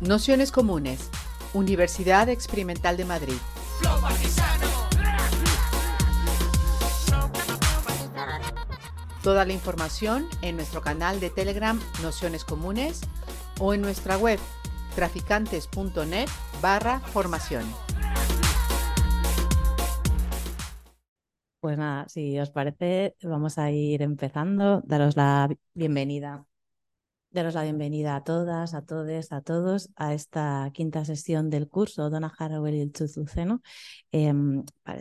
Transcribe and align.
Nociones 0.00 0.52
Comunes, 0.52 1.10
Universidad 1.54 2.28
Experimental 2.28 2.96
de 2.96 3.04
Madrid. 3.04 3.34
Toda 9.24 9.44
la 9.44 9.52
información 9.52 10.28
en 10.40 10.54
nuestro 10.54 10.82
canal 10.82 11.18
de 11.18 11.30
Telegram 11.30 11.80
Nociones 12.00 12.44
Comunes 12.44 13.00
o 13.58 13.74
en 13.74 13.80
nuestra 13.80 14.16
web 14.16 14.38
traficantes.net 14.94 16.28
barra 16.62 17.00
formación. 17.00 17.64
Pues 21.58 21.76
nada, 21.76 22.08
si 22.08 22.38
os 22.38 22.50
parece, 22.50 23.16
vamos 23.24 23.58
a 23.58 23.72
ir 23.72 24.02
empezando. 24.02 24.80
Daros 24.84 25.16
la 25.16 25.50
bienvenida 25.74 26.47
Daros 27.30 27.52
la 27.54 27.62
bienvenida 27.62 28.16
a 28.16 28.24
todas, 28.24 28.72
a 28.72 28.80
todos, 28.86 29.32
a 29.32 29.42
todos 29.42 29.90
a 29.96 30.14
esta 30.14 30.70
quinta 30.72 31.04
sesión 31.04 31.50
del 31.50 31.68
curso 31.68 32.08
Donna 32.08 32.32
Haraway 32.38 32.76
y 32.78 32.80
el 32.80 32.92
Chuzuceno, 32.92 33.60
eh, 34.12 34.32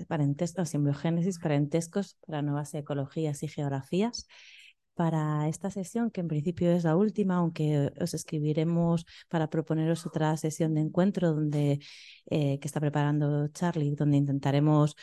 parentescos, 0.10 0.68
simbiogénesis, 0.68 1.40
parentescos 1.40 2.18
para 2.28 2.42
nuevas 2.42 2.74
ecologías 2.74 3.44
y 3.44 3.48
geografías. 3.48 4.28
Para 4.94 5.48
esta 5.48 5.70
sesión, 5.72 6.12
que 6.12 6.22
en 6.22 6.28
principio 6.28 6.72
es 6.72 6.84
la 6.84 6.98
última, 6.98 7.38
aunque 7.38 7.94
os 8.02 8.14
escribiremos 8.14 9.06
para 9.30 9.50
proponeros 9.50 10.06
otra 10.06 10.36
sesión 10.38 10.74
de 10.74 10.82
encuentro 10.82 11.34
donde, 11.34 11.80
eh, 12.30 12.60
que 12.60 12.68
está 12.68 12.82
preparando 12.82 13.48
Charlie, 13.50 13.96
donde 13.96 14.18
intentaremos 14.18 14.96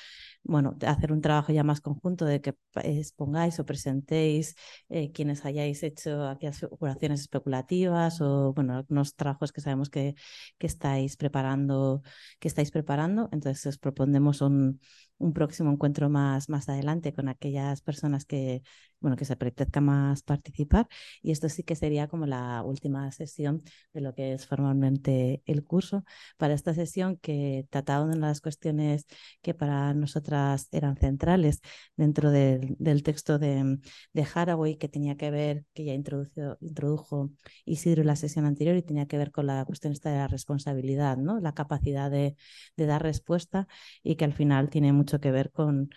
bueno, 0.44 0.76
hacer 0.86 1.12
un 1.12 1.20
trabajo 1.20 1.52
ya 1.52 1.64
más 1.64 1.80
conjunto 1.80 2.24
de 2.26 2.40
que 2.40 2.54
expongáis 2.82 3.58
o 3.60 3.64
presentéis 3.66 4.54
eh, 4.88 5.10
quienes 5.12 5.44
hayáis 5.44 5.82
hecho 5.82 6.28
aquí 6.28 6.46
curaciones 6.78 7.20
especulativas 7.20 8.20
o 8.20 8.52
bueno, 8.52 8.76
algunos 8.76 9.14
trabajos 9.16 9.52
que 9.52 9.60
sabemos 9.62 9.90
que, 9.90 10.14
que 10.58 10.66
estáis 10.66 11.16
preparando, 11.16 12.02
que 12.38 12.48
estáis 12.48 12.70
preparando. 12.70 13.28
Entonces 13.32 13.66
os 13.66 13.78
proponemos 13.78 14.40
un, 14.42 14.80
un 15.18 15.32
próximo 15.32 15.70
encuentro 15.72 16.08
más, 16.10 16.48
más 16.48 16.68
adelante 16.68 17.12
con 17.12 17.28
aquellas 17.28 17.80
personas 17.82 18.24
que, 18.24 18.62
bueno, 19.00 19.16
que 19.16 19.24
se 19.24 19.34
apetezca 19.34 19.80
más 19.80 20.22
participar. 20.22 20.88
Y 21.22 21.30
esto 21.30 21.48
sí 21.48 21.62
que 21.62 21.76
sería 21.76 22.08
como 22.08 22.26
la 22.26 22.62
última 22.64 23.10
sesión 23.12 23.62
de 23.92 24.00
lo 24.00 24.14
que 24.14 24.32
es 24.32 24.46
formalmente 24.46 25.42
el 25.46 25.64
curso. 25.64 26.04
Para 26.36 26.54
esta 26.54 26.74
sesión 26.74 27.16
que 27.18 27.66
trataba 27.70 28.06
de 28.06 28.16
las 28.16 28.40
cuestiones 28.40 29.06
que 29.42 29.54
para 29.54 29.94
nosotras 29.94 30.68
eran 30.72 30.96
centrales 30.96 31.60
dentro 31.96 32.30
del, 32.30 32.76
del 32.78 33.02
texto 33.02 33.38
de, 33.38 33.78
de 34.12 34.26
Haraway, 34.34 34.76
que 34.76 34.88
tenía 34.88 35.16
que 35.16 35.30
ver, 35.30 35.64
que 35.74 35.84
ya 35.84 35.94
introdujo, 35.94 36.56
introdujo 36.60 37.30
Isidro 37.64 38.00
en 38.02 38.08
la 38.08 38.16
sesión 38.16 38.46
anterior 38.46 38.76
y 38.76 38.82
tenía 38.82 39.06
que 39.06 39.18
ver 39.18 39.30
con 39.30 39.46
la 39.46 39.64
cuestión 39.64 39.92
esta 39.92 40.10
de 40.10 40.18
la 40.18 40.28
responsabilidad, 40.28 41.16
¿no? 41.16 41.40
la 41.40 41.54
capacidad 41.54 42.10
de, 42.10 42.36
de 42.76 42.86
dar 42.86 43.02
respuesta 43.02 43.68
y 44.02 44.16
que 44.16 44.24
al 44.24 44.32
final 44.32 44.70
tiene 44.70 44.92
mucho 44.92 45.03
que 45.20 45.30
ver 45.30 45.50
con, 45.52 45.90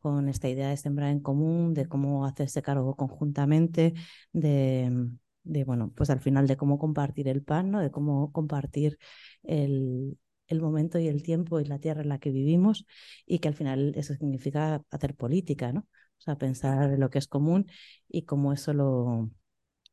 con 0.00 0.28
esta 0.28 0.48
idea 0.48 0.68
de 0.68 0.76
sembrar 0.76 1.10
en 1.10 1.20
común, 1.20 1.74
de 1.74 1.86
cómo 1.88 2.26
hacerse 2.26 2.62
cargo 2.62 2.96
conjuntamente, 2.96 3.94
de, 4.32 5.08
de, 5.44 5.64
bueno, 5.64 5.92
pues 5.96 6.10
al 6.10 6.20
final 6.20 6.46
de 6.46 6.56
cómo 6.56 6.78
compartir 6.78 7.28
el 7.28 7.42
pan, 7.42 7.70
¿no? 7.70 7.80
de 7.80 7.90
cómo 7.90 8.32
compartir 8.32 8.98
el, 9.42 10.18
el 10.48 10.60
momento 10.60 10.98
y 10.98 11.08
el 11.08 11.22
tiempo 11.22 11.60
y 11.60 11.64
la 11.64 11.78
tierra 11.78 12.02
en 12.02 12.08
la 12.08 12.18
que 12.18 12.30
vivimos 12.30 12.86
y 13.26 13.38
que 13.38 13.48
al 13.48 13.54
final 13.54 13.92
eso 13.96 14.14
significa 14.14 14.82
hacer 14.90 15.14
política, 15.16 15.72
¿no? 15.72 15.80
O 16.18 16.24
sea, 16.24 16.36
pensar 16.38 16.92
en 16.92 17.00
lo 17.00 17.10
que 17.10 17.18
es 17.18 17.26
común 17.26 17.66
y 18.08 18.22
cómo 18.24 18.52
eso 18.52 18.72
lo, 18.72 19.30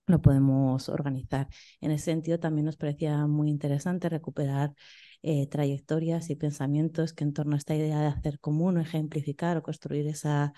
lo 0.08 0.22
podemos 0.22 0.90
organizar. 0.90 1.47
En 1.81 1.92
ese 1.92 2.06
sentido, 2.06 2.40
también 2.40 2.66
nos 2.66 2.78
parecía 2.78 3.28
muy 3.28 3.50
interesante 3.50 4.09
recuperar 4.09 4.73
eh, 5.22 5.48
trayectorias 5.48 6.30
y 6.30 6.35
pensamientos 6.35 7.13
que 7.13 7.24
en 7.24 7.34
torno 7.34 7.56
a 7.56 7.57
esta 7.57 7.75
idea 7.75 8.00
de 8.00 8.07
hacer 8.07 8.40
común 8.40 8.78
o 8.78 8.81
ejemplificar 8.81 9.57
o 9.57 9.63
construir 9.63 10.07
esa, 10.07 10.53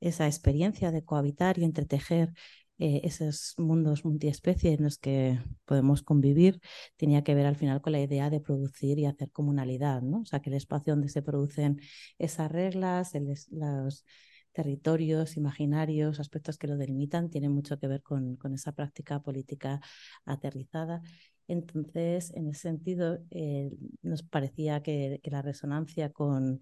esa 0.00 0.26
experiencia 0.26 0.90
de 0.90 1.04
cohabitar 1.04 1.58
y 1.58 1.64
entretejer 1.64 2.32
eh, 2.78 3.02
esos 3.04 3.54
mundos 3.58 4.04
multiespecie 4.04 4.72
en 4.72 4.82
los 4.82 4.98
que 4.98 5.38
podemos 5.66 6.02
convivir, 6.02 6.60
tenía 6.96 7.22
que 7.22 7.34
ver 7.34 7.46
al 7.46 7.54
final 7.54 7.80
con 7.80 7.92
la 7.92 8.00
idea 8.00 8.28
de 8.28 8.40
producir 8.40 8.98
y 8.98 9.06
hacer 9.06 9.30
comunalidad, 9.30 10.02
¿no? 10.02 10.22
O 10.22 10.24
sea, 10.24 10.40
que 10.40 10.50
el 10.50 10.56
espacio 10.56 10.94
donde 10.94 11.08
se 11.08 11.22
producen 11.22 11.80
esas 12.18 12.50
reglas, 12.50 13.12
los 13.52 14.04
territorios 14.52 15.36
imaginarios, 15.36 16.18
aspectos 16.18 16.58
que 16.58 16.66
lo 16.66 16.76
delimitan, 16.76 17.30
tienen 17.30 17.52
mucho 17.52 17.78
que 17.78 17.86
ver 17.88 18.02
con, 18.02 18.36
con 18.36 18.54
esa 18.54 18.72
práctica 18.72 19.22
política 19.22 19.80
aterrizada 20.24 21.02
entonces, 21.48 22.32
en 22.34 22.48
ese 22.48 22.60
sentido, 22.62 23.18
eh, 23.30 23.70
nos 24.02 24.22
parecía 24.22 24.82
que, 24.82 25.20
la 25.24 25.42
resonancia 25.42 26.10
con, 26.10 26.60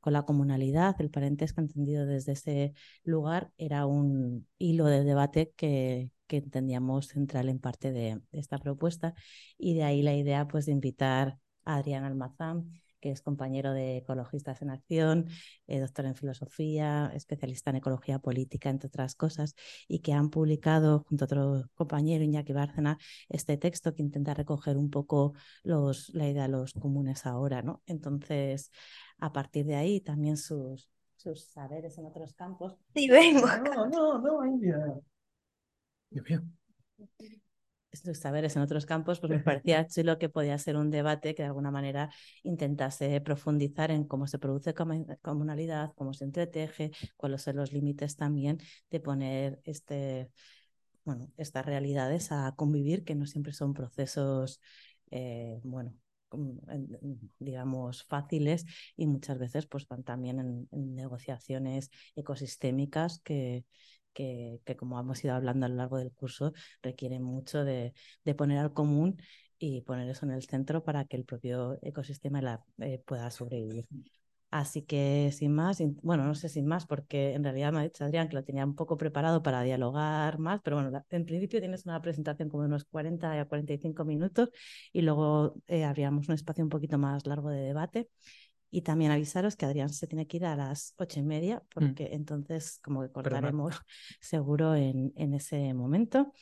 con, 0.00 0.12
la 0.12 0.24
comunalidad, 0.24 0.96
el 1.00 1.10
parentesco 1.10 1.60
entendido 1.60 2.06
desde 2.06 2.32
ese 2.32 2.74
lugar, 3.04 3.50
era 3.58 3.86
un 3.86 4.46
hilo 4.58 4.86
de 4.86 5.04
debate 5.04 5.52
que, 5.56 6.10
que 6.26 6.38
entendíamos 6.38 7.08
central 7.08 7.48
en 7.48 7.58
parte 7.58 7.92
de, 7.92 8.20
esta 8.32 8.58
propuesta. 8.58 9.14
Y 9.58 9.74
de 9.74 9.84
ahí 9.84 10.02
la 10.02 10.14
idea 10.14 10.46
pues, 10.48 10.66
de 10.66 10.72
invitar 10.72 11.38
a 11.64 11.76
Adrián 11.76 12.04
Almazán, 12.04 12.70
que 13.06 13.12
es 13.12 13.22
compañero 13.22 13.72
de 13.72 13.98
Ecologistas 13.98 14.62
en 14.62 14.70
Acción, 14.70 15.28
eh, 15.68 15.78
doctor 15.78 16.06
en 16.06 16.16
filosofía, 16.16 17.12
especialista 17.14 17.70
en 17.70 17.76
ecología 17.76 18.18
política, 18.18 18.68
entre 18.68 18.88
otras 18.88 19.14
cosas, 19.14 19.54
y 19.86 20.00
que 20.00 20.12
han 20.12 20.28
publicado 20.28 21.04
junto 21.08 21.22
a 21.22 21.26
otro 21.26 21.70
compañero, 21.76 22.24
Iñaki 22.24 22.52
Bárcena, 22.52 22.98
este 23.28 23.56
texto 23.58 23.94
que 23.94 24.02
intenta 24.02 24.34
recoger 24.34 24.76
un 24.76 24.90
poco 24.90 25.34
los, 25.62 26.12
la 26.14 26.28
idea 26.28 26.42
de 26.42 26.48
los 26.48 26.72
comunes 26.72 27.26
ahora. 27.26 27.62
¿no? 27.62 27.80
Entonces, 27.86 28.72
a 29.20 29.32
partir 29.32 29.66
de 29.66 29.76
ahí, 29.76 30.00
también 30.00 30.36
sus, 30.36 30.90
sus 31.14 31.44
saberes 31.44 31.96
en 31.98 32.06
otros 32.06 32.34
campos. 32.34 32.76
Sí, 32.92 33.08
vengo. 33.08 33.46
No, 33.46 33.86
no, 33.86 34.18
no, 34.18 34.44
India. 34.44 34.78
Dios 36.10 36.24
mío 36.28 36.42
sus 37.96 38.18
saberes 38.18 38.56
en 38.56 38.62
otros 38.62 38.86
campos, 38.86 39.20
pues 39.20 39.30
me 39.30 39.38
parecía 39.62 39.86
chulo 39.86 40.18
que 40.18 40.28
podía 40.28 40.58
ser 40.58 40.76
un 40.76 40.90
debate 40.90 41.34
que 41.34 41.42
de 41.42 41.48
alguna 41.48 41.70
manera 41.70 42.10
intentase 42.42 43.20
profundizar 43.20 43.90
en 43.90 44.04
cómo 44.04 44.26
se 44.26 44.38
produce 44.38 44.74
comunalidad, 45.22 45.92
cómo 45.94 46.14
se 46.14 46.24
entreteje, 46.24 46.90
cuáles 47.16 47.42
son 47.42 47.56
los 47.56 47.72
límites 47.72 48.16
también 48.16 48.58
de 48.90 49.00
poner 49.00 49.60
este, 49.64 50.30
bueno, 51.04 51.30
estas 51.36 51.64
realidades 51.64 52.32
a 52.32 52.52
convivir, 52.56 53.04
que 53.04 53.14
no 53.14 53.26
siempre 53.26 53.52
son 53.52 53.74
procesos, 53.74 54.60
eh, 55.10 55.60
bueno, 55.62 55.94
digamos, 57.38 58.04
fáciles 58.04 58.66
y 58.96 59.06
muchas 59.06 59.38
veces 59.38 59.66
pues 59.66 59.86
van 59.86 60.02
también 60.02 60.40
en 60.40 60.94
negociaciones 60.94 61.90
ecosistémicas 62.16 63.20
que, 63.20 63.64
que, 64.16 64.76
como 64.78 64.98
hemos 64.98 65.22
ido 65.24 65.34
hablando 65.34 65.66
a 65.66 65.68
lo 65.68 65.76
largo 65.76 65.98
del 65.98 66.12
curso, 66.12 66.52
requiere 66.82 67.20
mucho 67.20 67.64
de, 67.64 67.92
poner 68.36 68.58
al 68.58 68.72
común 68.72 69.18
y 69.58 69.82
poner 69.82 70.08
eso 70.08 70.26
en 70.26 70.32
el 70.32 70.42
centro 70.42 70.82
para 70.84 71.04
que 71.04 71.16
el 71.16 71.24
propio 71.24 71.78
ecosistema 71.82 72.64
eh, 72.78 73.02
pueda 73.06 73.30
sobrevivir. 73.30 73.86
Así 74.50 74.82
que 74.82 75.32
sin 75.32 75.52
más, 75.54 75.82
bueno, 76.02 76.24
no 76.24 76.34
sé 76.34 76.48
sin 76.48 76.66
más, 76.66 76.86
porque 76.86 77.34
en 77.34 77.44
realidad 77.44 77.72
me 77.72 77.80
ha 77.80 77.82
dicho 77.82 78.04
Adrián 78.04 78.28
que 78.28 78.36
lo 78.36 78.44
tenía 78.44 78.64
un 78.64 78.74
poco 78.74 78.96
preparado 78.96 79.42
para 79.42 79.62
dialogar 79.62 80.38
más, 80.38 80.60
pero 80.62 80.76
bueno, 80.76 81.04
en 81.10 81.26
principio 81.26 81.60
tienes 81.60 81.84
una 81.84 82.00
presentación 82.00 82.48
como 82.48 82.62
de 82.62 82.68
unos 82.68 82.84
40 82.84 83.38
a 83.38 83.44
45 83.44 84.04
minutos 84.04 84.50
y 84.92 85.02
luego 85.02 85.56
eh, 85.66 85.84
habríamos 85.84 86.28
un 86.28 86.34
espacio 86.36 86.64
un 86.64 86.70
poquito 86.70 86.96
más 86.96 87.26
largo 87.26 87.50
de 87.50 87.60
debate. 87.60 88.08
Y 88.70 88.82
también 88.82 89.10
avisaros 89.10 89.56
que 89.56 89.66
Adrián 89.66 89.90
se 89.90 90.06
tiene 90.06 90.26
que 90.26 90.38
ir 90.38 90.46
a 90.46 90.56
las 90.56 90.94
ocho 90.98 91.20
y 91.20 91.22
media, 91.22 91.56
mm. 91.56 91.68
porque 91.72 92.08
entonces 92.12 92.78
como 92.82 93.02
que 93.02 93.10
cortaremos 93.10 93.74
seguro 94.20 94.74
en, 94.74 95.12
en 95.16 95.34
ese 95.34 95.72
momento. 95.74 96.32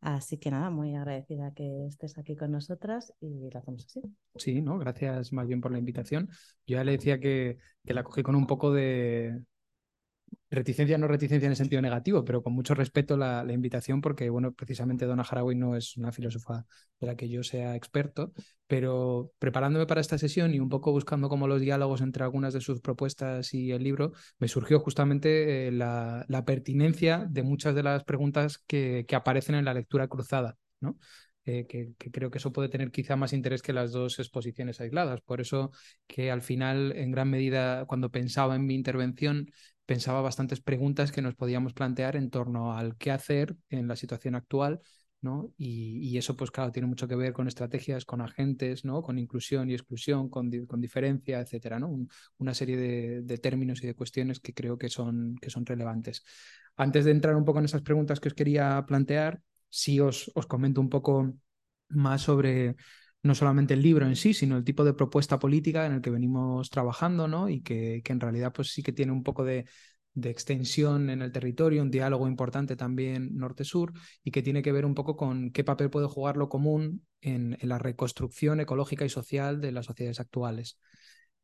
Así 0.00 0.38
que 0.38 0.50
nada, 0.50 0.70
muy 0.70 0.94
agradecida 0.94 1.52
que 1.52 1.86
estés 1.86 2.16
aquí 2.18 2.36
con 2.36 2.52
nosotras 2.52 3.12
y 3.20 3.50
lo 3.50 3.58
hacemos 3.58 3.86
así. 3.86 4.02
Sí, 4.36 4.62
¿no? 4.62 4.78
Gracias 4.78 5.32
más 5.32 5.48
bien 5.48 5.60
por 5.60 5.72
la 5.72 5.78
invitación. 5.78 6.28
Yo 6.66 6.76
ya 6.76 6.84
le 6.84 6.92
decía 6.92 7.18
que, 7.18 7.58
que 7.84 7.94
la 7.94 8.04
cogí 8.04 8.22
con 8.22 8.36
un 8.36 8.46
poco 8.46 8.72
de, 8.72 9.40
reticencia, 10.50 10.98
no 10.98 11.08
reticencia 11.08 11.46
en 11.46 11.52
el 11.52 11.56
sentido 11.56 11.82
negativo, 11.82 12.24
pero 12.24 12.42
con 12.42 12.52
mucho 12.52 12.74
respeto 12.74 13.16
la, 13.16 13.42
la, 13.44 13.52
invitación, 13.52 14.00
porque, 14.00 14.30
bueno, 14.30 14.52
precisamente 14.52 15.06
Donna 15.06 15.24
Haraway 15.28 15.56
no 15.56 15.76
es 15.76 15.96
una 15.96 16.12
filósofa 16.12 16.66
de 17.00 17.06
la 17.06 17.16
que 17.16 17.28
yo 17.28 17.42
sea 17.42 17.74
experto, 17.74 18.32
pero 18.66 19.32
preparándome 19.38 19.86
para 19.86 20.00
esta 20.00 20.18
sesión 20.18 20.54
y 20.54 20.60
un 20.60 20.68
poco 20.68 20.92
buscando 20.92 21.28
como 21.28 21.48
los 21.48 21.60
diálogos 21.60 22.00
entre 22.00 22.24
algunas 22.24 22.52
de 22.54 22.60
sus 22.60 22.80
propuestas 22.80 23.54
y 23.54 23.72
el 23.72 23.82
libro, 23.82 24.12
me 24.38 24.48
surgió 24.48 24.80
justamente 24.80 25.68
eh, 25.68 25.72
la, 25.72 26.24
pertinencia 26.46 27.26
de 27.28 27.42
muchas 27.42 27.74
de 27.74 27.82
las 27.82 28.04
preguntas 28.04 28.58
que, 28.66 29.04
que 29.08 29.16
aparecen 29.16 29.56
en 29.56 29.64
la 29.64 29.74
lectura 29.74 30.06
cruzada, 30.08 30.56
¿no? 30.80 30.96
Eh, 31.48 31.64
que, 31.68 31.92
que, 31.96 32.10
creo 32.10 32.28
que 32.28 32.38
eso 32.38 32.52
puede 32.52 32.68
tener 32.68 32.90
quizá 32.90 33.14
más 33.14 33.32
interés 33.32 33.62
que 33.62 33.72
las 33.72 33.92
dos 33.92 34.18
exposiciones 34.18 34.80
aisladas. 34.80 35.20
Por 35.20 35.40
eso 35.40 35.70
que 36.08 36.32
al 36.32 36.42
final, 36.42 36.92
en 36.96 37.12
gran 37.12 37.30
medida, 37.30 37.84
cuando 37.86 38.10
pensaba 38.10 38.56
en 38.56 38.66
mi 38.66 38.74
intervención, 38.74 39.48
pensaba 39.86 40.20
bastantes 40.20 40.60
preguntas 40.60 41.12
que 41.12 41.22
nos 41.22 41.34
podíamos 41.34 41.72
plantear 41.72 42.16
en 42.16 42.30
torno 42.30 42.76
al 42.76 42.96
qué 42.96 43.10
hacer 43.10 43.56
en 43.70 43.88
la 43.88 43.96
situación 43.96 44.34
actual 44.34 44.80
¿no? 45.20 45.52
Y, 45.56 46.16
eso, 46.18 46.36
pues 46.36 46.50
claro, 46.50 46.72
tiene 46.72 46.88
mucho 46.88 47.08
que 47.08 47.16
ver 47.16 47.32
con 47.32 47.48
estrategias, 47.48 48.04
con 48.04 48.20
agentes, 48.20 48.84
¿no? 48.84 49.02
Con 49.02 49.18
inclusión 49.18 49.68
y 49.70 49.74
exclusión, 49.74 50.28
con, 50.28 50.50
con 50.66 50.80
diferencia, 50.80 51.40
etcétera, 51.40 51.78
¿no? 51.78 52.06
una 52.38 52.54
serie 52.54 52.76
de, 53.22 53.38
términos 53.38 53.82
y 53.82 53.86
de 53.86 53.94
cuestiones 53.94 54.40
que 54.40 54.54
creo 54.54 54.78
que 54.78 54.88
son, 54.88 55.36
que 55.40 55.50
son 55.50 55.66
relevantes. 55.66 56.24
Antes 56.76 57.04
de 57.04 57.10
entrar 57.10 57.36
un 57.36 57.44
poco 57.44 57.58
en 57.58 57.64
esas 57.66 57.82
preguntas 57.82 58.20
que 58.20 58.28
os 58.28 58.34
quería 58.34 58.84
plantear, 58.86 59.40
sí 59.68 60.00
os, 60.00 60.30
os 60.34 60.46
comento 60.46 60.80
un 60.80 60.88
poco 60.88 61.34
más 61.88 62.22
sobre 62.22 62.76
no 63.26 63.34
solamente 63.34 63.74
el 63.74 63.82
libro 63.82 64.06
en 64.06 64.16
sí, 64.16 64.34
sino 64.34 64.56
el 64.56 64.64
tipo 64.64 64.84
de 64.84 64.94
propuesta 64.94 65.38
política 65.38 65.86
en 65.86 65.92
el 65.92 66.00
que 66.00 66.10
venimos 66.10 66.70
trabajando, 66.70 67.28
¿no? 67.28 67.48
Y 67.48 67.60
que, 67.62 68.02
que 68.04 68.12
en 68.12 68.20
realidad 68.20 68.52
pues 68.54 68.72
sí 68.72 68.82
que 68.82 68.92
tiene 68.92 69.12
un 69.12 69.22
poco 69.22 69.44
de, 69.44 69.66
de 70.16 70.30
extensión 70.30 71.10
en 71.10 71.20
el 71.20 71.30
territorio, 71.30 71.82
un 71.82 71.90
diálogo 71.90 72.26
importante 72.26 72.74
también 72.74 73.36
norte-sur 73.36 73.92
y 74.24 74.30
que 74.30 74.42
tiene 74.42 74.62
que 74.62 74.72
ver 74.72 74.86
un 74.86 74.94
poco 74.94 75.14
con 75.14 75.50
qué 75.50 75.62
papel 75.62 75.90
puede 75.90 76.08
jugar 76.08 76.38
lo 76.38 76.48
común 76.48 77.04
en, 77.20 77.58
la 77.60 77.78
reconstrucción 77.78 78.58
ecológica 78.58 79.04
y 79.04 79.10
social 79.10 79.60
de 79.60 79.72
las 79.72 79.84
sociedades 79.84 80.18
actuales. 80.18 80.78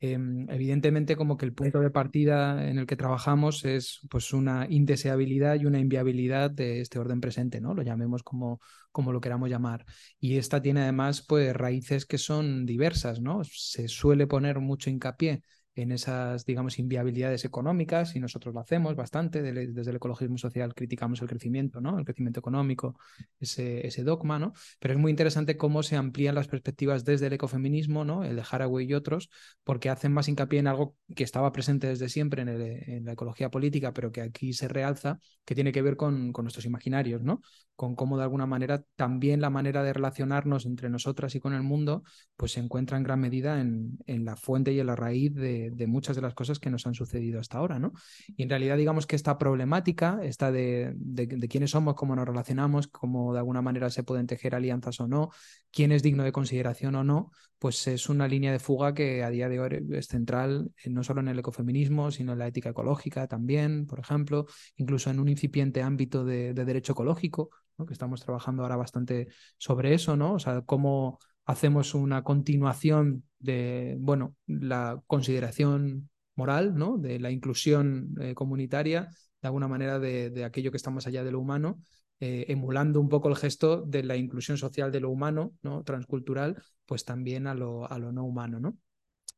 Em, 0.05 0.51
evidentemente, 0.51 1.15
como 1.15 1.37
que 1.37 1.47
el 1.47 1.55
punto 1.55 1.79
de 1.79 1.91
partida 1.91 2.69
en 2.69 2.77
el 2.79 2.87
que 2.87 2.97
trabajamos 2.97 3.65
es 3.65 4.01
pues 4.11 4.33
una 4.33 4.67
indeseabilidad 4.69 5.55
y 5.61 5.65
una 5.67 5.79
inviabilidad 5.79 6.51
de 6.51 6.81
este 6.81 6.99
orden 6.99 7.21
presente, 7.21 7.61
¿no? 7.61 7.73
Lo 7.73 7.83
llamemos 7.83 8.25
como, 8.25 8.61
como 8.91 9.13
lo 9.13 9.21
queramos 9.21 9.49
llamar. 9.49 9.85
Y 10.19 10.39
esta 10.39 10.61
tiene 10.61 10.83
además 10.83 11.23
pues 11.23 11.55
raíces 11.55 12.05
que 12.05 12.19
son 12.19 12.67
diversas, 12.67 13.21
¿no? 13.21 13.45
Se 13.45 13.87
suele 13.87 14.27
poner 14.27 14.59
mucho 14.59 14.91
hincapié 14.91 15.45
en 15.75 15.91
esas, 15.93 16.45
digamos, 16.45 16.79
inviabilidades 16.79 17.45
económicas 17.45 18.15
y 18.15 18.21
nosotros 18.21 18.55
lo 18.55 18.61
hacemos 18.61 18.95
bastante. 18.95 19.43
Desde 19.43 19.91
el 19.91 19.97
ecologismo 19.97 20.37
social 20.37 20.75
criticamos 20.75 21.23
el 21.23 21.29
crecimiento, 21.29 21.81
¿no? 21.81 21.99
El 21.99 22.05
crecimiento 22.05 22.41
económico, 22.41 22.99
ese, 23.41 23.87
ese 23.87 24.05
dogma, 24.05 24.39
¿no? 24.39 24.53
Pero 24.79 24.95
es 24.95 25.01
muy 25.01 25.11
interesante 25.11 25.57
cómo 25.57 25.83
se 25.83 25.97
amplían 25.97 26.35
las 26.35 26.49
perspectivas 26.49 27.05
desde 27.05 27.29
el 27.29 27.33
ecofeminismo, 27.35 28.05
¿no? 28.05 28.25
El 28.25 28.37
de 28.37 28.43
Haraway 28.49 28.87
y 28.87 28.95
otros, 28.95 29.31
porque 29.65 29.89
hacen 29.89 30.13
más 30.13 30.29
hincapié 30.29 30.61
en 30.61 30.67
algo 30.67 30.97
que 31.15 31.25
estaba 31.25 31.53
presente 31.53 31.87
desde 31.87 32.09
siempre 32.09 32.43
en, 32.43 33.05
la 33.05 33.13
ecología 33.13 33.51
política, 33.51 33.93
pero 33.93 34.13
que 34.13 34.21
aquí 34.21 34.53
se 34.53 34.69
realza, 34.69 35.19
que 35.45 35.55
tiene 35.55 35.73
que 35.73 35.83
ver 35.83 35.97
con, 35.97 36.33
con 36.33 36.45
nuestros 36.45 36.67
imaginarios, 36.67 37.23
¿no? 37.23 37.41
Con 37.77 37.97
cómo 37.97 38.19
de 38.19 38.25
alguna 38.25 38.47
manera 38.47 38.85
también 38.97 39.41
la 39.41 39.49
manera 39.49 39.83
de 39.83 39.93
relacionarnos 39.95 40.67
entre 40.67 40.91
nosotras 40.91 41.35
y 41.35 41.41
con 41.41 41.55
el 41.55 41.63
mundo, 41.63 42.03
pues 42.37 42.53
se 42.53 42.61
encuentra 42.61 42.99
en 42.99 43.05
gran 43.05 43.21
medida 43.21 43.61
en, 43.61 43.99
en 44.07 44.25
la 44.27 44.37
fuente 44.37 44.73
y 44.73 44.81
en 44.81 44.87
la 44.87 44.97
raíz 44.97 45.35
de 45.35 45.62
de, 45.71 45.87
muchas 45.87 46.17
de 46.17 46.23
las 46.23 46.35
cosas 46.35 46.59
que 46.59 46.71
nos 46.71 46.87
han 46.87 46.95
sucedido 46.95 47.41
hasta 47.41 47.59
ahora, 47.59 47.79
¿no? 47.79 47.93
Y 48.37 48.43
en 48.43 48.51
realidad 48.51 48.77
digamos 48.77 49.07
que 49.07 49.17
esta 49.17 49.39
problemática, 49.39 50.21
esta 50.23 50.51
de, 50.51 50.93
de, 50.97 51.49
quiénes 51.49 51.71
somos, 51.71 51.95
cómo 51.95 52.17
nos 52.17 52.27
relacionamos, 52.27 52.89
cómo 52.89 53.33
de 53.33 53.39
alguna 53.39 53.63
manera 53.63 53.91
se 53.91 54.03
pueden 54.03 54.27
tejer 54.27 54.55
alianzas 54.55 55.01
o 55.01 55.09
no, 55.09 55.31
quién 55.71 55.93
es 55.93 56.03
digno 56.03 56.25
de 56.25 56.33
consideración 56.33 56.95
o 56.95 57.05
no, 57.05 57.31
pues 57.59 57.87
es 57.87 58.09
una 58.09 58.27
línea 58.27 58.51
de 58.51 58.59
fuga 58.59 58.93
que 58.93 59.23
a 59.23 59.31
día 59.31 59.49
de 59.49 59.61
hoy 59.61 59.87
es 59.93 60.07
central 60.09 60.73
eh, 60.83 60.91
no 60.91 61.05
solo 61.05 61.21
en 61.21 61.29
el 61.29 61.39
ecofeminismo, 61.39 62.11
sino 62.11 62.33
en 62.33 62.39
la 62.39 62.49
ética 62.49 62.71
ecológica 62.71 63.29
también, 63.29 63.87
por 63.87 64.01
ejemplo, 64.01 64.47
incluso 64.77 65.11
en 65.11 65.21
un 65.21 65.29
incipiente 65.29 65.83
ámbito 65.83 66.25
de, 66.25 66.55
derecho 66.55 66.93
ecológico, 66.93 67.51
que 67.87 67.93
estamos 67.93 68.21
trabajando 68.21 68.63
ahora 68.63 68.77
bastante 68.77 69.29
sobre 69.59 69.95
eso, 69.95 70.17
¿no? 70.17 70.35
O 70.35 70.39
sea, 70.39 70.63
cómo 70.63 71.19
hacemos 71.45 71.95
una 71.95 72.23
continuación 72.23 73.25
de, 73.39 73.97
bueno, 73.99 74.35
la 74.47 75.03
consideración 75.07 76.11
moral, 76.35 76.75
¿no? 76.77 76.99
De 76.99 77.19
la 77.19 77.31
inclusión 77.31 78.15
eh, 78.21 78.35
comunitaria, 78.35 79.09
de 79.41 79.49
alguna 79.49 79.69
manera 79.69 79.99
de, 79.99 80.45
aquello 80.45 80.71
que 80.71 80.77
está 80.77 80.91
más 80.91 81.07
allá 81.07 81.25
de 81.25 81.33
lo 81.33 81.41
humano, 81.41 81.81
eh, 82.21 82.47
emulando 82.49 83.01
un 83.01 83.09
poco 83.09 83.29
el 83.29 83.37
gesto 83.37 83.83
de 83.83 84.05
la 84.05 84.17
inclusión 84.17 84.57
social 84.57 84.93
de 84.93 85.01
lo 85.01 85.11
humano, 85.11 85.53
¿no? 85.63 85.83
Transcultural, 85.83 86.63
pues 86.87 87.05
también 87.05 87.47
a 87.47 87.55
lo, 87.55 87.91
a 87.91 87.99
lo 87.99 88.13
no 88.13 88.25
humano, 88.25 88.61
¿no? 88.61 88.77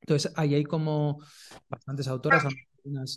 Entonces, 0.03 0.33
ahí 0.37 0.55
hay 0.55 0.65
como 0.65 1.19
bastantes 1.69 2.09
autoras, 2.09 2.45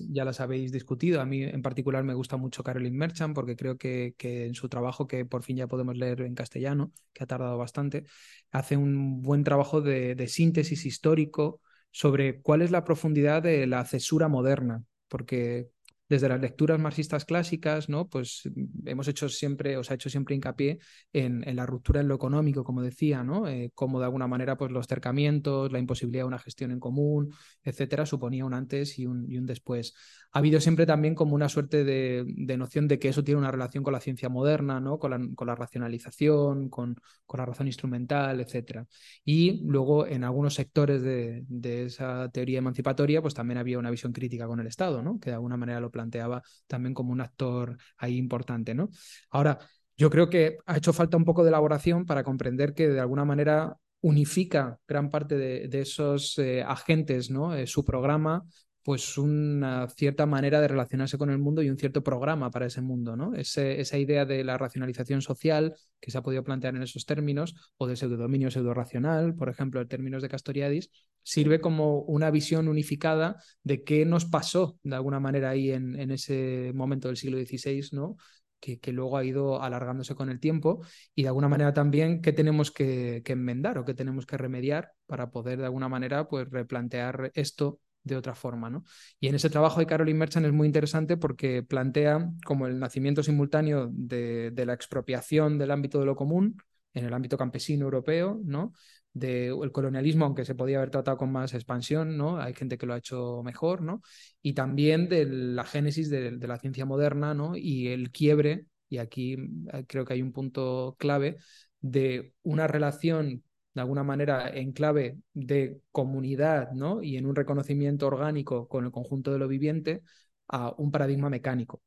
ya 0.09 0.25
las 0.25 0.39
habéis 0.39 0.71
discutido. 0.71 1.21
A 1.21 1.25
mí 1.25 1.43
en 1.43 1.61
particular 1.61 2.03
me 2.03 2.13
gusta 2.13 2.37
mucho 2.37 2.63
Caroline 2.63 2.97
Merchant 2.97 3.35
porque 3.35 3.55
creo 3.55 3.77
que, 3.77 4.15
que, 4.17 4.45
en 4.45 4.55
su 4.55 4.69
trabajo, 4.69 5.07
que 5.07 5.25
por 5.25 5.43
fin 5.43 5.57
ya 5.57 5.67
podemos 5.67 5.97
leer 5.97 6.21
en 6.21 6.35
castellano, 6.35 6.91
que 7.13 7.23
ha 7.23 7.27
tardado 7.27 7.57
bastante, 7.57 8.05
hace 8.51 8.77
un 8.77 9.21
buen 9.21 9.43
trabajo 9.43 9.81
de, 9.81 10.15
de 10.15 10.27
síntesis 10.27 10.85
histórico 10.85 11.61
sobre 11.91 12.41
cuál 12.41 12.61
es 12.61 12.71
la 12.71 12.83
profundidad 12.85 13.43
de 13.43 13.67
la 13.67 13.83
cesura 13.85 14.27
moderna, 14.27 14.83
porque 15.07 15.69
desde 16.09 16.29
las 16.29 16.39
lecturas 16.39 16.79
marxistas 16.79 17.25
clásicas, 17.25 17.89
¿no? 17.89 18.07
Pues 18.07 18.43
mm, 18.53 18.87
hemos 18.87 19.07
hecho 19.07 19.29
siempre, 19.29 19.77
o 19.77 19.83
se 19.83 19.93
ha 19.93 19.95
hecho 19.95 20.09
siempre 20.09 20.35
hincapié 20.35 20.79
en, 21.13 21.43
la 21.55 21.65
ruptura 21.65 22.01
en 22.01 22.07
lo 22.07 22.15
económico, 22.15 22.63
como 22.63 22.81
decía, 22.81 23.23
¿no? 23.23 23.47
Eh, 23.47 23.71
como 23.73 23.99
de 23.99 24.05
alguna 24.05 24.27
manera, 24.27 24.57
pues 24.57 24.71
los 24.71 24.87
cercamientos, 24.87 25.71
la 25.71 25.79
imposibilidad 25.79 26.23
de 26.23 26.27
una 26.27 26.39
gestión 26.39 26.71
en 26.71 26.79
común, 26.79 27.33
etcétera, 27.63 28.05
suponía 28.05 28.45
un 28.45 28.53
antes 28.53 28.99
y 28.99 29.05
un, 29.05 29.27
después. 29.45 29.93
Ha 30.31 30.39
habido 30.39 30.59
siempre 30.59 30.85
también 30.85 31.15
como 31.15 31.35
una 31.35 31.49
suerte 31.49 31.83
de, 31.83 32.25
noción 32.57 32.87
de 32.87 32.99
que 32.99 33.09
eso 33.09 33.23
tiene 33.23 33.39
una 33.39 33.51
relación 33.51 33.83
con 33.83 33.93
la 33.93 33.99
ciencia 33.99 34.29
moderna, 34.29 34.79
¿no? 34.79 34.99
Con 34.99 35.11
la, 35.11 35.55
racionalización, 35.55 36.69
con, 36.69 36.95
la 37.33 37.45
razón 37.45 37.67
instrumental, 37.67 38.39
etcétera. 38.39 38.85
Y 39.23 39.61
luego 39.65 40.07
en 40.07 40.23
algunos 40.23 40.53
sectores 40.53 41.01
de, 41.01 41.43
de 41.47 41.85
esa 41.85 42.29
teoría 42.29 42.59
emancipatoria, 42.59 43.21
pues 43.21 43.33
también 43.33 43.57
había 43.57 43.79
una 43.79 43.91
visión 43.91 44.13
crítica 44.13 44.47
con 44.47 44.59
el 44.59 44.67
Estado, 44.67 45.01
¿no? 45.01 45.19
Que 45.19 45.29
de 45.29 45.35
alguna 45.35 45.57
manera 45.57 45.79
lo 45.79 45.91
planteaba 45.97 46.43
también 46.67 46.93
como 46.93 47.11
un 47.11 47.21
actor 47.21 47.77
ahí 47.97 48.17
importante, 48.17 48.75
¿no? 48.75 48.89
Ahora, 49.31 49.57
yo 49.97 50.11
creo 50.11 50.29
que 50.29 50.57
ha 50.67 50.77
hecho 50.77 50.93
falta 50.93 51.17
un 51.17 51.25
poco 51.25 51.43
de 51.43 51.49
elaboración 51.49 52.05
para 52.05 52.23
comprender 52.23 52.75
que 52.75 52.87
de 52.87 52.99
alguna 52.99 53.25
manera 53.25 53.77
unifica 54.01 54.79
gran 54.87 55.09
parte 55.09 55.37
de, 55.37 55.81
esos 55.81 56.37
eh, 56.37 56.61
agentes, 56.61 57.31
¿no? 57.31 57.55
Eh, 57.55 57.65
su 57.65 57.83
programa 57.83 58.43
pues 58.87 59.17
una 59.17 59.89
cierta 59.89 60.25
manera 60.25 60.61
de 60.61 60.69
relacionarse 60.69 61.17
con 61.17 61.29
el 61.29 61.39
mundo 61.39 61.61
y 61.61 61.69
un 61.69 61.77
cierto 61.77 62.03
programa 62.03 62.49
para 62.51 62.67
ese 62.67 62.79
mundo, 62.79 63.17
¿no? 63.17 63.35
esa 63.35 63.97
idea 63.97 64.25
de 64.25 64.45
la 64.45 64.57
racionalización 64.57 65.21
social 65.21 65.75
que 65.99 66.09
se 66.09 66.17
ha 66.17 66.21
podido 66.21 66.45
plantear 66.45 66.73
en 66.73 66.83
esos 66.83 67.05
términos, 67.05 67.53
o 67.75 67.85
de 67.85 67.97
pseudodominio 67.97 68.49
pseudo-racional, 68.49 69.35
por 69.35 69.49
ejemplo, 69.49 69.81
en 69.81 69.89
términos 69.89 70.21
de 70.21 70.29
Castoriadis, 70.29 70.89
sirve 71.21 71.59
como 71.59 71.99
una 72.03 72.31
visión 72.31 72.69
unificada 72.69 73.43
de 73.61 73.83
qué 73.83 74.05
nos 74.05 74.23
pasó 74.23 74.79
de 74.83 74.95
alguna 74.95 75.19
manera 75.19 75.49
ahí 75.49 75.71
en, 75.71 76.09
ese 76.09 76.71
momento 76.73 77.09
del 77.09 77.17
siglo 77.17 77.37
XVI, 77.39 77.89
¿no? 77.91 78.15
Que, 78.61 78.79
que, 78.79 78.93
luego 78.93 79.17
ha 79.17 79.25
ido 79.25 79.61
alargándose 79.61 80.15
con 80.15 80.29
el 80.29 80.39
tiempo 80.39 80.79
y 81.13 81.23
de 81.23 81.27
alguna 81.27 81.49
manera 81.49 81.73
también 81.73 82.21
qué 82.21 82.31
tenemos 82.31 82.71
que, 82.71 83.21
que, 83.25 83.33
enmendar 83.33 83.79
o 83.79 83.83
qué 83.83 83.93
tenemos 83.93 84.25
que 84.25 84.37
remediar 84.37 84.93
para 85.07 85.29
poder 85.29 85.59
de 85.59 85.65
alguna 85.65 85.89
manera 85.89 86.29
pues 86.29 86.49
replantear 86.49 87.31
esto 87.35 87.81
de 88.07 88.15
otra 88.15 88.35
forma. 88.35 88.69
¿no? 88.69 88.83
Y 89.19 89.27
en 89.27 89.35
ese 89.35 89.49
trabajo 89.49 89.79
de 89.79 89.85
Caroline 89.85 90.17
Merchant 90.17 90.45
es 90.45 90.53
muy 90.53 90.67
interesante 90.67 91.17
porque 91.17 91.63
plantea 91.63 92.31
como 92.45 92.67
el 92.67 92.79
nacimiento 92.79 93.23
simultáneo 93.23 93.89
de, 93.91 94.51
la 94.65 94.73
expropiación 94.73 95.57
del 95.57 95.71
ámbito 95.71 95.99
de 95.99 96.05
lo 96.05 96.15
común 96.15 96.57
en 96.93 97.05
el 97.05 97.13
ámbito 97.13 97.37
campesino 97.37 97.85
europeo, 97.85 98.41
¿no? 98.43 98.73
del 99.13 99.71
colonialismo, 99.71 100.25
aunque 100.25 100.45
se 100.45 100.53
podía 100.53 100.77
haber 100.77 100.91
tratado 100.91 101.17
con 101.17 101.31
más 101.31 101.53
expansión, 101.55 102.17
¿no? 102.17 102.39
Hay 102.39 102.53
gente 102.53 102.77
que 102.77 102.85
lo 102.85 102.93
ha 102.93 102.97
hecho 102.97 103.41
mejor, 103.43 103.81
¿no? 103.81 104.03
Y 104.43 104.53
también 104.53 105.09
de 105.09 105.25
la 105.25 105.63
génesis 105.63 106.11
de, 106.11 106.37
de 106.37 106.47
la 106.47 106.59
ciencia 106.59 106.85
moderna, 106.85 107.33
¿no? 107.33 107.55
Y 107.55 107.87
el 107.87 108.11
quiebre, 108.11 108.67
y 108.89 108.99
aquí 108.99 109.35
eh, 109.73 109.85
creo 109.87 110.05
que 110.05 110.13
hay 110.13 110.21
un 110.21 110.33
punto 110.33 110.95
clave, 110.99 111.37
de 111.81 112.33
una 112.43 112.67
relación 112.67 113.43
de 113.77 113.81
alguna 113.81 114.03
manera 114.03 114.49
en 114.49 114.71
clave 114.71 115.17
de 115.33 115.81
comunidad 115.91 116.71
¿no? 116.71 117.01
y 117.01 117.17
en 117.17 117.25
un 117.25 117.35
reconocimiento 117.35 118.07
orgánico 118.07 118.67
con 118.67 118.85
el 118.85 118.91
conjunto 118.91 119.31
de 119.31 119.39
lo 119.39 119.47
viviente 119.47 120.03
a 120.47 120.73
un 120.77 120.91
paradigma 120.91 121.29
mecánico. 121.29 121.81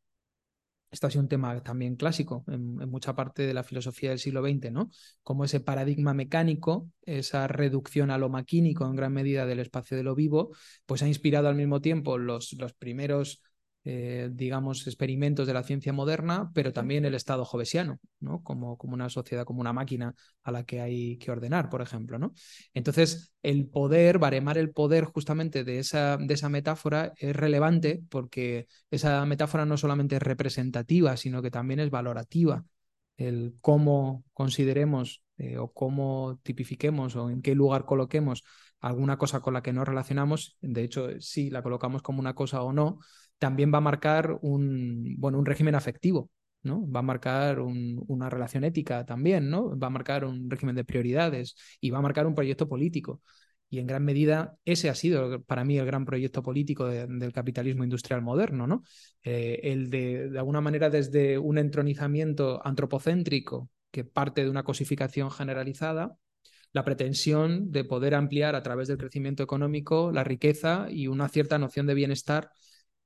Esto 0.91 1.07
ha 1.07 1.11
sido 1.11 1.23
un 1.23 1.29
tema 1.29 1.63
también 1.63 1.95
clásico 1.95 2.45
en, 2.49 2.75
mucha 2.91 3.15
parte 3.15 3.47
de 3.47 3.55
la 3.55 3.63
filosofía 3.63 4.11
del 4.11 4.19
siglo 4.19 4.43
XX, 4.43 4.73
¿no? 4.73 4.91
Como 5.23 5.45
ese 5.45 5.61
paradigma 5.61 6.15
mecánico, 6.15 6.89
esa 7.03 7.47
reducción 7.47 8.11
a 8.11 8.19
lo 8.19 8.29
maquínico 8.29 8.87
en 8.87 8.97
gran 8.97 9.13
medida 9.13 9.47
del 9.47 9.61
espacio 9.61 9.97
de 9.97 10.03
lo 10.03 10.17
vivo, 10.17 10.51
pues 10.87 11.03
ha 11.03 11.09
inspirado 11.09 11.49
al 11.49 11.55
mismo 11.55 11.81
tiempo 11.81 12.19
los, 12.19 12.55
los 12.55 12.73
primeros 12.73 13.41
eh, 13.85 14.29
digamos, 14.33 14.87
experimentos 14.87 15.47
de 15.47 15.55
la 15.55 15.63
ciencia 15.63 15.93
moderna, 15.93 16.51
pero 16.55 16.73
también 16.73 17.07
el 17.07 17.15
Estado 17.15 17.47
jovesiano, 17.47 17.99
¿no? 18.19 18.43
Como, 18.43 18.77
como 18.77 18.93
una 18.93 19.09
sociedad, 19.09 19.45
como 19.45 19.61
una 19.61 19.73
máquina 19.73 20.15
a 20.43 20.53
la 20.53 20.65
que 20.65 20.83
hay 20.83 21.17
que 21.17 21.31
ordenar, 21.31 21.71
por 21.71 21.81
ejemplo, 21.81 22.19
¿no? 22.19 22.35
Entonces, 22.75 23.33
el 23.43 23.69
poder, 23.69 24.19
baremar 24.19 24.59
el 24.59 24.71
poder 24.71 25.05
justamente 25.05 25.65
de 25.65 25.79
esa, 25.79 26.19
de 26.19 26.35
esa 26.35 26.51
metáfora 26.51 27.15
es 27.17 27.35
relevante 27.35 28.03
porque 28.11 28.67
esa 28.91 29.25
metáfora 29.25 29.65
no 29.65 29.79
solamente 29.79 30.17
es 30.17 30.23
representativa, 30.23 31.17
sino 31.17 31.41
que 31.41 31.51
también 31.51 31.81
es 31.81 31.91
valorativa. 31.91 32.65
El 33.17 33.55
cómo 33.63 34.25
consideremos 34.35 35.23
eh, 35.39 35.57
o 35.57 35.73
cómo 35.73 36.39
tipifiquemos 36.43 37.17
o 37.17 37.31
en 37.31 37.41
qué 37.41 37.55
lugar 37.55 37.87
coloquemos 37.87 38.45
alguna 38.81 39.17
cosa 39.19 39.41
con 39.41 39.55
la 39.55 39.63
que 39.63 39.73
nos 39.73 39.87
relacionamos, 39.89 40.57
de 40.61 40.83
hecho, 40.83 41.09
si 41.21 41.51
la 41.51 41.63
colocamos 41.63 42.03
como 42.03 42.21
una 42.21 42.35
cosa 42.35 42.63
o 42.63 42.73
no, 42.73 42.99
también 43.41 43.73
va 43.75 43.79
a 43.79 43.81
marcar 43.83 44.39
un, 44.43 45.17
bueno, 45.19 45.39
un 45.41 45.47
régimen 45.47 45.75
afectivo 45.75 46.31
¿no? 46.63 46.91
Va 46.91 47.01
a 47.01 47.03
marcar 47.03 47.61
una 47.61 48.29
relación 48.31 48.65
ética 48.65 49.05
también, 49.07 49.51
¿no? 49.51 49.79
Va 49.79 49.87
a 49.89 49.91
marcar 49.91 50.25
un 50.25 50.51
régimen 50.51 50.77
de 50.77 50.85
prioridades 50.85 51.55
y 51.81 51.91
va 51.91 51.99
a 51.99 52.03
marcar 52.03 52.27
un 52.27 52.35
proyecto 52.35 52.69
político. 52.69 53.23
Y 53.69 53.79
en 53.79 53.87
gran 53.87 54.05
medida 54.05 54.57
ese 54.65 54.91
ha 54.91 54.95
sido 54.95 55.43
para 55.45 55.65
mí 55.65 55.79
el 55.79 55.87
gran 55.87 56.05
proyecto 56.05 56.43
político 56.43 56.87
del 56.87 57.33
capitalismo 57.33 57.85
industrial 57.85 58.21
moderno, 58.21 58.67
¿no? 58.67 58.83
Eh, 59.23 59.61
el 59.63 59.91
de, 59.91 60.29
de 60.31 60.39
alguna 60.39 60.61
manera, 60.61 60.91
desde 60.91 61.39
un 61.39 61.57
entronizamiento 61.57 62.61
antropocéntrico 62.67 63.71
que 63.91 64.05
parte 64.05 64.43
de 64.43 64.51
una 64.51 64.65
cosificación 64.65 65.31
generalizada, 65.31 66.17
la 66.73 66.85
pretensión 66.85 67.71
de 67.73 67.85
poder 67.85 68.15
ampliar 68.15 68.55
a 68.55 68.63
través 68.63 68.89
del 68.89 68.99
crecimiento 68.99 69.43
económico 69.43 70.13
la 70.13 70.25
riqueza 70.25 70.87
y 70.91 71.09
una 71.09 71.29
cierta 71.29 71.59
noción 71.59 71.87
de 71.87 71.95
bienestar 71.95 72.51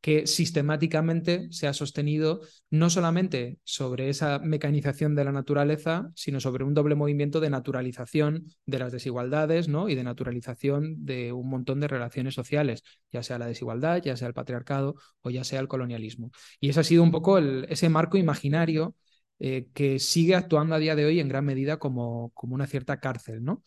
que 0.04 0.26
sistemáticamente 0.26 1.48
se 1.50 1.66
ha 1.66 1.72
sostenido 1.72 2.42
no 2.68 2.90
solamente 2.90 3.56
sobre 3.64 4.10
esa 4.10 4.38
mecanización 4.38 5.14
de 5.14 5.24
la 5.24 5.32
naturaleza, 5.32 6.10
sino 6.14 6.40
sobre 6.40 6.62
un 6.62 6.74
doble 6.74 6.94
movimiento 6.94 7.40
de 7.40 7.48
naturalización 7.48 8.52
de 8.66 8.80
las 8.80 8.92
desigualdades 8.92 9.66
¿no? 9.66 9.88
y 9.88 9.94
de 9.94 10.04
naturalización 10.04 11.06
de 11.06 11.32
un 11.32 11.48
montón 11.48 11.80
de 11.80 11.88
relaciones 11.88 12.34
sociales, 12.34 12.82
ya 13.10 13.22
sea 13.22 13.38
la 13.38 13.46
desigualdad, 13.46 14.02
ya 14.02 14.14
sea 14.14 14.28
el 14.28 14.34
patriarcado 14.34 14.96
o 15.22 15.30
ya 15.30 15.42
sea 15.42 15.60
el 15.60 15.68
colonialismo. 15.68 16.32
Y 16.60 16.68
ese 16.68 16.80
ha 16.80 16.84
sido 16.84 17.02
un 17.02 17.10
poco 17.10 17.38
ese 17.38 17.88
marco 17.88 18.18
imaginario 18.18 18.94
eh, 19.38 19.68
que 19.72 19.98
sigue 20.00 20.34
actuando 20.34 20.74
a 20.74 20.78
día 20.80 20.96
de 20.96 21.06
hoy 21.06 21.18
en 21.18 21.28
gran 21.28 21.46
medida 21.46 21.78
como, 21.78 22.28
como 22.34 22.54
una 22.54 22.66
cierta 22.66 23.00
cárcel, 23.00 23.42
¿no? 23.42 23.62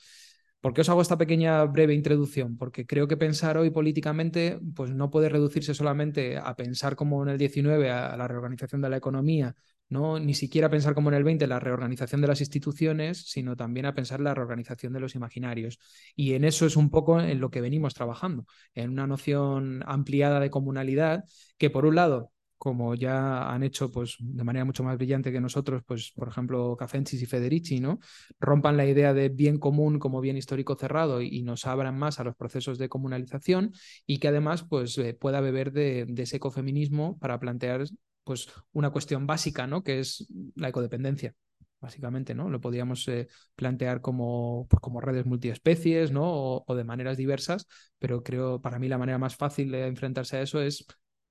¿Por 0.67 0.73
qué 0.73 0.81
os 0.81 0.89
hago 0.89 1.01
esta 1.01 1.17
pequeña 1.17 1.63
breve 1.63 1.93
introducción? 1.93 2.57
Porque 2.57 2.85
creo 2.85 3.07
que 3.07 3.15
pensar 3.15 3.57
hoy 3.57 3.69
políticamente 3.69 4.59
pues 4.75 4.91
no 4.91 5.09
puede 5.09 5.29
reducirse 5.29 5.73
solamente 5.73 6.37
a 6.37 6.57
pensar 6.57 6.97
como 6.97 7.23
en 7.23 7.29
el 7.29 7.37
19 7.37 7.89
a 7.89 8.17
la 8.17 8.27
reorganización 8.27 8.81
de 8.81 8.89
la 8.89 8.97
economía, 8.97 9.55
no 9.87 10.19
ni 10.19 10.33
siquiera 10.33 10.69
pensar 10.69 10.93
como 10.93 11.07
en 11.07 11.15
el 11.15 11.23
20 11.23 11.47
la 11.47 11.61
reorganización 11.61 12.19
de 12.19 12.27
las 12.27 12.41
instituciones, 12.41 13.29
sino 13.31 13.55
también 13.55 13.85
a 13.85 13.95
pensar 13.95 14.19
la 14.19 14.33
reorganización 14.33 14.91
de 14.91 14.99
los 14.99 15.15
imaginarios. 15.15 15.79
Y 16.17 16.33
en 16.33 16.43
eso 16.43 16.65
es 16.65 16.75
un 16.75 16.89
poco 16.89 17.21
en 17.21 17.39
lo 17.39 17.49
que 17.49 17.61
venimos 17.61 17.93
trabajando, 17.93 18.45
en 18.73 18.89
una 18.89 19.07
noción 19.07 19.85
ampliada 19.87 20.41
de 20.41 20.49
comunalidad 20.49 21.23
que 21.57 21.69
por 21.69 21.85
un 21.85 21.95
lado 21.95 22.33
como 22.57 22.95
ya 22.95 23.49
han 23.51 23.63
hecho 23.63 23.91
pues, 23.91 24.15
de 24.19 24.43
manera 24.43 24.65
mucho 24.65 24.83
más 24.83 24.97
brillante 24.97 25.31
que 25.31 25.39
nosotros, 25.39 25.83
pues, 25.85 26.11
por 26.15 26.27
ejemplo, 26.27 26.75
Cafensis 26.77 27.21
y 27.21 27.25
Federici, 27.25 27.79
¿no? 27.79 27.99
rompan 28.39 28.77
la 28.77 28.85
idea 28.85 29.13
de 29.13 29.29
bien 29.29 29.59
común 29.59 29.99
como 29.99 30.21
bien 30.21 30.37
histórico 30.37 30.75
cerrado 30.75 31.21
y, 31.21 31.37
nos 31.47 31.65
abran 31.65 31.97
más 31.97 32.19
a 32.19 32.23
los 32.25 32.35
procesos 32.35 32.77
de 32.77 32.89
comunalización 32.89 33.71
y 34.05 34.17
que 34.17 34.27
además 34.27 34.63
pues, 34.63 34.97
eh, 34.97 35.13
pueda 35.13 35.39
beber 35.39 35.71
de, 35.71 36.05
ese 36.17 36.37
ecofeminismo 36.37 37.17
para 37.19 37.39
plantear 37.39 37.85
pues, 38.23 38.47
una 38.73 38.89
cuestión 38.89 39.27
básica, 39.27 39.67
¿no? 39.67 39.83
que 39.83 39.99
es 39.99 40.27
la 40.55 40.69
ecodependencia 40.69 41.35
básicamente, 41.79 42.33
¿no? 42.33 42.49
Lo 42.49 42.59
podríamos 42.59 43.07
eh, 43.07 43.27
plantear 43.55 44.01
como, 44.01 44.65
pues, 44.67 44.81
como 44.81 44.99
redes 44.99 45.27
multiespecies, 45.27 46.11
¿no? 46.11 46.23
O, 46.25 46.63
o, 46.65 46.75
de 46.75 46.83
maneras 46.83 47.17
diversas, 47.17 47.67
pero 47.99 48.23
creo 48.23 48.59
para 48.61 48.79
mí 48.79 48.87
la 48.87 48.97
manera 48.97 49.19
más 49.19 49.35
fácil 49.35 49.71
de 49.71 49.85
enfrentarse 49.85 50.37
a 50.37 50.41
eso 50.41 50.59
es 50.59 50.87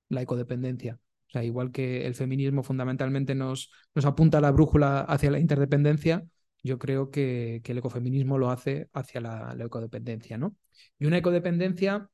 la 0.09 0.21
ecodependencia. 0.21 0.99
Igual 1.43 1.71
que 1.71 2.05
el 2.05 2.15
feminismo 2.15 2.63
fundamentalmente 2.63 3.35
nos, 3.35 3.71
nos 3.95 4.05
apunta 4.05 4.41
la 4.41 4.51
brújula 4.51 5.01
hacia 5.01 5.31
la 5.31 5.39
interdependencia, 5.39 6.25
yo 6.63 6.79
creo 6.79 7.11
que, 7.11 7.61
que 7.63 7.71
el 7.71 7.79
ecofeminismo 7.79 8.37
lo 8.37 8.49
hace 8.49 8.89
hacia 8.93 9.21
la, 9.21 9.55
la, 9.55 9.65
ecodependencia, 9.65 10.37
¿no? 10.37 10.55
Y 10.99 11.05
una 11.05 11.17
ecodependencia 11.17 12.09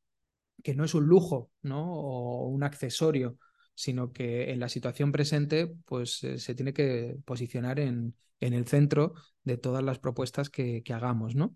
que 0.64 0.76
no 0.76 0.86
es 0.86 0.94
un 0.94 1.06
lujo, 1.06 1.52
¿no? 1.62 1.94
O 1.94 2.48
un 2.48 2.64
accesorio, 2.64 3.38
sino 3.76 4.14
que 4.14 4.52
en 4.52 4.60
la 4.60 4.70
situación 4.70 5.12
presente, 5.12 5.74
pues 5.86 6.24
eh, 6.24 6.40
se 6.40 6.56
tiene 6.56 6.74
que 6.74 7.18
posicionar 7.26 7.80
en, 7.80 8.16
en 8.40 8.54
el 8.54 8.68
centro 8.68 9.14
de 9.44 9.58
todas 9.58 9.84
las 9.84 10.00
propuestas 10.00 10.50
que, 10.50 10.84
que, 10.84 10.94
hagamos, 10.94 11.36
¿no? 11.36 11.56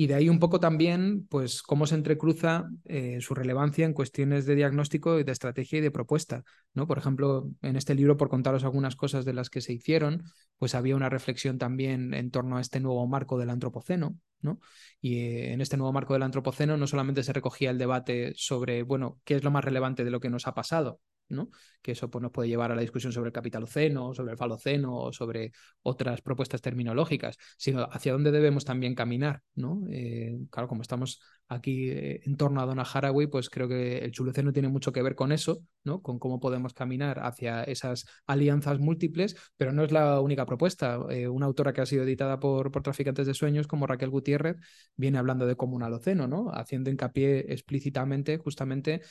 Y 0.00 0.06
de 0.06 0.14
ahí 0.14 0.28
un 0.28 0.38
poco 0.38 0.60
también, 0.60 1.26
pues, 1.26 1.60
cómo 1.60 1.84
se 1.84 1.96
entrecruza 1.96 2.70
eh, 2.84 3.18
su 3.20 3.34
relevancia 3.34 3.84
en 3.84 3.92
cuestiones 3.92 4.46
de 4.46 4.54
diagnóstico 4.54 5.16
de 5.16 5.32
estrategia 5.32 5.80
y 5.80 5.82
de 5.82 5.90
propuesta, 5.90 6.44
¿no? 6.72 6.86
Por 6.86 6.98
ejemplo, 6.98 7.50
en 7.62 7.74
este 7.74 7.96
libro, 7.96 8.16
por 8.16 8.28
contaros 8.28 8.62
algunas 8.62 8.94
cosas 8.94 9.24
de 9.24 9.32
las 9.32 9.50
que 9.50 9.60
se 9.60 9.72
hicieron, 9.72 10.22
pues 10.56 10.76
había 10.76 10.94
una 10.94 11.08
reflexión 11.08 11.58
también 11.58 12.14
en 12.14 12.30
torno 12.30 12.58
a 12.58 12.60
este 12.60 12.78
nuevo 12.78 13.08
marco 13.08 13.40
del 13.40 13.50
antropoceno, 13.50 14.16
¿no? 14.40 14.60
Y 15.00 15.16
eh, 15.16 15.52
en 15.52 15.60
este 15.60 15.76
nuevo 15.76 15.92
marco 15.92 16.12
del 16.12 16.22
antropoceno 16.22 16.76
no 16.76 16.86
solamente 16.86 17.24
se 17.24 17.32
recogía 17.32 17.70
el 17.70 17.78
debate 17.78 18.34
sobre, 18.36 18.84
bueno, 18.84 19.18
qué 19.24 19.34
es 19.34 19.42
lo 19.42 19.50
más 19.50 19.64
relevante 19.64 20.04
de 20.04 20.12
lo 20.12 20.20
que 20.20 20.30
nos 20.30 20.46
ha 20.46 20.54
pasado, 20.54 21.00
¿no? 21.28 21.50
Que 21.82 21.92
eso 21.92 22.10
pues, 22.10 22.22
nos 22.22 22.32
puede 22.32 22.48
llevar 22.48 22.72
a 22.72 22.74
la 22.74 22.80
discusión 22.80 23.12
sobre 23.12 23.28
el 23.28 23.32
capitaloceno, 23.32 24.14
sobre 24.14 24.32
el 24.32 24.38
faloceno 24.38 24.96
o 24.96 25.12
sobre 25.12 25.52
otras 25.82 26.22
propuestas 26.22 26.60
terminológicas, 26.60 27.36
sino 27.56 27.82
hacia 27.90 28.12
dónde 28.12 28.30
debemos 28.30 28.64
también 28.64 28.94
caminar, 28.94 29.42
¿no? 29.54 29.84
Eh, 29.90 30.38
claro, 30.50 30.68
como 30.68 30.82
estamos 30.82 31.20
aquí 31.48 31.90
eh, 31.90 32.20
en 32.24 32.36
torno 32.36 32.60
a 32.60 32.66
Donna 32.66 32.82
Haraway, 32.82 33.26
pues 33.26 33.50
creo 33.50 33.68
que 33.68 33.98
el 33.98 34.12
chuloceno 34.12 34.52
tiene 34.52 34.68
mucho 34.68 34.92
que 34.92 35.02
ver 35.02 35.14
con 35.14 35.32
eso, 35.32 35.62
¿no? 35.84 36.02
Con 36.02 36.18
cómo 36.18 36.40
podemos 36.40 36.74
caminar 36.74 37.20
hacia 37.20 37.62
esas 37.64 38.06
alianzas 38.26 38.78
múltiples, 38.78 39.36
pero 39.56 39.72
no 39.72 39.84
es 39.84 39.92
la 39.92 40.20
única 40.20 40.46
propuesta. 40.46 40.98
Eh, 41.10 41.28
una 41.28 41.46
autora 41.46 41.72
que 41.72 41.80
ha 41.80 41.86
sido 41.86 42.04
editada 42.04 42.38
por, 42.38 42.70
por 42.70 42.82
traficantes 42.82 43.26
de 43.26 43.34
sueños, 43.34 43.66
como 43.66 43.86
Raquel 43.86 44.10
Gutiérrez, 44.10 44.56
viene 44.96 45.18
hablando 45.18 45.46
de 45.46 45.56
comunaloceno, 45.56 46.26
¿no? 46.26 46.50
Haciendo 46.52 46.90
hincapié 46.90 47.52
explícitamente 47.52 48.38
justamente 48.38 49.02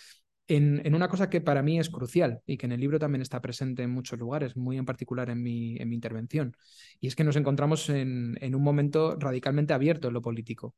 en, 0.48 0.94
una 0.94 1.10
cosa 1.10 1.30
que 1.30 1.42
para 1.42 1.62
mí 1.62 1.80
es 1.80 1.89
crucial 1.89 2.42
y 2.46 2.58
que 2.58 2.66
en 2.66 2.72
el 2.72 2.80
libro 2.80 3.00
también 3.00 3.22
está 3.22 3.42
presente 3.42 3.84
en 3.84 3.92
muchos 3.92 4.18
lugares, 4.20 4.56
muy 4.56 4.77
en 4.77 4.86
particular 4.86 5.30
en 5.30 5.42
mi, 5.42 5.77
en 5.77 5.89
mi 5.89 5.96
intervención, 5.96 6.56
y 7.00 7.08
es 7.08 7.16
que 7.16 7.24
nos 7.24 7.36
encontramos 7.36 7.89
en, 7.89 8.38
en 8.42 8.56
un 8.56 8.63
momento 8.63 9.16
radicalmente 9.18 9.74
abierto 9.74 10.08
en 10.08 10.13
lo 10.13 10.22
político. 10.22 10.75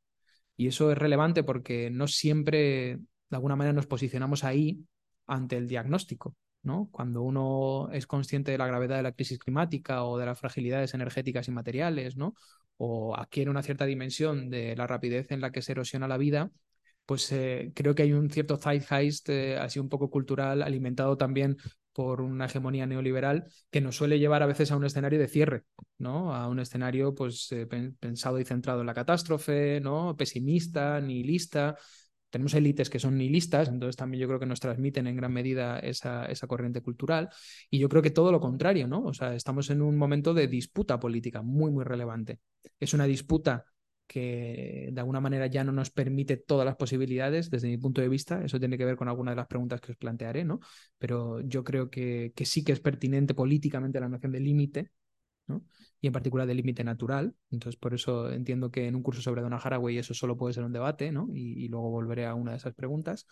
Y 0.58 0.68
eso 0.68 0.92
es 0.92 0.98
relevante 0.98 1.44
porque 1.44 1.90
no 1.90 2.08
siempre, 2.08 2.98
de 2.98 3.36
alguna 3.36 3.56
manera, 3.56 3.74
nos 3.74 3.88
posicionamos 3.88 4.44
ahí 4.44 4.86
ante 5.26 5.58
el 5.58 5.68
diagnóstico. 5.68 6.36
¿no? 6.62 6.90
Cuando 6.92 7.22
uno 7.22 7.90
es 7.94 8.06
consciente 8.08 8.52
de 8.52 8.58
la 8.58 8.68
gravedad 8.68 8.98
de 8.98 9.04
la 9.04 9.14
crisis 9.14 9.40
climática 9.40 10.04
o 10.04 10.18
de 10.18 10.26
las 10.26 10.40
fragilidades 10.40 10.94
energéticas 10.94 11.48
y 11.48 11.52
materiales, 11.52 12.18
¿no? 12.18 12.36
o 12.78 13.16
adquiere 13.16 13.52
una 13.52 13.64
cierta 13.64 13.86
dimensión 13.86 14.50
de 14.50 14.76
la 14.76 14.88
rapidez 14.88 15.32
en 15.32 15.42
la 15.42 15.52
que 15.52 15.62
se 15.62 15.74
erosiona 15.74 16.08
la 16.08 16.18
vida, 16.18 16.52
pues 17.10 17.32
eh, 17.32 17.72
creo 17.74 17.96
que 17.96 18.04
hay 18.04 18.13
un 18.13 18.30
cierto 18.30 18.56
zeitgeist 18.58 19.30
eh, 19.30 19.58
así 19.58 19.80
un 19.80 19.89
poco 19.89 20.12
cultural 20.12 20.62
alimentado 20.62 21.18
también 21.18 21.58
por 21.92 22.22
una 22.22 22.46
hegemonía 22.46 22.86
neoliberal 22.86 23.46
que 23.72 23.82
nos 23.82 23.96
suele 23.96 24.20
llevar 24.20 24.44
a 24.44 24.46
veces 24.46 24.72
a 24.72 24.78
un 24.78 24.86
escenario 24.86 25.18
de 25.18 25.28
cierre, 25.28 25.63
¿no? 25.98 26.36
A 26.36 26.48
un 26.48 26.60
escenario 26.60 27.16
pues 27.16 27.51
eh, 27.51 27.66
pensado 27.66 28.39
y 28.39 28.46
centrado 28.46 28.82
en 28.82 28.86
la 28.86 28.94
catástrofe, 28.94 29.82
¿no? 29.82 30.16
Pesimista, 30.16 31.01
nihilista. 31.01 31.75
Tenemos 32.30 32.54
élites 32.54 32.92
que 32.92 33.00
son 33.00 33.18
nihilistas, 33.18 33.70
entonces 33.70 33.96
también 33.96 34.22
yo 34.22 34.28
creo 34.28 34.39
que 34.39 34.46
nos 34.46 34.60
transmiten 34.60 35.08
en 35.08 35.16
gran 35.16 35.34
medida 35.34 35.80
esa, 35.80 36.28
esa 36.28 36.46
corriente 36.46 36.84
cultural. 36.84 37.30
Y 37.72 37.80
yo 37.80 37.89
creo 37.89 38.04
que 38.04 38.12
todo 38.12 38.32
lo 38.32 38.39
contrario, 38.39 38.88
¿no? 38.88 39.01
O 39.06 39.16
sea, 39.16 39.34
estamos 39.34 39.72
en 39.72 39.82
un 39.82 39.98
momento 39.98 40.36
de 40.36 40.48
disputa 40.48 41.00
política 41.00 41.42
muy, 41.42 41.72
muy 41.72 41.86
relevante. 41.86 42.39
Es 42.80 42.94
una 42.94 43.06
disputa 43.06 43.66
que 44.10 44.89
de 44.92 45.00
alguna 45.00 45.22
manera 45.22 45.46
ya 45.46 45.63
no 45.63 45.72
nos 45.72 45.92
permite 45.92 46.36
todas 46.36 46.66
las 46.66 46.75
posibilidades 46.75 47.51
desde 47.51 47.68
mi 47.68 47.78
punto 47.78 48.01
de 48.01 48.10
vista. 48.10 48.44
Eso 48.44 48.60
tiene 48.60 48.75
que 48.75 48.84
ver 48.84 48.96
con 48.96 49.08
alguna 49.08 49.32
de 49.32 49.38
las 49.38 49.46
preguntas 49.46 49.80
que 49.80 49.92
os 49.92 49.98
plantearé, 50.00 50.44
¿no? 50.44 50.60
Pero 50.98 51.42
yo 51.42 51.63
creo 51.63 51.92
que, 51.92 52.34
que 52.36 52.44
sí 52.46 52.63
que 52.63 52.72
es 52.72 52.80
pertinente 52.80 53.36
políticamente 53.36 54.00
la 54.00 54.10
noción 54.10 54.32
de 54.32 54.39
límite, 54.39 54.89
¿no? 55.46 55.63
Y 56.01 56.08
en 56.08 56.13
particular 56.13 56.48
de 56.48 56.56
límite 56.56 56.84
natural. 56.84 57.36
Entonces, 57.51 57.80
por 57.80 57.94
eso 57.94 58.32
entiendo 58.32 58.72
que 58.72 58.88
en 58.88 58.96
un 58.96 59.04
curso 59.04 59.22
sobre 59.22 59.44
Donna 59.44 59.58
Haraway 59.58 60.00
eso 60.00 60.16
solo 60.16 60.36
puede 60.36 60.56
ser 60.56 60.63
un 60.63 60.74
debate, 60.74 61.12
¿no? 61.12 61.30
Y, 61.32 61.68
luego 61.68 61.92
volveré 61.92 62.25
a 62.25 62.34
una 62.34 62.51
de 62.51 62.58
esas 62.58 62.74
preguntas. 62.74 63.28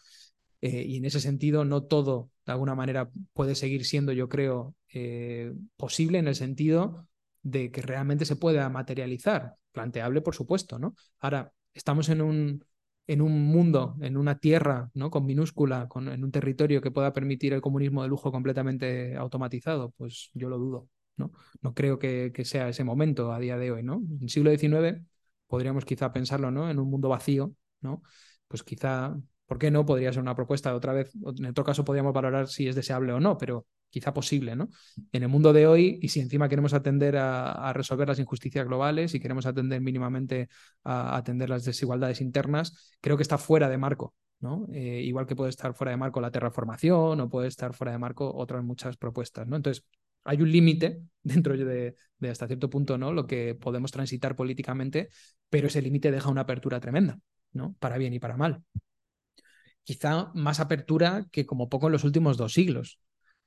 Eh, 0.62 0.84
y 0.88 0.98
en 0.98 1.06
ese 1.06 1.20
sentido, 1.20 1.66
no 1.66 1.86
todo, 1.86 2.30
de 2.46 2.52
alguna 2.52 2.76
manera, 2.76 3.10
puede 3.34 3.56
seguir 3.56 3.84
siendo, 3.84 4.12
yo 4.12 4.30
creo, 4.30 4.76
eh, 4.94 5.54
posible 5.76 6.20
en 6.20 6.28
el 6.28 6.36
sentido 6.36 7.08
de 7.42 7.72
que 7.72 7.82
realmente 7.82 8.26
se 8.26 8.36
pueda 8.36 8.70
materializar. 8.70 9.56
Planteable, 9.78 10.22
por 10.22 10.36
supuesto, 10.36 10.80
¿no? 10.80 10.96
Ahora, 11.20 11.54
estamos 11.74 12.10
en 12.10 12.22
un, 12.22 12.66
en 13.08 13.22
un 13.22 13.46
mundo, 13.46 13.96
en 14.02 14.18
una 14.18 14.40
tierra, 14.40 14.90
¿no? 14.94 15.10
Con 15.12 15.26
minúscula, 15.26 15.88
con, 15.88 16.10
en 16.10 16.24
un 16.24 16.32
territorio 16.32 16.82
que 16.82 16.92
pueda 16.92 17.14
permitir 17.14 17.54
el 17.54 17.62
comunismo 17.62 18.04
de 18.04 18.10
lujo 18.10 18.32
completamente 18.32 19.16
automatizado, 19.16 19.92
pues 19.98 20.30
yo 20.34 20.50
lo 20.50 20.58
dudo, 20.58 20.90
¿no? 21.16 21.32
No 21.62 21.74
creo 21.74 22.00
que, 22.00 22.32
que 22.34 22.44
sea 22.44 22.70
ese 22.70 22.84
momento 22.84 23.32
a 23.32 23.40
día 23.40 23.58
de 23.58 23.72
hoy, 23.72 23.84
¿no? 23.84 23.96
En 23.96 24.24
el 24.24 24.30
siglo 24.30 24.50
XIX 24.50 25.06
podríamos 25.48 25.86
quizá 25.86 26.12
pensarlo, 26.12 26.52
¿no? 26.52 26.70
En 26.70 26.80
un 26.80 26.90
mundo 26.90 27.10
vacío, 27.10 27.54
¿no? 27.82 28.02
Pues 28.48 28.64
quizá, 28.64 29.16
¿por 29.46 29.58
qué 29.58 29.72
no? 29.72 29.86
Podría 29.86 30.12
ser 30.12 30.22
una 30.22 30.36
propuesta. 30.36 30.76
Otra 30.76 30.94
vez, 30.94 31.14
en 31.16 31.46
otro 31.46 31.64
caso 31.64 31.86
podríamos 31.86 32.14
valorar 32.14 32.48
si 32.48 32.68
es 32.68 32.76
deseable 32.76 33.14
o 33.14 33.20
no, 33.20 33.38
pero 33.38 33.66
quizá 33.98 34.14
posible, 34.14 34.56
¿no? 34.56 34.70
En 35.12 35.24
el 35.24 35.30
mundo 35.30 35.54
de 35.54 35.66
hoy, 35.66 35.98
y 36.04 36.10
si 36.10 36.20
encima 36.20 36.48
queremos 36.48 36.74
atender 36.74 37.18
a, 37.18 37.74
resolver 37.74 38.08
las 38.08 38.20
injusticias 38.20 38.66
globales 38.68 39.16
y 39.16 39.20
queremos 39.20 39.48
atender 39.48 39.82
mínimamente 39.82 40.50
a, 40.84 41.18
atender 41.18 41.50
las 41.50 41.66
desigualdades 41.66 42.22
internas, 42.22 42.96
creo 43.02 43.18
que 43.18 43.24
está 43.24 43.40
fuera 43.40 43.70
de 43.70 43.78
marco, 43.80 44.14
¿no? 44.40 44.68
Eh, 44.72 45.02
igual 45.04 45.26
que 45.26 45.36
puede 45.36 45.50
estar 45.50 45.74
fuera 45.74 45.92
de 45.92 45.98
marco 45.98 46.22
la 46.22 46.30
terraformación 46.30 47.20
o 47.20 47.30
puede 47.30 47.48
estar 47.48 47.74
fuera 47.74 47.92
de 47.92 47.98
marco 47.98 48.32
otras 48.36 48.64
muchas 48.64 48.98
propuestas, 48.98 49.48
¿no? 49.48 49.56
Entonces, 49.56 49.84
hay 50.24 50.42
un 50.44 50.52
límite 50.52 51.02
dentro 51.24 51.58
de, 51.58 51.96
de, 52.20 52.30
hasta 52.30 52.46
cierto 52.46 52.70
punto, 52.70 53.00
¿no? 53.00 53.12
Lo 53.14 53.26
que 53.26 53.56
podemos 53.56 53.92
transitar 53.92 54.36
políticamente, 54.36 55.10
pero 55.50 55.68
ese 55.68 55.82
límite 55.82 56.12
deja 56.12 56.30
una 56.30 56.42
apertura 56.42 56.80
tremenda, 56.80 57.20
¿no? 57.52 57.76
Para 57.80 57.98
bien 57.98 58.14
y 58.14 58.20
para 58.20 58.38
mal. 58.38 58.64
Quizá 59.84 60.32
más 60.36 60.60
apertura 60.60 61.26
que 61.32 61.48
como 61.48 61.70
poco 61.70 61.88
en 61.88 61.94
los 61.94 62.04
últimos 62.04 62.38
dos 62.38 62.54
siglos, 62.54 63.00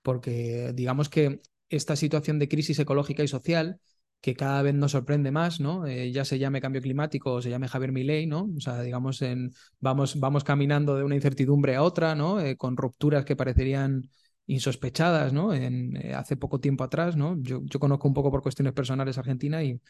porque 0.02 0.72
digamos 0.74 1.08
que 1.08 1.40
esta 1.68 1.96
situación 1.96 2.38
de 2.38 2.48
crisis 2.48 2.78
ecológica 2.78 3.22
y 3.22 3.28
social 3.28 3.80
que 4.20 4.34
cada 4.34 4.60
vez 4.62 4.74
nos 4.74 4.92
sorprende 4.92 5.30
más, 5.30 5.60
¿no? 5.60 5.86
Eh, 5.86 6.12
ya 6.12 6.24
se 6.24 6.38
llame 6.38 6.60
cambio 6.60 6.82
climático 6.82 7.32
o 7.34 7.42
se 7.42 7.48
llame 7.50 7.68
Javier 7.68 7.92
Milei, 7.92 8.26
¿no? 8.26 8.50
O 8.56 8.60
sea, 8.60 8.82
digamos, 8.82 9.22
en, 9.22 9.52
vamos, 9.80 10.20
vamos 10.20 10.44
caminando 10.44 10.94
de 10.96 11.04
una 11.04 11.14
incertidumbre 11.14 11.74
a 11.76 11.82
otra, 11.82 12.14
¿no? 12.14 12.38
Eh, 12.40 12.56
con 12.56 12.76
rupturas 12.76 13.24
que 13.24 13.36
parecerían 13.36 14.10
insospechadas, 14.46 15.32
¿no? 15.32 15.54
En, 15.54 15.96
eh, 15.96 16.14
hace 16.14 16.36
poco 16.36 16.60
tiempo 16.60 16.84
atrás, 16.84 17.16
¿no? 17.16 17.36
Yo, 17.40 17.60
yo 17.64 17.80
conozco 17.80 18.08
un 18.08 18.14
poco 18.14 18.30
por 18.30 18.42
cuestiones 18.42 18.74
personales 18.74 19.16
Argentina 19.16 19.62
y 19.62 19.80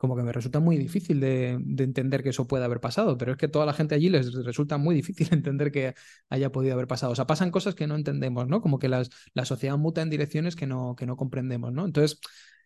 como 0.00 0.16
que 0.16 0.22
me 0.22 0.32
resulta 0.32 0.60
muy 0.60 0.78
difícil 0.78 1.20
de, 1.20 1.58
de, 1.60 1.84
entender 1.84 2.22
que 2.22 2.30
eso 2.30 2.46
pueda 2.46 2.64
haber 2.64 2.80
pasado, 2.80 3.18
pero 3.18 3.32
es 3.32 3.36
que 3.38 3.48
toda 3.48 3.66
la 3.66 3.74
gente 3.74 3.94
allí 3.94 4.08
les 4.08 4.32
resulta 4.32 4.78
muy 4.78 4.94
difícil 4.94 5.28
entender 5.32 5.70
que 5.70 5.94
haya 6.30 6.50
podido 6.50 6.72
haber 6.72 6.86
pasado. 6.86 7.12
O 7.12 7.14
sea, 7.14 7.26
pasan 7.26 7.50
cosas 7.50 7.74
que 7.74 7.86
no 7.86 7.96
entendemos, 7.96 8.48
¿no? 8.48 8.62
Como 8.62 8.78
que 8.78 8.88
la 8.88 9.04
sociedad 9.44 9.76
muta 9.76 10.00
en 10.00 10.08
direcciones 10.08 10.56
que 10.56 10.66
no, 10.66 10.96
que 10.96 11.04
no 11.04 11.16
comprendemos, 11.16 11.72
¿no? 11.72 11.84
Entonces, 11.84 12.18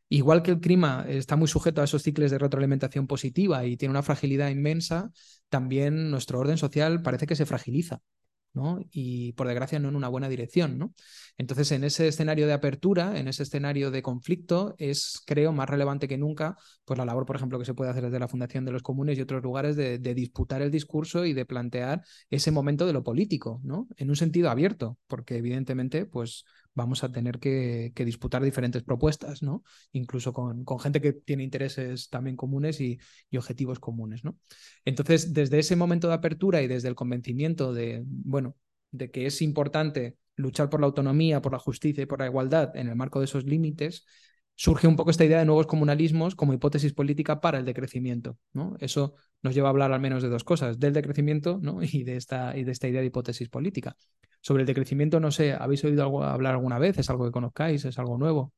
Igual 0.08 0.42
que 0.42 0.52
el 0.52 0.60
clima 0.60 1.06
está 1.08 1.34
muy 1.36 1.48
sujeto 1.48 1.80
a 1.80 1.84
esos 1.84 2.02
ciclos 2.02 2.30
de 2.30 2.38
retroalimentación 2.38 3.06
positiva 3.06 3.64
y 3.64 3.76
tiene 3.76 3.90
una 3.90 4.02
fragilidad 4.02 4.50
inmensa, 4.50 5.10
también 5.48 6.10
nuestro 6.10 6.38
orden 6.38 6.58
social 6.58 7.02
parece 7.02 7.26
que 7.26 7.36
se 7.36 7.46
fragiliza. 7.46 8.00
¿No? 8.54 8.80
Y 8.90 9.32
por 9.32 9.46
desgracia 9.46 9.78
no 9.78 9.88
en 9.88 9.96
una 9.96 10.08
buena 10.08 10.28
dirección, 10.28 10.78
¿no? 10.78 10.94
Entonces, 11.36 11.72
en 11.72 11.84
ese 11.84 12.08
escenario 12.08 12.46
de 12.46 12.52
apertura, 12.52 13.18
en 13.18 13.28
ese 13.28 13.42
escenario 13.42 13.90
de 13.90 14.02
conflicto, 14.02 14.74
es, 14.78 15.20
creo, 15.26 15.52
más 15.52 15.68
relevante 15.68 16.08
que 16.08 16.16
nunca, 16.16 16.56
pues 16.84 16.96
la 16.98 17.04
labor, 17.04 17.26
por 17.26 17.36
ejemplo, 17.36 17.58
que 17.58 17.64
se 17.64 17.74
puede 17.74 17.90
hacer 17.90 18.04
desde 18.04 18.18
la 18.18 18.28
Fundación 18.28 18.64
de 18.64 18.72
los 18.72 18.82
Comunes 18.82 19.18
y 19.18 19.22
otros 19.22 19.42
lugares 19.42 19.76
de, 19.76 19.98
de 19.98 20.14
disputar 20.14 20.62
el 20.62 20.70
discurso 20.70 21.24
y 21.24 21.32
de 21.32 21.44
plantear 21.44 22.02
ese 22.30 22.50
momento 22.50 22.86
de 22.86 22.92
lo 22.92 23.02
político, 23.02 23.60
¿no? 23.64 23.88
En 23.96 24.10
un 24.10 24.16
sentido 24.16 24.50
abierto, 24.50 24.98
porque 25.06 25.36
evidentemente, 25.36 26.06
pues 26.06 26.44
vamos 26.74 27.04
a 27.04 27.12
tener 27.12 27.38
que, 27.38 27.92
disputar 27.96 28.42
diferentes 28.42 28.82
propuestas, 28.82 29.42
¿no? 29.42 29.62
Incluso 29.92 30.32
con, 30.32 30.64
gente 30.80 31.00
que 31.00 31.12
tiene 31.12 31.44
intereses 31.44 32.08
también 32.10 32.36
comunes 32.36 32.80
y, 32.80 32.98
y, 33.30 33.36
objetivos 33.36 33.78
comunes, 33.78 34.24
¿no? 34.24 34.36
Entonces, 34.84 35.32
desde 35.32 35.58
ese 35.58 35.76
momento 35.76 36.08
de 36.08 36.14
apertura 36.14 36.62
y 36.62 36.66
desde 36.66 36.88
el 36.88 36.94
convencimiento 36.94 37.72
de, 37.72 38.02
bueno, 38.06 38.56
de 38.90 39.10
que 39.10 39.26
es 39.26 39.42
importante 39.42 40.16
luchar 40.36 40.68
por 40.70 40.80
la 40.80 40.86
autonomía, 40.86 41.42
por 41.42 41.52
la 41.52 41.58
justicia 41.58 42.02
y 42.02 42.06
por 42.06 42.20
la 42.20 42.26
igualdad 42.26 42.76
en 42.76 42.88
el 42.88 42.96
marco 42.96 43.20
de 43.20 43.26
esos 43.26 43.44
límites, 43.44 44.04
surge 44.56 44.86
un 44.86 44.96
poco 44.96 45.10
esta 45.10 45.24
idea 45.24 45.38
de 45.38 45.44
nuevos 45.44 45.66
comunalismos 45.66 46.34
como 46.34 46.52
hipótesis 46.52 46.92
política 46.92 47.40
para 47.40 47.58
el 47.58 47.64
decrecimiento. 47.64 48.38
¿no? 48.52 48.76
Eso 48.80 49.14
nos 49.42 49.54
lleva 49.54 49.68
a 49.68 49.70
hablar 49.70 49.92
al 49.92 50.00
menos 50.00 50.22
de 50.22 50.28
dos 50.28 50.44
cosas, 50.44 50.78
del 50.78 50.92
decrecimiento 50.92 51.58
¿no? 51.60 51.80
y, 51.82 52.04
de 52.04 52.16
esta, 52.16 52.56
y 52.56 52.64
de 52.64 52.72
esta 52.72 52.88
idea 52.88 53.00
de 53.00 53.08
hipótesis 53.08 53.48
política. 53.48 53.96
Sobre 54.40 54.62
el 54.62 54.66
decrecimiento, 54.66 55.20
no 55.20 55.30
sé, 55.30 55.52
¿habéis 55.54 55.84
oído 55.84 56.22
hablar 56.22 56.54
alguna 56.54 56.78
vez? 56.78 56.98
¿Es 56.98 57.08
algo 57.10 57.24
que 57.24 57.32
conozcáis? 57.32 57.84
¿Es 57.84 57.98
algo 57.98 58.18
nuevo? 58.18 58.52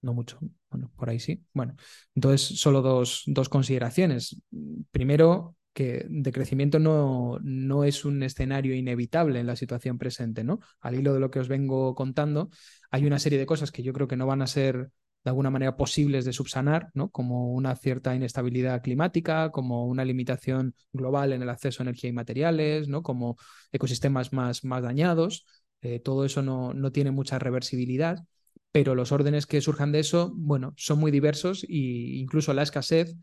No 0.00 0.14
mucho. 0.14 0.38
Bueno, 0.70 0.90
por 0.96 1.08
ahí 1.08 1.18
sí. 1.18 1.44
Bueno, 1.52 1.76
entonces 2.14 2.58
solo 2.58 2.82
dos, 2.82 3.22
dos 3.26 3.48
consideraciones. 3.48 4.42
Primero, 4.90 5.56
que 5.74 6.06
decrecimiento 6.08 6.78
no, 6.78 7.38
no 7.42 7.84
es 7.84 8.04
un 8.04 8.22
escenario 8.22 8.74
inevitable 8.74 9.40
en 9.40 9.46
la 9.46 9.56
situación 9.56 9.98
presente, 9.98 10.44
¿no? 10.44 10.60
Al 10.80 10.94
hilo 10.94 11.12
de 11.12 11.20
lo 11.20 11.30
que 11.30 11.40
os 11.40 11.48
vengo 11.48 11.94
contando, 11.94 12.48
hay 12.94 13.06
una 13.06 13.18
serie 13.18 13.40
de 13.40 13.46
cosas 13.46 13.72
que 13.72 13.82
yo 13.82 13.92
creo 13.92 14.06
que 14.06 14.16
no 14.16 14.24
van 14.24 14.40
a 14.40 14.46
ser 14.46 14.76
de 15.24 15.30
alguna 15.30 15.50
manera 15.50 15.76
posibles 15.76 16.24
de 16.24 16.32
subsanar, 16.32 16.90
¿no? 16.94 17.10
como 17.10 17.52
una 17.52 17.74
cierta 17.74 18.14
inestabilidad 18.14 18.82
climática, 18.82 19.50
como 19.50 19.86
una 19.86 20.04
limitación 20.04 20.76
global 20.92 21.32
en 21.32 21.42
el 21.42 21.48
acceso 21.48 21.82
a 21.82 21.84
energía 21.84 22.10
y 22.10 22.12
materiales, 22.12 22.86
¿no? 22.86 23.02
como 23.02 23.36
ecosistemas 23.72 24.32
más, 24.32 24.64
más 24.64 24.84
dañados. 24.84 25.44
Eh, 25.80 25.98
todo 25.98 26.24
eso 26.24 26.42
no, 26.42 26.72
no 26.72 26.92
tiene 26.92 27.10
mucha 27.10 27.40
reversibilidad, 27.40 28.24
pero 28.70 28.94
los 28.94 29.10
órdenes 29.10 29.46
que 29.46 29.60
surjan 29.60 29.90
de 29.90 29.98
eso, 29.98 30.32
bueno, 30.36 30.72
son 30.76 31.00
muy 31.00 31.10
diversos 31.10 31.64
e 31.64 31.66
incluso 32.20 32.54
la 32.54 32.62
escasez 32.62 33.16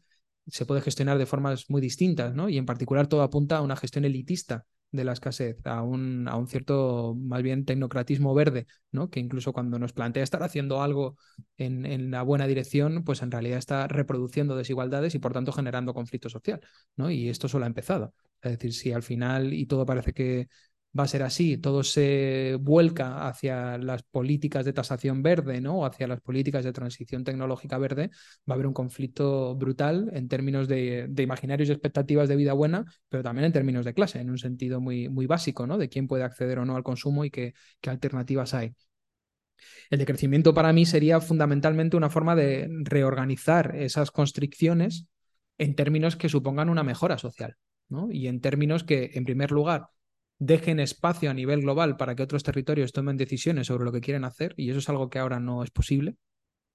se 0.48 0.66
puede 0.66 0.82
gestionar 0.82 1.18
de 1.18 1.26
formas 1.26 1.70
muy 1.70 1.80
distintas, 1.80 2.36
¿no? 2.36 2.50
Y 2.50 2.58
en 2.58 2.66
particular 2.66 3.08
todo 3.08 3.22
apunta 3.22 3.58
a 3.58 3.62
una 3.62 3.78
gestión 3.78 4.04
elitista 4.04 4.66
de 4.92 5.04
la 5.04 5.14
escasez, 5.14 5.58
a 5.66 5.82
un, 5.84 6.28
a 6.28 6.36
un 6.36 6.48
cierto, 6.48 7.16
más 7.18 7.42
bien, 7.42 7.66
tecnocratismo 7.66 8.34
verde, 8.34 8.68
¿no? 8.92 9.10
Que 9.10 9.20
incluso 9.20 9.54
cuando 9.54 9.80
nos 9.80 9.94
plantea 9.94 10.24
estar 10.24 10.44
haciendo 10.44 10.82
algo 10.82 11.18
en, 11.58 11.86
en, 11.86 12.12
la 12.12 12.24
buena 12.24 12.48
dirección, 12.48 13.04
pues 13.04 13.22
en 13.22 13.32
realidad 13.32 13.58
está 13.58 13.88
reproduciendo 13.88 14.56
desigualdades 14.56 15.16
y 15.16 15.20
por 15.20 15.34
tanto 15.34 15.52
generando 15.52 15.94
conflicto 15.94 16.30
social, 16.30 16.62
¿no? 16.96 17.10
Y 17.10 17.30
esto 17.30 17.48
solo 17.48 17.66
ha 17.66 17.68
empezado. 17.68 18.14
Es 18.42 18.52
decir, 18.52 18.74
si 18.74 18.92
al 18.92 19.04
final, 19.04 19.54
y 19.54 19.66
todo 19.66 19.86
parece 19.86 20.14
que 20.14 20.48
va 20.98 21.04
a 21.04 21.08
ser 21.08 21.24
así, 21.24 21.58
todo 21.58 21.84
se 21.84 22.58
vuelca 22.60 23.28
hacia 23.28 23.78
las 23.78 24.04
políticas 24.04 24.66
de 24.66 24.74
tasación 24.74 25.24
verde, 25.24 25.62
¿no? 25.62 25.80
O 25.80 25.86
hacia 25.86 26.08
las 26.08 26.20
políticas 26.22 26.66
de 26.66 26.74
transición 26.74 27.24
tecnológica 27.24 27.78
verde, 27.78 28.10
va 28.50 28.54
a 28.54 28.56
haber 28.56 28.68
un 28.68 28.74
conflicto 28.74 29.56
brutal 29.56 30.10
en 30.14 30.28
términos 30.28 30.68
de, 30.68 31.10
imaginarios 31.18 31.70
y 31.70 31.72
expectativas 31.72 32.28
de 32.28 32.36
vida 32.36 32.54
buena, 32.54 32.86
pero 33.10 33.24
también 33.24 33.46
en 33.46 33.54
términos 33.54 33.86
de 33.86 33.94
clase, 33.94 34.20
en 34.20 34.30
un 34.30 34.38
sentido 34.38 34.82
muy, 34.82 35.08
muy 35.08 35.28
básico, 35.28 35.66
¿no? 35.66 35.78
De 35.78 35.90
quién 35.90 36.08
puede 36.08 36.24
acceder 36.24 36.60
o 36.60 36.66
no 36.66 36.76
al 36.76 36.84
consumo 36.84 37.24
y 37.24 37.32
qué, 37.32 37.54
qué 37.80 37.90
alternativas 37.90 38.54
hay. 38.54 38.74
El 39.90 40.00
decrecimiento 40.00 40.54
para 40.54 40.74
mí 40.74 40.86
sería 40.86 41.22
fundamentalmente 41.22 41.96
una 41.96 42.10
forma 42.10 42.36
de 42.36 42.68
reorganizar 42.84 43.76
esas 43.76 44.12
constricciones 44.12 45.06
en 45.58 45.76
términos 45.76 46.16
que 46.16 46.30
supongan 46.30 46.70
una 46.70 46.84
mejora 46.84 47.18
social, 47.18 47.56
¿no? 47.88 48.12
Y 48.12 48.28
en 48.28 48.42
términos 48.42 48.84
que, 48.84 49.12
en 49.14 49.26
primer 49.26 49.52
lugar, 49.52 49.90
dejen 50.42 50.80
espacio 50.80 51.30
a 51.30 51.36
nivel 51.36 51.62
global 51.62 51.98
para 51.98 52.16
que 52.16 52.24
otros 52.24 52.42
territorios 52.42 52.94
tomen 52.94 53.16
decisiones 53.16 53.68
sobre 53.68 53.86
lo 53.86 53.92
que 53.92 54.02
quieren 54.02 54.24
hacer, 54.24 54.56
y 54.58 54.72
eso 54.72 54.80
es 54.80 54.90
algo 54.90 55.08
que 55.08 55.20
ahora 55.20 55.40
no 55.40 55.64
es 55.64 55.70
posible. 55.70 56.16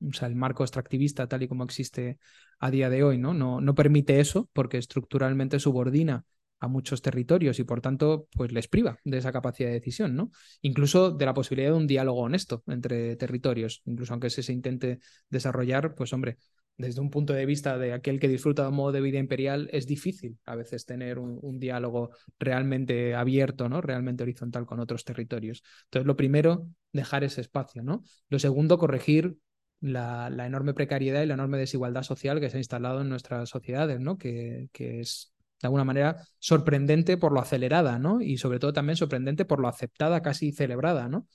O 0.09 0.13
sea, 0.13 0.29
el 0.29 0.37
marco 0.37 0.63
extractivista 0.63 1.27
tal 1.27 1.43
y 1.43 1.49
como 1.49 1.65
existe 1.65 2.19
a 2.61 2.71
día 2.71 2.91
de 2.91 3.03
hoy, 3.03 3.19
¿no? 3.19 3.35
No, 3.35 3.61
no 3.61 3.75
permite 3.75 4.21
eso 4.21 4.49
porque 4.53 4.79
estructuralmente 4.79 5.59
subordina 5.59 6.25
a 6.61 6.69
muchos 6.69 7.03
territorios 7.03 7.59
y 7.59 7.65
por 7.65 7.81
tanto 7.81 8.29
pues 8.37 8.53
les 8.53 8.69
priva 8.69 8.99
de 9.05 9.19
esa 9.19 9.33
capacidad 9.33 9.69
de 9.69 9.75
decisión, 9.75 10.15
¿no? 10.15 10.31
Incluso 10.63 11.11
de 11.11 11.27
la 11.27 11.35
posibilidad 11.35 11.71
de 11.71 11.77
un 11.77 11.89
diálogo 11.89 12.21
honesto 12.21 12.63
entre 12.69 13.17
territorios, 13.17 13.83
incluso 13.85 14.13
aunque 14.13 14.31
se, 14.31 14.45
se 14.45 14.53
intente 14.53 15.01
desarrollar, 15.29 15.97
pues 15.97 16.13
hombre, 16.13 16.37
desde 16.77 17.01
un 17.01 17.11
punto 17.11 17.33
de 17.33 17.47
vista 17.47 17.79
de 17.79 17.93
aquel 17.93 18.21
que 18.21 18.29
disfruta 18.29 18.63
de 18.63 18.69
un 18.69 18.77
modo 18.77 18.93
de 18.93 19.01
vida 19.01 19.19
imperial, 19.19 19.69
es 19.73 19.87
difícil 19.87 20.39
a 20.45 20.57
veces 20.57 20.85
tener 20.85 21.19
un, 21.19 21.59
diálogo 21.59 22.11
realmente 22.39 23.15
abierto, 23.15 23.69
¿no? 23.69 23.81
Realmente 23.81 24.23
horizontal 24.23 24.67
con 24.67 24.81
otros 24.81 25.05
territorios. 25.05 25.63
Entonces, 25.85 26.07
lo 26.07 26.17
primero, 26.17 26.69
dejar 26.93 27.25
ese 27.25 27.41
espacio, 27.41 27.83
¿no? 27.83 28.03
Lo 28.29 28.39
segundo, 28.39 28.79
corregir 28.79 29.37
la, 29.81 30.29
la 30.31 30.47
enorme 30.47 30.75
precariedad 30.75 31.23
y 31.23 31.27
la 31.27 31.35
enorme 31.35 31.59
desigualdad 31.59 32.03
social 32.03 32.41
que 32.41 32.51
se 32.51 32.57
ha 32.57 32.61
instalado 32.61 33.01
en 33.01 33.09
nuestras 33.09 33.49
sociedades, 33.49 34.01
¿no? 34.01 34.19
Que, 34.19 34.69
que 34.73 35.01
es 35.01 35.33
de 35.61 35.69
alguna 35.69 35.85
manera 35.85 36.17
sorprendente 36.39 37.17
por 37.17 37.33
lo 37.33 37.41
acelerada, 37.41 37.99
¿no? 37.99 38.21
Y 38.21 38.37
sobre 38.37 38.59
todo 38.59 38.73
también 38.73 38.97
sorprendente 38.97 39.45
por 39.45 39.61
lo 39.61 39.69
aceptada, 39.69 40.21
casi 40.21 40.53
celebrada, 40.53 41.09
¿no? 41.09 41.27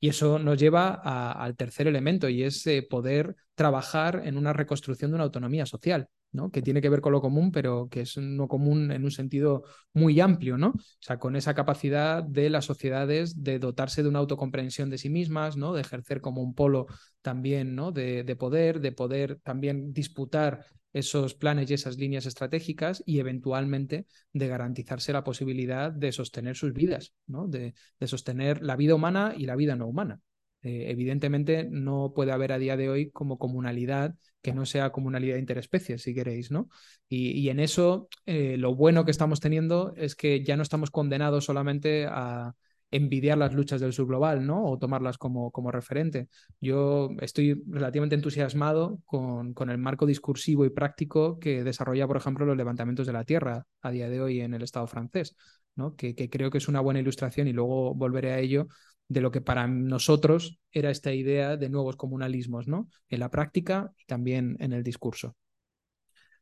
Y 0.00 0.08
eso 0.08 0.38
nos 0.38 0.58
lleva 0.58 0.94
al 0.94 1.56
tercer 1.56 1.88
elemento 1.88 2.28
y 2.28 2.44
es 2.44 2.66
eh, 2.66 2.86
poder 2.88 3.34
trabajar 3.54 4.22
en 4.24 4.36
una 4.36 4.52
reconstrucción 4.52 5.10
de 5.10 5.16
una 5.16 5.24
autonomía 5.24 5.66
social, 5.66 6.08
¿no? 6.30 6.50
que 6.50 6.62
tiene 6.62 6.80
que 6.80 6.88
ver 6.88 7.00
con 7.00 7.12
lo 7.12 7.20
común, 7.20 7.50
pero 7.50 7.88
que 7.90 8.02
es 8.02 8.16
no 8.16 8.46
común 8.46 8.92
en 8.92 9.04
un 9.04 9.10
sentido 9.10 9.64
muy 9.92 10.20
amplio, 10.20 10.56
¿no? 10.56 10.68
O 10.68 10.80
sea, 11.00 11.18
con 11.18 11.34
esa 11.34 11.54
capacidad 11.54 12.22
de 12.22 12.50
las 12.50 12.66
sociedades 12.66 13.42
de 13.42 13.58
dotarse 13.58 14.04
de 14.04 14.08
una 14.08 14.20
autocomprensión 14.20 14.90
de 14.90 14.98
sí 14.98 15.10
mismas, 15.10 15.56
¿no? 15.56 15.72
De 15.72 15.80
ejercer 15.80 16.20
como 16.20 16.42
un 16.42 16.54
polo 16.54 16.86
también, 17.20 17.74
¿no? 17.74 17.90
De, 17.90 18.22
de 18.22 18.36
poder, 18.36 18.80
de 18.80 18.92
poder 18.92 19.40
también 19.42 19.92
disputar 19.92 20.64
esos 20.92 21.34
planes 21.34 21.70
y 21.70 21.74
esas 21.74 21.98
líneas 21.98 22.26
estratégicas 22.26 23.02
y 23.06 23.18
eventualmente 23.18 24.06
de 24.32 24.48
garantizarse 24.48 25.12
la 25.12 25.24
posibilidad 25.24 25.92
de 25.92 26.12
sostener 26.12 26.56
sus 26.56 26.72
vidas, 26.72 27.14
¿no? 27.26 27.46
de, 27.46 27.74
de 28.00 28.06
sostener 28.06 28.62
la 28.62 28.76
vida 28.76 28.94
humana 28.94 29.34
y 29.36 29.46
la 29.46 29.56
vida 29.56 29.76
no 29.76 29.86
humana. 29.86 30.20
Eh, 30.62 30.90
evidentemente 30.90 31.68
no 31.70 32.12
puede 32.14 32.32
haber 32.32 32.50
a 32.50 32.58
día 32.58 32.76
de 32.76 32.88
hoy 32.88 33.10
como 33.10 33.38
comunalidad 33.38 34.16
que 34.42 34.52
no 34.52 34.66
sea 34.66 34.90
comunalidad 34.90 35.36
interespecies, 35.36 36.02
si 36.02 36.14
queréis, 36.14 36.50
¿no? 36.50 36.68
Y, 37.08 37.30
y 37.30 37.48
en 37.50 37.60
eso 37.60 38.08
eh, 38.26 38.56
lo 38.56 38.74
bueno 38.74 39.04
que 39.04 39.12
estamos 39.12 39.38
teniendo 39.38 39.92
es 39.96 40.16
que 40.16 40.42
ya 40.42 40.56
no 40.56 40.64
estamos 40.64 40.90
condenados 40.90 41.44
solamente 41.44 42.06
a, 42.06 42.54
envidiar 42.90 43.38
las 43.38 43.54
luchas 43.54 43.80
del 43.80 43.92
sur 43.92 44.06
global, 44.06 44.46
¿no? 44.46 44.64
O 44.64 44.78
tomarlas 44.78 45.18
como, 45.18 45.50
como 45.50 45.70
referente. 45.70 46.28
Yo 46.60 47.10
estoy 47.20 47.62
relativamente 47.66 48.14
entusiasmado 48.14 49.00
con, 49.04 49.54
con, 49.54 49.70
el 49.70 49.78
marco 49.78 50.06
discursivo 50.06 50.64
y 50.64 50.70
práctico 50.70 51.38
que 51.38 51.64
desarrolla, 51.64 52.06
por 52.06 52.16
ejemplo, 52.16 52.46
los 52.46 52.56
levantamientos 52.56 53.06
de 53.06 53.12
la 53.12 53.24
tierra 53.24 53.66
a 53.82 53.90
día 53.90 54.08
de 54.08 54.20
hoy 54.20 54.40
en 54.40 54.54
el 54.54 54.62
Estado 54.62 54.86
francés, 54.86 55.36
¿no? 55.74 55.94
Que, 55.96 56.14
que 56.14 56.30
creo 56.30 56.50
que 56.50 56.58
es 56.58 56.68
una 56.68 56.80
buena 56.80 57.00
ilustración 57.00 57.48
y 57.48 57.52
luego 57.52 57.94
volveré 57.94 58.32
a 58.32 58.38
ello 58.38 58.68
de 59.08 59.20
lo 59.20 59.30
que 59.30 59.40
para 59.40 59.66
nosotros 59.66 60.58
era 60.70 60.90
esta 60.90 61.12
idea 61.12 61.56
de 61.56 61.68
nuevos 61.70 61.96
comunalismos, 61.96 62.68
¿no? 62.68 62.88
En 63.08 63.20
la 63.20 63.30
práctica 63.30 63.92
y 63.98 64.04
también 64.04 64.56
en 64.60 64.72
el 64.72 64.82
discurso. 64.82 65.34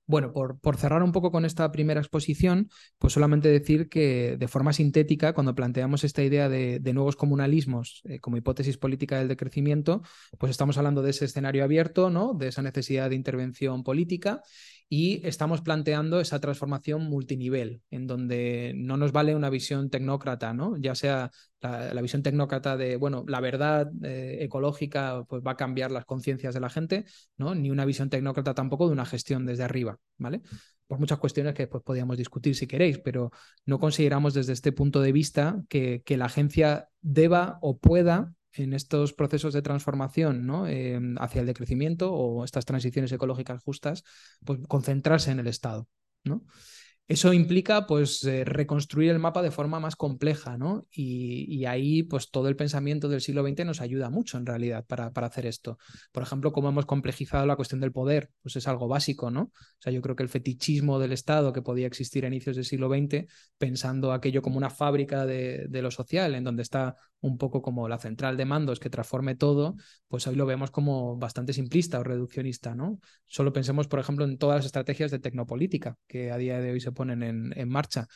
Bueno, 0.08 0.32
por, 0.32 0.60
por, 0.60 0.76
cerrar 0.76 1.02
un 1.02 1.10
poco 1.10 1.32
con 1.32 1.44
esta 1.44 1.72
primera 1.72 2.00
exposición, 2.00 2.68
pues 2.98 3.12
solamente 3.12 3.48
decir 3.48 3.88
que 3.88 4.36
de 4.38 4.46
forma 4.46 4.72
sintética, 4.72 5.32
cuando 5.32 5.56
planteamos 5.56 6.04
esta 6.04 6.22
idea 6.22 6.48
de, 6.48 6.80
nuevos 6.94 7.16
comunalismos 7.16 8.02
eh, 8.04 8.20
como 8.20 8.36
hipótesis 8.36 8.78
política 8.78 9.18
del 9.18 9.26
decrecimiento, 9.26 10.02
pues 10.38 10.50
estamos 10.50 10.78
hablando 10.78 11.02
de 11.02 11.10
ese 11.10 11.24
escenario 11.24 11.64
abierto, 11.64 12.08
¿no? 12.08 12.34
De 12.34 12.48
esa 12.48 12.62
necesidad 12.62 13.10
de 13.10 13.16
intervención 13.16 13.82
política 13.82 14.42
y 14.88 15.26
estamos 15.26 15.62
planteando 15.62 16.20
esa 16.20 16.40
transformación 16.40 17.02
multinivel, 17.04 17.82
en 17.90 18.06
donde 18.06 18.72
no 18.76 18.96
nos 18.96 19.10
vale 19.10 19.34
una 19.34 19.50
visión 19.50 19.90
tecnócrata, 19.90 20.54
¿no? 20.54 20.76
Ya 20.76 20.94
sea 20.94 21.30
la, 21.60 22.00
visión 22.02 22.22
tecnócrata 22.22 22.76
de, 22.76 22.96
bueno, 22.96 23.24
la 23.26 23.40
verdad 23.40 23.90
eh, 24.04 24.38
ecológica 24.42 25.24
pues 25.28 25.42
va 25.44 25.52
a 25.52 25.56
cambiar 25.56 25.90
las 25.90 26.04
conciencias 26.04 26.54
de 26.54 26.60
la 26.60 26.70
gente, 26.70 27.04
¿no? 27.36 27.54
Ni 27.56 27.70
una 27.70 27.84
visión 27.84 28.10
tecnócrata 28.10 28.54
tampoco 28.54 28.86
de 28.86 28.92
una 28.92 29.06
gestión 29.06 29.44
desde 29.44 29.64
arriba, 29.64 29.98
¿vale? 30.18 30.42
Por 30.86 31.00
muchas 31.00 31.18
cuestiones 31.18 31.54
que 31.54 31.64
después 31.64 31.82
podríamos 31.82 32.16
discutir 32.16 32.54
si 32.54 32.68
queréis, 32.68 32.98
pero 32.98 33.32
no 33.64 33.80
consideramos 33.80 34.34
desde 34.34 34.52
este 34.52 34.70
punto 34.70 35.00
de 35.00 35.10
vista 35.10 35.62
que, 35.68 36.02
que 36.04 36.16
la 36.16 36.26
agencia 36.26 36.88
deba 37.00 37.58
o 37.60 37.76
pueda 37.78 38.35
en 38.56 38.72
estos 38.72 39.12
procesos 39.12 39.52
de 39.52 39.62
transformación 39.62 40.46
¿no? 40.46 40.66
Em, 40.66 41.16
hacia 41.18 41.40
el 41.40 41.46
decrecimiento 41.46 42.12
o 42.12 42.44
estas 42.44 42.64
transiciones 42.64 43.12
ecológicas 43.12 43.62
justas, 43.62 44.02
pues 44.44 44.60
concentrarse 44.68 45.30
en 45.30 45.40
el 45.40 45.46
Estado. 45.46 45.88
¿no? 46.24 46.42
Eso 47.08 47.32
implica 47.32 47.86
pues 47.86 48.24
eh, 48.24 48.44
reconstruir 48.44 49.10
el 49.12 49.20
mapa 49.20 49.40
de 49.40 49.52
forma 49.52 49.78
más 49.78 49.94
compleja, 49.94 50.58
¿no? 50.58 50.86
Y, 50.90 51.64
ahí 51.64 52.02
pues 52.02 52.30
todo 52.30 52.48
el 52.48 52.56
pensamiento 52.56 53.08
del 53.08 53.20
siglo 53.20 53.46
XX 53.46 53.64
nos 53.64 53.80
ayuda 53.80 54.10
mucho 54.10 54.38
en 54.38 54.46
realidad 54.46 54.84
para, 54.86 55.12
para, 55.12 55.28
hacer 55.28 55.46
esto. 55.46 55.78
Por 56.10 56.24
ejemplo, 56.24 56.52
cómo 56.52 56.68
hemos 56.68 56.84
complejizado 56.84 57.46
la 57.46 57.54
cuestión 57.54 57.80
del 57.80 57.92
poder, 57.92 58.30
pues 58.42 58.56
es 58.56 58.66
algo 58.66 58.88
básico, 58.88 59.30
¿no? 59.30 59.42
O 59.42 59.52
sea, 59.78 59.92
yo 59.92 60.02
creo 60.02 60.16
que 60.16 60.24
el 60.24 60.28
fetichismo 60.28 60.98
del 60.98 61.12
Estado 61.12 61.52
que 61.52 61.62
podía 61.62 61.86
existir 61.86 62.24
a 62.24 62.28
inicios 62.28 62.56
del 62.56 62.64
siglo 62.64 62.88
XX, 62.88 63.26
pensando 63.56 64.12
aquello 64.12 64.42
como 64.42 64.56
una 64.56 64.70
fábrica 64.70 65.26
de, 65.26 65.66
de 65.68 65.82
lo 65.82 65.92
social, 65.92 66.34
en 66.34 66.42
donde 66.42 66.62
está 66.62 66.96
un 67.20 67.38
poco 67.38 67.62
como 67.62 67.88
la 67.88 67.98
central 67.98 68.36
de 68.36 68.44
mandos 68.44 68.78
que 68.78 68.90
transforme 68.90 69.34
todo, 69.34 69.76
pues 70.08 70.26
hoy 70.26 70.36
lo 70.36 70.46
vemos 70.46 70.70
como 70.70 71.16
bastante 71.16 71.52
simplista 71.52 71.98
o 71.98 72.04
reduccionista, 72.04 72.74
¿no? 72.74 73.00
Solo 73.24 73.52
pensemos, 73.52 73.88
por 73.88 73.98
ejemplo, 73.98 74.24
en 74.24 74.38
todas 74.38 74.56
las 74.56 74.66
estrategias 74.66 75.10
de 75.10 75.18
tecnopolítica 75.18 75.96
que 76.06 76.30
a 76.30 76.36
día 76.36 76.60
de 76.60 76.72
hoy 76.72 76.80
se 76.80 76.92
ponen 76.92 77.22
en, 77.22 77.68
marcha. 77.68 78.06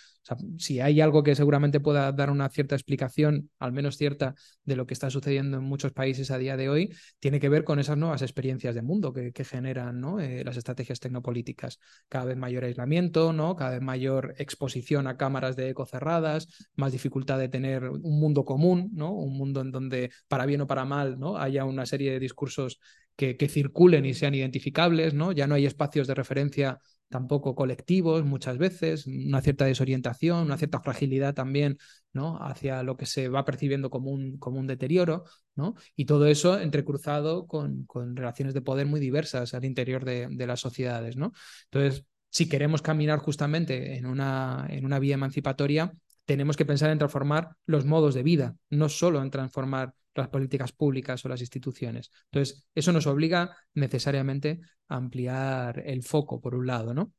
Si 0.59 0.81
hay 0.81 1.01
algo 1.01 1.23
que 1.23 1.35
seguramente 1.35 1.81
pueda 1.81 2.13
dar 2.13 2.31
una 2.31 2.49
cierta 2.49 2.77
explicación, 2.77 3.51
al 3.59 3.73
menos 3.73 3.97
cierta, 3.97 4.35
de 4.65 4.77
lo 4.77 4.87
que 4.87 4.95
está 4.95 5.11
sucediendo 5.11 5.59
en 5.59 5.65
muchos 5.65 5.93
países 5.93 6.31
a 6.31 6.39
día 6.39 6.57
de 6.57 6.69
hoy, 6.69 6.95
tiene 7.19 7.41
que 7.41 7.49
ver 7.49 7.65
con 7.65 7.79
esas 7.79 7.97
nuevas 7.97 8.23
experiencias 8.23 8.75
de 8.75 8.83
mundo 8.83 9.13
que, 9.13 9.33
que 9.33 9.45
generan 9.45 10.01
¿no? 10.01 10.21
Eh, 10.21 10.45
las 10.45 10.57
estrategias 10.57 11.01
tecnopolíticas. 11.01 11.81
Cada 12.09 12.27
vez 12.27 12.37
mayor 12.37 12.65
aislamiento, 12.65 13.33
¿no? 13.33 13.57
cada 13.57 13.73
vez 13.73 13.83
mayor 13.83 14.35
exposición 14.39 15.07
a 15.07 15.17
cámaras 15.17 15.57
de 15.57 15.71
eco 15.71 15.87
cerradas, 15.87 16.49
más 16.77 16.93
dificultad 16.93 17.39
de 17.39 17.49
tener 17.49 17.89
un 17.89 18.21
mundo 18.21 18.45
común, 18.45 18.90
¿no? 18.93 19.13
Un 19.13 19.37
mundo 19.37 19.61
en 19.61 19.71
donde, 19.71 20.11
para 20.29 20.47
bien 20.47 20.61
o 20.63 20.67
para 20.67 20.85
mal, 20.85 21.19
¿no? 21.19 21.37
Haya 21.37 21.65
una 21.65 21.87
serie 21.87 22.13
de 22.13 22.21
discursos 22.21 22.81
que, 23.17 23.49
circulen 23.49 24.07
y 24.07 24.15
sean 24.15 24.35
identificables, 24.35 25.13
¿no? 25.15 25.33
Ya 25.33 25.47
no 25.47 25.55
hay 25.55 25.67
espacios 25.67 26.07
de 26.07 26.15
referencia 26.15 26.79
tampoco 27.09 27.55
colectivos 27.55 28.25
muchas 28.25 28.57
veces, 28.57 29.07
una 29.07 29.43
cierta 29.43 29.65
desorientación, 29.65 30.47
una 30.47 30.57
cierta 30.57 30.81
fragilidad 30.81 31.35
también, 31.35 31.77
¿no? 32.13 32.39
Hacia 32.41 32.83
lo 32.83 32.97
que 32.97 33.05
se 33.05 33.29
va 33.29 33.45
percibiendo 33.45 33.91
como 33.91 34.11
un, 34.11 34.67
deterioro, 34.67 35.25
¿no? 35.55 35.75
Y 35.97 36.07
todo 36.07 36.27
eso 36.27 36.59
entrecruzado 36.59 37.47
con, 37.47 37.87
relaciones 38.15 38.55
de 38.55 38.63
poder 38.63 38.87
muy 38.87 39.01
diversas 39.01 39.53
al 39.55 39.65
interior 39.65 40.05
de, 40.05 40.29
de, 40.31 40.47
las 40.47 40.61
sociedades, 40.61 41.17
¿no? 41.17 41.33
Entonces, 41.71 42.07
si 42.31 42.49
queremos 42.49 42.81
caminar 42.81 43.19
justamente 43.19 43.97
en 43.97 44.07
una, 44.07 44.67
en 44.71 44.87
una 44.87 44.99
vía 44.99 45.15
emancipatoria, 45.15 45.93
tenemos 46.31 46.57
que 46.57 46.65
pensar 46.65 46.91
en 46.91 46.99
transformar 46.99 47.57
los 47.67 47.87
modos 47.87 48.15
de 48.15 48.23
vida, 48.23 48.55
no 48.69 48.89
solo 48.89 49.21
en 49.21 49.33
transformar 49.33 49.95
las 50.15 50.29
políticas 50.29 50.71
públicas 50.71 51.25
o 51.25 51.29
las 51.29 51.41
instituciones. 51.41 52.13
Entonces, 52.27 52.69
eso 52.73 52.93
nos 52.93 53.09
obliga 53.09 53.57
necesariamente 53.75 54.61
a 54.87 54.95
ampliar 54.95 55.83
el 55.85 56.05
foco, 56.05 56.41
por 56.41 56.55
un 56.55 56.69
lado, 56.69 56.95
¿no? 56.95 57.13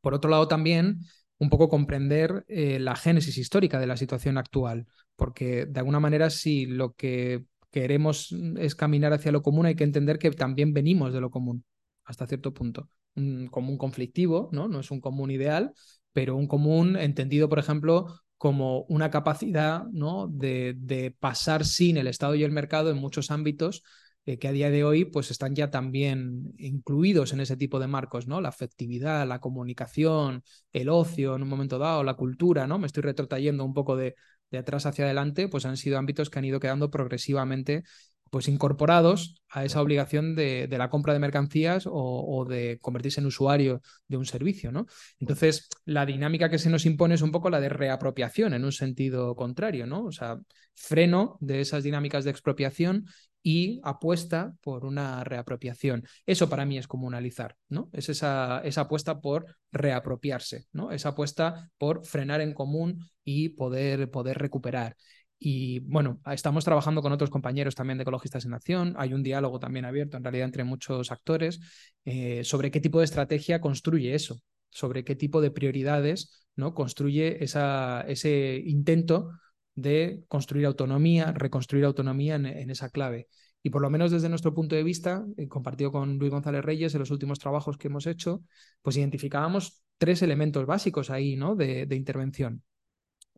Por 0.00 0.14
otro 0.14 0.30
lado, 0.30 0.46
también 0.46 1.00
un 1.38 1.50
poco 1.50 1.68
comprender 1.68 2.44
eh, 2.46 2.78
la 2.78 2.94
génesis 2.94 3.36
histórica 3.36 3.80
de 3.80 3.88
la 3.88 3.96
situación 3.96 4.38
actual, 4.38 4.86
porque 5.16 5.66
de 5.66 5.80
alguna 5.80 5.98
manera 5.98 6.30
si 6.30 6.66
lo 6.66 6.92
que 6.92 7.46
queremos 7.72 8.32
es 8.58 8.76
caminar 8.76 9.12
hacia 9.12 9.32
lo 9.32 9.42
común, 9.42 9.66
hay 9.66 9.74
que 9.74 9.82
entender 9.82 10.20
que 10.20 10.30
también 10.30 10.72
venimos 10.72 11.12
de 11.12 11.20
lo 11.20 11.32
común, 11.32 11.64
hasta 12.04 12.28
cierto 12.28 12.54
punto. 12.54 12.88
Un 13.16 13.48
común 13.48 13.76
conflictivo, 13.76 14.50
¿no? 14.52 14.68
No 14.68 14.78
es 14.78 14.92
un 14.92 15.00
común 15.00 15.32
ideal, 15.32 15.72
pero 16.12 16.36
un 16.36 16.46
común 16.46 16.96
entendido, 16.96 17.48
por 17.48 17.58
ejemplo, 17.58 18.20
como 18.38 18.82
una 18.88 19.10
capacidad 19.10 19.84
¿no? 19.92 20.28
de, 20.28 20.74
de, 20.76 21.10
pasar 21.10 21.64
sin 21.64 21.96
el 21.96 22.06
Estado 22.06 22.34
y 22.34 22.44
el 22.44 22.52
mercado 22.52 22.90
en 22.90 22.98
muchos 22.98 23.30
ámbitos 23.30 23.82
eh, 24.26 24.38
que 24.38 24.48
a 24.48 24.52
día 24.52 24.70
de 24.70 24.82
hoy 24.82 25.04
pues 25.04 25.30
están 25.30 25.54
ya 25.54 25.70
también 25.70 26.52
incluidos 26.58 27.32
en 27.32 27.40
ese 27.40 27.56
tipo 27.56 27.78
de 27.78 27.86
marcos, 27.86 28.26
¿no? 28.26 28.40
La 28.40 28.48
afectividad, 28.48 29.26
la 29.26 29.38
comunicación, 29.40 30.42
el 30.72 30.88
ocio 30.88 31.36
en 31.36 31.42
un 31.42 31.48
momento 31.48 31.78
dado, 31.78 32.02
la 32.02 32.14
cultura, 32.14 32.66
¿no? 32.66 32.78
Me 32.78 32.88
estoy 32.88 33.04
retrotrayendo 33.04 33.64
un 33.64 33.72
poco 33.72 33.96
de, 33.96 34.16
de 34.50 34.58
atrás 34.58 34.84
hacia 34.84 35.04
adelante, 35.04 35.48
pues 35.48 35.64
han 35.64 35.76
sido 35.76 35.96
ámbitos 35.96 36.28
que 36.28 36.40
han 36.40 36.44
ido 36.44 36.58
quedando 36.58 36.90
progresivamente 36.90 37.84
pues 38.30 38.48
incorporados 38.48 39.42
a 39.48 39.64
esa 39.64 39.80
obligación 39.80 40.34
de, 40.34 40.66
de 40.66 40.78
la 40.78 40.90
compra 40.90 41.12
de 41.12 41.18
mercancías 41.18 41.86
o, 41.86 41.92
o, 41.92 42.44
de 42.44 42.78
convertirse 42.80 43.20
en 43.20 43.26
usuario 43.26 43.80
de 44.08 44.16
un 44.16 44.26
servicio, 44.26 44.72
¿no? 44.72 44.86
Entonces, 45.18 45.68
la 45.84 46.04
dinámica 46.04 46.50
que 46.50 46.58
se 46.58 46.70
nos 46.70 46.86
impone 46.86 47.14
es 47.14 47.22
un 47.22 47.32
poco 47.32 47.50
la 47.50 47.60
de 47.60 47.68
reapropiación 47.68 48.54
en 48.54 48.64
un 48.64 48.72
sentido 48.72 49.34
contrario, 49.36 49.86
¿no? 49.86 50.04
O 50.04 50.12
sea, 50.12 50.38
freno 50.74 51.38
de 51.40 51.60
esas 51.60 51.84
dinámicas 51.84 52.24
de 52.24 52.30
expropiación 52.30 53.06
y 53.42 53.80
apuesta 53.84 54.54
por 54.60 54.84
una 54.84 55.22
reapropiación. 55.22 56.04
Eso 56.26 56.48
para 56.48 56.64
mí 56.64 56.78
es 56.78 56.88
comunalizar, 56.88 57.54
¿no? 57.68 57.88
Es 57.92 58.08
esa, 58.08 58.60
esa 58.64 58.80
apuesta 58.80 59.20
por 59.20 59.56
reapropiarse, 59.70 60.66
¿no? 60.72 60.90
Esa 60.90 61.10
apuesta 61.10 61.70
por 61.78 62.04
frenar 62.04 62.40
en 62.40 62.54
común 62.54 63.08
y 63.22 63.50
poder, 63.50 64.10
poder 64.10 64.38
recuperar. 64.38 64.96
Y 65.38 65.80
bueno, 65.80 66.20
estamos 66.32 66.64
trabajando 66.64 67.02
con 67.02 67.12
otros 67.12 67.30
compañeros 67.30 67.74
también 67.74 67.98
de 67.98 68.02
Ecologistas 68.02 68.44
en 68.46 68.54
Acción. 68.54 68.94
Hay 68.96 69.12
un 69.12 69.22
diálogo 69.22 69.58
también 69.58 69.84
abierto, 69.84 70.16
en 70.16 70.24
realidad, 70.24 70.46
entre 70.46 70.64
muchos 70.64 71.12
actores 71.12 71.60
eh, 72.04 72.42
sobre 72.44 72.70
qué 72.70 72.80
tipo 72.80 73.00
de 73.00 73.04
estrategia 73.04 73.60
construye 73.60 74.14
eso, 74.14 74.40
sobre 74.70 75.04
qué 75.04 75.14
tipo 75.14 75.40
de 75.40 75.50
prioridades 75.50 76.46
¿no? 76.56 76.74
construye 76.74 77.42
esa, 77.44 78.02
ese 78.08 78.62
intento 78.64 79.30
de 79.74 80.24
construir 80.28 80.64
autonomía, 80.64 81.32
reconstruir 81.32 81.84
autonomía 81.84 82.36
en, 82.36 82.46
en, 82.46 82.70
esa 82.70 82.88
clave. 82.88 83.28
Y 83.62 83.68
por 83.68 83.82
lo 83.82 83.90
menos 83.90 84.10
desde 84.10 84.30
nuestro 84.30 84.54
punto 84.54 84.74
de 84.74 84.82
vista, 84.82 85.26
eh, 85.36 85.48
compartido 85.48 85.92
con 85.92 86.18
Luis 86.18 86.30
González 86.30 86.64
Reyes 86.64 86.94
en 86.94 87.00
los 87.00 87.10
últimos 87.10 87.38
trabajos 87.38 87.76
que 87.76 87.88
hemos 87.88 88.06
hecho, 88.06 88.42
pues 88.80 88.96
identificábamos 88.96 89.82
tres 89.98 90.22
elementos 90.22 90.64
básicos 90.64 91.10
ahí 91.10 91.36
¿no? 91.36 91.56
de, 91.56 91.84
de 91.84 91.96
intervención. 91.96 92.62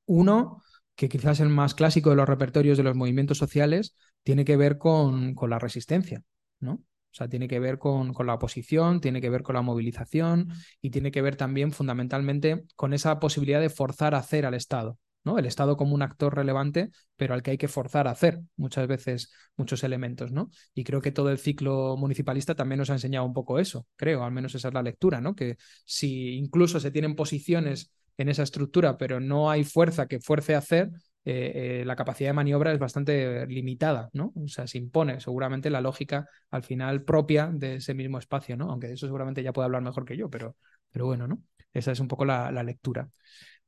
Uno, 0.07 0.63
que 0.99 1.09
quizás 1.09 1.39
el 1.39 1.49
más 1.49 1.77
clásico 1.77 2.11
de 2.11 2.17
los 2.17 2.29
repertorios 2.29 2.77
de 2.77 2.83
los 2.83 2.97
movimientos 2.97 3.39
sociales, 3.39 3.95
tiene 4.25 4.45
que 4.45 4.57
ver 4.57 4.79
con, 4.79 5.37
con 5.37 5.49
la 5.49 5.61
resistencia, 5.61 6.25
¿no? 6.59 6.73
O 6.73 7.13
sea, 7.13 7.29
tiene 7.29 7.47
que 7.47 7.61
ver 7.61 7.79
con, 7.79 8.13
con, 8.13 8.27
la 8.27 8.35
oposición, 8.35 9.01
tiene 9.01 9.21
que 9.21 9.31
ver 9.31 9.45
con 9.45 9.55
la 9.55 9.63
movilización 9.63 10.49
y 10.83 10.91
tiene 10.91 11.13
que 11.13 11.23
ver 11.23 11.37
también 11.37 11.71
fundamentalmente 11.71 12.65
con 12.75 12.95
esa 12.95 13.21
posibilidad 13.21 13.61
de 13.61 13.71
forzar 13.71 14.17
a 14.17 14.19
hacer 14.19 14.45
al 14.45 14.55
Estado. 14.55 14.99
¿no? 15.23 15.39
El 15.39 15.47
Estado 15.47 15.77
como 15.77 15.95
un 15.95 16.03
actor 16.03 16.35
relevante, 16.35 16.91
pero 17.15 17.33
al 17.33 17.45
que 17.45 17.53
hay 17.53 17.59
que 17.59 17.69
forzar 17.69 18.09
a 18.09 18.11
hacer 18.11 18.41
muchas 18.57 18.89
veces 18.89 19.31
muchos 19.57 19.85
elementos, 19.85 20.33
¿no? 20.33 20.51
Y 20.75 20.83
creo 20.83 21.01
que 21.01 21.13
todo 21.13 21.31
el 21.31 21.39
ciclo 21.39 21.97
municipalista 21.97 22.57
también 22.57 22.79
nos 22.81 22.91
ha 22.91 22.95
enseñado 22.95 23.25
un 23.25 23.35
poco 23.35 23.61
eso, 23.61 23.87
creo, 23.95 24.25
al 24.25 24.33
menos 24.33 24.55
esa 24.57 24.69
es 24.69 24.75
la 24.75 24.83
lectura, 24.83 25.21
¿no? 25.21 25.37
Que 25.37 25.59
si 25.85 26.35
incluso 26.35 26.81
se 26.81 26.91
tienen 26.91 27.15
posiciones 27.15 27.93
en 28.19 28.29
esa 28.29 28.43
estructura, 28.43 28.99
pero 28.99 29.21
no 29.21 29.51
hay 29.51 29.65
fuerza 29.65 30.07
que 30.07 30.21
fuerce 30.21 30.55
a 30.55 30.59
hacer, 30.59 30.91
eh, 31.25 31.81
eh, 31.83 31.85
la 31.87 31.97
capacidad 31.97 32.31
de 32.31 32.35
maniobra 32.35 32.73
es 32.73 32.79
bastante 32.79 33.47
limitada, 33.47 34.11
¿no? 34.13 34.33
O 34.37 34.49
sea, 34.49 34.67
se 34.67 34.79
impone 34.79 35.21
seguramente 35.21 35.71
la 35.71 35.81
lógica 35.81 36.27
al 36.51 36.63
final 36.65 37.03
propia 37.05 37.51
de 37.53 37.77
ese 37.77 37.95
mismo 37.95 38.19
espacio, 38.19 38.57
¿no? 38.57 38.71
Aunque 38.71 38.89
de 38.89 38.95
eso 38.95 39.07
seguramente 39.07 39.43
ya 39.43 39.53
puede 39.53 39.67
hablar 39.67 39.83
mejor 39.83 40.05
que 40.05 40.17
yo, 40.17 40.31
pero, 40.31 40.57
pero 40.91 41.07
bueno, 41.07 41.27
¿no? 41.29 41.43
Esa 41.73 41.93
es 41.93 42.01
un 42.01 42.09
poco 42.09 42.25
la, 42.25 42.51
la 42.51 42.63
lectura. 42.63 43.09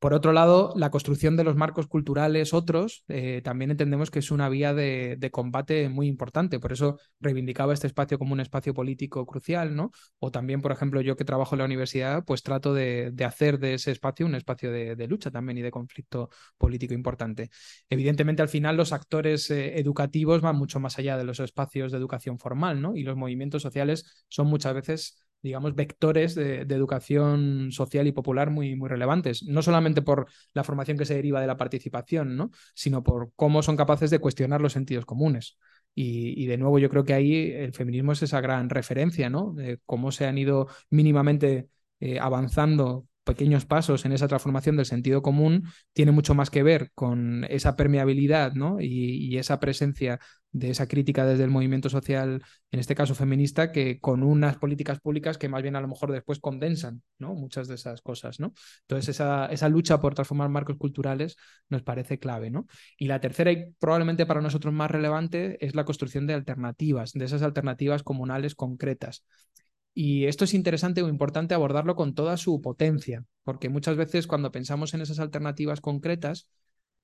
Por 0.01 0.15
otro 0.15 0.33
lado, 0.33 0.73
la 0.77 0.91
construcción 0.91 1.37
de 1.37 1.45
los 1.45 1.57
marcos 1.57 1.87
culturales 1.87 2.55
otros 2.55 3.05
eh, 3.09 3.43
también 3.45 3.71
entendemos 3.71 4.11
que 4.11 4.21
es 4.21 4.31
una 4.31 4.49
vía 4.49 4.73
de, 4.73 5.29
combate 5.31 5.91
muy 5.91 6.07
importante. 6.07 6.59
Por 6.59 6.73
eso 6.73 6.99
reivindicaba 7.21 7.75
este 7.75 7.87
espacio 7.87 8.19
como 8.19 8.33
un 8.33 8.41
espacio 8.41 8.73
político 8.73 9.27
crucial, 9.27 9.77
¿no? 9.77 9.91
O 10.19 10.31
también, 10.31 10.63
por 10.63 10.73
ejemplo, 10.73 11.03
yo 11.03 11.17
que 11.17 11.27
trabajo 11.27 11.55
en 11.55 11.59
la 11.59 11.67
universidad, 11.67 12.25
pues 12.25 12.43
trato 12.43 12.73
de, 12.73 13.13
hacer 13.27 13.59
de 13.59 13.75
ese 13.75 13.91
espacio 13.91 14.25
un 14.25 14.35
espacio 14.35 14.73
de, 14.73 15.07
lucha 15.07 15.31
también 15.31 15.59
y 15.59 15.63
de 15.63 15.71
conflicto 15.71 16.31
político 16.57 16.95
importante. 16.95 17.51
Evidentemente, 17.91 18.41
al 18.41 18.49
final, 18.49 18.79
los 18.79 18.95
actores 18.95 19.51
eh, 19.51 19.79
educativos 19.79 20.41
van 20.41 20.57
mucho 20.57 20.81
más 20.81 20.99
allá 20.99 21.19
de 21.19 21.25
los 21.25 21.41
espacios 21.41 21.93
de 21.93 21.99
educación 21.99 22.39
formal, 22.39 22.81
¿no? 22.81 22.97
Y 22.97 23.03
los 23.03 23.17
movimientos 23.17 23.61
sociales 23.61 24.25
son 24.29 24.47
muchas 24.47 24.73
veces 24.73 25.23
digamos, 25.43 25.75
vectores 25.75 26.35
de, 26.35 26.61
educación 26.63 27.73
social 27.73 28.07
y 28.07 28.13
popular 28.13 28.51
muy, 28.51 28.77
muy 28.77 28.89
relevantes, 28.89 29.43
no 29.45 29.63
solamente 29.63 30.03
por 30.03 30.27
la 30.55 30.65
formación 30.65 30.97
que 30.99 31.05
se 31.07 31.15
deriva 31.15 31.41
de 31.41 31.47
la 31.47 31.57
participación, 31.57 32.37
¿no? 32.37 32.51
sino 32.75 33.03
por 33.03 33.33
cómo 33.37 33.63
son 33.63 33.77
capaces 33.77 34.11
de 34.11 34.19
cuestionar 34.19 34.61
los 34.61 34.73
sentidos 34.73 35.07
comunes. 35.07 35.59
Y, 35.95 36.47
de 36.47 36.57
nuevo, 36.57 36.79
yo 36.79 36.89
creo 36.89 37.05
que 37.05 37.15
ahí 37.15 37.51
el 37.51 37.75
feminismo 37.75 38.13
es 38.13 38.23
esa 38.23 38.41
gran 38.41 38.71
referencia, 38.71 39.29
¿no? 39.29 39.53
De 39.55 39.81
cómo 39.87 40.13
se 40.13 40.25
han 40.27 40.39
ido 40.39 40.69
mínimamente 40.89 41.69
eh, 41.99 42.19
avanzando 42.21 43.07
pequeños 43.31 43.65
pasos 43.65 44.05
en 44.05 44.11
esa 44.11 44.27
transformación 44.27 44.77
del 44.77 44.87
sentido 44.87 45.23
común 45.23 45.63
tiene 45.93 46.11
mucho 46.11 46.35
más 46.35 46.51
que 46.51 46.65
ver 46.65 46.91
con 46.97 47.47
esa 47.49 47.77
permeabilidad 47.77 48.55
¿no? 48.55 48.81
y, 48.81 49.39
esa 49.39 49.61
presencia 49.61 50.19
de 50.51 50.71
esa 50.71 50.89
crítica 50.89 51.25
desde 51.25 51.45
el 51.45 51.51
movimiento 51.51 51.89
social, 51.89 52.43
en 52.73 52.81
este 52.81 52.97
caso 52.97 53.15
feminista, 53.15 53.71
que 53.71 54.01
con 54.01 54.25
unas 54.25 54.57
políticas 54.57 54.99
públicas 54.99 55.39
que 55.39 55.49
más 55.49 55.63
bien 55.63 55.77
a 55.77 55.81
lo 55.81 55.87
mejor 55.87 56.11
después 56.11 56.41
condensan 56.41 57.03
¿no? 57.21 57.35
muchas 57.35 57.69
de 57.69 57.77
esas 57.77 58.03
cosas. 58.03 58.41
¿no? 58.41 58.53
Entonces, 58.81 59.11
esa, 59.11 59.47
esa 59.47 59.69
lucha 59.69 60.01
por 60.01 60.15
transformar 60.15 60.49
marcos 60.49 60.77
culturales 60.77 61.37
nos 61.69 61.85
parece 61.85 62.19
clave. 62.19 62.51
¿no? 62.51 62.67
Y 62.99 63.07
la 63.07 63.21
tercera, 63.21 63.53
y 63.53 63.71
probablemente 63.79 64.27
para 64.27 64.41
nosotros 64.41 64.75
más 64.75 64.91
relevante, 64.91 65.65
es 65.65 65.77
la 65.77 65.85
construcción 65.85 66.27
de 66.27 66.35
alternativas, 66.35 67.13
de 67.13 67.25
esas 67.25 67.43
alternativas 67.43 68.03
comunales 68.03 68.57
concretas. 68.57 69.25
Y 70.03 70.25
esto 70.25 70.45
es 70.45 70.55
interesante 70.55 71.03
o 71.03 71.11
importante 71.11 71.53
abordarlo 71.53 71.95
con 71.95 72.15
toda 72.15 72.39
su 72.39 72.63
potencia, 72.63 73.23
porque 73.45 73.69
muchas 73.69 73.99
veces 73.99 74.27
cuando 74.27 74.51
pensamos 74.51 74.95
en 74.95 75.03
esas 75.03 75.19
alternativas 75.21 75.83
concretas, 75.83 76.49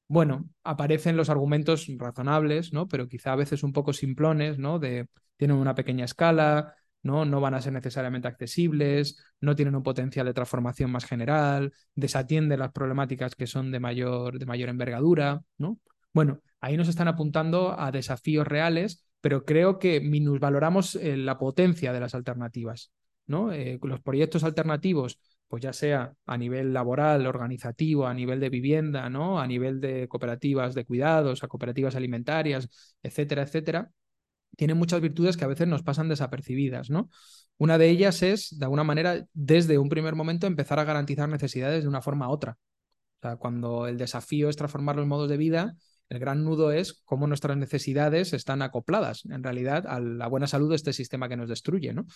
bueno, 0.09 0.49
aparecen 0.65 1.15
los 1.15 1.29
argumentos 1.29 1.89
razonables, 1.99 2.73
¿no? 2.73 2.89
Pero 2.89 3.07
quizá 3.07 3.33
a 3.35 3.37
veces 3.37 3.63
un 3.63 3.75
poco 3.75 3.93
simplones, 3.93 4.59
¿no? 4.59 4.79
De 4.79 5.09
tienen 5.37 5.59
una 5.59 5.75
pequeña 5.75 6.07
escala, 6.07 6.75
¿no? 7.03 7.27
No 7.27 7.39
van 7.43 7.53
a 7.53 7.61
ser 7.61 7.75
necesariamente 7.75 8.29
accesibles, 8.29 9.23
no 9.43 9.55
tienen 9.55 9.77
un 9.77 9.83
potencial 9.83 10.25
de 10.25 10.33
transformación 10.33 10.91
más 10.91 11.05
general, 11.05 11.75
desatienden 11.95 12.61
las 12.61 12.73
problemáticas 12.73 13.35
que 13.35 13.47
son 13.47 13.73
de 13.73 13.79
mayor, 13.79 14.39
de 14.39 14.47
mayor 14.47 14.71
envergadura, 14.71 15.43
¿no? 15.59 15.79
Bueno, 16.15 16.41
ahí 16.63 16.79
nos 16.79 16.89
están 16.89 17.09
apuntando 17.09 17.79
a 17.79 17.93
desafíos 17.93 18.47
reales 18.49 19.07
pero 19.27 19.45
creo 19.45 19.81
que 19.81 20.01
minusvaloramos 20.01 20.95
eh, 20.95 21.17
la 21.17 21.37
potencia 21.37 21.93
de 21.93 21.99
las 21.99 22.15
alternativas. 22.15 22.93
¿no? 23.27 23.51
Eh, 23.53 23.77
los 23.83 24.01
proyectos 24.01 24.45
alternativos, 24.45 25.19
pues 25.49 25.65
ya 25.65 25.73
sea 25.73 26.15
a 26.27 26.39
nivel 26.39 26.73
laboral, 26.73 27.27
organizativo, 27.27 28.07
a 28.07 28.15
nivel 28.15 28.39
de 28.39 28.51
vivienda, 28.51 29.11
¿no? 29.11 29.41
a 29.41 29.47
nivel 29.49 29.81
de 29.81 30.07
cooperativas 30.07 30.77
de 30.77 30.85
cuidados, 30.85 31.43
a 31.43 31.49
cooperativas 31.49 31.97
alimentarias, 31.97 32.69
etcétera, 33.03 33.43
etcétera, 33.43 33.91
tienen 34.57 34.77
muchas 34.79 35.01
virtudes 35.01 35.37
que 35.37 35.45
a 35.45 35.49
veces 35.49 35.67
nos 35.67 35.83
pasan 35.83 36.09
desapercibidas. 36.09 36.89
¿no? 36.89 37.11
Una 37.59 37.79
de 37.79 37.91
ellas 37.91 38.23
es, 38.23 38.57
de 38.57 38.65
alguna 38.65 38.85
manera, 38.85 39.27
desde 39.33 39.77
un 39.77 39.89
primer 39.89 40.15
momento, 40.15 40.47
empezar 40.47 40.79
a 40.79 40.85
garantizar 40.85 41.29
necesidades 41.29 41.83
de 41.83 41.89
una 41.89 42.01
forma 42.01 42.29
u 42.29 42.31
otra. 42.31 42.59
O 43.19 43.23
sea, 43.23 43.37
cuando 43.39 43.89
el 43.89 43.99
desafío 43.99 44.49
es 44.49 44.55
transformar 44.55 44.95
los 44.95 45.09
modos 45.09 45.29
de 45.29 45.37
vida, 45.37 45.75
el 46.09 46.19
gran 46.19 46.45
nudo 46.45 46.71
es 46.73 47.03
cómo 47.05 47.27
nuestras 47.27 47.57
necesidades 47.57 48.33
están 48.33 48.63
acopladas, 48.63 49.25
en 49.27 49.43
realidad, 49.43 49.87
a 49.87 50.01
la 50.01 50.29
buena 50.29 50.47
salud 50.47 50.71
de 50.71 50.77
este 50.77 50.93
sistema 50.93 51.29
que 51.29 51.37
nos 51.37 51.49
destruye. 51.49 51.93
¿no? 51.93 52.07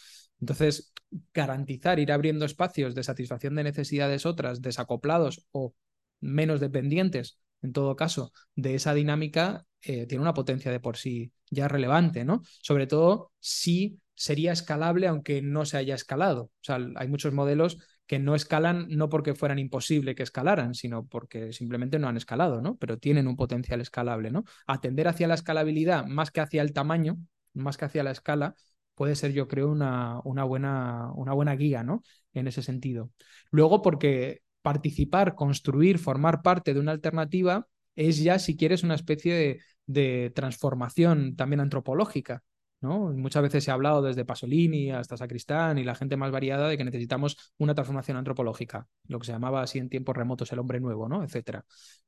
Entonces, 0.41 0.93
garantizar, 1.35 1.99
ir 1.99 2.13
abriendo 2.13 2.45
espacios 2.45 2.95
de 2.95 3.03
satisfacción 3.03 3.55
de 3.57 3.65
necesidades 3.65 4.27
otras, 4.27 4.63
desacoplados 4.63 5.47
o 5.53 5.75
menos 6.21 6.61
dependientes, 6.61 7.39
en 7.63 7.73
todo 7.73 7.97
caso, 7.97 8.33
de 8.55 8.75
esa 8.75 8.95
dinámica, 8.95 9.67
eh, 9.83 10.07
tiene 10.07 10.23
una 10.23 10.35
potencia 10.35 10.71
de 10.71 10.81
por 10.81 10.97
sí 10.97 11.33
ya 11.51 11.69
relevante, 11.69 12.25
¿no? 12.25 12.43
Sobre 12.63 12.87
todo 12.87 13.33
si 13.41 14.01
sería 14.15 14.53
escalable 14.53 15.07
aunque 15.09 15.43
no 15.43 15.65
se 15.65 15.79
haya 15.79 15.95
escalado. 15.95 16.45
O 16.45 16.51
sea, 16.61 16.79
hay 16.97 17.09
muchos 17.09 17.33
modelos 17.33 17.79
que 18.11 18.19
no 18.19 18.35
escalan 18.35 18.89
no 18.89 19.09
porque 19.09 19.37
fueran 19.37 19.61
imposible 19.61 20.17
que 20.17 20.25
escalaran, 20.25 20.75
sino 20.75 21.07
porque 21.07 21.53
simplemente 21.53 22.01
no 22.01 22.09
han 22.09 22.17
escalado, 22.17 22.61
¿no? 22.61 22.77
Pero 22.77 22.99
tienen 22.99 23.29
un 23.29 23.37
potencial 23.37 23.81
escalable, 23.81 24.33
¿no? 24.33 24.43
Atender 24.67 25.07
hacia 25.07 25.29
la 25.29 25.35
escalabilidad 25.35 26.07
más 26.07 26.33
que 26.33 26.41
hacia 26.41 26.63
el 26.63 26.73
tamaño, 26.73 27.19
más 27.55 27.77
que 27.77 27.85
hacia 27.85 28.03
la 28.03 28.11
escala, 28.11 28.57
puede 28.97 29.15
ser, 29.15 29.31
yo 29.31 29.47
creo, 29.47 29.71
una, 29.71 30.19
una, 30.25 30.43
buena, 30.43 31.13
una 31.15 31.35
buena 31.35 31.55
guía, 31.55 31.85
¿no? 31.85 32.03
En 32.33 32.49
ese 32.49 32.63
sentido. 32.63 33.13
Luego, 33.53 33.81
porque 33.81 34.41
participar, 34.61 35.37
construir, 35.37 36.01
formar 36.01 36.43
parte 36.43 36.75
de 36.75 36.81
una 36.81 36.91
alternativa 36.91 37.69
es 37.95 38.19
ya, 38.19 38.41
si 38.41 38.57
quieres, 38.57 38.83
una 38.83 38.97
especie 38.97 39.35
de, 39.35 39.61
de 39.87 40.33
transformación 40.35 41.37
también 41.37 41.61
antropológica. 41.61 42.43
Muchas 42.83 43.43
veces 43.43 43.63
se 43.63 43.71
ha 43.71 43.75
hablado 43.75 44.01
desde 44.01 44.25
Pasolini 44.25 44.91
hasta 44.91 45.17
Sacristán 45.17 45.77
y 45.77 45.85
la 45.85 45.95
gente 45.95 46.17
más 46.17 46.31
variada 46.31 46.67
de 46.67 46.79
que 46.79 46.85
necesitamos 46.85 47.53
una 47.59 47.75
transformación 47.75 48.17
antropológica, 48.17 48.89
lo 49.07 49.19
que 49.19 49.27
se 49.27 49.33
llamaba 49.33 49.63
así 49.63 49.79
en 49.79 49.91
tiempos 49.91 50.17
remotos 50.17 50.51
el 50.53 50.61
hombre 50.61 50.81
nuevo, 50.81 51.07
¿no? 51.07 51.23
Etcétera. 51.23 51.65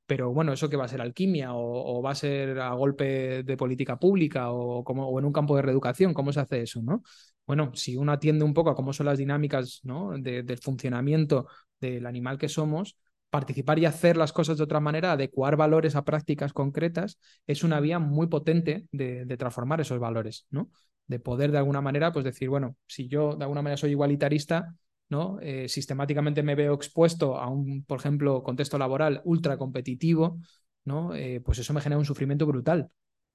Pero 0.07 0.33
bueno, 0.33 0.53
¿eso 0.53 0.71
qué 0.71 0.77
va 0.77 0.87
a 0.87 0.89
ser 0.89 1.03
alquimia 1.03 1.51
o, 1.53 2.01
va 2.03 2.13
a 2.13 2.15
ser 2.15 2.59
a 2.59 2.73
golpe 2.73 3.43
de 3.43 3.57
política 3.57 3.99
pública 3.99 4.51
o, 4.51 4.83
como, 4.83 5.19
en 5.19 5.27
un 5.27 5.33
campo 5.33 5.57
de 5.57 5.63
reeducación? 5.63 6.15
¿Cómo 6.15 6.33
se 6.33 6.41
hace 6.41 6.63
eso, 6.63 6.81
no? 6.83 7.03
Bueno, 7.47 7.73
si 7.75 7.97
uno 7.97 8.13
atiende 8.13 8.45
un 8.45 8.55
poco 8.55 8.71
a 8.71 8.75
cómo 8.75 8.93
son 8.95 9.07
las 9.07 9.19
dinámicas 9.19 9.81
¿no? 9.83 10.13
del 10.19 10.59
funcionamiento 10.59 11.49
del 11.81 12.07
animal 12.07 12.39
que 12.39 12.49
somos, 12.49 12.97
participar 13.33 13.79
y 13.79 13.87
hacer 13.87 14.19
las 14.19 14.31
cosas 14.31 14.59
de 14.59 14.65
otra 14.65 14.79
manera, 14.79 15.13
adecuar 15.13 15.57
valores 15.57 15.97
a 15.97 16.05
prácticas 16.05 16.53
concretas, 16.53 17.19
es 17.47 17.65
una 17.65 17.81
vía 17.81 17.99
muy 17.99 18.27
potente 18.27 18.87
de, 18.93 19.25
transformar 19.39 19.81
esos 19.81 19.99
valores, 19.99 20.47
¿no? 20.51 20.71
De 21.07 21.19
poder 21.19 21.51
de 21.51 21.57
alguna 21.57 21.81
manera, 21.81 22.13
pues 22.13 22.27
decir, 22.27 22.51
bueno, 22.51 22.77
si 22.87 23.09
yo 23.09 23.35
de 23.35 23.45
alguna 23.45 23.63
manera 23.63 23.79
soy 23.79 23.93
igualitarista, 23.93 24.75
¿no? 25.09 25.39
Eh, 25.41 25.67
sistemáticamente 25.71 26.43
me 26.43 26.55
veo 26.55 26.75
expuesto 26.75 27.39
a 27.39 27.49
un, 27.49 27.85
por 27.85 28.01
ejemplo, 28.01 28.43
contexto 28.43 28.77
laboral 28.77 29.23
ultra 29.25 29.57
competitivo, 29.57 30.39
¿no? 30.85 31.15
Eh, 31.15 31.41
pues 31.41 31.59
eso 31.59 31.73
me 31.73 31.81
genera 31.81 31.99
un 31.99 32.05
sufrimiento 32.05 32.45
brutal 32.45 32.91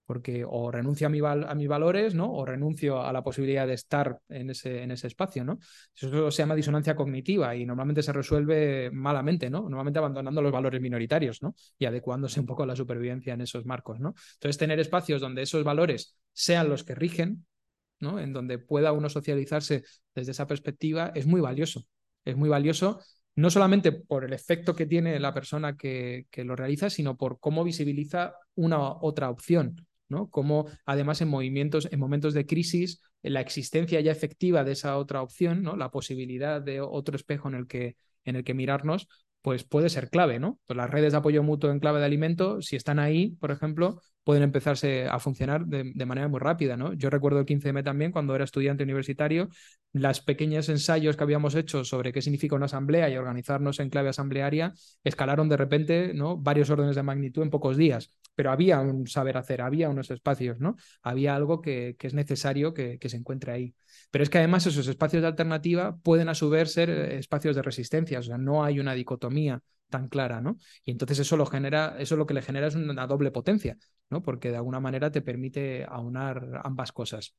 porque 0.08 0.46
o 0.48 0.72
renuncio 0.72 1.06
a, 1.06 1.10
mi 1.10 1.20
a, 1.20 1.54
mis 1.54 1.68
valores, 1.68 2.16
¿no? 2.16 2.32
O 2.32 2.46
renuncio 2.46 3.04
a 3.04 3.12
la 3.12 3.22
posibilidad 3.22 3.68
de 3.68 3.74
estar 3.74 4.18
en 4.30 4.50
ese, 4.50 4.82
en 4.82 4.92
ese 4.92 5.08
espacio, 5.08 5.44
¿no? 5.44 5.60
Eso 5.94 6.32
se 6.32 6.42
llama 6.42 6.56
disonancia 6.56 6.96
cognitiva 6.96 7.54
y 7.58 7.66
normalmente 7.66 8.02
se 8.02 8.14
resuelve 8.14 8.90
malamente, 8.90 9.50
¿no? 9.50 9.64
Normalmente 9.64 10.00
abandonando 10.00 10.42
los 10.42 10.54
valores 10.54 10.80
minoritarios, 10.80 11.44
¿no? 11.44 11.56
Y 11.78 11.86
adecuándose 11.86 12.40
un 12.40 12.46
poco 12.46 12.64
a 12.64 12.66
la 12.66 12.76
supervivencia 12.76 13.34
en 13.34 13.42
esos 13.42 13.66
marcos, 13.66 14.00
¿no? 14.00 14.16
Entonces, 14.36 14.58
tener 14.58 14.80
espacios 14.80 15.20
donde 15.20 15.42
esos 15.42 15.66
valores 15.66 16.18
sean 16.32 16.70
los 16.70 16.86
que 16.86 16.96
rigen, 16.96 17.46
¿no? 18.00 18.18
En 18.18 18.32
donde 18.32 18.60
pueda 18.60 18.94
uno 18.94 19.10
socializarse 19.10 19.84
desde 20.16 20.32
esa 20.32 20.48
perspectiva 20.48 21.12
es 21.16 21.28
muy 21.28 21.42
valioso. 21.42 21.86
Es 22.24 22.38
muy 22.38 22.48
valioso 22.48 23.02
no 23.36 23.52
solamente 23.52 23.92
por 23.92 24.24
el 24.24 24.34
efecto 24.34 24.76
que 24.76 24.88
tiene 24.88 25.20
la 25.20 25.34
persona 25.34 25.78
que, 25.78 26.26
que, 26.32 26.44
lo 26.44 26.56
realiza, 26.56 26.90
sino 26.90 27.18
por 27.18 27.40
cómo 27.40 27.64
visibiliza 27.64 28.34
una 28.56 28.80
otra 28.80 29.30
opción, 29.30 29.87
¿no? 30.10 30.30
Como 30.30 30.68
además 30.86 31.22
en 31.22 31.30
movimientos, 31.30 31.88
en 31.92 32.00
momentos 32.00 32.34
de 32.34 32.46
crisis, 32.46 33.02
la 33.22 33.42
existencia 33.42 34.00
ya 34.02 34.12
efectiva 34.12 34.64
de 34.64 34.74
esa 34.74 34.98
otra 34.98 35.22
opción, 35.22 35.64
¿no? 35.64 35.76
La 35.76 35.92
posibilidad 35.92 36.62
de 36.62 36.82
otro 36.82 37.16
espejo 37.16 37.48
en 37.50 37.56
el 37.56 37.68
que, 37.68 37.96
en 38.26 38.36
el 38.36 38.44
que 38.44 38.54
mirarnos, 38.54 39.08
pues 39.42 39.64
puede 39.64 39.90
ser 39.90 40.10
clave, 40.10 40.40
¿no? 40.40 40.60
Las 40.68 40.90
redes 40.90 41.14
de 41.14 41.20
apoyo 41.20 41.44
mutuo 41.44 41.72
en 41.72 41.80
clave 41.80 42.00
de 42.00 42.06
alimento, 42.06 42.62
si 42.62 42.76
están 42.76 43.00
ahí, 43.00 43.32
por 43.40 43.52
ejemplo, 43.52 44.02
pueden 44.28 44.44
empezarse 44.44 45.08
a 45.08 45.20
funcionar 45.20 45.66
de, 45.68 46.06
manera 46.06 46.28
muy 46.28 46.42
rápida, 46.42 46.76
¿no? 46.76 46.92
Yo 46.92 47.10
recuerdo 47.10 47.40
el 47.40 47.46
15M 47.46 47.82
también, 47.82 48.12
cuando 48.12 48.36
era 48.36 48.44
estudiante 48.44 48.84
universitario, 48.84 49.48
las 49.94 50.20
pequeños 50.20 50.68
ensayos 50.68 51.16
que 51.16 51.24
habíamos 51.24 51.56
hecho 51.56 51.86
sobre 51.86 52.12
qué 52.12 52.22
significa 52.22 52.54
una 52.58 52.66
asamblea 52.66 53.10
y 53.10 53.16
organizarnos 53.16 53.80
en 53.80 53.90
clave 53.90 54.10
asamblearia 54.10 54.74
escalaron 55.06 55.48
de 55.48 55.56
repente, 55.56 56.12
¿no? 56.14 56.36
Varios 56.36 56.70
órdenes 56.70 56.98
de 56.98 57.04
magnitud 57.04 57.42
en 57.42 57.50
pocos 57.50 57.78
días, 57.78 58.12
pero 58.36 58.52
había 58.52 58.82
un 58.82 59.08
saber 59.08 59.38
hacer, 59.38 59.62
había 59.62 59.90
unos 59.90 60.12
espacios, 60.12 60.60
¿no? 60.60 60.76
Había 61.04 61.34
algo 61.34 61.62
que, 61.62 61.96
es 61.98 62.14
necesario 62.14 62.74
que, 62.74 63.00
que 63.00 63.08
se 63.08 63.16
encuentre 63.16 63.54
ahí. 63.54 63.76
Pero 64.12 64.24
es 64.24 64.30
que 64.30 64.40
además 64.40 64.68
esos 64.68 64.90
espacios 64.90 65.22
de 65.22 65.30
alternativa 65.30 65.96
pueden 66.04 66.28
a 66.28 66.36
su 66.36 66.50
vez 66.50 66.74
ser 66.74 66.90
eh, 66.90 67.18
espacios 67.18 67.56
de 67.56 67.62
resistencia, 67.62 68.20
o 68.20 68.24
sea, 68.24 68.38
no 68.38 68.66
hay 68.66 68.82
una 68.82 68.94
dicotomía 68.94 69.64
tan 69.90 70.08
clara, 70.10 70.42
¿no? 70.42 70.58
Y 70.84 70.92
entonces 70.92 71.20
eso 71.20 71.38
lo 71.38 71.46
genera, 71.46 71.96
eso 72.00 72.16
lo 72.16 72.26
que 72.26 72.34
le 72.34 72.42
genera 72.42 72.68
es 72.68 72.76
una 72.76 73.08
doble 73.08 73.32
potencia, 73.32 73.78
¿no? 74.10 74.22
Porque 74.22 74.52
de 74.52 74.58
alguna 74.58 74.80
manera 74.80 75.12
te 75.12 75.22
permite 75.22 75.86
aunar 75.86 76.62
ambas 76.64 76.92
cosas. 76.92 77.36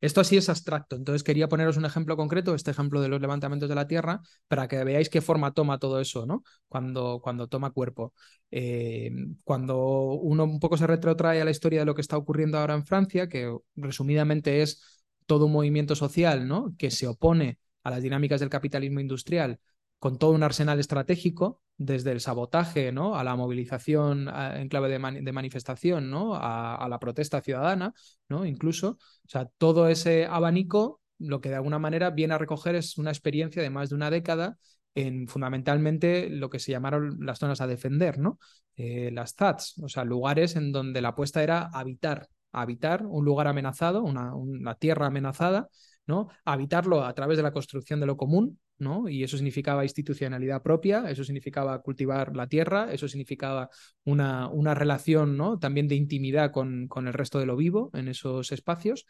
Esto 0.00 0.20
así 0.20 0.36
es 0.36 0.48
abstracto, 0.48 0.96
entonces 0.96 1.22
quería 1.22 1.48
poneros 1.48 1.76
un 1.76 1.84
ejemplo 1.86 2.16
concreto, 2.16 2.54
este 2.54 2.70
ejemplo 2.70 3.00
de 3.00 3.08
los 3.08 3.20
levantamientos 3.20 3.68
de 3.68 3.74
la 3.74 3.86
Tierra, 3.86 4.20
para 4.46 4.68
que 4.68 4.84
veáis 4.84 5.08
qué 5.08 5.20
forma 5.22 5.52
toma 5.52 5.78
todo 5.78 6.00
eso, 6.00 6.26
¿no? 6.26 6.44
Cuando, 6.68 7.20
cuando 7.22 7.48
toma 7.48 7.70
cuerpo. 7.70 8.12
Eh, 8.50 9.10
cuando 9.44 9.78
uno 10.14 10.44
un 10.44 10.60
poco 10.60 10.76
se 10.76 10.86
retrotrae 10.86 11.40
a 11.40 11.44
la 11.44 11.50
historia 11.50 11.80
de 11.80 11.86
lo 11.86 11.94
que 11.94 12.02
está 12.02 12.16
ocurriendo 12.16 12.58
ahora 12.58 12.74
en 12.74 12.84
Francia, 12.84 13.28
que 13.28 13.56
resumidamente 13.74 14.62
es 14.62 14.82
todo 15.26 15.46
un 15.46 15.52
movimiento 15.52 15.94
social, 15.96 16.46
¿no? 16.46 16.74
Que 16.78 16.90
se 16.90 17.06
opone 17.06 17.58
a 17.82 17.90
las 17.90 18.02
dinámicas 18.02 18.40
del 18.40 18.50
capitalismo 18.50 19.00
industrial 19.00 19.60
con 19.98 20.18
todo 20.18 20.32
un 20.32 20.42
arsenal 20.42 20.78
estratégico, 20.80 21.62
desde 21.78 22.12
el 22.12 22.20
sabotaje 22.20 22.92
¿no? 22.92 23.16
a 23.16 23.24
la 23.24 23.36
movilización 23.36 24.28
en 24.28 24.68
clave 24.68 24.88
de, 24.88 25.32
manifestación, 25.32 26.10
¿no? 26.10 26.34
A, 26.34 26.86
la 26.88 26.98
protesta 26.98 27.40
ciudadana, 27.40 27.92
¿no? 28.28 28.46
incluso. 28.46 28.98
O 28.98 29.28
sea, 29.28 29.46
todo 29.58 29.88
ese 29.88 30.26
abanico 30.26 31.00
lo 31.18 31.40
que 31.40 31.48
de 31.48 31.56
alguna 31.56 31.78
manera 31.78 32.10
viene 32.10 32.34
a 32.34 32.38
recoger 32.38 32.74
es 32.74 32.98
una 32.98 33.10
experiencia 33.10 33.62
de 33.62 33.70
más 33.70 33.88
de 33.88 33.94
una 33.94 34.10
década 34.10 34.58
en 34.94 35.28
fundamentalmente 35.28 36.30
lo 36.30 36.50
que 36.50 36.58
se 36.58 36.72
llamaron 36.72 37.18
las 37.20 37.38
zonas 37.38 37.60
a 37.60 37.66
defender, 37.66 38.18
¿no? 38.18 38.38
Eh, 38.76 39.10
las 39.12 39.34
ZATs, 39.34 39.78
o 39.82 39.88
sea, 39.88 40.04
lugares 40.04 40.56
en 40.56 40.72
donde 40.72 41.00
la 41.02 41.08
apuesta 41.08 41.42
era 41.42 41.70
habitar, 41.72 42.28
habitar 42.52 43.04
un 43.06 43.24
lugar 43.24 43.46
amenazado, 43.46 44.02
una, 44.02 44.34
una 44.34 44.74
tierra 44.74 45.06
amenazada, 45.06 45.68
¿no? 46.06 46.28
Habitarlo 46.44 47.04
a 47.04 47.14
través 47.14 47.36
de 47.36 47.42
la 47.42 47.52
construcción 47.52 48.00
de 48.00 48.06
lo 48.06 48.16
común, 48.16 48.58
¿no? 48.78 49.08
Y 49.08 49.24
eso 49.24 49.36
significaba 49.36 49.84
institucionalidad 49.84 50.62
propia, 50.62 51.10
eso 51.10 51.24
significaba 51.24 51.80
cultivar 51.82 52.36
la 52.36 52.46
tierra, 52.46 52.92
eso 52.92 53.08
significaba 53.08 53.70
una, 54.04 54.48
una 54.48 54.74
relación, 54.74 55.36
¿no? 55.36 55.58
También 55.58 55.88
de 55.88 55.94
intimidad 55.94 56.52
con, 56.52 56.88
con 56.88 57.06
el 57.06 57.14
resto 57.14 57.38
de 57.38 57.46
lo 57.46 57.56
vivo 57.56 57.90
en 57.94 58.08
esos 58.08 58.52
espacios. 58.52 59.06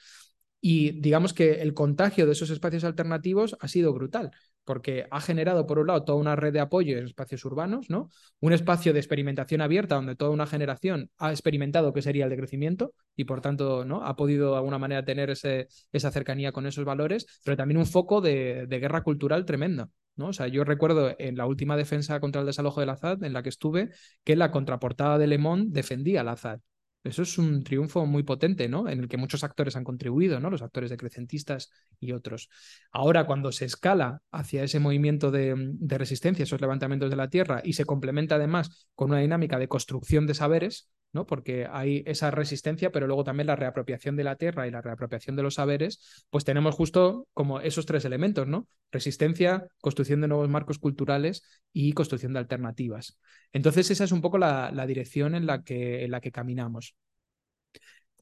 Y 0.60 1.00
digamos 1.00 1.34
que 1.34 1.62
el 1.62 1.74
contagio 1.74 2.26
de 2.26 2.32
esos 2.32 2.50
espacios 2.50 2.84
alternativos 2.84 3.56
ha 3.60 3.68
sido 3.68 3.92
brutal 3.92 4.30
porque 4.66 5.06
ha 5.10 5.20
generado, 5.20 5.66
por 5.66 5.78
un 5.78 5.86
lado, 5.86 6.04
toda 6.04 6.18
una 6.18 6.36
red 6.36 6.52
de 6.52 6.60
apoyo 6.60 6.98
en 6.98 7.06
espacios 7.06 7.44
urbanos, 7.46 7.88
¿no? 7.88 8.10
Un 8.40 8.52
espacio 8.52 8.92
de 8.92 8.98
experimentación 8.98 9.62
abierta 9.62 9.94
donde 9.94 10.16
toda 10.16 10.32
una 10.32 10.46
generación 10.46 11.10
ha 11.18 11.30
experimentado 11.30 11.92
qué 11.94 12.02
sería 12.02 12.24
el 12.24 12.30
decrecimiento 12.30 12.92
y, 13.14 13.24
por 13.24 13.40
tanto, 13.40 13.84
¿no? 13.84 14.04
Ha 14.04 14.16
podido 14.16 14.50
de 14.50 14.56
alguna 14.56 14.78
manera 14.78 15.04
tener 15.04 15.30
ese, 15.30 15.68
esa 15.92 16.10
cercanía 16.10 16.52
con 16.52 16.66
esos 16.66 16.84
valores, 16.84 17.26
pero 17.44 17.56
también 17.56 17.78
un 17.78 17.86
foco 17.86 18.20
de, 18.20 18.66
de 18.66 18.78
guerra 18.78 19.02
cultural 19.02 19.46
tremenda. 19.46 19.88
¿no? 20.16 20.28
O 20.28 20.32
sea, 20.32 20.48
yo 20.48 20.64
recuerdo 20.64 21.14
en 21.18 21.36
la 21.36 21.46
última 21.46 21.76
defensa 21.76 22.20
contra 22.20 22.40
el 22.40 22.46
desalojo 22.46 22.80
del 22.80 22.90
Azad, 22.90 23.22
en 23.22 23.32
la 23.32 23.42
que 23.42 23.50
estuve, 23.50 23.90
que 24.24 24.34
la 24.34 24.50
contraportada 24.50 25.18
de 25.18 25.26
Le 25.26 25.38
Monde 25.38 25.68
defendía 25.70 26.22
al 26.22 26.28
Azad. 26.28 26.60
Eso 27.06 27.22
es 27.22 27.38
un 27.38 27.62
triunfo 27.64 28.06
muy 28.06 28.22
potente, 28.22 28.68
¿no? 28.68 28.88
En 28.88 29.00
el 29.00 29.08
que 29.08 29.16
muchos 29.16 29.44
actores 29.44 29.76
han 29.76 29.84
contribuido, 29.84 30.40
¿no? 30.40 30.50
Los 30.50 30.62
actores 30.62 30.90
decrecentistas 30.90 31.70
y 32.00 32.12
otros. 32.12 32.48
Ahora, 32.92 33.26
cuando 33.26 33.52
se 33.52 33.64
escala 33.64 34.22
hacia 34.30 34.62
ese 34.62 34.80
movimiento 34.80 35.30
de, 35.30 35.54
de 35.56 35.98
resistencia, 35.98 36.42
esos 36.42 36.60
levantamientos 36.60 37.10
de 37.10 37.16
la 37.16 37.30
tierra, 37.30 37.60
y 37.64 37.74
se 37.74 37.84
complementa 37.84 38.36
además 38.36 38.88
con 38.94 39.10
una 39.10 39.20
dinámica 39.20 39.58
de 39.58 39.68
construcción 39.68 40.26
de 40.26 40.34
saberes, 40.34 40.90
Porque 41.24 41.66
hay 41.70 42.02
esa 42.04 42.30
resistencia, 42.30 42.90
pero 42.90 43.06
luego 43.06 43.24
también 43.24 43.46
la 43.46 43.56
reapropiación 43.56 44.16
de 44.16 44.24
la 44.24 44.36
tierra 44.36 44.66
y 44.66 44.70
la 44.70 44.82
reapropiación 44.82 45.36
de 45.36 45.42
los 45.44 45.54
saberes, 45.54 46.26
pues 46.28 46.44
tenemos 46.44 46.74
justo 46.74 47.28
como 47.32 47.60
esos 47.60 47.86
tres 47.86 48.04
elementos, 48.04 48.48
¿no? 48.48 48.66
Resistencia, 48.90 49.68
construcción 49.80 50.20
de 50.20 50.28
nuevos 50.28 50.48
marcos 50.48 50.78
culturales 50.78 51.44
y 51.72 51.92
construcción 51.92 52.32
de 52.32 52.40
alternativas. 52.40 53.18
Entonces, 53.52 53.90
esa 53.90 54.04
es 54.04 54.12
un 54.12 54.20
poco 54.20 54.36
la, 54.36 54.70
dirección 54.86 55.34
en 55.34 55.46
la, 55.46 55.62
que, 55.62 56.04
en 56.04 56.10
la 56.10 56.20
que 56.20 56.32
caminamos. 56.32 56.96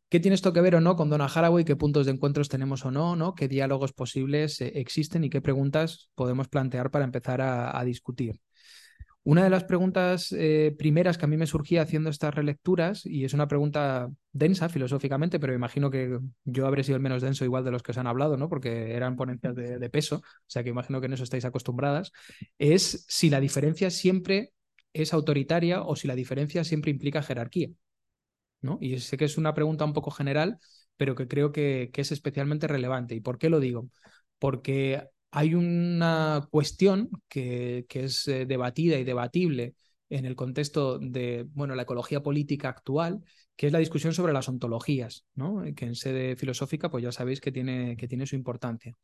¿Qué 0.09 0.21
tiene 0.21 0.37
esto 0.37 0.53
que 0.53 0.61
ver 0.61 0.77
o 0.77 0.81
no 0.81 0.95
con 0.95 1.11
Donna 1.11 1.27
Haraway? 1.27 1.65
¿Qué 1.65 1.75
puntos 1.75 2.07
de 2.07 2.13
encuentros 2.13 2.49
tenemos 2.49 2.85
o 2.85 2.91
no? 2.91 3.17
¿no? 3.17 3.35
¿Qué 3.35 3.49
diálogos 3.49 3.93
posibles 3.93 4.61
eh, 4.61 4.73
existen 4.77 5.25
y 5.25 5.31
qué 5.31 5.41
preguntas 5.41 6.11
podemos 6.15 6.47
plantear 6.49 6.91
para 6.91 7.05
empezar 7.05 7.41
a 7.43 7.83
discutir? 7.85 8.44
Una 9.27 9.43
de 9.43 9.49
las 9.49 9.65
preguntas 9.65 10.33
eh, 10.33 10.75
primeras 10.77 11.17
que 11.17 11.25
a 11.25 11.29
mí 11.29 11.39
me 11.39 11.47
surgía 11.47 11.81
haciendo 11.81 12.11
estas 12.11 12.35
relecturas, 12.35 13.07
y 13.07 13.25
es 13.25 13.33
una 13.33 13.49
pregunta 13.49 14.11
densa 14.33 14.69
filosóficamente, 14.69 15.41
pero 15.41 15.55
imagino 15.55 15.91
que 15.91 16.19
yo 16.45 16.67
habré 16.67 16.85
sido 16.85 16.97
el 16.97 17.03
menos 17.03 17.23
denso 17.23 17.43
igual 17.43 17.65
de 17.65 17.71
los 17.71 17.83
que 17.83 17.93
os 17.93 17.99
han 17.99 18.07
hablado, 18.07 18.37
¿no? 18.37 18.51
Porque 18.51 18.93
eran 18.93 19.17
ponencias 19.17 19.55
de, 19.55 19.91
peso, 19.91 20.17
o 20.17 20.23
sea 20.47 20.63
que 20.63 20.69
imagino 20.69 21.01
que 21.01 21.07
en 21.07 21.15
eso 21.15 21.25
estáis 21.25 21.47
acostumbradas, 21.47 22.13
es 22.59 23.07
si 23.09 23.31
la 23.31 23.41
diferencia 23.41 23.89
siempre 23.89 24.53
es 24.93 25.15
autoritaria 25.15 25.83
o 25.83 25.97
si 25.97 26.07
la 26.07 26.15
diferencia 26.15 26.63
siempre 26.63 26.91
implica 26.91 27.23
jerarquía. 27.23 27.71
¿no? 28.61 28.79
Y 28.81 28.99
sé 28.99 29.17
que 29.17 29.25
es 29.25 29.39
una 29.39 29.55
pregunta 29.55 29.87
un 29.87 29.95
poco 29.95 30.11
general, 30.11 30.59
pero 30.97 31.15
que 31.15 31.29
creo 31.29 31.51
que, 31.51 31.91
que 31.93 32.03
es 32.03 32.13
especialmente 32.13 32.67
relevante. 32.67 33.15
¿Y 33.15 33.21
por 33.21 33.39
qué 33.39 33.49
lo 33.49 33.61
digo? 33.61 33.89
Porque 34.39 35.09
hay 35.37 35.55
una 35.57 36.47
cuestión 36.49 37.11
que, 37.29 37.87
es 37.91 38.29
eh, 38.29 38.47
debatida 38.47 38.99
y 39.01 39.05
debatible 39.05 39.75
en 40.09 40.27
el 40.27 40.37
contexto 40.37 41.01
de 41.01 41.45
bueno, 41.55 41.75
la 41.75 41.83
ecología 41.83 42.23
política 42.23 42.69
actual, 42.69 43.21
que 43.57 43.67
es 43.67 43.73
la 43.73 43.81
discusión 43.81 44.15
sobre 44.15 44.33
las 44.33 44.49
ontologías, 44.49 45.27
¿no? 45.35 45.65
que 45.75 45.87
en 45.87 45.97
sede 45.97 46.37
filosófica 46.37 46.89
pues 46.89 47.03
ya 47.03 47.11
sabéis 47.11 47.41
que 47.41 47.51
tiene, 47.51 47.97
que 47.97 48.07
tiene 48.07 48.27
su 48.27 48.37
importancia. 48.37 48.95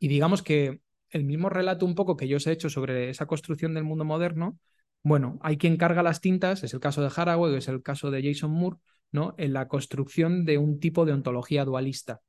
Y 0.00 0.08
digamos 0.08 0.42
que 0.42 0.80
el 1.10 1.22
mismo 1.22 1.48
relato 1.48 1.86
un 1.86 1.94
poco 1.94 2.16
que 2.16 2.26
yo 2.26 2.38
os 2.38 2.46
he 2.48 2.52
hecho 2.52 2.68
sobre 2.68 3.08
esa 3.08 3.26
construcción 3.26 3.72
del 3.72 3.84
mundo 3.84 4.04
moderno, 4.04 4.58
bueno, 5.04 5.38
hay 5.40 5.56
quien 5.56 5.76
carga 5.76 6.02
las 6.02 6.20
tintas, 6.20 6.64
es 6.64 6.74
el 6.74 6.80
caso 6.80 7.00
de 7.00 7.12
Haraway, 7.14 7.54
es 7.54 7.68
el 7.68 7.80
caso 7.80 8.10
de 8.10 8.24
Jason 8.24 8.50
Moore, 8.50 8.78
¿no? 9.12 9.36
en 9.38 9.52
la 9.52 9.68
construcción 9.68 10.44
de 10.44 10.58
un 10.58 10.80
tipo 10.80 11.04
de 11.04 11.12
ontología 11.12 11.64
dualista. 11.64 12.22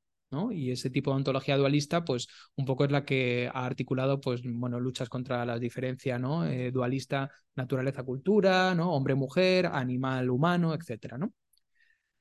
Y 0.52 0.72
ese 0.72 0.90
tipo 0.90 1.12
de 1.12 1.18
ontología 1.18 1.58
dualista, 1.58 2.06
pues 2.06 2.28
un 2.56 2.66
poco 2.66 2.86
es 2.86 2.92
la 2.92 3.04
que 3.04 3.50
ha 3.54 3.66
articulado, 3.66 4.22
pues, 4.22 4.42
bueno, 4.44 4.80
luchas 4.80 5.10
contra 5.10 5.46
la 5.46 5.60
diferencia, 5.60 6.18
¿no? 6.18 6.46
Eh, 6.46 6.72
dualista 6.72 7.30
naturaleza-cultura, 7.56 8.74
¿no? 8.76 8.94
Hombre-mujer, 8.94 9.66
animal-humano, 9.68 10.74
etcétera, 10.74 11.18
¿no? 11.18 11.34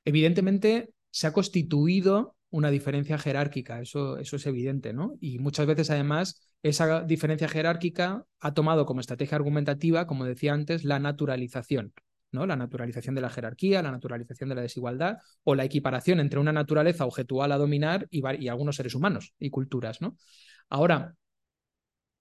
Evidentemente 0.05 0.89
se 1.09 1.27
ha 1.27 1.33
constituido 1.33 2.35
una 2.49 2.69
diferencia 2.69 3.17
jerárquica, 3.17 3.81
eso, 3.81 4.17
eso 4.17 4.35
es 4.35 4.45
evidente, 4.45 4.93
¿no? 4.93 5.13
Y 5.21 5.39
muchas 5.39 5.65
veces, 5.65 5.89
además, 5.89 6.49
esa 6.63 7.03
diferencia 7.03 7.47
jerárquica 7.47 8.25
ha 8.39 8.53
tomado 8.53 8.85
como 8.85 8.99
estrategia 8.99 9.37
argumentativa, 9.37 10.05
como 10.05 10.25
decía 10.25 10.53
antes, 10.53 10.83
la 10.83 10.99
naturalización. 10.99 11.93
¿No? 12.31 12.45
La 12.45 12.55
naturalización 12.55 13.15
de 13.15 13.21
la 13.21 13.29
jerarquía, 13.29 13.81
la 13.81 13.91
naturalización 13.91 14.49
de 14.49 14.55
la 14.55 14.61
desigualdad 14.61 15.17
o 15.43 15.55
la 15.55 15.65
equiparación 15.65 16.19
entre 16.19 16.39
una 16.39 16.53
naturaleza 16.53 17.05
objetual 17.05 17.51
a 17.51 17.57
dominar 17.57 18.07
y, 18.09 18.47
algunos 18.47 18.75
seres 18.75 18.95
humanos 18.95 19.33
y 19.39 19.49
culturas, 19.49 20.01
¿no? 20.01 20.17
Ahora, 20.69 21.15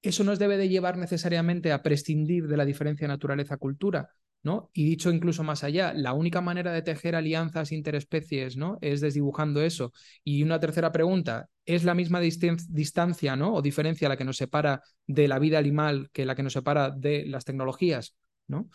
eso 0.02 0.24
nos 0.24 0.38
debe 0.38 0.56
de 0.56 0.68
llevar 0.68 0.96
necesariamente 0.96 1.72
a 1.72 1.82
prescindir 1.82 2.48
de 2.48 2.56
la 2.56 2.64
diferencia 2.64 3.06
naturaleza-cultura, 3.06 4.10
¿no? 4.42 4.70
Y 4.72 4.84
dicho 4.84 5.10
incluso 5.10 5.44
más 5.44 5.62
allá, 5.62 5.92
la 5.92 6.14
única 6.14 6.40
manera 6.40 6.72
de 6.72 6.82
tejer 6.82 7.14
alianzas 7.14 7.70
interespecies, 7.72 8.56
¿no? 8.56 8.78
Es 8.80 9.00
desdibujando 9.00 9.60
eso. 9.62 9.92
Y 10.24 10.42
una 10.42 10.58
tercera 10.58 10.90
pregunta, 10.90 11.48
¿es 11.66 11.84
la 11.84 11.94
misma 11.94 12.20
distancia, 12.20 13.36
¿no? 13.36 13.54
O 13.54 13.62
diferencia 13.62 14.08
la 14.08 14.16
que 14.16 14.24
nos 14.24 14.38
separa 14.38 14.82
de 15.06 15.28
la 15.28 15.38
vida 15.38 15.58
animal 15.58 16.08
que 16.12 16.24
la 16.24 16.34
que 16.34 16.42
nos 16.42 16.54
separa 16.54 16.90
de 16.90 17.26
las 17.26 17.44
tecnologías, 17.44 18.16
¿no? 18.46 18.70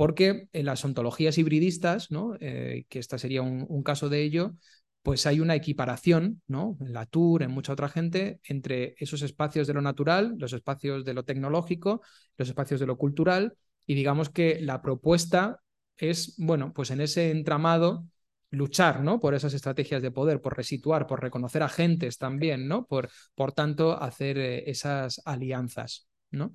Porque 0.00 0.48
en 0.54 0.64
las 0.64 0.82
ontologías 0.82 1.36
hibridistas, 1.36 2.10
¿no? 2.10 2.34
Eh, 2.40 2.86
que 2.88 2.98
esta 2.98 3.18
sería 3.18 3.42
un, 3.42 3.82
caso 3.82 4.08
de 4.08 4.22
ello, 4.22 4.54
pues 5.02 5.26
hay 5.26 5.40
una 5.40 5.54
equiparación, 5.54 6.40
¿no? 6.46 6.78
En 6.80 6.94
la 6.94 7.04
Tour, 7.04 7.42
en 7.42 7.50
mucha 7.50 7.74
otra 7.74 7.90
gente, 7.90 8.40
entre 8.44 8.94
esos 8.96 9.20
espacios 9.20 9.66
de 9.66 9.74
lo 9.74 9.82
natural, 9.82 10.36
los 10.38 10.54
espacios 10.54 11.04
de 11.04 11.12
lo 11.12 11.26
tecnológico, 11.26 12.00
los 12.38 12.48
espacios 12.48 12.80
de 12.80 12.86
lo 12.86 12.96
cultural, 12.96 13.58
y 13.84 13.92
digamos 13.92 14.30
que 14.30 14.58
la 14.62 14.80
propuesta 14.80 15.60
es, 15.98 16.34
bueno, 16.38 16.72
pues 16.72 16.90
en 16.90 17.02
ese 17.02 17.30
entramado 17.30 18.06
luchar, 18.48 19.02
¿no? 19.02 19.20
Por 19.20 19.34
esas 19.34 19.52
estrategias 19.52 20.00
de 20.00 20.10
poder, 20.10 20.40
por 20.40 20.56
resituar, 20.56 21.06
por 21.06 21.20
reconocer 21.20 21.62
agentes 21.62 22.16
también, 22.16 22.68
¿no? 22.68 22.86
Por, 22.86 23.10
por 23.34 23.52
tanto, 23.52 24.02
hacer 24.02 24.38
eh, 24.38 24.70
esas 24.70 25.20
alianzas, 25.26 26.08
¿no? 26.30 26.54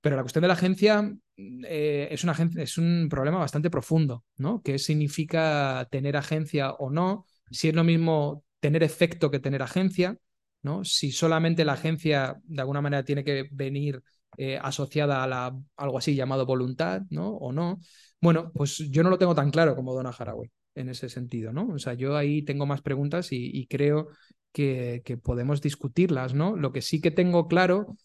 Pero 0.00 0.16
la 0.16 0.22
cuestión 0.22 0.42
de 0.42 0.48
la 0.48 0.54
agencia 0.54 1.12
eh, 1.36 2.08
es, 2.10 2.24
una, 2.24 2.34
es 2.56 2.78
un 2.78 3.08
problema 3.10 3.38
bastante 3.38 3.70
profundo, 3.70 4.24
¿no? 4.36 4.62
¿Qué 4.62 4.78
significa 4.78 5.86
tener 5.90 6.16
agencia 6.16 6.72
o 6.72 6.90
no? 6.90 7.26
Si 7.50 7.68
es 7.68 7.74
lo 7.74 7.84
mismo 7.84 8.44
tener 8.60 8.82
efecto 8.82 9.30
que 9.30 9.40
tener 9.40 9.62
agencia, 9.62 10.16
¿no? 10.62 10.84
Si 10.84 11.12
solamente 11.12 11.64
la 11.64 11.74
agencia 11.74 12.40
de 12.44 12.60
alguna 12.60 12.80
manera 12.80 13.04
tiene 13.04 13.24
que 13.24 13.48
venir 13.52 14.02
eh, 14.36 14.58
asociada 14.62 15.22
a 15.22 15.26
la, 15.26 15.56
algo 15.76 15.98
así 15.98 16.14
llamado 16.14 16.46
voluntad, 16.46 17.02
¿no? 17.10 17.28
O 17.30 17.52
no. 17.52 17.80
Bueno, 18.20 18.52
pues 18.54 18.78
yo 18.90 19.02
no 19.02 19.10
lo 19.10 19.18
tengo 19.18 19.34
tan 19.34 19.50
claro 19.50 19.74
como 19.76 19.94
Donna 19.94 20.14
Haraway 20.16 20.50
en 20.74 20.88
ese 20.88 21.08
sentido, 21.08 21.52
¿no? 21.52 21.68
O 21.68 21.78
sea, 21.78 21.94
yo 21.94 22.16
ahí 22.16 22.42
tengo 22.42 22.64
más 22.64 22.80
preguntas 22.80 23.32
y, 23.32 23.50
y 23.52 23.66
creo 23.66 24.08
que, 24.52 25.02
que, 25.04 25.16
podemos 25.16 25.60
discutirlas, 25.60 26.34
¿no? 26.34 26.56
Lo 26.56 26.72
que 26.72 26.82
sí 26.82 27.00
que 27.00 27.10
tengo 27.10 27.48
claro 27.48 27.96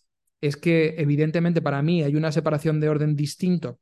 es 0.41 0.57
que 0.57 0.95
evidentemente 0.97 1.61
para 1.61 1.81
mí 1.81 2.03
hay 2.03 2.15
una 2.15 2.31
separación 2.31 2.79
de 2.79 2.89
orden 2.89 3.15
distinto 3.15 3.79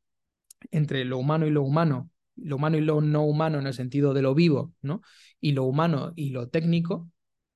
entre 0.72 1.06
lo 1.06 1.18
humano 1.18 1.46
y 1.48 1.50
lo 1.50 1.64
humano, 1.64 2.10
lo 2.36 2.56
humano 2.56 2.78
y 2.78 2.82
lo 2.82 3.02
no 3.02 3.24
humano 3.24 3.60
en 3.60 3.68
el 3.68 3.74
sentido 3.74 4.14
de 4.14 4.22
lo 4.22 4.34
vivo, 4.34 4.74
¿no? 4.82 5.02
Y 5.40 5.52
lo 5.52 5.66
humano 5.66 6.14
y 6.16 6.30
lo 6.30 6.50
técnico, 6.50 7.10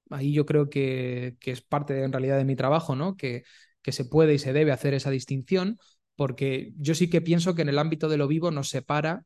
ahí 0.09 0.33
yo 0.33 0.45
creo 0.45 0.69
que, 0.69 1.37
que, 1.39 1.51
es 1.51 1.61
parte 1.61 2.03
en 2.03 2.11
realidad 2.11 2.37
de 2.37 2.45
mi 2.45 2.55
trabajo, 2.55 2.95
¿no? 2.95 3.15
Que, 3.15 3.43
que 3.81 3.91
se 3.91 4.05
puede 4.05 4.33
y 4.33 4.39
se 4.39 4.53
debe 4.53 4.71
hacer 4.71 4.93
esa 4.93 5.09
distinción, 5.09 5.77
porque 6.15 6.73
yo 6.77 6.95
sí 6.95 7.09
que 7.09 7.21
pienso 7.21 7.55
que 7.55 7.61
en 7.61 7.69
el 7.69 7.79
ámbito 7.79 8.09
de 8.09 8.17
lo 8.17 8.27
vivo 8.27 8.51
nos 8.51 8.69
separa 8.69 9.23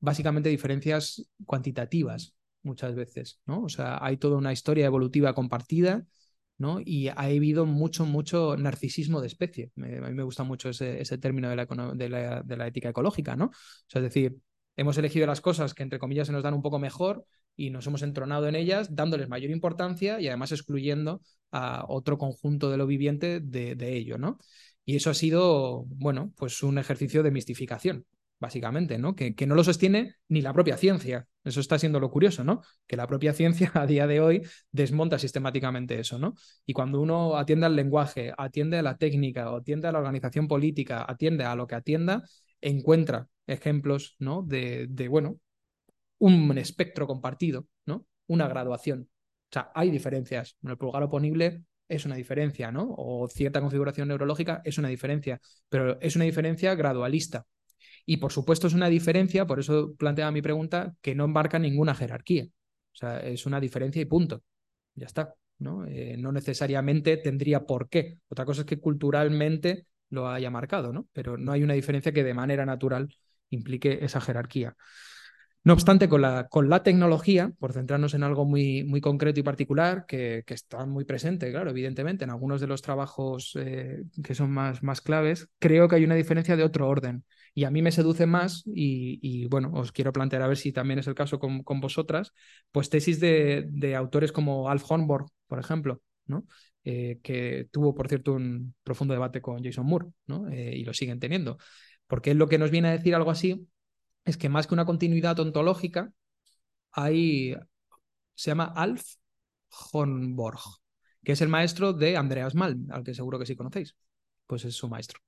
básicamente 0.00 0.48
diferencias 0.48 1.28
cuantitativas 1.46 2.34
muchas 2.62 2.94
veces, 2.94 3.40
¿no? 3.46 3.62
O 3.62 3.68
sea, 3.68 3.98
hay 4.04 4.16
toda 4.16 4.36
una 4.36 4.52
historia 4.52 4.86
evolutiva 4.86 5.34
compartida, 5.34 6.04
¿no? 6.62 6.78
Y 6.82 7.08
ha 7.08 7.14
habido 7.14 7.66
mucho, 7.66 8.06
mucho 8.06 8.56
narcisismo 8.56 9.20
de 9.20 9.26
especie. 9.26 9.72
a 9.76 9.80
mí 9.80 10.14
me 10.14 10.22
gusta 10.22 10.44
mucho 10.44 10.68
ese, 10.70 11.18
término 11.18 11.50
de 11.50 11.56
la, 12.08 12.66
ética 12.66 12.90
ecológica, 12.90 13.34
¿no? 13.34 13.50
Es 13.92 14.00
decir, 14.00 14.36
hemos 14.76 14.96
elegido 14.96 15.26
las 15.26 15.40
cosas 15.40 15.74
que 15.74 15.82
entre 15.82 15.98
comillas 15.98 16.28
se 16.28 16.32
nos 16.32 16.44
dan 16.44 16.54
un 16.54 16.62
poco 16.62 16.78
mejor 16.78 17.26
y 17.56 17.70
nos 17.70 17.84
hemos 17.88 18.02
entronado 18.02 18.46
en 18.46 18.54
ellas, 18.54 18.94
dándoles 18.94 19.28
mayor 19.28 19.50
importancia 19.50 20.20
y 20.20 20.28
además 20.28 20.52
excluyendo 20.52 21.20
a 21.50 21.84
otro 21.88 22.16
conjunto 22.16 22.70
de 22.70 22.76
lo 22.76 22.86
viviente 22.86 23.40
de, 23.40 23.74
de 23.74 23.96
ello, 23.96 24.16
¿no? 24.16 24.38
Y 24.84 24.96
eso 24.96 25.10
ha 25.10 25.14
sido, 25.14 25.84
bueno, 25.88 26.32
pues 26.36 26.62
un 26.62 26.78
ejercicio 26.78 27.24
de 27.24 27.32
mistificación, 27.32 28.06
básicamente, 28.38 28.98
¿no? 28.98 29.16
Que, 29.16 29.34
que, 29.34 29.46
no 29.48 29.56
lo 29.56 29.64
sostiene 29.64 30.14
ni 30.28 30.42
la 30.42 30.52
propia 30.52 30.76
ciencia. 30.76 31.26
Eso 31.44 31.60
está 31.60 31.78
siendo 31.78 31.98
lo 32.00 32.10
curioso, 32.10 32.44
¿no? 32.44 32.62
Que 32.86 32.96
la 32.96 33.06
propia 33.06 33.32
ciencia 33.32 33.70
a 33.74 33.86
día 33.86 34.06
de 34.06 34.20
hoy 34.20 34.42
desmonta 34.70 35.18
sistemáticamente 35.18 35.98
eso, 35.98 36.18
¿no? 36.18 36.34
Y 36.66 36.72
cuando 36.72 37.00
uno 37.00 37.36
atiende 37.36 37.66
al 37.66 37.76
lenguaje, 37.76 38.32
atiende 38.36 38.78
a 38.78 38.82
la 38.82 38.96
técnica, 38.96 39.54
atiende 39.54 39.88
a 39.88 39.92
la 39.92 39.98
organización 39.98 40.48
política, 40.48 41.04
atiende 41.08 41.44
a 41.44 41.54
lo 41.56 41.66
que 41.66 41.74
atienda, 41.74 42.22
encuentra 42.60 43.28
ejemplos, 43.46 44.16
¿no? 44.18 44.42
De, 44.42 44.86
de 44.88 45.08
bueno, 45.08 45.38
un 46.18 46.56
espectro 46.58 47.06
compartido, 47.06 47.66
¿no? 47.86 48.06
Una 48.28 48.48
graduación. 48.48 49.08
O 49.50 49.52
sea, 49.52 49.70
hay 49.74 49.90
diferencias. 49.90 50.56
En 50.62 50.70
el 50.70 50.78
pulgar 50.78 51.02
oponible 51.02 51.64
es 51.88 52.06
una 52.06 52.14
diferencia, 52.16 52.70
¿no? 52.72 52.94
O 52.96 53.28
cierta 53.28 53.60
configuración 53.60 54.08
neurológica 54.08 54.62
es 54.64 54.78
una 54.78 54.88
diferencia, 54.88 55.40
pero 55.68 56.00
es 56.00 56.16
una 56.16 56.24
diferencia 56.24 56.74
gradualista. 56.74 57.46
Y 58.04 58.18
por 58.18 58.32
supuesto 58.32 58.66
es 58.66 58.74
una 58.74 58.88
diferencia, 58.88 59.46
por 59.46 59.60
eso 59.60 59.94
planteaba 59.96 60.30
mi 60.32 60.42
pregunta, 60.42 60.94
que 61.00 61.14
no 61.14 61.24
embarca 61.24 61.58
ninguna 61.58 61.94
jerarquía. 61.94 62.44
O 62.44 62.96
sea, 62.96 63.20
es 63.20 63.46
una 63.46 63.60
diferencia 63.60 64.02
y 64.02 64.06
punto. 64.06 64.42
Ya 64.94 65.06
está. 65.06 65.34
¿no? 65.62 65.86
Eh, 65.86 66.16
no 66.18 66.32
necesariamente 66.32 67.16
tendría 67.16 67.64
por 67.64 67.88
qué. 67.88 68.18
Otra 68.28 68.44
cosa 68.44 68.62
es 68.62 68.66
que 68.66 68.80
culturalmente 68.80 69.86
lo 70.10 70.28
haya 70.28 70.50
marcado, 70.50 70.92
¿no? 70.92 71.08
Pero 71.12 71.38
no 71.38 71.52
hay 71.52 71.62
una 71.62 71.74
diferencia 71.74 72.12
que 72.12 72.24
de 72.24 72.34
manera 72.34 72.66
natural 72.66 73.14
implique 73.48 73.98
esa 74.02 74.20
jerarquía. 74.20 74.76
No 75.64 75.74
obstante, 75.74 76.08
con 76.08 76.20
la, 76.22 76.48
con 76.48 76.68
la 76.68 76.82
tecnología, 76.82 77.52
por 77.60 77.72
centrarnos 77.72 78.14
en 78.14 78.24
algo 78.24 78.44
muy, 78.44 78.82
muy 78.82 79.00
concreto 79.00 79.38
y 79.38 79.44
particular, 79.44 80.06
que, 80.06 80.42
que, 80.44 80.54
está 80.54 80.84
muy 80.86 81.04
presente, 81.04 81.52
claro, 81.52 81.70
evidentemente, 81.70 82.24
en 82.24 82.30
algunos 82.30 82.60
de 82.60 82.66
los 82.66 82.82
trabajos 82.82 83.56
eh, 83.56 84.02
que 84.24 84.34
son 84.34 84.50
más, 84.50 84.82
más 84.82 85.00
claves, 85.00 85.48
creo 85.60 85.88
que 85.88 85.96
hay 85.96 86.04
una 86.04 86.16
diferencia 86.16 86.56
de 86.56 86.64
otro 86.64 86.88
orden. 86.88 87.24
Y 87.54 87.64
a 87.64 87.70
mí 87.70 87.82
me 87.82 87.92
seduce 87.92 88.26
más, 88.26 88.62
y, 88.66 89.46
bueno, 89.48 89.70
os 89.74 89.92
quiero 89.92 90.12
plantear 90.12 90.42
a 90.42 90.46
ver 90.46 90.56
si 90.56 90.72
también 90.72 90.98
es 90.98 91.06
el 91.06 91.14
caso 91.14 91.38
con, 91.38 91.62
con 91.62 91.80
vosotras, 91.80 92.32
pues 92.70 92.88
tesis 92.88 93.20
de, 93.20 93.66
de, 93.68 93.94
autores 93.94 94.32
como 94.32 94.70
Alf 94.70 94.90
Hornborg, 94.90 95.26
por 95.46 95.58
ejemplo, 95.58 96.00
¿no? 96.26 96.46
Eh, 96.84 97.20
que 97.22 97.68
tuvo, 97.70 97.94
por 97.94 98.08
cierto, 98.08 98.32
un 98.32 98.74
profundo 98.82 99.14
debate 99.14 99.40
con 99.40 99.62
Jason 99.62 99.86
Moore, 99.86 100.06
¿no? 100.26 100.48
Eh, 100.48 100.76
y 100.76 100.84
lo 100.84 100.94
siguen 100.94 101.20
teniendo. 101.20 101.58
Porque 102.06 102.34
lo 102.34 102.48
que 102.48 102.58
nos 102.58 102.70
viene 102.70 102.88
a 102.88 102.92
decir 102.92 103.14
algo 103.14 103.30
así 103.30 103.68
es 104.24 104.36
que 104.36 104.48
más 104.48 104.66
que 104.66 104.74
una 104.74 104.86
continuidad 104.86 105.38
ontológica, 105.40 106.12
hay, 106.92 107.54
se 108.34 108.50
llama 108.50 108.72
Alf 108.76 109.02
Hornborg, 109.92 110.60
que 111.24 111.32
es 111.32 111.40
el 111.40 111.48
maestro 111.48 111.92
de 111.92 112.16
Andreas 112.16 112.54
Malm, 112.54 112.90
al 112.90 113.04
que 113.04 113.14
seguro 113.14 113.38
que 113.38 113.46
sí 113.46 113.56
conocéis. 113.56 113.96
Pues 114.46 114.64
es 114.64 114.74
su 114.74 114.88
maestro. 114.88 115.20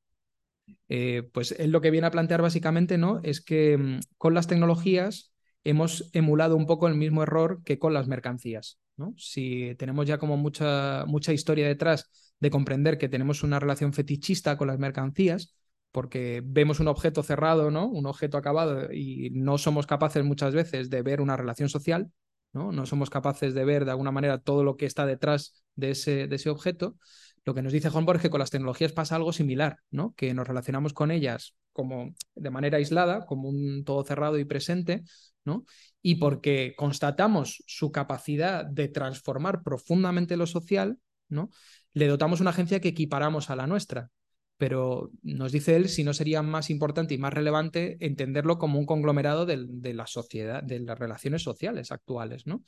Eh, 0.89 1.29
pues 1.33 1.53
él 1.59 1.71
lo 1.71 1.81
que 1.81 1.91
viene 1.91 2.07
a 2.07 2.11
plantear 2.11 2.43
básicamente 2.43 2.99
¿no? 2.99 3.21
es 3.23 3.41
que 3.41 3.77
mm, 3.77 4.01
con 4.19 4.35
las 4.35 4.47
tecnologías 4.47 5.33
hemos 5.65 6.11
emulado 6.13 6.57
un 6.57 6.67
poco 6.67 6.89
el 6.89 6.95
mismo 6.95 7.23
error 7.23 7.63
que 7.65 7.79
con 7.79 7.95
las 7.95 8.07
mercancías. 8.07 8.79
¿no? 8.97 9.15
Si 9.17 9.75
tenemos 9.77 10.07
ya 10.07 10.19
como 10.19 10.37
mucha, 10.37 11.05
mucha 11.07 11.33
historia 11.33 11.67
detrás 11.67 12.11
de 12.41 12.51
comprender 12.51 12.99
que 12.99 13.09
tenemos 13.09 13.43
una 13.43 13.59
relación 13.59 13.93
fetichista 13.93 14.57
con 14.57 14.69
las 14.69 14.79
mercancías, 14.79 15.57
porque 15.93 16.43
vemos 16.45 16.81
un 16.81 16.89
objeto 16.89 17.23
cerrado, 17.23 17.71
¿no? 17.71 17.87
Un 17.87 18.07
objeto 18.07 18.37
acabado 18.37 18.93
y 18.93 19.31
no 19.31 19.59
somos 19.59 19.87
capaces 19.87 20.25
muchas 20.25 20.53
veces 20.53 20.91
de 20.91 21.03
ver 21.03 21.21
una 21.21 21.37
relación 21.37 21.69
social, 21.69 22.11
¿no? 22.53 22.73
No 22.73 22.85
somos 22.85 23.11
capaces 23.11 23.55
de 23.55 23.65
ver 23.65 23.85
de 23.85 23.93
alguna 23.93 24.11
manera 24.11 24.39
todo 24.39 24.65
lo 24.65 24.77
que 24.77 24.87
está 24.87 25.07
detrás 25.07 25.65
de 25.77 25.93
ese, 25.93 26.27
de 26.27 26.37
ese 26.37 26.51
objeto. 26.51 26.97
Lo 27.45 27.55
que 27.55 27.63
nos 27.63 27.73
dice 27.73 27.89
Hornborg 27.89 28.17
es 28.17 28.23
que 28.23 28.31
con 28.31 28.41
las 28.41 28.51
tecnologías 28.51 28.93
pasa 28.93 29.17
algo 29.17 29.33
similar, 29.33 29.79
¿no? 29.91 30.15
Que 30.15 30.33
nos 30.33 30.49
relacionamos 30.49 30.95
con 30.95 31.11
ellas 31.11 31.55
como 31.73 32.15
de 32.35 32.51
manera 32.51 32.79
aislada, 32.79 33.27
como 33.27 33.49
un 33.49 33.85
todo 33.85 34.03
cerrado 34.05 34.39
y 34.39 34.45
presente, 34.45 35.03
¿no? 35.45 35.65
Y 36.01 36.15
porque 36.15 36.75
constatamos 36.77 37.63
su 37.67 37.93
capacidad 37.93 38.65
de 38.65 38.89
transformar 38.89 39.63
profundamente 39.63 40.37
lo 40.37 40.47
social, 40.47 40.99
¿no? 41.29 41.51
Le 41.93 42.07
dotamos 42.07 42.41
una 42.41 42.51
agencia 42.51 42.81
que 42.81 42.89
equiparamos 42.89 43.51
a 43.51 43.57
la 43.57 43.67
nuestra, 43.67 44.11
pero 44.57 45.11
nos 45.23 45.53
dice 45.53 45.77
él 45.77 45.89
si 45.89 46.05
no 46.05 46.15
sería 46.15 46.43
más 46.43 46.71
importante 46.71 47.15
y 47.15 47.19
más 47.19 47.35
relevante 47.35 47.99
entenderlo 48.01 48.59
como 48.59 48.79
un 48.79 48.87
conglomerado 48.87 49.45
de, 49.45 49.67
de 49.69 49.95
la 49.95 50.07
sociedad, 50.07 50.63
de 50.63 50.81
las 50.81 50.99
relaciones 50.99 51.43
sociales 51.43 51.93
actuales, 51.93 52.47
¿no? 52.47 52.63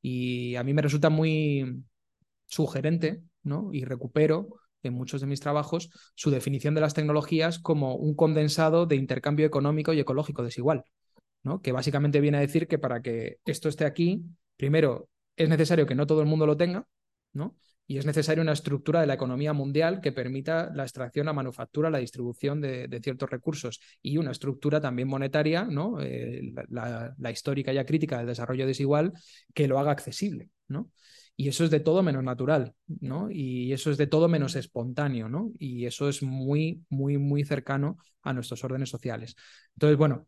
Y 0.00 0.54
a 0.56 0.64
mí 0.64 0.72
me 0.72 0.82
resulta 0.82 1.10
muy 1.10 1.84
sugerente, 2.46 3.22
Y 3.72 3.84
recupero 3.84 4.48
en 4.82 4.94
muchos 4.94 5.20
de 5.20 5.26
mis 5.26 5.40
trabajos 5.40 5.90
su 6.14 6.30
definición 6.30 6.74
de 6.74 6.80
las 6.80 6.94
tecnologías 6.94 7.58
como 7.58 7.94
un 7.94 8.14
condensado 8.14 8.86
de 8.86 8.96
intercambio 8.96 9.46
económico 9.46 9.92
y 9.92 10.00
ecológico 10.00 10.42
desigual. 10.42 10.84
Que 11.62 11.72
básicamente 11.72 12.20
viene 12.20 12.38
a 12.38 12.40
decir 12.40 12.68
que 12.68 12.78
para 12.78 13.02
que 13.02 13.38
esto 13.44 13.68
esté 13.68 13.84
aquí, 13.84 14.22
primero 14.56 15.08
es 15.36 15.48
necesario 15.48 15.86
que 15.86 15.94
no 15.94 16.06
todo 16.06 16.20
el 16.20 16.26
mundo 16.26 16.46
lo 16.46 16.56
tenga, 16.56 16.86
y 17.86 17.98
es 17.98 18.06
necesaria 18.06 18.42
una 18.42 18.52
estructura 18.52 19.00
de 19.00 19.06
la 19.06 19.14
economía 19.14 19.52
mundial 19.52 20.00
que 20.00 20.12
permita 20.12 20.70
la 20.72 20.84
extracción, 20.84 21.26
la 21.26 21.32
manufactura, 21.32 21.90
la 21.90 21.98
distribución 21.98 22.60
de, 22.60 23.00
ciertos 23.02 23.28
recursos 23.28 23.80
y 24.00 24.18
una 24.18 24.30
estructura 24.30 24.80
también 24.80 25.08
monetaria, 25.08 25.64
¿no? 25.64 26.00
Eh, 26.00 26.52
la, 26.70 27.14
la, 27.18 27.30
histórica 27.30 27.72
y 27.72 27.84
crítica 27.84 28.18
del 28.18 28.28
desarrollo 28.28 28.66
desigual, 28.66 29.12
que 29.52 29.66
lo 29.66 29.78
haga 29.78 29.90
accesible. 29.90 30.50
Y 31.36 31.48
eso 31.48 31.64
es 31.64 31.70
de 31.70 31.80
todo 31.80 32.02
menos 32.02 32.22
natural, 32.22 32.74
¿no? 33.00 33.30
Y 33.30 33.72
eso 33.72 33.90
es 33.90 33.96
de 33.96 34.06
todo 34.06 34.28
menos 34.28 34.54
espontáneo, 34.54 35.28
¿no? 35.28 35.50
Y 35.58 35.86
eso 35.86 36.08
es 36.08 36.22
muy, 36.22 36.84
muy, 36.88 37.18
muy 37.18 37.44
cercano 37.44 37.98
a 38.22 38.32
nuestros 38.32 38.62
órdenes 38.64 38.90
sociales. 38.90 39.34
Entonces, 39.74 39.96
bueno, 39.96 40.26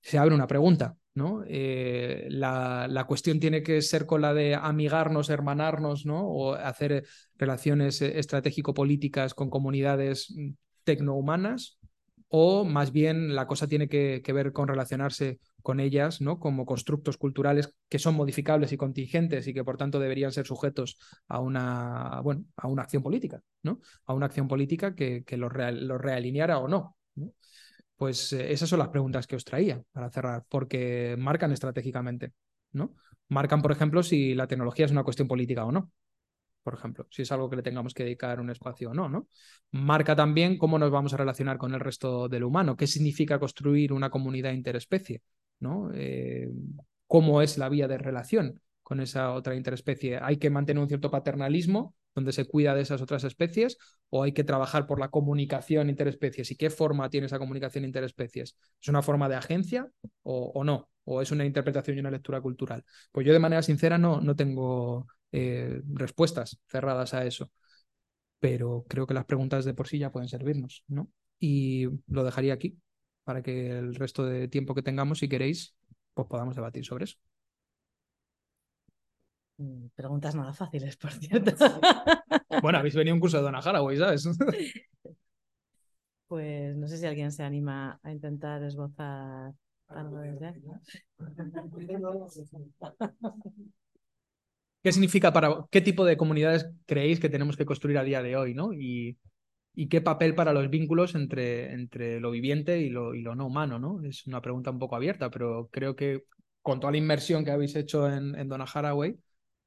se 0.00 0.18
abre 0.18 0.34
una 0.34 0.46
pregunta, 0.46 0.96
¿no? 1.14 1.44
Eh, 1.46 2.26
la, 2.30 2.88
la, 2.88 3.04
cuestión 3.04 3.40
tiene 3.40 3.62
que 3.62 3.82
ser 3.82 4.06
con 4.06 4.22
la 4.22 4.34
de 4.34 4.54
amigarnos, 4.54 5.30
hermanarnos, 5.30 6.06
¿no? 6.06 6.26
O 6.26 6.54
hacer 6.54 7.06
relaciones 7.36 8.00
estratégico-políticas 8.02 9.34
con 9.34 9.50
comunidades 9.50 10.34
tecnohumanas, 10.84 11.78
o 12.34 12.64
más 12.64 12.92
bien 12.92 13.34
la 13.34 13.46
cosa 13.46 13.68
tiene 13.68 13.88
que, 13.90 14.22
ver 14.32 14.52
con 14.52 14.66
relacionarse 14.66 15.38
con 15.60 15.80
ellas, 15.80 16.22
¿no? 16.22 16.40
Como 16.40 16.64
constructos 16.64 17.18
culturales 17.18 17.74
que 17.90 17.98
son 17.98 18.14
modificables 18.14 18.72
y 18.72 18.78
contingentes 18.78 19.46
y 19.46 19.52
que 19.52 19.62
por 19.62 19.76
tanto 19.76 20.00
deberían 20.00 20.32
ser 20.32 20.46
sujetos 20.46 20.96
a 21.28 21.40
una, 21.40 22.22
bueno, 22.22 22.46
a 22.56 22.68
una 22.68 22.84
acción 22.84 23.02
política, 23.02 23.42
¿no? 23.62 23.80
A 24.06 24.14
una 24.14 24.24
acción 24.24 24.48
política 24.48 24.94
que, 24.94 25.24
que 25.24 25.36
los, 25.36 25.52
real, 25.52 25.86
realineara 26.00 26.58
o 26.58 26.68
no. 26.68 26.96
¿no? 27.16 27.34
Pues 27.96 28.32
eh, 28.32 28.50
esas 28.50 28.70
son 28.70 28.78
las 28.78 28.88
preguntas 28.88 29.26
que 29.26 29.36
os 29.36 29.44
traía 29.44 29.82
para 29.92 30.10
cerrar, 30.10 30.44
porque 30.48 31.16
marcan 31.18 31.52
estratégicamente, 31.52 32.32
¿no? 32.72 32.94
Marcan, 33.28 33.60
por 33.60 33.72
ejemplo, 33.72 34.02
si 34.02 34.34
la 34.34 34.46
tecnología 34.46 34.86
es 34.86 34.92
una 34.92 35.04
cuestión 35.04 35.28
política 35.28 35.66
o 35.66 35.72
no, 35.72 35.90
por 36.62 36.74
ejemplo, 36.74 37.06
si 37.10 37.22
es 37.22 37.32
algo 37.32 37.50
que 37.50 37.56
le 37.56 37.62
tengamos 37.62 37.94
que 37.94 38.04
dedicar 38.04 38.40
un 38.40 38.50
espacio 38.50 38.90
o 38.90 38.94
no, 38.94 39.08
¿no? 39.08 39.28
Marca 39.72 40.14
también 40.14 40.58
cómo 40.58 40.78
nos 40.78 40.90
vamos 40.90 41.12
a 41.14 41.16
relacionar 41.16 41.58
con 41.58 41.74
el 41.74 41.80
resto 41.80 42.28
del 42.28 42.44
humano, 42.44 42.76
qué 42.76 42.86
significa 42.86 43.38
construir 43.38 43.92
una 43.92 44.10
comunidad 44.10 44.52
interespecie, 44.52 45.22
¿no? 45.60 45.90
Eh, 45.94 46.48
cómo 47.06 47.42
es 47.42 47.58
la 47.58 47.68
vía 47.68 47.88
de 47.88 47.98
relación 47.98 48.60
con 48.82 49.00
esa 49.00 49.32
otra 49.32 49.54
interespecie. 49.54 50.18
Hay 50.22 50.36
que 50.38 50.50
mantener 50.50 50.82
un 50.82 50.88
cierto 50.88 51.10
paternalismo 51.10 51.94
donde 52.14 52.32
se 52.32 52.44
cuida 52.44 52.74
de 52.74 52.82
esas 52.82 53.00
otras 53.00 53.24
especies 53.24 53.78
o 54.10 54.22
hay 54.22 54.32
que 54.32 54.44
trabajar 54.44 54.86
por 54.86 55.00
la 55.00 55.08
comunicación 55.08 55.88
interespecies 55.88 56.50
y 56.50 56.56
qué 56.56 56.70
forma 56.70 57.08
tiene 57.08 57.26
esa 57.26 57.38
comunicación 57.38 57.84
interespecies. 57.84 58.56
¿Es 58.80 58.88
una 58.88 59.02
forma 59.02 59.28
de 59.28 59.36
agencia 59.36 59.88
o, 60.22 60.52
o 60.54 60.64
no? 60.64 60.90
¿O 61.04 61.22
es 61.22 61.30
una 61.32 61.44
interpretación 61.44 61.96
y 61.96 62.00
una 62.00 62.10
lectura 62.10 62.40
cultural? 62.40 62.84
Pues 63.10 63.26
yo 63.26 63.32
de 63.32 63.38
manera 63.38 63.62
sincera 63.62 63.98
no, 63.98 64.20
no 64.20 64.36
tengo 64.36 65.06
eh, 65.32 65.82
respuestas 65.94 66.58
cerradas 66.68 67.14
a 67.14 67.26
eso, 67.26 67.50
pero 68.40 68.84
creo 68.88 69.06
que 69.06 69.14
las 69.14 69.24
preguntas 69.26 69.64
de 69.64 69.74
por 69.74 69.86
sí 69.88 69.98
ya 69.98 70.10
pueden 70.12 70.28
servirnos, 70.28 70.84
¿no? 70.88 71.08
Y 71.38 71.86
lo 72.08 72.24
dejaría 72.24 72.54
aquí 72.54 72.78
para 73.24 73.42
que 73.42 73.70
el 73.78 73.94
resto 73.94 74.24
de 74.26 74.48
tiempo 74.48 74.74
que 74.74 74.82
tengamos, 74.82 75.18
si 75.20 75.28
queréis, 75.28 75.74
pues 76.14 76.26
podamos 76.28 76.56
debatir 76.56 76.84
sobre 76.84 77.04
eso. 77.04 77.18
Mm, 79.58 79.88
Preguntas 79.94 80.34
nada 80.34 80.52
fáciles, 80.52 80.96
por 80.96 81.12
cierto. 81.20 81.52
Bueno, 82.62 82.78
habéis 82.78 82.94
venido 82.94 83.12
a 83.12 83.16
un 83.16 83.20
curso 83.20 83.36
de 83.38 83.42
Donna 83.44 83.58
Haraway, 83.58 83.96
¿sabes? 83.98 84.26
Pues 86.28 86.74
no 86.76 86.88
sé 86.88 86.96
si 86.98 87.06
alguien 87.06 87.30
se 87.30 87.42
anima 87.42 88.00
a 88.02 88.10
intentar 88.10 88.62
esbozar 88.64 89.52
algo 89.88 90.18
desde. 90.18 90.54
¿Qué 94.82 94.92
significa 94.92 95.32
para 95.32 95.64
qué 95.70 95.80
tipo 95.80 96.04
de 96.04 96.16
comunidades 96.16 96.68
creéis 96.86 97.20
que 97.20 97.28
tenemos 97.28 97.56
que 97.56 97.64
construir 97.64 97.98
a 97.98 98.04
día 98.04 98.22
de 98.22 98.36
hoy, 98.36 98.54
¿no? 98.54 98.72
Y, 98.72 99.18
qué 99.88 100.00
papel 100.00 100.34
para 100.34 100.52
los 100.52 100.68
vínculos 100.70 101.14
entre, 101.14 101.72
entre 101.72 102.20
lo 102.20 102.30
viviente 102.30 102.80
y 102.80 102.90
lo, 102.90 103.14
y 103.14 103.22
lo 103.22 103.34
no 103.34 103.46
humano, 103.46 103.78
¿no? 103.78 104.04
Es 104.04 104.26
una 104.26 104.42
pregunta 104.42 104.70
un 104.70 104.78
poco 104.78 104.96
abierta, 104.96 105.30
pero 105.30 105.68
creo 105.72 105.96
que 105.96 106.24
con 106.62 106.80
toda 106.80 106.92
la 106.92 106.98
inversión 106.98 107.44
que 107.44 107.52
habéis 107.52 107.74
hecho 107.76 108.08
en, 108.10 108.34
en 108.36 108.48
Donna 108.48 108.66
Haraway, 108.72 109.16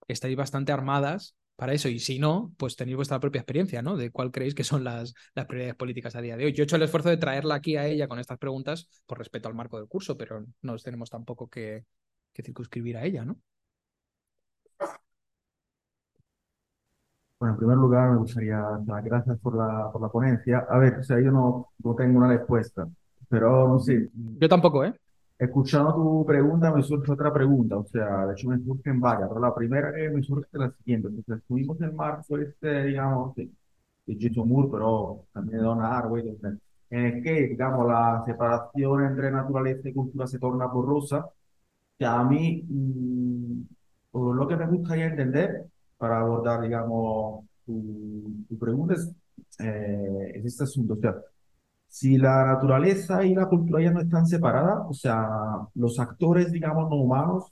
estáis 0.08 0.36
bastante 0.36 0.72
armadas 0.72 1.36
para 1.56 1.74
eso. 1.74 1.90
Y 1.90 2.00
si 2.00 2.20
no, 2.20 2.54
pues 2.58 2.76
tenéis 2.76 2.98
vuestra 2.98 3.20
propia 3.20 3.40
experiencia, 3.40 3.82
¿no? 3.82 3.96
De 3.98 4.12
cuál 4.12 4.32
creéis 4.32 4.56
que 4.56 4.64
son 4.64 4.84
las, 4.84 5.14
las 5.34 5.46
prioridades 5.46 5.76
políticas 5.76 6.16
a 6.16 6.22
día 6.22 6.38
de 6.38 6.46
hoy. 6.46 6.54
Yo 6.54 6.64
he 6.64 6.66
hecho 6.66 6.76
el 6.76 6.84
esfuerzo 6.84 7.10
de 7.10 7.18
traerla 7.18 7.56
aquí 7.56 7.78
a 7.78 7.88
ella 7.88 8.08
con 8.08 8.20
estas 8.20 8.38
preguntas 8.38 8.90
por 9.06 9.18
respeto 9.18 9.48
al 9.48 9.56
marco 9.56 9.78
del 9.78 9.88
curso, 9.88 10.18
pero 10.18 10.42
no 10.42 10.72
nos 10.74 10.84
tenemos 10.84 11.10
tampoco 11.10 11.50
que, 11.50 11.86
que 12.34 12.44
circunscribir 12.44 12.98
a 12.98 13.06
ella, 13.06 13.26
¿no? 13.26 13.40
Bueno, 17.40 17.54
en 17.56 17.60
primer 17.60 17.78
lugar, 17.78 18.12
me 18.12 18.18
gustaría 18.18 18.58
dar 18.86 19.04
gracias 19.04 19.38
por 19.40 19.56
la, 19.56 19.92
por 19.92 20.02
la 20.02 20.10
ponencia. 20.10 20.66
A 20.70 20.78
ver, 20.80 21.00
o 21.00 21.04
sea, 21.04 21.20
yo 21.20 21.32
no, 21.32 21.70
no 21.84 21.96
tengo 21.96 22.18
una 22.18 22.30
respuesta, 22.30 22.88
pero 23.30 23.68
no 23.68 23.80
sé, 23.80 24.10
Yo 24.40 24.48
tampoco, 24.50 24.84
¿eh? 24.86 24.94
escuchando 25.38 25.94
tu 25.94 26.26
pregunta 26.26 26.72
me 26.74 26.82
surge 26.84 27.12
otra 27.12 27.34
pregunta, 27.34 27.78
o 27.78 27.86
sea, 27.86 28.26
de 28.28 28.34
hecho 28.34 28.50
me 28.50 28.60
surgen 28.60 29.00
varias, 29.00 29.28
pero 29.30 29.42
la 29.42 29.54
primera 29.56 29.94
que 29.94 30.10
me 30.10 30.24
surge 30.24 30.48
es 30.52 30.60
la 30.60 30.72
siguiente. 30.72 31.08
Entonces, 31.10 31.38
estuvimos 31.42 31.80
en 31.82 31.96
marzo 31.96 32.38
este, 32.38 32.84
digamos, 32.86 33.36
de, 33.36 33.50
de 34.08 34.18
Jason 34.20 34.48
Moore, 34.50 34.70
pero 34.72 35.26
también 35.34 35.60
de 35.60 35.64
Donna 35.66 35.98
Haraway, 35.98 36.38
en 36.92 37.06
el 37.06 37.24
que, 37.24 37.32
digamos, 37.50 37.88
la 37.88 38.24
separación 38.26 39.06
entre 39.06 39.32
naturaleza 39.32 39.90
y 39.90 39.94
cultura 39.94 40.28
se 40.28 40.40
torna 40.40 40.68
borrosa, 40.68 41.30
que 41.98 42.06
a 42.06 42.24
mí 42.24 42.64
mm, 42.70 43.64
por 44.12 44.36
lo 44.36 44.48
que 44.48 44.56
me 44.58 44.68
gustaría 44.68 45.08
entender 45.08 45.66
para 46.06 46.20
abordar, 46.22 46.62
digamos, 46.62 47.46
tu, 47.66 48.46
tu 48.48 48.58
pregunta 48.60 48.94
es, 48.94 49.12
eh, 49.60 50.34
es 50.36 50.46
este 50.46 50.64
asunto. 50.66 50.94
O 50.94 50.98
sea, 50.98 51.16
si 51.88 52.18
la 52.18 52.46
naturaleza 52.46 53.26
y 53.26 53.34
la 53.36 53.48
cultura 53.48 53.82
ya 53.84 53.92
no 53.92 54.02
están 54.02 54.28
separadas, 54.28 54.86
o 54.88 54.94
sea, 54.94 55.28
los 55.76 56.00
actores, 56.00 56.52
digamos, 56.52 56.90
no 56.90 56.98
humanos, 56.98 57.52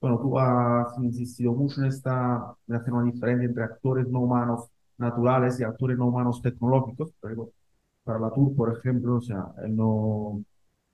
bueno, 0.00 0.18
tú 0.20 0.38
has 0.38 0.98
insistido 0.98 1.52
mucho 1.54 1.80
en 1.82 1.88
esta, 1.88 2.54
en 2.66 2.74
hacer 2.76 2.92
una 2.92 3.04
diferencia 3.12 3.46
entre 3.46 3.64
actores 3.64 4.08
no 4.08 4.20
humanos 4.20 4.68
naturales 4.98 5.60
y 5.60 5.64
actores 5.64 5.96
no 5.98 6.06
humanos 6.08 6.42
tecnológicos, 6.42 7.12
pero 7.20 7.50
para 8.04 8.18
la 8.18 8.30
TUR, 8.30 8.56
por 8.56 8.76
ejemplo, 8.76 9.16
o 9.16 9.20
sea, 9.20 9.46
él 9.64 9.76
no, 9.76 10.42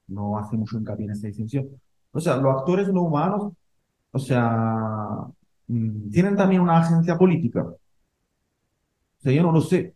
no 0.09 0.39
hace 0.39 0.57
mucho 0.59 0.79
hincapié 0.79 1.07
en 1.07 1.13
esta 1.13 1.29
distinción. 1.29 1.69
O 2.13 2.21
sea, 2.21 2.37
los 2.37 2.55
actores 2.57 2.89
no 2.93 3.03
humanos, 3.03 3.53
o 4.13 4.19
sea, 4.19 5.27
tienen 5.69 6.37
también 6.37 6.63
una 6.63 6.79
agencia 6.79 7.17
política. 7.17 7.63
O 7.65 7.79
sea, 9.19 9.33
yo 9.33 9.43
no 9.43 9.53
lo 9.53 9.61
sé. 9.61 9.95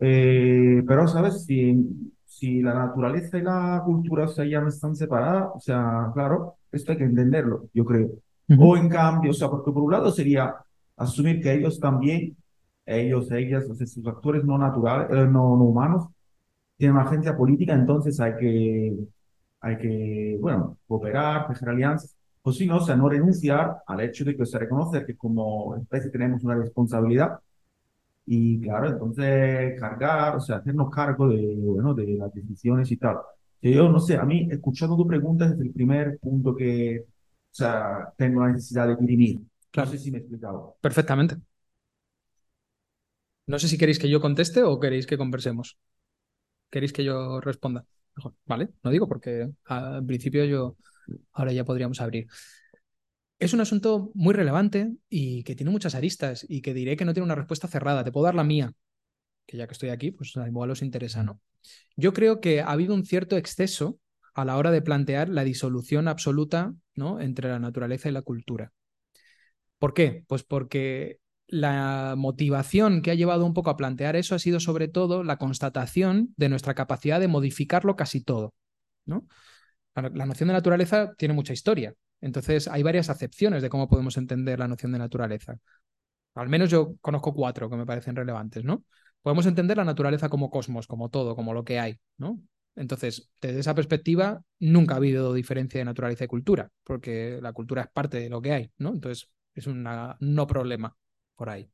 Eh, 0.00 0.82
pero, 0.86 1.06
¿sabes? 1.08 1.44
Si, 1.44 2.12
si 2.24 2.62
la 2.62 2.74
naturaleza 2.74 3.38
y 3.38 3.42
la 3.42 3.82
cultura, 3.84 4.24
o 4.24 4.28
sea, 4.28 4.44
ya 4.44 4.60
no 4.60 4.68
están 4.68 4.96
separadas, 4.96 5.50
o 5.54 5.60
sea, 5.60 6.10
claro, 6.14 6.56
esto 6.72 6.92
hay 6.92 6.98
que 6.98 7.04
entenderlo, 7.04 7.68
yo 7.74 7.84
creo. 7.84 8.10
O 8.58 8.76
en 8.76 8.88
cambio, 8.88 9.30
o 9.30 9.34
sea, 9.34 9.48
porque 9.50 9.70
por 9.72 9.82
un 9.82 9.92
lado 9.92 10.10
sería 10.10 10.54
asumir 10.96 11.40
que 11.42 11.52
ellos 11.52 11.78
también, 11.80 12.36
ellos, 12.86 13.30
ellas, 13.32 13.68
o 13.68 13.74
sea, 13.74 13.86
sus 13.86 14.06
actores 14.06 14.44
no 14.44 14.56
naturales, 14.58 15.10
eh, 15.10 15.26
no, 15.26 15.56
no 15.56 15.64
humanos, 15.64 16.08
tienen 16.76 16.96
una 16.96 17.04
agencia 17.04 17.36
política, 17.36 17.74
entonces 17.74 18.18
hay 18.20 18.36
que, 18.36 18.96
hay 19.60 19.78
que, 19.78 20.38
bueno, 20.40 20.78
cooperar, 20.86 21.48
tejer 21.48 21.68
alianzas, 21.70 22.16
o 22.48 22.52
si 22.52 22.66
no, 22.66 22.76
o 22.78 22.80
sea, 22.80 22.96
no 22.96 23.08
renunciar 23.08 23.78
al 23.86 24.00
hecho 24.00 24.24
de 24.24 24.36
que, 24.36 24.42
o 24.42 24.46
sea, 24.46 24.60
reconocer 24.60 25.04
que 25.06 25.16
como 25.16 25.76
especie 25.76 26.10
tenemos 26.10 26.42
una 26.44 26.56
responsabilidad 26.56 27.38
y, 28.26 28.60
claro, 28.60 28.88
entonces 28.90 29.78
cargar, 29.80 30.36
o 30.36 30.40
sea, 30.40 30.56
hacernos 30.56 30.90
cargo 30.90 31.28
de, 31.28 31.54
bueno, 31.56 31.94
de 31.94 32.06
las 32.18 32.32
decisiones 32.34 32.90
y 32.92 32.96
tal. 32.96 33.18
Que 33.60 33.72
yo, 33.74 33.88
no 33.88 33.98
sé, 34.00 34.16
a 34.16 34.24
mí, 34.24 34.48
escuchando 34.50 34.96
tu 34.96 35.06
pregunta, 35.06 35.46
es 35.46 35.52
el 35.60 35.72
primer 35.72 36.18
punto 36.18 36.54
que, 36.54 37.00
o 37.00 37.04
sea, 37.50 38.12
tengo 38.16 38.40
la 38.42 38.52
necesidad 38.52 38.86
de 38.88 38.96
dirimir. 38.96 39.40
Claro. 39.70 39.90
No 39.90 39.96
sé 39.96 39.98
si 40.04 40.10
me 40.10 40.18
he 40.18 40.20
explicado. 40.20 40.76
Perfectamente. 40.80 41.36
No 43.46 43.58
sé 43.58 43.68
si 43.68 43.78
queréis 43.78 43.98
que 43.98 44.10
yo 44.10 44.20
conteste 44.20 44.62
o 44.62 44.78
queréis 44.78 45.06
que 45.06 45.18
conversemos. 45.18 45.78
¿Queréis 46.70 46.92
que 46.92 47.04
yo 47.04 47.40
responda? 47.40 47.84
Mejor. 48.16 48.34
Vale, 48.46 48.68
no 48.82 48.90
digo 48.90 49.08
porque 49.08 49.48
al 49.64 50.04
principio 50.04 50.44
yo 50.44 50.76
ahora 51.32 51.52
ya 51.52 51.64
podríamos 51.64 52.00
abrir. 52.00 52.26
Es 53.38 53.52
un 53.52 53.60
asunto 53.60 54.10
muy 54.14 54.34
relevante 54.34 54.92
y 55.08 55.44
que 55.44 55.54
tiene 55.54 55.70
muchas 55.70 55.94
aristas 55.94 56.44
y 56.48 56.60
que 56.60 56.74
diré 56.74 56.96
que 56.96 57.04
no 57.04 57.14
tiene 57.14 57.24
una 57.24 57.36
respuesta 57.36 57.68
cerrada. 57.68 58.02
Te 58.04 58.10
puedo 58.10 58.24
dar 58.26 58.34
la 58.34 58.44
mía, 58.44 58.72
que 59.46 59.56
ya 59.56 59.66
que 59.66 59.72
estoy 59.72 59.90
aquí, 59.90 60.10
pues 60.10 60.34
igual 60.36 60.70
os 60.70 60.82
interesa, 60.82 61.22
¿no? 61.22 61.40
Yo 61.96 62.12
creo 62.12 62.40
que 62.40 62.60
ha 62.60 62.70
habido 62.70 62.94
un 62.94 63.04
cierto 63.04 63.36
exceso 63.36 63.98
a 64.34 64.44
la 64.44 64.56
hora 64.56 64.70
de 64.70 64.82
plantear 64.82 65.28
la 65.28 65.44
disolución 65.44 66.06
absoluta, 66.06 66.74
¿no? 66.94 67.20
entre 67.20 67.48
la 67.48 67.58
naturaleza 67.58 68.08
y 68.08 68.12
la 68.12 68.22
cultura. 68.22 68.72
¿Por 69.78 69.94
qué? 69.94 70.24
Pues 70.28 70.42
porque 70.44 71.18
la 71.48 72.14
motivación 72.16 73.02
que 73.02 73.10
ha 73.10 73.14
llevado 73.14 73.44
un 73.46 73.54
poco 73.54 73.70
a 73.70 73.76
plantear 73.76 74.16
eso 74.16 74.34
ha 74.34 74.38
sido 74.38 74.60
sobre 74.60 74.86
todo 74.86 75.24
la 75.24 75.38
constatación 75.38 76.34
de 76.36 76.48
nuestra 76.48 76.74
capacidad 76.74 77.20
de 77.20 77.28
modificarlo 77.28 77.96
casi 77.96 78.20
todo, 78.20 78.54
¿no? 79.06 79.26
La, 80.02 80.26
noción 80.26 80.48
de 80.48 80.54
naturaleza 80.54 81.14
tiene 81.16 81.34
mucha 81.34 81.52
historia, 81.52 81.94
entonces 82.20 82.68
hay 82.68 82.82
varias 82.82 83.10
acepciones 83.10 83.62
de 83.62 83.68
cómo 83.68 83.88
podemos 83.88 84.16
entender 84.16 84.58
la 84.58 84.68
noción 84.68 84.92
de 84.92 84.98
naturaleza. 84.98 85.58
Al 86.34 86.48
menos 86.48 86.70
yo 86.70 86.94
conozco 87.00 87.34
cuatro 87.34 87.68
que 87.68 87.76
me 87.76 87.86
parecen 87.86 88.16
relevantes, 88.16 88.64
¿no? 88.64 88.84
Podemos 89.22 89.46
entender 89.46 89.76
la 89.76 89.84
naturaleza 89.84 90.28
como 90.28 90.50
cosmos, 90.50 90.86
como 90.86 91.08
todo, 91.08 91.34
como 91.34 91.52
lo 91.52 91.64
que 91.64 91.80
hay, 91.80 91.98
¿no? 92.16 92.40
Entonces, 92.76 93.30
desde 93.40 93.58
esa 93.60 93.74
perspectiva, 93.74 94.40
nunca 94.60 94.94
ha 94.94 94.98
habido 94.98 95.34
diferencia 95.34 95.80
de 95.80 95.84
naturaleza 95.84 96.24
y 96.24 96.28
cultura, 96.28 96.70
porque 96.84 97.40
la 97.42 97.52
cultura 97.52 97.82
es 97.82 97.88
parte 97.88 98.18
de 98.18 98.30
lo 98.30 98.40
que 98.40 98.52
hay, 98.52 98.70
¿no? 98.78 98.90
Entonces, 98.90 99.28
es 99.54 99.66
un 99.66 99.82
no 100.20 100.46
problema 100.46 100.96
por 101.34 101.50
ahí. 101.50 101.70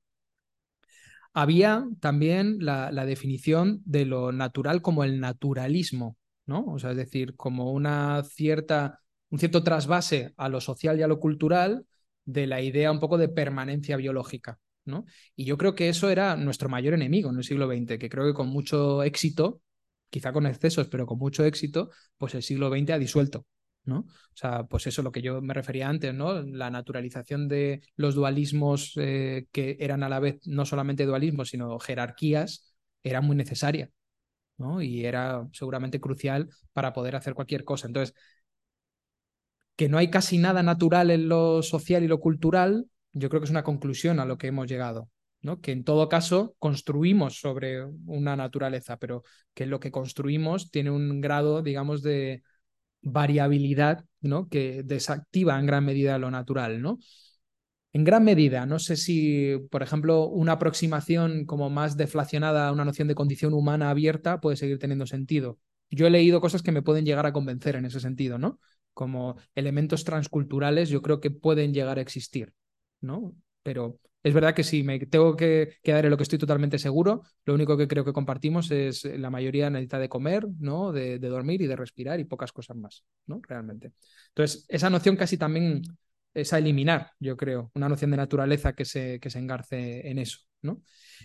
Había 1.34 1.84
también 2.00 2.58
la, 2.60 2.90
definición 3.06 3.82
de 3.84 4.06
lo 4.06 4.30
natural 4.30 4.82
como 4.82 5.02
el 5.02 5.20
naturalismo, 5.20 6.16
¿no? 6.46 6.64
O 6.66 6.78
sea, 6.78 6.90
es 6.90 6.96
decir, 6.96 7.36
como 7.36 7.72
una 7.72 8.22
cierta, 8.24 9.00
un 9.30 9.38
cierto 9.38 9.62
trasvase 9.62 10.32
a 10.36 10.48
lo 10.48 10.60
social 10.60 10.98
y 10.98 11.02
a 11.02 11.08
lo 11.08 11.20
cultural 11.20 11.86
de 12.24 12.46
la 12.46 12.60
idea 12.62 12.90
un 12.90 13.00
poco 13.00 13.18
de 13.18 13.28
permanencia 13.28 13.96
biológica, 13.96 14.58
¿no? 14.84 15.04
Y 15.36 15.44
yo 15.44 15.58
creo 15.58 15.74
que 15.74 15.88
eso 15.88 16.10
era 16.10 16.36
nuestro 16.36 16.68
mayor 16.68 16.94
enemigo 16.94 17.30
en 17.30 17.36
el 17.36 17.44
siglo 17.44 17.66
XX, 17.66 17.98
que 17.98 18.08
creo 18.08 18.26
que 18.26 18.34
con 18.34 18.48
mucho 18.48 19.02
éxito, 19.02 19.60
quizá 20.10 20.32
con 20.32 20.46
excesos, 20.46 20.88
pero 20.88 21.06
con 21.06 21.18
mucho 21.18 21.44
éxito, 21.44 21.90
pues 22.18 22.34
el 22.34 22.42
siglo 22.42 22.70
XX 22.70 22.90
ha 22.90 22.98
disuelto, 22.98 23.46
¿no? 23.84 24.00
O 24.00 24.36
sea, 24.36 24.64
pues 24.64 24.86
eso 24.86 25.00
es 25.00 25.04
lo 25.04 25.12
que 25.12 25.22
yo 25.22 25.42
me 25.42 25.54
refería 25.54 25.88
antes, 25.88 26.14
¿no? 26.14 26.42
La 26.42 26.70
naturalización 26.70 27.48
de 27.48 27.82
los 27.96 28.14
dualismos 28.14 28.92
eh, 28.96 29.46
que 29.52 29.76
eran 29.80 30.02
a 30.02 30.08
la 30.08 30.20
vez 30.20 30.40
no 30.46 30.64
solamente 30.66 31.06
dualismos, 31.06 31.50
sino 31.50 31.78
jerarquías, 31.78 32.74
era 33.02 33.20
muy 33.20 33.36
necesaria, 33.36 33.90
¿no? 34.56 34.82
Y 34.82 35.04
era 35.04 35.46
seguramente 35.52 36.00
crucial 36.00 36.48
para 36.72 36.92
poder 36.92 37.16
hacer 37.16 37.34
cualquier 37.34 37.64
cosa. 37.64 37.86
Entonces, 37.86 38.14
que 39.76 39.88
no 39.88 39.98
hay 39.98 40.10
casi 40.10 40.38
nada 40.38 40.62
natural 40.62 41.10
en 41.10 41.28
lo 41.28 41.62
social 41.62 42.04
y 42.04 42.08
lo 42.08 42.20
cultural, 42.20 42.86
yo 43.12 43.28
creo 43.28 43.40
que 43.40 43.46
es 43.46 43.50
una 43.50 43.64
conclusión 43.64 44.20
a 44.20 44.24
lo 44.24 44.38
que 44.38 44.48
hemos 44.48 44.68
llegado. 44.68 45.10
¿no? 45.42 45.60
Que 45.60 45.72
en 45.72 45.84
todo 45.84 46.08
caso 46.08 46.54
construimos 46.58 47.38
sobre 47.40 47.84
una 48.06 48.36
naturaleza, 48.36 48.96
pero 48.98 49.24
que 49.52 49.66
lo 49.66 49.80
que 49.80 49.90
construimos 49.90 50.70
tiene 50.70 50.90
un 50.90 51.20
grado, 51.20 51.62
digamos, 51.62 52.02
de, 52.02 52.42
variabilidad 53.04 54.04
¿no? 54.20 54.48
que 54.48 54.82
desactiva 54.82 55.58
en 55.58 55.66
gran 55.66 55.84
medida 55.84 56.18
lo 56.18 56.30
natural. 56.30 56.82
¿no? 56.82 56.98
En 57.94 58.02
gran 58.02 58.24
medida, 58.24 58.66
no 58.66 58.80
sé 58.80 58.96
si, 58.96 59.56
por 59.70 59.80
ejemplo, 59.80 60.26
una 60.26 60.54
aproximación 60.54 61.46
como 61.46 61.70
más 61.70 61.96
deflacionada 61.96 62.66
a 62.66 62.72
una 62.72 62.84
noción 62.84 63.06
de 63.06 63.14
condición 63.14 63.54
humana 63.54 63.88
abierta 63.88 64.40
puede 64.40 64.56
seguir 64.56 64.80
teniendo 64.80 65.06
sentido. 65.06 65.60
Yo 65.90 66.08
he 66.08 66.10
leído 66.10 66.40
cosas 66.40 66.64
que 66.64 66.72
me 66.72 66.82
pueden 66.82 67.04
llegar 67.04 67.24
a 67.24 67.32
convencer 67.32 67.76
en 67.76 67.84
ese 67.84 68.00
sentido, 68.00 68.36
¿no? 68.36 68.58
Como 68.94 69.36
elementos 69.54 70.02
transculturales, 70.02 70.88
yo 70.88 71.02
creo 71.02 71.20
que 71.20 71.30
pueden 71.30 71.72
llegar 71.72 71.98
a 71.98 72.00
existir, 72.00 72.52
¿no? 73.00 73.36
Pero 73.62 74.00
es 74.24 74.34
verdad 74.34 74.56
que 74.56 74.64
si 74.64 74.82
me 74.82 74.98
tengo 75.06 75.36
que 75.36 75.76
quedar 75.84 76.04
en 76.04 76.10
lo 76.10 76.16
que 76.16 76.24
estoy 76.24 76.40
totalmente 76.40 76.80
seguro, 76.80 77.22
lo 77.44 77.54
único 77.54 77.76
que 77.76 77.86
creo 77.86 78.04
que 78.04 78.12
compartimos 78.12 78.72
es 78.72 79.04
la 79.04 79.30
mayoría 79.30 79.70
necesita 79.70 80.00
de 80.00 80.08
comer, 80.08 80.48
¿no? 80.58 80.90
De, 80.90 81.20
de, 81.20 81.28
dormir 81.28 81.62
y 81.62 81.68
de 81.68 81.76
respirar 81.76 82.18
y 82.18 82.24
pocas 82.24 82.50
cosas 82.50 82.76
más, 82.76 83.04
¿no? 83.26 83.40
Realmente. 83.46 83.92
Entonces, 84.30 84.66
esa 84.68 84.90
noción 84.90 85.14
casi 85.14 85.38
también 85.38 85.82
es 86.34 86.52
a 86.52 86.58
eliminar, 86.58 87.12
yo 87.20 87.36
creo, 87.36 87.70
una 87.74 87.88
noción 87.88 88.10
de 88.10 88.16
naturaleza 88.16 88.74
que 88.74 88.84
se, 88.84 89.20
que 89.20 89.30
se 89.30 89.38
engarce 89.38 90.08
en 90.08 90.18
eso. 90.18 90.40
¿no? 90.62 90.82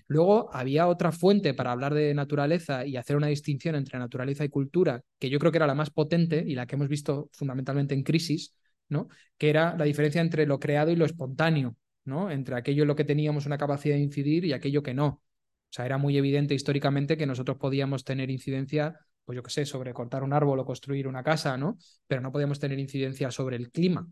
Luego 0.08 0.54
había 0.54 0.88
otra 0.88 1.12
fuente 1.12 1.54
para 1.54 1.72
hablar 1.72 1.94
de 1.94 2.14
naturaleza 2.14 2.86
y 2.86 2.98
hacer 2.98 3.16
una 3.16 3.28
distinción 3.28 3.76
entre 3.76 3.98
naturaleza 3.98 4.44
y 4.44 4.50
cultura, 4.50 5.02
que 5.18 5.30
yo 5.30 5.40
creo 5.40 5.52
que 5.52 5.58
era 5.58 5.68
la 5.68 5.76
más 5.76 5.90
potente 5.90 6.44
y 6.46 6.56
la 6.56 6.68
que 6.68 6.76
hemos 6.76 6.90
visto 6.90 7.30
fundamentalmente 7.34 7.96
en 7.96 8.04
crisis, 8.04 8.54
¿no? 8.90 9.08
que 9.38 9.50
era 9.50 9.76
la 9.78 9.86
diferencia 9.86 10.22
entre 10.22 10.46
lo 10.46 10.60
creado 10.60 10.92
y 10.92 10.96
lo 10.96 11.06
espontáneo, 11.06 11.76
¿no? 12.06 12.30
entre 12.30 12.56
aquello 12.56 12.84
en 12.84 12.88
lo 12.88 12.96
que 12.96 13.06
teníamos 13.06 13.46
una 13.46 13.58
capacidad 13.58 13.96
de 13.96 14.02
incidir 14.02 14.46
y 14.46 14.54
aquello 14.54 14.84
que 14.84 14.94
no. 14.94 15.08
O 15.08 15.72
sea, 15.72 15.86
era 15.86 15.98
muy 15.98 16.18
evidente 16.18 16.56
históricamente 16.56 17.16
que 17.16 17.28
nosotros 17.28 17.58
podíamos 17.58 18.04
tener 18.04 18.32
incidencia, 18.32 18.98
pues 19.24 19.36
yo 19.36 19.44
qué 19.44 19.52
sé, 19.52 19.66
sobre 19.66 19.94
cortar 19.94 20.24
un 20.24 20.34
árbol 20.34 20.60
o 20.60 20.66
construir 20.66 21.08
una 21.08 21.24
casa, 21.24 21.58
¿no? 21.58 21.78
Pero 22.08 22.22
no 22.22 22.32
podíamos 22.32 22.60
tener 22.60 22.80
incidencia 22.80 23.30
sobre 23.30 23.56
el 23.56 23.70
clima, 23.70 24.08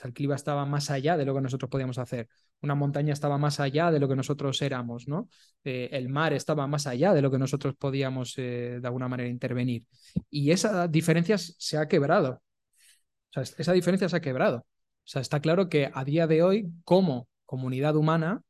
sea, 0.00 0.08
el 0.08 0.14
clima 0.14 0.34
estaba 0.34 0.64
más 0.64 0.90
allá 0.90 1.16
de 1.16 1.24
lo 1.24 1.34
que 1.34 1.40
nosotros 1.40 1.70
podíamos 1.70 1.98
hacer. 1.98 2.28
Una 2.62 2.74
montaña 2.74 3.12
estaba 3.12 3.38
más 3.38 3.60
allá 3.60 3.90
de 3.90 4.00
lo 4.00 4.08
que 4.08 4.16
nosotros 4.16 4.60
éramos. 4.62 5.06
Eh, 5.64 5.88
el 5.92 6.08
mar 6.08 6.32
estaba 6.32 6.66
más 6.66 6.86
allá 6.86 7.12
de 7.12 7.22
lo 7.22 7.30
que 7.30 7.38
nosotros 7.38 7.74
podíamos 7.76 8.34
eh, 8.38 8.78
de 8.80 8.86
alguna 8.86 9.08
manera 9.08 9.28
intervenir. 9.28 9.84
Y 10.30 10.50
esa 10.50 10.88
diferencia 10.88 11.36
se 11.38 11.76
ha 11.78 11.88
quebrado. 11.88 12.42
O 13.30 13.32
sea, 13.32 13.42
esa 13.42 13.72
diferencia 13.72 14.08
se 14.08 14.16
ha 14.16 14.20
quebrado. 14.20 14.58
O 14.58 14.64
sea, 15.04 15.22
está 15.22 15.40
claro 15.40 15.68
que 15.68 15.90
a 15.92 16.04
día 16.04 16.26
de 16.26 16.42
hoy, 16.42 16.72
como 16.84 17.28
comunidad 17.44 17.96
humana, 17.96 18.42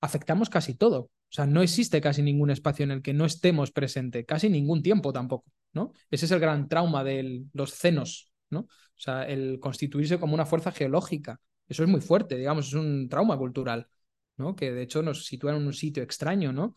afectamos 0.00 0.50
casi 0.50 0.74
todo. 0.74 1.00
O 1.00 1.34
sea, 1.34 1.46
no 1.46 1.62
existe 1.62 2.00
casi 2.00 2.22
ningún 2.22 2.50
espacio 2.50 2.84
en 2.84 2.90
el 2.90 3.02
que 3.02 3.14
no 3.14 3.24
estemos 3.24 3.70
presentes, 3.70 4.26
casi 4.26 4.50
ningún 4.50 4.82
tiempo 4.82 5.12
tampoco, 5.12 5.46
¿no? 5.72 5.92
Ese 6.10 6.26
es 6.26 6.30
el 6.30 6.40
gran 6.40 6.68
trauma 6.68 7.04
de 7.04 7.44
los 7.54 7.72
cenos, 7.74 8.31
¿no? 8.52 8.60
O 8.60 8.68
sea, 8.96 9.24
el 9.24 9.58
constituirse 9.58 10.20
como 10.20 10.34
una 10.34 10.46
fuerza 10.46 10.70
geológica. 10.70 11.40
Eso 11.68 11.82
es 11.82 11.88
muy 11.88 12.00
fuerte, 12.00 12.36
digamos, 12.36 12.68
es 12.68 12.74
un 12.74 13.08
trauma 13.08 13.36
cultural, 13.36 13.88
¿no? 14.36 14.54
Que 14.54 14.72
de 14.72 14.82
hecho 14.82 15.02
nos 15.02 15.26
sitúa 15.26 15.52
en 15.56 15.66
un 15.66 15.72
sitio 15.72 16.02
extraño, 16.02 16.52
¿no? 16.52 16.74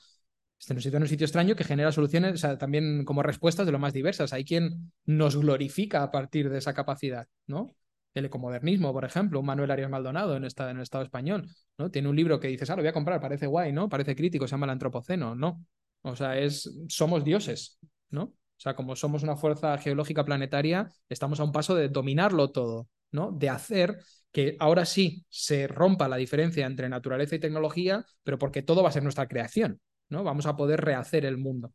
Este 0.59 0.73
nos 0.73 0.83
sitúa 0.83 0.97
en 0.97 1.03
un 1.03 1.09
sitio 1.09 1.25
extraño 1.25 1.55
que 1.55 1.65
genera 1.65 1.91
soluciones, 1.91 2.33
o 2.33 2.37
sea, 2.37 2.57
también 2.57 3.03
como 3.03 3.21
respuestas 3.21 3.65
de 3.65 3.71
lo 3.71 3.79
más 3.79 3.93
diversas. 3.93 4.33
Hay 4.33 4.45
quien 4.45 4.93
nos 5.05 5.35
glorifica 5.35 6.01
a 6.01 6.11
partir 6.11 6.49
de 6.49 6.57
esa 6.57 6.73
capacidad, 6.73 7.27
¿no? 7.45 7.75
El 8.13 8.25
ecomodernismo, 8.25 8.93
por 8.93 9.03
ejemplo, 9.03 9.43
Manuel 9.43 9.71
Arias 9.71 9.89
Maldonado 9.89 10.37
en, 10.37 10.45
esta, 10.45 10.71
en 10.71 10.77
el 10.77 10.83
Estado 10.83 11.03
español, 11.03 11.49
¿no? 11.77 11.91
Tiene 11.91 12.07
un 12.07 12.15
libro 12.15 12.39
que 12.39 12.47
dices, 12.47 12.69
ah, 12.69 12.75
lo 12.77 12.81
voy 12.81 12.89
a 12.89 12.93
comprar, 12.93 13.19
parece 13.19 13.47
guay, 13.47 13.73
¿no? 13.73 13.89
Parece 13.89 14.15
crítico, 14.15 14.47
se 14.47 14.51
llama 14.51 14.65
El 14.65 14.71
Antropoceno, 14.71 15.35
¿no? 15.35 15.65
O 16.01 16.15
sea, 16.15 16.39
es, 16.39 16.73
somos 16.87 17.25
dioses, 17.25 17.77
¿no? 18.09 18.33
O 18.57 18.61
sea, 18.61 18.75
como 18.75 18.95
somos 18.95 19.23
una 19.23 19.35
fuerza 19.35 19.77
geológica 19.77 20.23
planetaria, 20.23 20.89
estamos 21.09 21.39
a 21.39 21.43
un 21.43 21.51
paso 21.51 21.75
de 21.75 21.89
dominarlo 21.89 22.51
todo, 22.51 22.87
¿no? 23.11 23.31
De 23.31 23.49
hacer 23.49 23.99
que 24.31 24.55
ahora 24.59 24.85
sí 24.85 25.25
se 25.29 25.67
rompa 25.67 26.07
la 26.07 26.17
diferencia 26.17 26.65
entre 26.65 26.89
naturaleza 26.89 27.35
y 27.35 27.39
tecnología, 27.39 28.05
pero 28.23 28.37
porque 28.37 28.61
todo 28.61 28.83
va 28.83 28.89
a 28.89 28.91
ser 28.93 29.03
nuestra 29.03 29.27
creación, 29.27 29.79
¿no? 30.09 30.23
Vamos 30.23 30.45
a 30.45 30.55
poder 30.55 30.81
rehacer 30.81 31.25
el 31.25 31.37
mundo, 31.37 31.73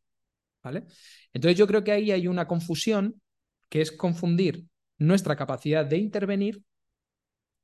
¿vale? 0.62 0.84
Entonces 1.32 1.58
yo 1.58 1.66
creo 1.66 1.84
que 1.84 1.92
ahí 1.92 2.10
hay 2.10 2.26
una 2.28 2.46
confusión 2.46 3.20
que 3.68 3.80
es 3.80 3.92
confundir 3.92 4.66
nuestra 4.98 5.36
capacidad 5.36 5.86
de 5.86 5.98
intervenir 5.98 6.62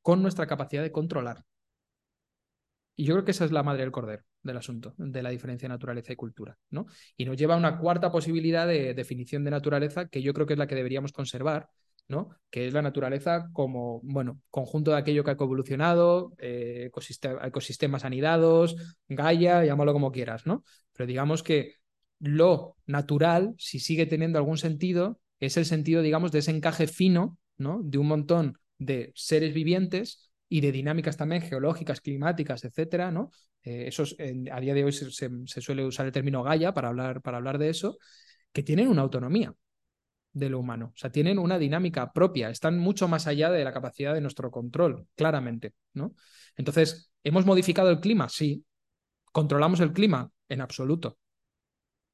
con 0.02 0.22
nuestra 0.22 0.46
capacidad 0.46 0.82
de 0.82 0.92
controlar. 0.92 1.44
Y 2.96 3.04
yo 3.04 3.14
creo 3.14 3.24
que 3.24 3.32
esa 3.32 3.44
es 3.44 3.52
la 3.52 3.62
madre 3.62 3.82
del 3.82 3.92
cordero 3.92 4.24
del 4.47 4.57
asunto, 4.57 4.94
de 4.97 5.22
la 5.22 5.30
diferencia 5.30 5.68
de 5.68 5.74
naturaleza 5.74 6.12
y 6.12 6.16
cultura. 6.16 6.57
¿no? 6.70 6.86
Y 7.16 7.24
nos 7.24 7.36
lleva 7.36 7.55
a 7.55 7.59
una 7.59 7.78
cuarta 7.78 8.11
posibilidad 8.11 8.66
de 8.66 8.94
definición 8.94 9.44
de 9.44 9.51
naturaleza 9.51 10.09
que 10.09 10.22
yo 10.22 10.32
creo 10.32 10.47
que 10.47 10.55
es 10.55 10.59
la 10.59 10.66
que 10.66 10.74
deberíamos 10.74 11.12
conservar, 11.12 11.68
¿no? 12.09 12.30
que 12.51 12.66
es 12.66 12.72
la 12.72 12.82
naturaleza 12.82 13.49
como 13.53 14.01
bueno, 14.03 14.40
conjunto 14.51 14.92
de 14.92 14.99
aquello 14.99 15.24
que 15.24 15.30
ha 15.30 15.34
evolucionado, 15.34 16.32
eh, 16.38 16.90
ecosistemas 17.42 18.05
anidados, 18.05 18.76
Gaia, 19.09 19.64
llámalo 19.64 19.92
como 19.92 20.12
quieras, 20.12 20.47
¿no? 20.47 20.64
Pero 20.92 21.07
digamos 21.07 21.42
que 21.42 21.74
lo 22.18 22.76
natural, 22.86 23.55
si 23.59 23.78
sigue 23.78 24.07
teniendo 24.07 24.38
algún 24.38 24.59
sentido, 24.59 25.20
es 25.40 25.57
el 25.57 25.66
sentido, 25.66 26.03
digamos, 26.03 26.32
de 26.32 26.38
ese 26.38 26.51
encaje 26.51 26.86
fino, 26.86 27.38
¿no? 27.59 27.80
De 27.82 27.99
un 27.99 28.09
montón 28.09 28.59
de 28.78 29.12
seres 29.14 29.55
vivientes 29.55 30.30
y 30.49 30.61
de 30.61 30.72
dinámicas 30.72 31.16
también 31.16 31.42
geológicas, 31.42 32.01
climáticas, 32.01 32.64
etcétera, 32.64 33.11
¿no? 33.11 33.30
Eh, 33.64 33.90
a 34.53 34.61
día 34.61 34.74
de 34.74 34.84
hoy 34.84 34.92
se, 34.92 35.11
suele 35.47 35.84
usar 35.84 36.07
el 36.07 36.12
término 36.12 36.42
Gaia 36.42 36.72
para 36.72 36.88
hablar, 36.88 37.20
para 37.20 37.38
hablar 37.38 37.59
de 37.59 37.68
eso, 37.68 37.99
que 38.53 38.62
tienen 38.62 38.88
una 38.88 39.03
autonomía 39.03 39.55
de 40.32 40.51
lo 40.51 40.61
humano, 40.61 40.92
o 40.94 40.99
sea, 40.99 41.11
tienen 41.11 41.38
una 41.38 41.59
dinámica 41.59 42.12
propia, 42.12 42.51
están 42.51 42.78
mucho 42.78 43.09
más 43.09 43.26
allá 43.26 43.51
de 43.51 43.64
la 43.64 43.72
capacidad 43.72 44.14
de 44.14 44.20
nuestro 44.20 44.51
control, 44.51 45.07
claramente, 45.14 45.72
¿no? 45.94 46.14
Entonces, 46.57 47.11
¿hemos 47.24 47.47
modificado 47.47 47.90
el 47.90 48.01
clima? 48.01 48.28
Sí. 48.28 48.64
¿Controlamos 49.32 49.80
el 49.80 49.92
clima? 49.92 50.30
En 50.49 50.61
absoluto. 50.61 51.18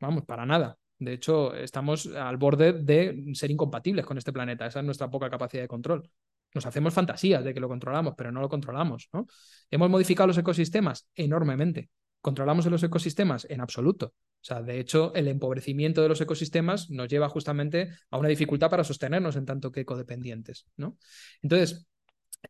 Vamos, 0.01 0.25
para 0.25 0.47
nada. 0.47 0.79
De 0.99 1.13
hecho, 1.13 1.55
estamos 1.55 2.07
al 2.07 2.37
borde 2.37 2.73
de 2.73 3.33
ser 3.35 3.51
incompatibles 3.51 4.07
con 4.07 4.19
este 4.19 4.33
planeta. 4.33 4.67
Esa 4.67 4.81
es 4.81 4.85
nuestra 4.85 5.11
poca 5.11 5.31
capacidad 5.31 5.63
de 5.63 5.69
control. 5.69 6.09
Nos 6.55 6.67
hacemos 6.67 6.93
fantasías 6.93 7.45
de 7.45 7.55
que 7.55 7.61
lo 7.61 7.69
controlamos, 7.69 8.15
pero 8.17 8.31
no 8.33 8.41
lo 8.41 8.49
controlamos. 8.49 9.09
¿no? 9.13 9.27
¿Hemos 9.71 9.91
modificado 9.91 10.27
los 10.27 10.39
ecosistemas? 10.39 11.07
Enormemente. 11.15 11.91
¿Controlamos 12.21 12.67
los 12.67 12.83
ecosistemas? 12.83 13.47
En 13.51 13.61
absoluto. 13.61 14.15
O 14.43 14.45
sea, 14.45 14.63
de 14.63 14.79
hecho, 14.79 15.13
el 15.15 15.29
empobrecimiento 15.29 16.03
de 16.03 16.09
los 16.09 16.21
ecosistemas 16.21 16.91
nos 16.91 17.09
lleva 17.09 17.29
justamente 17.29 17.91
a 18.11 18.19
una 18.19 18.29
dificultad 18.29 18.71
para 18.71 18.85
sostenernos 18.85 19.37
en 19.37 19.47
tanto 19.47 19.73
que 19.73 19.81
ecodependientes. 19.81 20.67
¿no? 20.77 20.97
Entonces, 21.43 21.87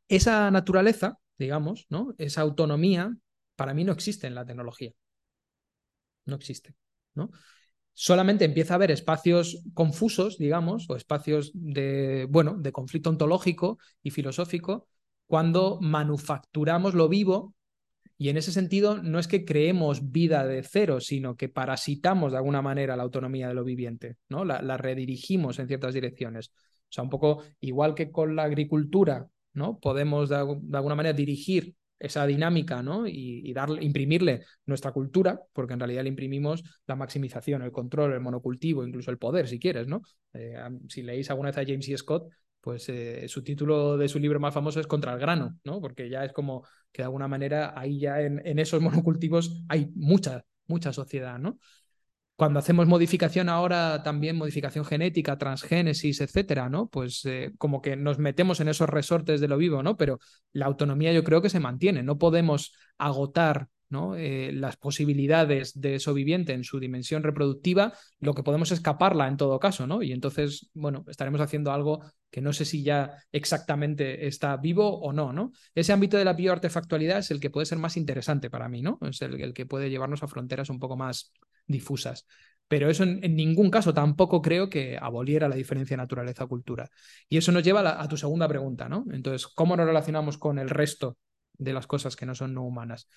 esa 0.09 0.51
naturaleza, 0.51 1.19
digamos, 1.39 1.87
¿no? 1.91 2.15
esa 2.19 2.41
autonomía, 2.41 3.15
para 3.57 3.75
mí 3.75 3.85
no 3.85 3.93
existe 3.93 4.27
en 4.27 4.35
la 4.35 4.45
tecnología. 4.45 4.93
No 6.25 6.37
existe. 6.37 6.75
¿no? 7.15 7.31
Solamente 7.95 8.45
empieza 8.45 8.75
a 8.75 8.77
haber 8.77 8.91
espacios 8.91 9.63
confusos, 9.75 10.39
digamos, 10.39 10.89
o 10.89 10.97
espacios 10.97 11.51
de, 11.55 12.27
bueno, 12.31 12.57
de 12.59 12.73
conflicto 12.73 13.11
ontológico 13.11 13.79
y 14.03 14.11
filosófico, 14.11 14.89
cuando 15.27 15.79
manufacturamos 15.81 16.95
lo 16.95 17.09
vivo 17.09 17.55
y 18.19 18.29
en 18.29 18.37
ese 18.37 18.53
sentido 18.53 19.03
no 19.03 19.19
es 19.19 19.27
que 19.27 19.45
creemos 19.45 20.13
vida 20.13 20.47
de 20.47 20.63
cero, 20.63 21.01
sino 21.01 21.37
que 21.37 21.49
parasitamos 21.49 22.33
de 22.33 22.39
alguna 22.39 22.63
manera 22.63 22.97
la 22.97 23.03
autonomía 23.03 23.49
de 23.49 23.55
lo 23.55 23.65
viviente, 23.65 24.17
¿no? 24.29 24.45
La, 24.45 24.63
la 24.63 24.77
redirigimos 24.77 25.59
en 25.59 25.67
ciertas 25.67 25.95
direcciones. 25.95 26.49
O 26.49 26.93
sea, 26.95 27.05
un 27.05 27.11
poco 27.11 27.43
igual 27.61 27.95
que 27.95 28.13
con 28.13 28.37
la 28.37 28.45
agricultura, 28.45 29.29
¿no? 29.55 29.81
Podemos 29.81 30.29
de, 30.29 30.37
de 30.37 30.77
alguna 30.77 30.95
manera 30.95 31.15
dirigir 31.15 31.75
esa 32.03 32.27
dinámica 32.27 32.83
¿no? 32.83 33.07
y, 33.07 33.53
darle, 33.53 33.83
imprimirle 33.85 34.45
nuestra 34.67 34.91
cultura, 34.91 35.41
porque 35.53 35.75
en 35.75 35.81
realidad 35.81 36.03
le 36.03 36.09
imprimimos 36.09 36.65
la 36.87 36.97
maximización, 36.97 37.63
el 37.63 37.71
control, 37.71 38.13
el 38.13 38.21
monocultivo, 38.21 38.85
incluso 38.85 39.11
el 39.13 39.19
poder, 39.19 39.47
si 39.47 39.61
quieres. 39.61 39.87
¿no? 39.87 40.03
Eh, 40.35 40.57
si 40.89 41.03
leéis 41.03 41.31
alguna 41.31 41.51
vez 41.51 41.59
a 41.59 41.65
James 41.65 41.89
E. 41.89 41.97
Scott, 41.97 42.29
pues 42.61 42.89
eh, 42.89 43.29
su 43.29 43.45
título 43.45 43.97
de 43.97 44.09
su 44.09 44.19
libro 44.19 44.41
más 44.41 44.53
famoso 44.53 44.81
es 44.81 44.87
Contra 44.87 45.13
el 45.13 45.21
grano, 45.21 45.59
¿no? 45.65 45.81
porque 45.81 46.09
ya 46.09 46.25
es 46.25 46.33
como 46.33 46.67
que 46.91 47.03
de 47.03 47.05
alguna 47.05 47.29
manera 47.29 47.73
ahí 47.79 48.01
ya 48.01 48.21
en, 48.21 48.45
en 48.45 48.59
esos 48.59 48.83
monocultivos 48.83 49.63
hay 49.69 49.91
mucha, 49.95 50.45
mucha 50.67 50.93
sociedad. 50.93 51.39
¿no? 51.39 51.59
Cuando 52.43 52.59
hacemos 52.59 52.89
modificación 52.89 53.49
ahora, 53.49 54.03
también 54.03 54.35
modificación 54.35 54.85
genética, 54.85 55.39
transgénesis, 55.39 56.21
etcétera, 56.21 56.69
¿no? 56.69 56.89
Pues 56.89 57.25
eh, 57.25 57.53
como 57.57 57.81
que 57.81 57.95
nos 57.95 58.19
metemos 58.19 58.59
en 58.59 58.67
esos 58.67 58.89
resortes 58.89 59.41
de 59.41 59.47
lo 59.47 59.57
vivo, 59.57 59.81
¿no? 59.85 59.97
Pero 59.97 60.19
la 60.53 60.67
autonomía 60.67 61.13
yo 61.13 61.23
creo 61.23 61.41
que 61.41 61.51
se 61.51 61.61
mantiene. 61.61 62.03
No 62.03 62.19
podemos 62.19 62.75
agotar 62.99 63.69
¿no? 63.91 64.17
Eh, 64.17 64.51
las 64.53 64.77
posibilidades 64.77 65.81
de 65.81 65.95
eso 65.95 66.15
viviente 66.15 66.53
en 66.53 66.65
su 66.65 66.81
dimensión 66.81 67.23
reproductiva, 67.23 67.93
lo 68.19 68.35
que 68.35 68.43
podemos 68.43 68.73
escaparla 68.73 69.29
en 69.29 69.37
todo 69.37 69.61
caso, 69.61 69.87
¿no? 69.87 70.03
Y 70.03 70.11
entonces, 70.11 70.69
bueno, 70.75 71.05
estaremos 71.07 71.41
haciendo 71.41 71.71
algo 71.71 72.03
que 72.29 72.41
no 72.41 72.53
sé 72.53 72.65
si 72.65 72.83
ya 72.83 73.19
exactamente 73.31 74.27
está 74.27 74.57
vivo 74.57 74.99
o 74.99 75.13
no, 75.13 75.33
¿no? 75.33 75.53
Ese 75.77 75.93
ámbito 75.93 76.17
de 76.17 76.25
la 76.25 76.33
bioartefactualidad 76.33 77.19
es 77.19 77.31
el 77.31 77.39
que 77.39 77.51
puede 77.51 77.67
ser 77.67 77.79
más 77.79 77.97
interesante 77.97 78.51
para 78.51 78.69
mí, 78.69 78.83
¿no? 78.83 78.99
Es 79.03 79.23
el 79.23 79.55
que 79.55 79.65
puede 79.65 79.91
llevarnos 79.91 80.25
a 80.25 80.27
fronteras 80.27 80.71
un 80.71 80.81
poco 80.81 80.97
más 80.97 81.33
difusas. 81.67 82.27
Pero 82.69 82.89
eso 82.89 83.03
en, 83.05 83.21
ningún 83.37 83.71
caso 83.71 83.93
tampoco 83.93 84.41
creo 84.41 84.71
que 84.71 84.97
aboliera 85.01 85.49
la 85.49 85.57
diferencia 85.57 85.97
naturaleza-cultura. 85.97 86.89
Y 87.29 87.37
eso 87.37 87.53
nos 87.53 87.63
lleva 87.63 88.01
a, 88.01 88.09
tu 88.09 88.17
segunda 88.17 88.49
pregunta, 88.49 88.89
¿no? 88.89 89.05
Entonces, 89.13 89.47
¿cómo 89.47 89.77
nos 89.77 89.87
relacionamos 89.87 90.39
con 90.39 90.59
el 90.59 90.71
resto 90.71 91.19
de 91.53 91.75
las 91.75 91.87
cosas 91.87 92.17
que 92.17 92.25
no 92.25 92.35
son 92.35 92.55
no 92.55 92.63
humanas? 92.65 93.09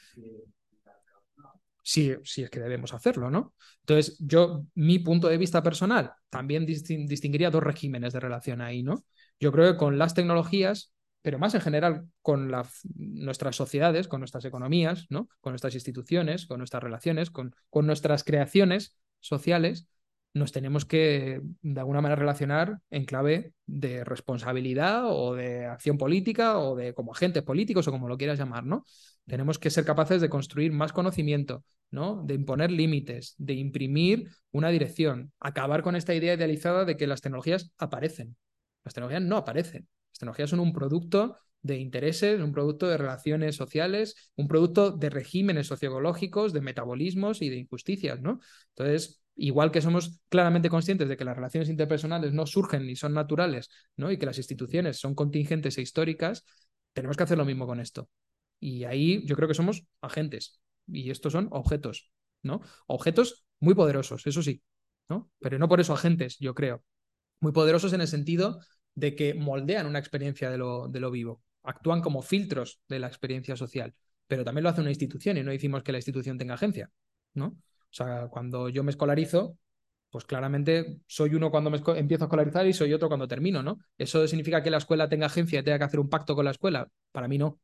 Si, 1.81 2.13
si, 2.23 2.43
es 2.43 2.49
que 2.49 2.59
debemos 2.59 2.93
hacerlo, 2.93 3.29
¿no? 3.29 3.53
Entonces, 3.81 4.17
yo, 4.19 4.65
mi 4.73 4.99
punto 4.99 5.29
de 5.29 5.37
vista 5.37 5.63
personal, 5.63 6.11
también 6.29 6.65
distinguiría 6.65 7.51
dos 7.51 7.63
regímenes 7.63 8.11
de 8.11 8.19
relación 8.19 8.59
ahí, 8.59 8.83
¿no? 8.83 9.05
Yo 9.39 9.51
creo 9.51 9.71
que 9.71 9.77
con 9.77 9.97
las 9.97 10.13
tecnologías 10.13 10.94
pero 11.25 11.39
más 11.39 11.55
en 11.55 11.61
general 11.61 12.07
con 12.21 12.51
nuestras 12.93 13.55
sociedades, 13.55 14.07
con 14.07 14.21
nuestras 14.21 14.45
economías, 14.45 15.07
¿no? 15.09 15.27
con 15.41 15.53
nuestras 15.53 15.73
instituciones, 15.73 16.45
con 16.45 16.59
nuestras 16.59 16.83
relaciones, 16.83 17.31
con, 17.31 17.55
con 17.71 17.87
nuestras 17.87 18.23
creaciones 18.23 18.95
sociales, 19.21 19.87
nos 20.35 20.51
tenemos 20.51 20.85
que, 20.85 21.41
de 21.63 21.79
alguna 21.79 22.01
manera, 22.01 22.19
relacionar 22.19 22.77
en 22.91 23.05
clave 23.05 23.53
de 23.65 24.03
responsabilidad 24.03 25.05
o 25.07 25.33
de 25.33 25.65
acción 25.65 25.97
política 25.97 26.59
o 26.59 26.75
de 26.75 26.93
como 26.93 27.11
agentes 27.11 27.41
políticos 27.41 27.87
o 27.87 27.91
como 27.91 28.07
lo 28.07 28.19
quieras 28.19 28.37
llamar, 28.37 28.63
¿no? 28.63 28.85
Tenemos 29.25 29.57
que 29.57 29.71
ser 29.71 29.83
capaces 29.83 30.21
de 30.21 30.29
construir 30.29 30.73
más 30.73 30.93
conocimiento, 30.93 31.63
¿no? 31.89 32.21
De 32.23 32.35
imponer 32.35 32.69
límites, 32.69 33.33
de 33.39 33.55
imprimir 33.55 34.29
una 34.51 34.69
dirección, 34.69 35.31
acabar 35.39 35.81
con 35.81 35.95
esta 35.95 36.13
idea 36.13 36.35
idealizada 36.35 36.85
de 36.85 36.97
que 36.97 37.07
las 37.07 37.21
tecnologías 37.21 37.71
aparecen. 37.79 38.35
Las 38.83 38.93
tecnologías 38.93 39.23
no 39.23 39.37
aparecen. 39.37 39.87
Las 40.15 40.19
tecnologías 40.19 40.49
son 40.49 40.61
un 40.61 40.71
producto 40.71 41.35
de 41.61 41.77
intereses, 41.77 42.39
un 42.39 42.53
producto 42.53 42.87
de 42.87 42.95
relaciones 42.95 43.57
sociales, 43.57 44.31
un 44.37 44.47
producto 44.47 44.91
de 44.91 45.09
regímenes 45.09 45.67
sociológicos, 45.67 46.53
de 46.53 46.61
metabolismos 46.61 47.41
y 47.41 47.49
de 47.49 47.57
injusticias, 47.57 48.21
¿no? 48.21 48.39
Entonces, 48.69 49.21
igual 49.35 49.71
que 49.71 49.81
somos 49.81 50.21
claramente 50.29 50.69
conscientes 50.69 51.09
de 51.09 51.17
que 51.17 51.25
las 51.25 51.35
relaciones 51.35 51.67
interpersonales 51.67 52.31
no 52.31 52.45
surgen 52.45 52.85
ni 52.85 52.95
son 52.95 53.13
naturales, 53.13 53.69
¿no? 53.97 54.09
Y 54.09 54.17
que 54.17 54.25
las 54.25 54.37
instituciones 54.37 54.99
son 54.99 55.15
contingentes 55.15 55.77
e 55.77 55.81
históricas, 55.81 56.45
tenemos 56.93 57.17
que 57.17 57.23
hacer 57.23 57.37
lo 57.37 57.43
mismo 57.43 57.67
con 57.67 57.81
esto. 57.81 58.07
Y 58.61 58.85
ahí 58.85 59.25
yo 59.25 59.35
creo 59.35 59.49
que 59.49 59.53
somos 59.53 59.83
agentes 59.99 60.61
y 60.87 61.09
estos 61.09 61.33
son 61.33 61.49
objetos, 61.51 62.09
¿no? 62.41 62.61
Objetos 62.87 63.45
muy 63.59 63.75
poderosos, 63.75 64.25
eso 64.27 64.41
sí, 64.41 64.63
¿no? 65.09 65.29
Pero 65.39 65.59
no 65.59 65.67
por 65.67 65.81
eso 65.81 65.91
agentes, 65.91 66.37
yo 66.39 66.55
creo. 66.55 66.85
Muy 67.41 67.51
poderosos 67.51 67.91
en 67.91 67.99
el 67.99 68.07
sentido 68.07 68.61
de 68.95 69.15
que 69.15 69.33
moldean 69.33 69.85
una 69.85 69.99
experiencia 69.99 70.49
de 70.49 70.57
lo, 70.57 70.87
de 70.87 70.99
lo 70.99 71.11
vivo, 71.11 71.43
actúan 71.63 72.01
como 72.01 72.21
filtros 72.21 72.79
de 72.87 72.99
la 72.99 73.07
experiencia 73.07 73.55
social, 73.55 73.93
pero 74.27 74.43
también 74.43 74.63
lo 74.63 74.69
hace 74.69 74.81
una 74.81 74.89
institución 74.89 75.37
y 75.37 75.43
no 75.43 75.51
decimos 75.51 75.83
que 75.83 75.91
la 75.91 75.97
institución 75.99 76.37
tenga 76.37 76.55
agencia, 76.55 76.89
¿no? 77.33 77.47
O 77.47 77.97
sea, 77.97 78.27
cuando 78.29 78.69
yo 78.69 78.83
me 78.83 78.91
escolarizo, 78.91 79.57
pues 80.09 80.25
claramente 80.25 81.01
soy 81.07 81.35
uno 81.35 81.51
cuando 81.51 81.69
me 81.69 81.81
empiezo 81.97 82.23
a 82.23 82.27
escolarizar 82.27 82.65
y 82.65 82.73
soy 82.73 82.93
otro 82.93 83.07
cuando 83.07 83.27
termino, 83.27 83.61
¿no? 83.61 83.79
¿Eso 83.97 84.27
significa 84.27 84.63
que 84.63 84.69
la 84.69 84.77
escuela 84.77 85.09
tenga 85.09 85.25
agencia 85.25 85.59
y 85.59 85.63
tenga 85.63 85.77
que 85.77 85.83
hacer 85.83 85.99
un 85.99 86.09
pacto 86.09 86.35
con 86.35 86.45
la 86.45 86.51
escuela? 86.51 86.89
Para 87.11 87.27
mí 87.27 87.37
no, 87.37 87.59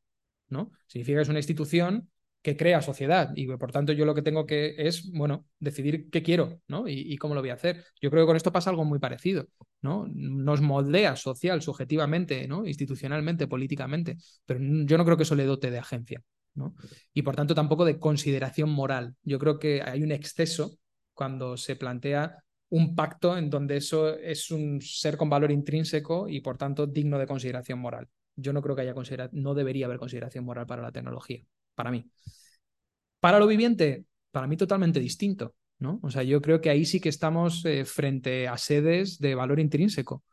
¿no? 0.48 0.70
Significa 0.86 1.18
que 1.18 1.22
es 1.22 1.28
una 1.28 1.38
institución 1.38 2.10
que 2.42 2.56
crea 2.56 2.82
sociedad 2.82 3.30
y 3.36 3.46
por 3.46 3.70
tanto 3.70 3.92
yo 3.92 4.04
lo 4.04 4.14
que 4.14 4.22
tengo 4.22 4.46
que 4.46 4.74
es, 4.76 5.10
bueno, 5.12 5.46
decidir 5.60 6.10
qué 6.10 6.22
quiero, 6.22 6.60
¿no? 6.66 6.88
Y, 6.88 7.16
cómo 7.16 7.34
lo 7.34 7.40
voy 7.40 7.50
a 7.50 7.54
hacer. 7.54 7.84
Yo 8.00 8.10
creo 8.10 8.24
que 8.24 8.26
con 8.26 8.36
esto 8.36 8.52
pasa 8.52 8.70
algo 8.70 8.84
muy 8.84 8.98
parecido, 8.98 9.46
¿no? 9.80 10.08
Nos 10.12 10.60
moldea 10.60 11.14
social, 11.14 11.62
subjetivamente, 11.62 12.48
¿no? 12.48 12.66
Institucionalmente, 12.66 13.46
políticamente, 13.46 14.16
pero 14.44 14.60
yo 14.60 14.98
no 14.98 15.04
creo 15.04 15.16
que 15.16 15.22
eso 15.22 15.36
le 15.36 15.44
dote 15.44 15.70
de 15.70 15.78
agencia. 15.78 16.22
Y 17.14 17.22
por 17.22 17.36
tanto 17.36 17.54
tampoco 17.54 17.84
de 17.84 17.98
consideración 17.98 18.70
moral. 18.70 19.14
Yo 19.22 19.38
creo 19.38 19.58
que 19.58 19.82
hay 19.82 20.02
un 20.02 20.12
exceso 20.12 20.76
cuando 21.14 21.56
se 21.56 21.76
plantea 21.76 22.42
un 22.70 22.94
pacto 22.94 23.36
en 23.36 23.50
donde 23.50 23.76
eso 23.76 24.16
es 24.16 24.50
un 24.50 24.80
ser 24.80 25.16
con 25.16 25.30
valor 25.30 25.50
intrínseco 25.50 26.28
y 26.28 26.40
por 26.40 26.58
tanto 26.58 26.86
digno 26.86 27.18
de 27.18 27.26
consideración 27.26 27.78
moral. 27.78 28.08
Yo 28.34 28.52
no 28.52 28.62
creo 28.62 28.74
que 28.74 28.82
haya 28.82 28.94
consideración, 28.94 29.42
no 29.42 29.54
debería 29.54 29.86
haber 29.86 29.98
consideración 29.98 30.44
moral 30.44 30.66
para 30.66 30.82
la 30.82 30.90
tecnología, 30.90 31.44
para 31.74 31.90
mí. 31.90 32.10
Para 33.20 33.38
lo 33.38 33.46
viviente, 33.46 34.04
para 34.30 34.46
mí 34.46 34.56
totalmente 34.56 35.00
distinto, 35.00 35.54
¿no? 35.78 36.00
O 36.02 36.10
sea, 36.10 36.22
yo 36.22 36.40
creo 36.42 36.60
que 36.60 36.70
ahí 36.70 36.84
sí 36.84 37.00
que 37.00 37.08
estamos 37.08 37.64
eh, 37.64 37.84
frente 37.84 38.48
a 38.48 38.56
sedes 38.58 39.18
de 39.18 39.34
valor 39.34 39.60
intrínseco, 39.60 40.24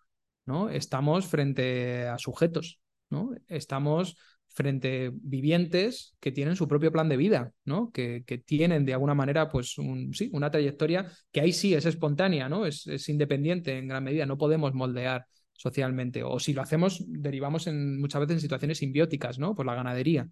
¿no? 0.46 0.70
Estamos 0.70 1.28
frente 1.28 2.08
a 2.08 2.18
sujetos, 2.18 2.80
¿no? 3.10 3.32
Estamos 3.48 4.18
frente 4.48 5.12
vivientes 5.14 6.16
que 6.20 6.32
tienen 6.32 6.56
su 6.56 6.68
propio 6.68 6.92
plan 6.92 7.08
de 7.08 7.18
vida, 7.18 7.54
¿no? 7.66 7.92
Que, 7.92 8.24
que 8.26 8.40
tienen 8.40 8.86
de 8.86 8.94
alguna 8.94 9.14
manera, 9.14 9.50
pues, 9.50 9.76
sí, 10.14 10.30
una 10.34 10.52
trayectoria 10.52 11.12
que 11.32 11.42
ahí 11.42 11.54
sí 11.54 11.74
es 11.74 11.86
espontánea, 11.86 12.50
¿no? 12.50 12.66
Es, 12.66 12.88
es, 12.88 13.08
independiente 13.10 13.78
en 13.78 13.88
gran 13.88 14.04
medida, 14.04 14.26
no 14.26 14.38
podemos 14.38 14.74
moldear 14.74 15.26
socialmente. 15.54 16.24
O 16.24 16.40
si 16.40 16.54
lo 16.54 16.62
hacemos, 16.62 17.04
derivamos 17.08 17.68
en, 17.68 18.00
muchas 18.00 18.22
veces 18.22 18.36
en 18.36 18.42
situaciones 18.42 18.80
simbióticas, 18.80 19.40
¿no? 19.40 19.56
Por 19.56 19.66
la 19.66 19.76
ganadería. 19.76 20.28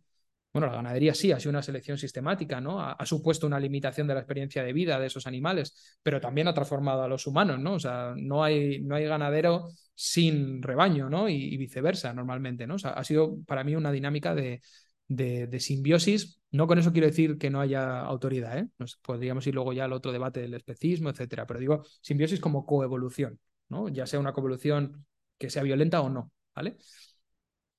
Bueno, 0.54 0.68
la 0.68 0.74
ganadería 0.78 1.14
sí 1.14 1.32
ha 1.32 1.40
sido 1.40 1.52
una 1.52 1.62
selección 1.62 1.98
sistemática, 1.98 2.60
¿no? 2.60 2.82
Ha, 2.82 3.06
supuesto 3.06 3.46
una 3.46 3.60
limitación 3.60 4.08
de 4.08 4.16
la 4.16 4.22
experiencia 4.22 4.64
de 4.64 4.74
vida 4.74 5.00
de 5.00 5.06
esos 5.06 5.28
animales, 5.28 5.98
pero 6.02 6.20
también 6.20 6.48
ha 6.48 6.54
transformado 6.54 7.04
a 7.04 7.08
los 7.08 7.28
humanos, 7.28 7.60
¿no? 7.60 7.74
O 7.74 7.80
sea, 7.80 8.14
no 8.16 8.44
hay, 8.44 8.82
no 8.82 8.96
hay 8.96 9.06
ganadero 9.06 9.70
sin 9.94 10.64
rebaño, 10.64 11.10
¿no? 11.10 11.30
Y, 11.30 11.56
viceversa, 11.58 12.14
normalmente, 12.14 12.66
¿no? 12.66 12.76
Ha 12.84 13.04
sido 13.04 13.38
para 13.46 13.64
mí 13.64 13.76
una 13.76 13.92
dinámica 13.92 14.34
de, 14.34 14.62
de, 15.08 15.60
simbiosis. 15.60 16.40
No 16.52 16.66
con 16.68 16.80
eso 16.80 16.92
quiero 16.92 17.08
decir 17.08 17.38
que 17.38 17.50
no 17.50 17.62
haya 17.62 18.00
autoridad, 18.02 18.58
¿eh? 18.58 18.68
Podríamos 19.04 19.46
ir 19.48 19.54
luego 19.56 19.74
ya 19.74 19.86
al 19.86 19.94
otro 19.94 20.12
debate 20.12 20.42
del 20.42 20.54
especismo, 20.54 21.10
etcétera, 21.10 21.46
pero 21.46 21.60
digo 21.60 21.84
simbiosis 22.02 22.40
como 22.40 22.66
coevolución, 22.66 23.40
¿no? 23.70 23.90
Ya 23.90 24.06
sea 24.08 24.20
una 24.20 24.34
coevolución 24.34 25.06
que 25.38 25.50
sea 25.50 25.64
violenta 25.64 26.02
o 26.02 26.10
no, 26.10 26.32
¿vale? 26.56 26.78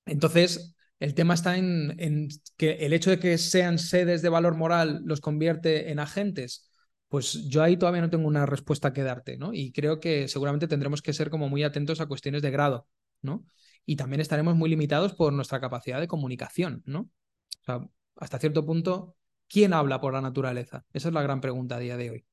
Entonces, 0.07 0.77
el 1.01 1.15
tema 1.15 1.35
está 1.35 1.57
en, 1.57 2.29
que 2.57 2.73
el 2.73 2.93
hecho 2.93 3.11
de 3.11 3.19
que 3.19 3.39
sean 3.39 3.79
sedes 3.79 4.23
de 4.23 4.29
valor 4.29 4.57
moral 4.57 5.03
los 5.05 5.21
convierte 5.21 5.91
en 5.91 6.01
agentes. 6.01 6.71
Pues 7.09 7.49
yo 7.49 7.63
ahí 7.63 7.77
todavía 7.77 8.03
no 8.03 8.11
tengo 8.11 8.27
una 8.27 8.47
respuesta 8.47 8.93
que 8.93 9.03
darte, 9.03 9.39
¿no? 9.39 9.55
Y 9.55 9.73
creo 9.73 10.01
que 10.01 10.29
seguramente 10.29 10.69
tendremos 10.69 11.01
que 11.01 11.13
ser 11.13 11.31
como 11.31 11.49
muy 11.49 11.63
atentos 11.63 12.01
a 12.01 12.07
cuestiones 12.07 12.43
de 12.43 12.51
grado, 12.51 12.87
¿no? 13.23 13.47
Y 13.87 13.97
también 13.97 14.21
estaremos 14.21 14.57
muy 14.57 14.69
limitados 14.69 15.15
por 15.15 15.33
nuestra 15.33 15.61
capacidad 15.61 16.01
de 16.01 16.09
comunicación, 16.09 16.83
¿no? 16.85 17.01
O 17.01 17.65
sea, 17.65 17.81
hasta 18.17 18.39
cierto 18.39 18.67
punto, 18.67 19.17
¿quién 19.49 19.73
habla 19.73 20.01
por 20.01 20.13
la 20.13 20.21
naturaleza? 20.21 20.85
Esa 20.93 21.09
es 21.09 21.15
la 21.15 21.23
gran 21.23 21.41
pregunta 21.41 21.77
a 21.77 21.79
día 21.79 21.97
de 21.97 22.11
hoy. 22.11 22.27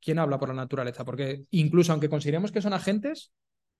¿Quién 0.00 0.18
habla 0.18 0.38
por 0.38 0.48
la 0.48 0.54
naturaleza? 0.54 1.04
Porque 1.04 1.44
incluso 1.50 1.92
aunque 1.92 2.08
consideremos 2.08 2.52
que 2.52 2.62
son 2.62 2.72
agentes, 2.72 3.32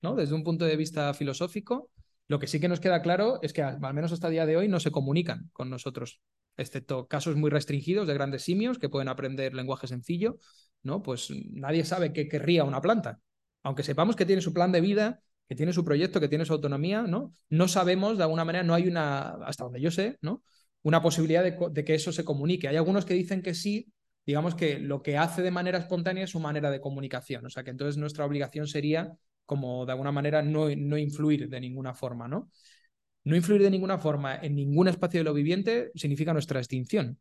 ¿no? 0.02 0.14
Desde 0.14 0.34
un 0.34 0.44
punto 0.44 0.64
de 0.64 0.76
vista 0.76 1.14
filosófico, 1.14 1.90
lo 2.32 2.38
que 2.38 2.46
sí 2.46 2.60
que 2.60 2.68
nos 2.68 2.80
queda 2.80 3.02
claro 3.02 3.40
es 3.42 3.52
que 3.52 3.60
al 3.60 3.92
menos 3.92 4.10
hasta 4.10 4.28
el 4.28 4.32
día 4.32 4.46
de 4.46 4.56
hoy 4.56 4.66
no 4.66 4.80
se 4.80 4.90
comunican 4.90 5.50
con 5.52 5.68
nosotros, 5.68 6.22
excepto 6.56 7.06
casos 7.06 7.36
muy 7.36 7.50
restringidos 7.50 8.08
de 8.08 8.14
grandes 8.14 8.42
simios 8.42 8.78
que 8.78 8.88
pueden 8.88 9.08
aprender 9.08 9.52
lenguaje 9.52 9.86
sencillo, 9.86 10.38
¿no? 10.82 11.02
Pues 11.02 11.28
nadie 11.50 11.84
sabe 11.84 12.14
qué 12.14 12.28
querría 12.28 12.64
una 12.64 12.80
planta. 12.80 13.20
Aunque 13.62 13.82
sepamos 13.82 14.16
que 14.16 14.24
tiene 14.24 14.40
su 14.40 14.54
plan 14.54 14.72
de 14.72 14.80
vida, 14.80 15.20
que 15.46 15.54
tiene 15.54 15.74
su 15.74 15.84
proyecto, 15.84 16.20
que 16.20 16.28
tiene 16.28 16.46
su 16.46 16.54
autonomía, 16.54 17.02
¿no? 17.02 17.34
No 17.50 17.68
sabemos, 17.68 18.16
de 18.16 18.22
alguna 18.22 18.46
manera, 18.46 18.64
no 18.64 18.72
hay 18.72 18.88
una, 18.88 19.32
hasta 19.44 19.64
donde 19.64 19.82
yo 19.82 19.90
sé, 19.90 20.16
¿no? 20.22 20.42
Una 20.80 21.02
posibilidad 21.02 21.42
de, 21.42 21.58
de 21.70 21.84
que 21.84 21.94
eso 21.94 22.12
se 22.12 22.24
comunique. 22.24 22.66
Hay 22.66 22.76
algunos 22.76 23.04
que 23.04 23.12
dicen 23.12 23.42
que 23.42 23.52
sí, 23.52 23.92
digamos 24.24 24.54
que 24.54 24.78
lo 24.78 25.02
que 25.02 25.18
hace 25.18 25.42
de 25.42 25.50
manera 25.50 25.76
espontánea 25.76 26.24
es 26.24 26.30
su 26.30 26.40
manera 26.40 26.70
de 26.70 26.80
comunicación. 26.80 27.44
O 27.44 27.50
sea 27.50 27.62
que 27.62 27.72
entonces 27.72 27.98
nuestra 27.98 28.24
obligación 28.24 28.66
sería 28.66 29.12
como 29.52 29.84
de 29.84 29.92
alguna 29.92 30.12
manera 30.12 30.40
no, 30.40 30.74
no 30.74 30.96
influir 30.96 31.46
de 31.50 31.60
ninguna 31.60 31.92
forma, 31.92 32.26
¿no? 32.26 32.48
No 33.24 33.36
influir 33.36 33.60
de 33.62 33.70
ninguna 33.70 33.98
forma 33.98 34.36
en 34.36 34.56
ningún 34.56 34.88
espacio 34.88 35.20
de 35.20 35.24
lo 35.24 35.34
viviente 35.34 35.90
significa 35.94 36.32
nuestra 36.32 36.58
extinción. 36.58 37.18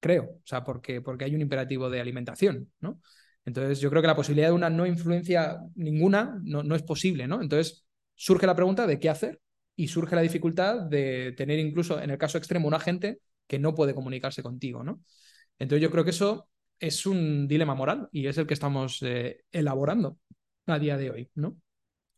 Creo, 0.00 0.24
o 0.24 0.42
sea, 0.44 0.64
porque, 0.64 1.00
porque 1.00 1.24
hay 1.26 1.34
un 1.36 1.42
imperativo 1.42 1.88
de 1.88 2.00
alimentación, 2.00 2.72
¿no? 2.80 3.00
Entonces, 3.44 3.78
yo 3.78 3.88
creo 3.88 4.02
que 4.02 4.08
la 4.08 4.16
posibilidad 4.16 4.48
de 4.48 4.54
una 4.54 4.68
no 4.68 4.84
influencia 4.84 5.60
ninguna 5.76 6.40
no, 6.42 6.64
no 6.64 6.74
es 6.74 6.82
posible, 6.82 7.28
¿no? 7.28 7.40
Entonces, 7.40 7.86
surge 8.16 8.48
la 8.48 8.56
pregunta 8.56 8.88
de 8.88 8.98
qué 8.98 9.10
hacer 9.10 9.40
y 9.76 9.86
surge 9.86 10.16
la 10.16 10.22
dificultad 10.22 10.80
de 10.88 11.34
tener 11.36 11.60
incluso, 11.60 12.00
en 12.02 12.10
el 12.10 12.18
caso 12.18 12.36
extremo, 12.36 12.66
un 12.66 12.74
agente 12.74 13.20
que 13.46 13.60
no 13.60 13.76
puede 13.76 13.94
comunicarse 13.94 14.42
contigo, 14.42 14.82
¿no? 14.82 15.02
Entonces, 15.60 15.82
yo 15.82 15.90
creo 15.92 16.02
que 16.02 16.10
eso 16.10 16.48
es 16.80 17.06
un 17.06 17.46
dilema 17.46 17.74
moral 17.76 18.08
y 18.10 18.26
es 18.26 18.38
el 18.38 18.46
que 18.46 18.54
estamos 18.54 18.98
eh, 19.02 19.44
elaborando 19.52 20.18
a 20.72 20.78
día 20.78 20.96
de 20.96 21.10
hoy, 21.10 21.30
¿no? 21.34 21.56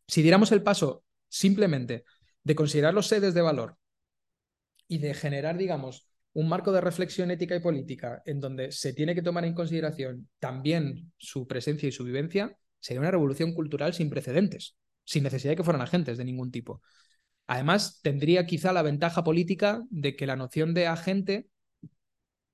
Si 0.07 0.21
diéramos 0.21 0.51
el 0.51 0.63
paso 0.63 1.03
simplemente 1.29 2.05
de 2.43 2.55
considerar 2.55 2.93
los 2.93 3.07
sedes 3.07 3.33
de 3.33 3.41
valor 3.41 3.77
y 4.87 4.99
de 4.99 5.13
generar, 5.13 5.57
digamos, 5.57 6.07
un 6.33 6.49
marco 6.49 6.71
de 6.71 6.81
reflexión 6.81 7.31
ética 7.31 7.55
y 7.55 7.59
política 7.59 8.21
en 8.25 8.39
donde 8.39 8.71
se 8.71 8.93
tiene 8.93 9.15
que 9.15 9.21
tomar 9.21 9.45
en 9.45 9.53
consideración 9.53 10.29
también 10.39 11.11
su 11.17 11.47
presencia 11.47 11.87
y 11.87 11.91
su 11.91 12.03
vivencia, 12.03 12.57
sería 12.79 13.01
una 13.01 13.11
revolución 13.11 13.53
cultural 13.53 13.93
sin 13.93 14.09
precedentes, 14.09 14.75
sin 15.05 15.23
necesidad 15.23 15.51
de 15.51 15.57
que 15.57 15.63
fueran 15.63 15.81
agentes 15.81 16.17
de 16.17 16.25
ningún 16.25 16.51
tipo. 16.51 16.81
Además, 17.45 17.99
tendría 18.01 18.45
quizá 18.45 18.73
la 18.73 18.81
ventaja 18.81 19.23
política 19.23 19.81
de 19.89 20.15
que 20.15 20.27
la 20.27 20.35
noción 20.35 20.73
de 20.73 20.87
agente 20.87 21.47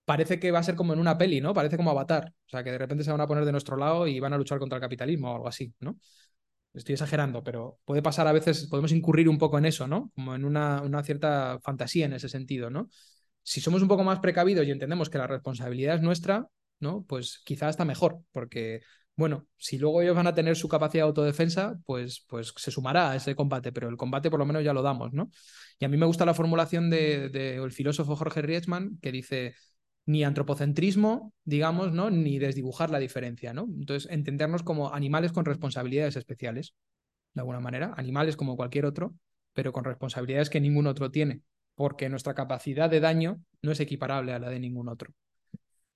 parece 0.10 0.40
que 0.40 0.50
va 0.50 0.58
a 0.58 0.64
ser 0.64 0.74
como 0.74 0.94
en 0.94 1.00
una 1.00 1.20
peli, 1.20 1.40
¿no? 1.40 1.54
Parece 1.54 1.78
como 1.78 1.92
Avatar. 1.92 2.34
O 2.48 2.50
sea, 2.50 2.64
que 2.64 2.72
de 2.72 2.80
repente 2.80 3.04
se 3.04 3.12
van 3.12 3.22
a 3.22 3.28
poner 3.28 3.46
de 3.46 3.52
nuestro 3.52 3.78
lado 3.78 4.08
y 4.08 4.20
van 4.20 4.34
a 4.34 4.40
luchar 4.40 4.58
contra 4.58 4.78
el 4.78 4.82
capitalismo 4.82 5.32
o 5.32 5.36
algo 5.36 5.48
así, 5.48 5.72
¿no? 5.82 6.00
Estoy 6.74 6.94
exagerando, 6.94 7.44
pero 7.44 7.78
puede 7.86 8.02
pasar 8.02 8.26
a 8.26 8.32
veces, 8.32 8.66
podemos 8.66 8.92
incurrir 8.92 9.30
un 9.30 9.38
poco 9.38 9.60
en 9.60 9.66
eso, 9.66 9.88
¿no? 9.88 10.12
Como 10.16 10.34
en 10.34 10.46
una, 10.46 11.04
cierta 11.04 11.60
fantasía 11.62 12.08
en 12.08 12.14
ese 12.14 12.28
sentido, 12.28 12.72
¿no? 12.72 12.90
Si 13.44 13.62
somos 13.62 13.84
un 13.84 13.88
poco 13.88 14.04
más 14.04 14.20
precavidos 14.20 14.66
y 14.66 14.72
entendemos 14.72 15.12
que 15.12 15.20
la 15.20 15.28
responsabilidad 15.28 15.98
es 15.98 16.02
nuestra, 16.02 16.48
¿no? 16.80 17.06
Pues 17.08 17.44
quizá 17.46 17.70
está 17.70 17.86
mejor, 17.86 18.20
porque, 18.32 18.82
bueno, 19.16 19.46
si 19.58 19.78
luego 19.78 20.02
ellos 20.02 20.16
van 20.16 20.26
a 20.26 20.34
tener 20.34 20.56
su 20.56 20.68
capacidad 20.68 21.04
de 21.04 21.10
autodefensa, 21.10 21.78
pues, 21.86 22.26
pues 22.28 22.52
se 22.58 22.72
sumará 22.72 23.12
a 23.12 23.16
ese 23.16 23.36
combate, 23.36 23.72
pero 23.72 23.90
el 23.90 23.98
combate 23.98 24.32
por 24.32 24.40
lo 24.40 24.48
menos 24.48 24.64
ya 24.64 24.74
lo 24.74 24.82
damos, 24.82 25.14
¿no? 25.14 25.30
Y 25.78 25.86
a 25.86 25.88
mí 25.88 25.98
me 25.98 26.08
gusta 26.08 26.26
la 26.26 26.34
formulación 26.34 26.90
del 26.90 27.32
de, 27.32 27.60
de, 27.60 27.70
filósofo 27.70 28.16
Jorge 28.16 28.42
Rietzmann, 28.42 28.98
que 29.02 29.12
dice, 29.12 29.54
ni 30.10 30.24
antropocentrismo, 30.24 31.36
digamos, 31.44 31.94
¿no? 31.94 32.10
Ni 32.10 32.40
desdibujar 32.40 32.90
la 32.90 32.98
diferencia, 32.98 33.54
¿no? 33.54 33.68
Entonces, 33.80 34.12
entendernos 34.12 34.64
como 34.64 34.92
animales 34.92 35.32
con 35.32 35.46
responsabilidades 35.46 36.16
especiales, 36.16 36.74
de 37.36 37.42
alguna 37.42 37.60
manera, 37.60 37.94
animales 37.96 38.36
como 38.36 38.56
cualquier 38.56 38.88
otro, 38.88 39.14
pero 39.54 39.72
con 39.72 39.84
responsabilidades 39.84 40.50
que 40.50 40.60
ningún 40.60 40.88
otro 40.88 41.12
tiene, 41.12 41.44
porque 41.76 42.10
nuestra 42.10 42.34
capacidad 42.34 42.90
de 42.90 43.02
daño 43.02 43.40
no 43.62 43.72
es 43.72 43.80
equiparable 43.82 44.34
a 44.34 44.40
la 44.40 44.50
de 44.50 44.60
ningún 44.60 44.90
otro. 44.90 45.14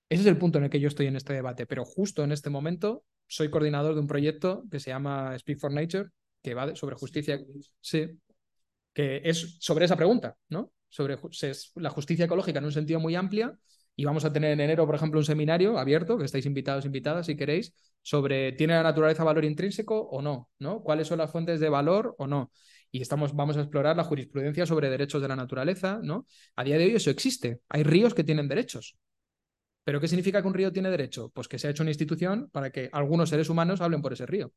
Ese 0.09 0.21
es 0.21 0.27
el 0.27 0.37
punto 0.37 0.59
en 0.59 0.65
el 0.65 0.69
que 0.69 0.79
yo 0.79 0.89
estoy 0.89 1.07
en 1.07 1.15
este 1.15 1.33
debate, 1.33 1.65
pero 1.65 1.83
justo 1.83 2.23
en 2.23 2.31
este 2.31 2.51
momento 2.51 3.03
soy 3.25 3.49
coordinador 3.49 3.95
de 3.95 4.01
un 4.01 4.07
proyecto 4.07 4.63
que 4.69 4.79
se 4.79 4.91
llama 4.91 5.35
Speak 5.39 5.57
for 5.57 5.73
Nature, 5.73 6.09
que 6.43 6.53
va 6.53 6.75
sobre 6.75 6.95
justicia, 6.95 7.43
sí, 7.81 8.11
que 8.93 9.23
es 9.25 9.57
sobre 9.59 9.85
esa 9.85 9.95
pregunta, 9.95 10.37
¿no? 10.49 10.71
Sobre 10.87 11.17
la 11.77 11.89
justicia 11.89 12.25
ecológica 12.25 12.59
en 12.59 12.65
un 12.65 12.71
sentido 12.71 12.99
muy 12.99 13.15
amplia. 13.15 13.57
Y 13.95 14.05
vamos 14.05 14.25
a 14.25 14.33
tener 14.33 14.51
en 14.51 14.59
enero, 14.59 14.85
por 14.85 14.95
ejemplo, 14.95 15.19
un 15.19 15.25
seminario 15.25 15.77
abierto, 15.77 16.17
que 16.17 16.25
estáis 16.25 16.45
invitados, 16.45 16.85
invitadas, 16.85 17.27
si 17.27 17.35
queréis, 17.35 17.73
sobre 18.01 18.51
¿tiene 18.53 18.73
la 18.73 18.83
naturaleza 18.83 19.23
valor 19.23 19.45
intrínseco 19.45 19.99
o 19.99 20.21
no? 20.21 20.49
¿no? 20.59 20.81
¿Cuáles 20.81 21.07
son 21.07 21.19
las 21.19 21.31
fuentes 21.31 21.59
de 21.59 21.69
valor 21.69 22.15
o 22.17 22.27
no? 22.27 22.51
Y 22.91 23.01
estamos, 23.01 23.35
vamos 23.35 23.57
a 23.57 23.61
explorar 23.61 23.95
la 23.95 24.03
jurisprudencia 24.03 24.65
sobre 24.65 24.89
derechos 24.89 25.21
de 25.21 25.27
la 25.27 25.35
naturaleza, 25.35 25.99
¿no? 26.03 26.27
A 26.55 26.63
día 26.63 26.77
de 26.77 26.85
hoy 26.85 26.95
eso 26.95 27.09
existe. 27.09 27.59
Hay 27.69 27.83
ríos 27.83 28.13
que 28.13 28.23
tienen 28.23 28.47
derechos. 28.47 28.95
¿Pero 29.83 29.99
qué 29.99 30.07
significa 30.07 30.41
que 30.41 30.47
un 30.47 30.53
río 30.53 30.71
tiene 30.71 30.89
derecho? 30.89 31.29
Pues 31.33 31.47
que 31.47 31.59
se 31.59 31.67
ha 31.67 31.71
hecho 31.71 31.83
una 31.83 31.91
institución 31.91 32.49
para 32.51 32.71
que 32.71 32.89
algunos 32.91 33.29
seres 33.29 33.49
humanos 33.49 33.81
hablen 33.81 34.01
por 34.01 34.13
ese 34.13 34.25
río, 34.25 34.53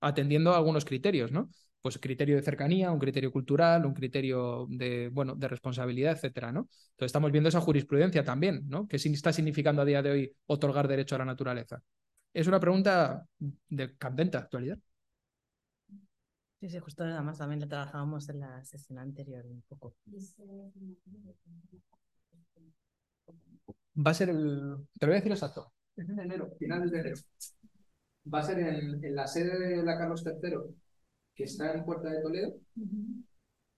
atendiendo 0.00 0.52
a 0.52 0.56
algunos 0.56 0.84
criterios, 0.84 1.32
¿no? 1.32 1.50
Pues 1.82 1.98
criterio 1.98 2.36
de 2.36 2.42
cercanía, 2.42 2.90
un 2.90 2.98
criterio 2.98 3.32
cultural, 3.32 3.86
un 3.86 3.94
criterio 3.94 4.66
de, 4.68 5.08
bueno, 5.08 5.34
de 5.34 5.48
responsabilidad, 5.48 6.12
etcétera, 6.12 6.52
¿no? 6.52 6.60
Entonces 6.60 7.06
estamos 7.06 7.32
viendo 7.32 7.48
esa 7.48 7.60
jurisprudencia 7.60 8.22
también, 8.22 8.68
¿no? 8.68 8.86
¿Qué 8.86 8.96
está 8.96 9.32
significando 9.32 9.82
a 9.82 9.84
día 9.84 10.02
de 10.02 10.10
hoy 10.10 10.36
otorgar 10.46 10.88
derecho 10.88 11.14
a 11.14 11.18
la 11.18 11.24
naturaleza? 11.24 11.82
Es 12.34 12.46
una 12.46 12.60
pregunta 12.60 13.26
de 13.38 13.96
candente 13.96 14.36
actualidad. 14.36 14.78
Sí, 16.60 16.68
sí, 16.68 16.78
justo 16.78 17.04
además 17.04 17.38
también 17.38 17.60
lo 17.60 17.68
trabajábamos 17.68 18.28
en 18.28 18.40
la 18.40 18.62
sesión 18.64 18.98
anterior 18.98 19.46
un 19.46 19.62
poco 19.62 19.94
va 24.06 24.10
a 24.10 24.14
ser 24.14 24.30
el. 24.30 24.76
Te 24.98 25.06
lo 25.06 25.10
voy 25.10 25.16
a 25.16 25.20
decir 25.20 25.32
exacto. 25.32 25.72
Es 25.96 26.08
en 26.08 26.18
enero, 26.18 26.50
finales 26.58 26.90
de 26.90 27.00
enero. 27.00 27.16
Va 28.32 28.40
a 28.40 28.42
ser 28.42 28.58
en, 28.58 29.14
la 29.14 29.26
sede 29.26 29.76
de 29.76 29.82
la 29.82 29.98
Carlos 29.98 30.24
III, 30.24 30.58
que 31.40 31.44
está 31.46 31.72
en 31.72 31.84
Puerta 31.86 32.10
de 32.10 32.20
Toledo. 32.20 32.54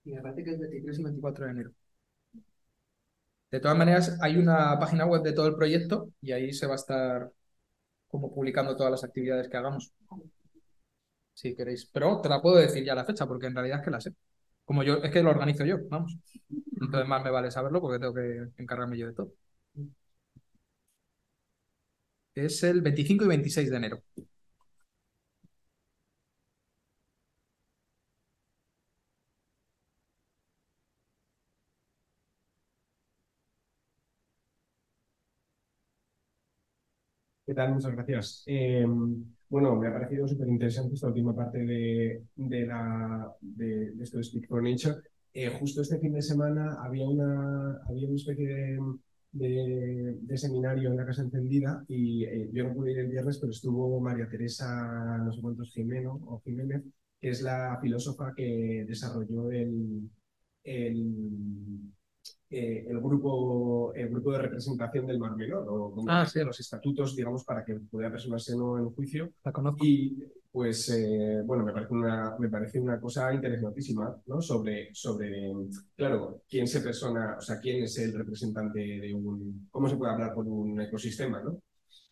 Y 0.05 0.13
me 0.13 0.21
parece 0.21 0.43
que 0.43 0.51
es 0.51 0.59
23 0.59 0.99
y 0.99 1.03
24 1.05 1.45
de 1.45 1.51
enero. 1.53 1.71
De 3.53 3.61
todas 3.61 3.77
maneras, 3.77 4.19
hay 4.21 4.37
una 4.37 4.77
página 4.81 5.07
web 5.07 5.23
de 5.23 5.33
todo 5.33 5.47
el 5.47 5.55
proyecto 5.55 6.11
y 6.21 6.33
ahí 6.33 6.53
se 6.53 6.67
va 6.67 6.73
a 6.73 6.77
estar 6.77 7.31
como 8.09 8.35
publicando 8.35 8.77
todas 8.77 8.91
las 8.91 9.05
actividades 9.05 9.49
que 9.49 9.57
hagamos. 9.57 9.93
Si 11.35 11.55
queréis. 11.55 11.87
Pero 11.87 12.21
te 12.21 12.29
la 12.29 12.43
puedo 12.43 12.57
decir 12.57 12.85
ya 12.85 12.95
la 12.97 13.05
fecha, 13.05 13.27
porque 13.27 13.47
en 13.47 13.55
realidad 13.55 13.79
es 13.79 13.85
que 13.85 13.91
la 13.91 14.01
sé. 14.01 14.13
Como 14.65 14.83
yo, 14.83 14.97
es 14.97 15.11
que 15.13 15.23
lo 15.23 15.31
organizo 15.31 15.65
yo, 15.65 15.77
vamos. 15.89 16.17
Entonces 16.81 17.09
más 17.09 17.23
me 17.23 17.31
vale 17.31 17.51
saberlo 17.51 17.81
porque 17.81 18.01
tengo 18.01 18.15
que 18.15 18.49
encargarme 18.59 18.99
yo 18.99 19.07
de 19.07 19.13
todo 19.15 19.33
es 22.35 22.63
el 22.63 22.81
25 22.83 23.25
y 23.25 23.29
26 23.29 23.71
de 23.71 23.77
enero. 23.77 24.03
¿Qué 37.53 37.57
tal? 37.57 37.75
Muchas 37.75 37.93
gracias. 37.93 38.45
Eh, 38.47 38.87
bueno, 39.51 39.77
me 39.77 39.87
ha 39.87 39.93
parecido 39.93 40.27
súper 40.27 40.49
interesante 40.49 40.95
esta 40.95 41.09
última 41.09 41.37
parte 41.37 41.59
de, 41.59 42.67
la, 42.67 43.31
de, 43.43 43.93
esto 44.01 44.17
de 44.17 44.25
Speak 44.25 44.49
for 44.49 44.63
Nature. 44.63 45.03
Eh, 45.35 45.51
justo 45.61 45.83
este 45.83 45.99
fin 45.99 46.15
de 46.15 46.23
semana 46.23 46.79
había 46.83 47.07
una, 47.07 47.79
había 47.87 48.09
una 48.09 48.17
especie 48.17 48.49
de, 49.33 50.17
de, 50.19 50.39
seminario 50.39 50.89
en 50.89 50.97
la 50.97 51.05
Casa 51.05 51.21
Encendida 51.21 51.85
y 51.89 52.25
eh, 52.25 52.49
yo 52.55 52.65
no 52.65 52.73
pude 52.73 52.93
ir 52.93 53.01
el 53.01 53.11
viernes, 53.11 53.37
pero 53.37 53.51
estuvo 53.51 54.01
María 54.01 54.31
Teresa, 54.31 55.19
no 55.19 55.31
sé 55.31 55.43
cuántos, 55.43 55.75
Jimeno 55.75 56.23
o 56.25 56.41
Jiménez, 56.41 56.83
que 57.21 57.29
es 57.29 57.43
la 57.43 57.79
filósofa 57.83 58.33
que 58.35 58.87
desarrolló 58.89 59.51
el, 59.51 60.09
el, 60.65 61.93
eh, 62.51 62.85
el, 62.87 63.01
grupo, 63.01 63.95
el 63.95 64.11
grupo 64.11 64.33
de 64.33 64.39
representación 64.39 65.07
del 65.07 65.18
Mar 65.18 65.35
Menor, 65.37 65.66
o 65.68 65.95
ah, 66.09 66.27
los 66.45 66.61
estatutos, 66.61 67.16
digamos, 67.16 67.45
para 67.45 67.64
que 67.64 67.75
pudiera 67.77 68.11
personarse 68.12 68.55
no 68.55 68.79
en 68.79 68.91
juicio. 68.91 69.31
La 69.43 69.53
conozco. 69.53 69.85
Y 69.85 70.23
pues, 70.51 70.91
eh, 70.91 71.41
bueno, 71.47 71.64
me 71.64 71.73
parece, 71.73 71.95
una, 71.95 72.37
me 72.39 72.51
parece 72.51 72.79
una 72.79 73.01
cosa 73.01 73.33
interesantísima, 73.33 74.14
¿no? 74.27 74.43
Sobre, 74.43 74.91
sobre, 74.93 75.51
claro, 75.97 76.43
quién 76.47 76.66
se 76.66 76.83
persona, 76.83 77.37
o 77.39 77.41
sea, 77.41 77.59
quién 77.59 77.85
es 77.85 77.99
el 77.99 78.12
representante 78.12 78.79
de 78.79 79.14
un, 79.14 79.68
cómo 79.70 79.89
se 79.89 79.97
puede 79.97 80.12
hablar 80.12 80.35
por 80.35 80.47
un 80.47 80.79
ecosistema, 80.79 81.43
¿no? 81.43 81.59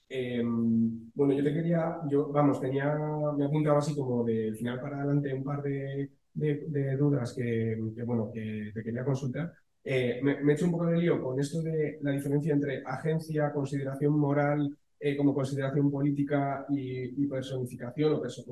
Em, 0.08 1.10
bueno, 1.14 1.34
yo 1.34 1.44
te 1.44 1.52
quería, 1.52 1.98
yo, 2.10 2.28
vamos, 2.32 2.60
tenía, 2.60 2.98
me 3.36 3.44
apuntaba 3.44 3.78
así 3.78 3.94
como 3.94 4.24
del 4.24 4.56
final 4.56 4.80
para 4.80 4.96
adelante 4.96 5.34
un 5.34 5.44
par 5.44 5.62
de, 5.62 6.10
de, 6.34 6.96
dudas 6.96 7.34
que, 7.34 7.78
que, 7.94 8.02
bueno, 8.04 8.30
que 8.32 8.72
te 8.74 8.82
quería 8.82 9.04
consultar. 9.04 9.52
Eh, 9.82 10.20
me, 10.22 10.32
he 10.32 10.54
hecho 10.54 10.66
un 10.66 10.72
poco 10.72 10.86
de 10.86 10.98
lío 10.98 11.22
con 11.22 11.40
esto 11.40 11.62
de 11.62 11.98
la 12.02 12.10
diferencia 12.12 12.52
entre 12.52 12.82
agencia, 12.84 13.52
consideración 13.52 14.18
moral, 14.18 14.76
eh, 14.98 15.16
como 15.16 15.34
consideración 15.34 15.90
política 15.90 16.66
y, 16.68 17.26
personificación 17.26 18.12
o 18.14 18.20
perso 18.20 18.44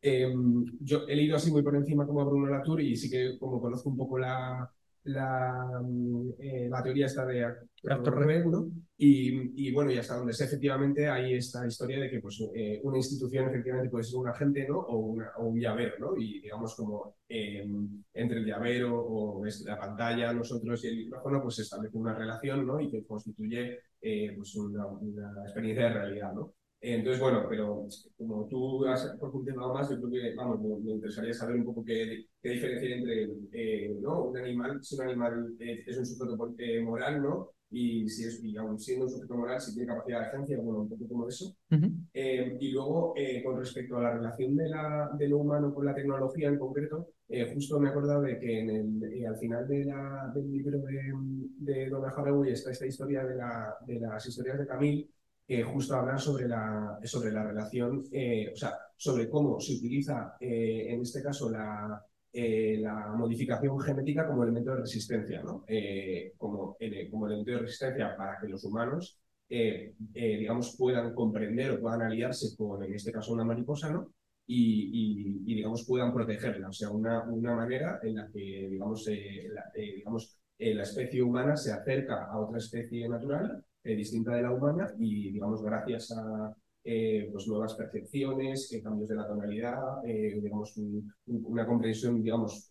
em, 0.00 0.64
yo 0.80 1.08
he 1.08 1.16
leído 1.16 1.34
así 1.36 1.50
muy 1.50 1.62
por 1.62 1.74
encima 1.74 2.06
como 2.06 2.24
Bruno 2.24 2.46
Latour 2.46 2.80
y 2.80 2.96
sí 2.96 3.10
que 3.10 3.36
como 3.36 3.60
conozco 3.60 3.88
un 3.90 3.96
poco 3.96 4.16
la, 4.16 4.70
la, 5.04 5.80
mm, 5.82 6.30
eh, 6.38 6.68
la 6.70 6.82
teoría 6.82 7.06
está 7.06 7.24
de 7.24 7.44
actor 7.44 8.46
¿no? 8.46 8.70
Y, 8.96 9.68
y, 9.68 9.72
bueno, 9.72 9.92
y 9.92 9.98
hasta 9.98 10.16
donde 10.16 10.32
sé, 10.32 10.44
efectivamente 10.44 11.08
hay 11.08 11.34
esta 11.34 11.66
historia 11.66 12.00
de 12.00 12.10
que 12.10 12.20
pues, 12.20 12.42
eh, 12.54 12.80
una 12.82 12.96
institución 12.96 13.48
efectivamente 13.48 13.90
puede 13.90 14.04
ser 14.04 14.18
un 14.18 14.28
agente 14.28 14.66
¿no? 14.68 14.78
o, 14.80 14.96
una, 14.98 15.30
o 15.38 15.46
un 15.46 15.60
llavero, 15.60 15.94
¿no? 16.00 16.16
Y 16.16 16.40
digamos 16.40 16.74
como 16.74 17.16
em, 17.28 18.02
entre 18.12 18.38
el 18.38 18.46
llavero 18.46 19.00
o 19.00 19.44
la 19.64 19.78
pantalla, 19.78 20.32
nosotros 20.32 20.84
y 20.84 20.88
el 20.88 20.96
micrófono, 20.96 21.42
pues 21.42 21.56
se 21.56 21.62
establece 21.62 21.96
una 21.96 22.14
relación 22.14 22.66
¿no? 22.66 22.80
y 22.80 22.90
que 22.90 23.06
constituye 23.06 23.78
eh, 24.00 24.32
pues 24.36 24.56
una, 24.56 24.86
una, 24.86 25.42
experiencia 25.44 25.84
de 25.84 25.94
realidad, 25.94 26.32
¿no? 26.32 26.54
Entonces, 26.80 27.20
bueno, 27.20 27.44
pero 27.48 27.88
como 28.16 28.46
tú 28.46 28.86
has 28.86 29.04
profundizado 29.18 29.74
más, 29.74 29.90
yo 29.90 29.96
creo 30.00 30.10
que, 30.10 30.34
vamos, 30.36 30.60
me, 30.60 30.92
interesaría 30.92 31.34
saber 31.34 31.56
un 31.56 31.64
poco 31.64 31.84
qué, 31.84 32.26
qué 32.40 32.50
diferencia 32.50 32.94
entre, 32.94 33.28
eh, 33.52 33.96
¿no? 34.00 34.26
Un 34.26 34.38
animal, 34.38 34.82
si 34.82 34.94
un 34.94 35.02
animal 35.02 35.56
es 35.58 35.98
un 35.98 36.06
sujeto 36.06 36.54
eh, 36.58 36.80
moral, 36.80 37.20
¿no? 37.20 37.50
Y 37.70 38.08
si 38.08 38.24
es, 38.24 38.42
y 38.44 38.56
aún 38.56 38.78
siendo 38.78 39.06
un 39.06 39.10
sujeto 39.10 39.34
moral, 39.36 39.60
si 39.60 39.74
tiene 39.74 39.88
capacidad 39.88 40.20
de 40.20 40.26
agencia, 40.26 40.58
bueno, 40.60 40.82
un 40.82 40.88
poco 40.88 41.08
como 41.08 41.28
eso. 41.28 41.52
Eh, 42.14 42.56
y 42.60 42.70
luego, 42.70 43.12
con 43.44 43.58
respecto 43.58 43.98
a 43.98 44.02
la 44.02 44.14
relación 44.14 44.54
de, 44.56 44.68
la, 44.68 45.10
de 45.18 45.28
lo 45.28 45.38
humano 45.38 45.74
con 45.74 45.84
la 45.84 45.94
tecnología 45.94 46.48
en 46.48 46.58
concreto, 46.58 47.08
justo 47.52 47.78
me 47.78 47.88
he 47.88 47.90
acordado 47.90 48.22
de 48.22 48.38
que 48.38 48.60
en 48.60 48.70
el, 48.70 49.26
al 49.26 49.36
final 49.36 49.66
de 49.66 49.84
la, 49.84 50.32
del 50.34 50.50
libro 50.50 50.78
de, 50.78 51.12
de 51.58 51.90
Donna 51.90 52.08
Haraway 52.08 52.52
está 52.52 52.70
esta 52.70 52.86
historia 52.86 53.24
de, 53.24 53.34
la, 53.34 53.74
de 53.86 54.00
las 54.00 54.24
historias 54.26 54.58
de 54.58 54.66
Camille, 54.66 55.10
que 55.48 55.62
justo 55.62 55.94
hablar 55.96 56.20
sobre 56.20 56.46
la, 56.46 57.00
sobre 57.04 57.32
la 57.32 57.42
relación, 57.42 58.04
eh, 58.12 58.50
o 58.52 58.56
sea, 58.56 58.74
sobre 58.94 59.30
cómo 59.30 59.58
se 59.58 59.76
utiliza, 59.76 60.36
eh, 60.38 60.88
en 60.90 61.00
este 61.00 61.22
caso, 61.22 61.48
la, 61.48 62.04
eh, 62.30 62.76
la 62.78 63.14
modificación 63.16 63.80
genética 63.80 64.26
como 64.26 64.42
elemento 64.42 64.72
de 64.74 64.82
resistencia, 64.82 65.42
¿no? 65.42 65.64
como, 66.36 66.76
como 67.10 67.26
elemento 67.26 67.52
de 67.52 67.58
resistencia 67.60 68.14
para 68.14 68.38
que 68.38 68.48
los 68.48 68.62
humanos, 68.62 69.18
digamos, 69.48 70.76
puedan 70.76 71.14
comprender 71.14 71.70
o 71.70 71.80
puedan 71.80 72.02
aliarse 72.02 72.54
con, 72.54 72.82
en 72.82 72.92
este 72.92 73.10
caso, 73.10 73.32
una 73.32 73.44
mariposa, 73.44 73.90
¿no? 73.90 74.12
Y, 74.46 75.44
y, 75.50 75.54
digamos, 75.54 75.86
puedan 75.86 76.12
protegerla. 76.12 76.68
O 76.68 76.72
sea, 76.72 76.90
una, 76.90 77.22
una 77.22 77.56
manera 77.56 78.00
en 78.02 78.16
la 78.16 78.28
que, 78.30 78.68
digamos, 78.70 79.06
digamos 79.74 80.38
la 80.58 80.82
especie 80.82 81.22
humana 81.22 81.56
se 81.56 81.72
acerca 81.72 82.26
a 82.26 82.38
otra 82.38 82.58
especie 82.58 83.08
natural 83.08 83.64
eh, 83.88 83.96
distinta 83.96 84.34
de 84.34 84.42
la 84.42 84.52
humana 84.52 84.92
y, 84.98 85.32
digamos, 85.32 85.62
gracias 85.62 86.12
a 86.12 86.54
eh, 86.84 87.26
pues 87.32 87.48
nuevas 87.48 87.72
percepciones, 87.72 88.70
eh, 88.70 88.82
cambios 88.82 89.08
de 89.08 89.16
la 89.16 89.26
tonalidad, 89.26 90.02
digamos, 90.04 90.78
una 91.26 91.66
comprensión, 91.66 92.22
digamos, 92.22 92.68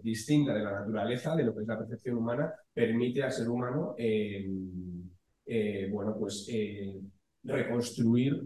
distinta 0.00 0.54
de 0.54 0.62
la 0.62 0.80
naturaleza, 0.82 1.34
de 1.34 1.42
lo 1.42 1.52
que 1.52 1.62
es 1.62 1.66
la 1.66 1.78
percepción 1.78 2.18
humana, 2.18 2.52
permite 2.72 3.24
al 3.24 3.32
ser 3.32 3.48
humano, 3.48 3.96
bueno, 5.90 6.16
pues 6.16 6.48
reconstruir, 7.42 8.44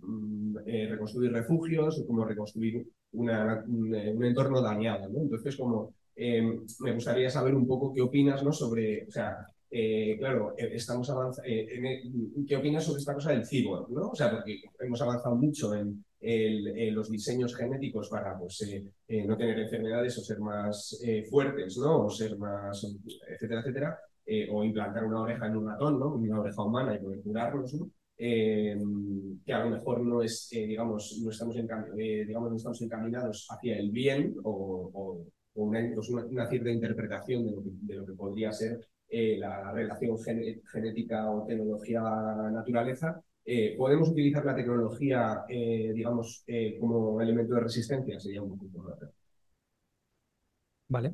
mm, 0.00 0.56
reconstruir 0.64 1.30
refugios, 1.30 2.02
como 2.06 2.24
reconstruir 2.24 2.86
un, 3.12 4.24
entorno 4.24 4.62
dañado, 4.62 5.10
¿no? 5.10 5.20
Entonces, 5.20 5.56
como 5.56 5.92
me 6.16 6.92
gustaría 6.94 7.28
saber 7.28 7.54
un 7.54 7.66
poco 7.66 7.92
qué 7.92 8.00
opinas, 8.00 8.42
¿no? 8.42 8.50
Sobre, 8.50 9.04
o 9.06 9.10
sea, 9.10 9.46
eh, 9.70 10.16
claro, 10.18 10.54
eh, 10.56 10.70
estamos 10.72 11.08
avanzando. 11.10 11.50
¿Qué 12.46 12.56
opinas 12.56 12.84
sobre 12.84 13.00
esta 13.00 13.14
cosa 13.14 13.32
del 13.32 13.46
cyborg? 13.46 13.90
¿no? 13.90 14.10
O 14.10 14.14
sea, 14.14 14.30
porque 14.30 14.60
hemos 14.80 15.00
avanzado 15.02 15.36
mucho 15.36 15.74
en, 15.74 16.04
los 16.92 17.10
diseños 17.10 17.54
genéticos 17.54 18.08
para 18.08 18.36
pues, 18.36 18.58
no 19.08 19.36
tener 19.36 19.58
enfermedades 19.60 20.18
o 20.18 20.22
ser 20.22 20.40
más 20.40 20.98
fuertes, 21.30 21.76
¿no? 21.78 22.06
O 22.06 22.10
ser 22.10 22.36
más, 22.36 22.84
etcétera, 23.28 23.60
etcétera. 23.60 23.98
o 24.50 24.64
implantar 24.64 25.04
una 25.04 25.20
oreja 25.20 25.46
en 25.46 25.56
un 25.56 25.68
ratón, 25.68 26.00
¿no? 26.00 26.14
Una 26.14 26.40
oreja 26.40 26.62
humana 26.62 26.96
y 26.96 26.98
poder 26.98 27.22
curarlos, 27.22 27.74
¿no? 27.74 27.90
que 28.16 29.52
a 29.52 29.64
lo 29.64 29.70
mejor 29.70 30.00
no 30.00 30.22
es, 30.22 30.48
digamos, 30.50 31.20
no 31.22 31.30
estamos, 31.30 31.54
digamos, 31.54 32.50
no 32.50 32.56
estamos 32.56 32.82
encaminados 32.82 33.46
hacia 33.50 33.78
el 33.78 33.90
bien 33.90 34.34
o, 34.42 35.22
pues 35.54 36.08
una, 36.10 36.48
cierta 36.48 36.70
interpretación 36.70 37.44
de 37.44 37.52
lo 37.52 37.62
que, 37.62 37.70
de 37.72 37.94
lo 37.94 38.06
que 38.06 38.12
podría 38.14 38.52
ser 38.52 38.80
eh, 39.08 39.36
la 39.38 39.72
relación 39.72 40.18
genética 40.18 41.30
o 41.30 41.46
tecnología-naturaleza, 41.46 43.20
eh, 43.44 43.76
¿podemos 43.78 44.08
utilizar 44.08 44.44
la 44.44 44.56
tecnología, 44.56 45.44
eh, 45.48 45.92
digamos, 45.94 46.44
como 46.80 47.20
elemento 47.20 47.54
de 47.54 47.60
resistencia? 47.60 48.18
Sería 48.18 48.42
un 48.42 48.58
poco 48.58 48.98
Vale. 50.88 51.12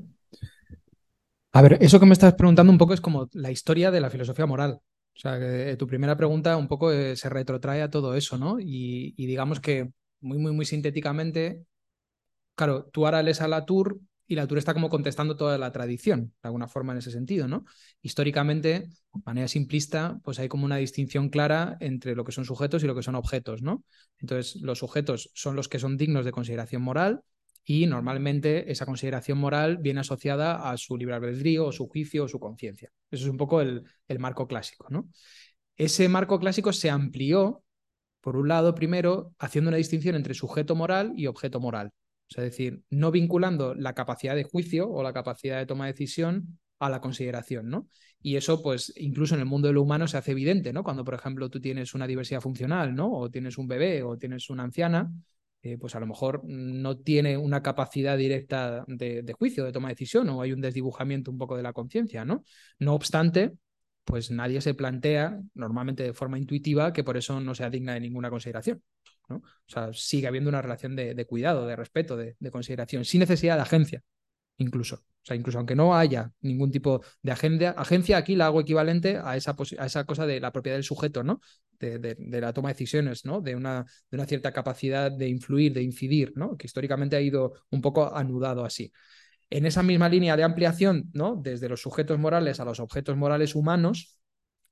A 1.53 1.63
ver, 1.63 1.79
eso 1.81 2.01
que 2.01 2.07
me 2.07 2.15
estás 2.15 2.35
preguntando 2.35 2.73
un 2.73 2.79
poco 2.79 2.95
es 2.95 3.01
como 3.03 3.29
la 3.33 3.51
historia 3.51 3.91
de 3.91 4.01
la 4.01 4.09
filosofía 4.09 4.47
moral. 4.47 4.81
O 5.15 5.19
sea, 5.19 5.77
tu 5.77 5.87
primera 5.87 6.17
pregunta 6.17 6.57
un 6.57 6.69
poco 6.69 6.91
se 6.91 7.29
retrotrae 7.29 7.83
a 7.83 7.91
todo 7.91 8.15
eso, 8.15 8.39
¿no? 8.39 8.59
Y, 8.59 9.13
y, 9.19 9.27
digamos 9.27 9.61
que 9.61 9.93
muy, 10.21 10.39
muy, 10.39 10.53
muy 10.53 10.65
sintéticamente, 10.65 11.67
claro, 12.55 12.85
tú 12.87 13.05
ahora 13.05 13.23
lees 13.23 13.43
a 13.43 13.49
Latour 13.49 14.01
y 14.27 14.35
la 14.35 14.47
Tour 14.47 14.59
está 14.59 14.73
como 14.73 14.89
contestando 14.89 15.37
toda 15.37 15.59
la 15.59 15.73
tradición, 15.73 16.33
de 16.43 16.49
alguna 16.49 16.69
forma 16.69 16.93
en 16.93 16.99
ese 16.99 17.11
sentido, 17.11 17.49
¿no? 17.49 17.65
Históricamente, 18.01 18.89
de 19.13 19.23
manera 19.25 19.49
simplista, 19.49 20.21
pues 20.25 20.39
hay 20.39 20.49
como 20.49 20.65
una 20.65 20.77
distinción 20.77 21.29
clara 21.29 21.77
entre 21.81 22.15
lo 22.15 22.25
que 22.25 22.33
son 22.33 22.45
sujetos 22.45 22.83
y 22.83 22.87
lo 22.87 22.95
que 22.95 23.03
son 23.03 23.15
objetos, 23.15 23.63
¿no? 23.63 23.85
Entonces, 24.19 24.61
los 24.63 24.79
sujetos 24.79 25.31
son 25.35 25.57
los 25.57 25.69
que 25.69 25.79
son 25.79 25.97
dignos 25.97 26.25
de 26.25 26.33
consideración 26.33 26.83
moral 26.83 27.23
y 27.65 27.87
normalmente 27.87 28.71
esa 28.73 28.87
consideración 28.87 29.39
moral 29.39 29.79
viene 29.79 30.01
asociada 30.01 30.71
a 30.71 30.77
su 30.77 30.97
libre 30.97 31.15
albedrío, 31.15 31.67
o 31.67 31.73
su 31.73 31.89
juicio 31.89 32.25
o 32.25 32.29
su 32.29 32.41
conciencia. 32.41 32.91
Eso 33.11 33.25
es 33.25 33.31
un 33.31 33.37
poco 33.37 33.61
el, 33.61 33.85
el 34.09 34.19
marco 34.19 34.47
clásico, 34.47 34.87
¿no? 34.91 35.09
Ese 35.77 36.09
marco 36.09 36.39
clásico 36.39 36.73
se 36.73 36.91
amplió, 36.91 37.63
por 38.21 38.37
un 38.37 38.49
lado, 38.49 38.75
primero, 38.75 39.33
haciendo 39.39 39.69
una 39.69 39.79
distinción 39.79 40.15
entre 40.15 40.35
sujeto 40.35 40.75
moral 40.75 41.13
y 41.17 41.27
objeto 41.27 41.61
moral 41.61 41.93
es 42.39 42.45
decir, 42.45 42.83
no 42.91 43.11
vinculando 43.11 43.75
la 43.75 43.95
capacidad 43.95 44.35
de 44.35 44.45
juicio 44.45 44.91
o 44.91 45.03
la 45.03 45.13
capacidad 45.13 45.59
de 45.59 45.67
toma 45.67 45.87
de 45.87 45.93
decisión 45.93 46.59
a 46.79 46.89
la 46.91 47.01
consideración, 47.01 47.69
¿no? 47.69 47.89
Y 48.21 48.37
eso, 48.37 48.63
pues, 48.63 48.93
incluso 48.97 49.35
en 49.35 49.41
el 49.41 49.47
mundo 49.47 49.69
de 49.69 49.75
lo 49.75 49.83
humano 49.83 50.07
se 50.07 50.17
hace 50.17 50.33
evidente, 50.33 50.73
¿no? 50.73 50.85
Cuando, 50.85 51.05
por 51.05 51.15
ejemplo, 51.15 51.49
tú 51.49 51.61
tienes 51.61 51.95
una 51.95 52.07
diversidad 52.07 52.41
funcional, 52.41 52.95
¿no? 52.95 53.13
O 53.13 53.31
tienes 53.31 53.59
un 53.59 53.69
bebé 53.69 54.03
o 54.03 54.17
tienes 54.17 54.51
una 54.51 54.65
anciana, 54.65 55.13
eh, 55.63 55.79
pues 55.79 55.95
a 55.95 56.01
lo 56.01 56.07
mejor 56.07 56.43
no 56.45 56.99
tiene 56.99 57.37
una 57.37 57.63
capacidad 57.63 58.19
directa 58.19 58.85
de, 58.89 59.23
de, 59.23 59.33
juicio, 59.33 59.65
de 59.65 59.73
toma 59.73 59.89
de 59.89 59.95
decisión, 59.95 60.29
o 60.29 60.43
hay 60.43 60.53
un 60.53 60.61
desdibujamiento 60.61 61.31
un 61.31 61.39
poco 61.39 61.57
de 61.57 61.63
la 61.63 61.73
conciencia, 61.73 62.25
¿no? 62.25 62.45
No 62.81 62.95
obstante, 62.95 63.53
pues 64.05 64.31
nadie 64.31 64.61
se 64.61 64.75
plantea, 64.75 65.41
normalmente 65.55 66.03
de 66.03 66.13
forma 66.15 66.39
intuitiva, 66.39 66.93
que 66.93 67.05
por 67.05 67.17
eso 67.17 67.41
no 67.41 67.55
sea 67.55 67.71
digna 67.71 67.95
de 67.95 68.01
ninguna 68.01 68.31
consideración. 68.31 68.83
O 69.37 69.71
sea, 69.71 69.93
sigue 69.93 70.27
habiendo 70.27 70.51
una 70.51 70.63
relación 70.63 70.97
de, 70.97 71.25
cuidado, 71.27 71.67
de 71.67 71.77
respeto, 71.77 72.17
de, 72.17 72.37
consideración, 72.51 73.05
sin 73.05 73.21
necesidad 73.21 73.57
de 73.57 73.63
agencia, 73.63 74.03
incluso. 74.59 74.97
O 74.97 75.25
sea, 75.25 75.37
incluso 75.37 75.59
aunque 75.59 75.77
no 75.77 75.95
haya 75.97 76.33
ningún 76.41 76.73
tipo 76.73 77.01
de 77.23 77.31
agencia, 77.31 77.71
agencia 77.71 78.17
aquí 78.17 78.35
la 78.35 78.47
hago 78.47 78.61
equivalente 78.61 79.19
a 79.23 79.37
esa, 79.37 79.55
a 79.79 79.87
esa 79.87 80.05
cosa 80.05 80.27
de 80.27 80.41
la 80.41 80.53
propiedad 80.53 80.77
del 80.77 80.85
sujeto, 80.85 81.23
¿no? 81.23 81.41
De, 81.79 82.17
la 82.41 82.53
toma 82.53 82.69
de 82.69 82.75
decisiones, 82.75 83.25
¿no? 83.25 83.41
De 83.41 83.55
una, 83.55 83.85
de 84.11 84.17
una 84.17 84.27
cierta 84.27 84.53
capacidad 84.53 85.11
de 85.11 85.29
influir, 85.29 85.73
de 85.73 85.83
incidir, 85.83 86.33
¿no? 86.37 86.57
Que 86.57 86.67
históricamente 86.67 87.17
ha 87.17 87.21
ido 87.21 87.55
un 87.71 87.81
poco 87.81 88.15
anudado 88.15 88.65
así. 88.65 88.93
En 89.51 89.67
esa 89.67 89.83
misma 89.83 90.09
línea 90.09 90.37
de 90.37 90.45
ampliación, 90.45 91.11
¿no? 91.13 91.37
Desde 91.37 91.69
los 91.69 91.83
sujetos 91.83 92.19
morales 92.19 92.59
a 92.59 92.65
los 92.65 92.81
objetos 92.81 93.17
morales 93.17 93.55
humanos, 93.55 94.22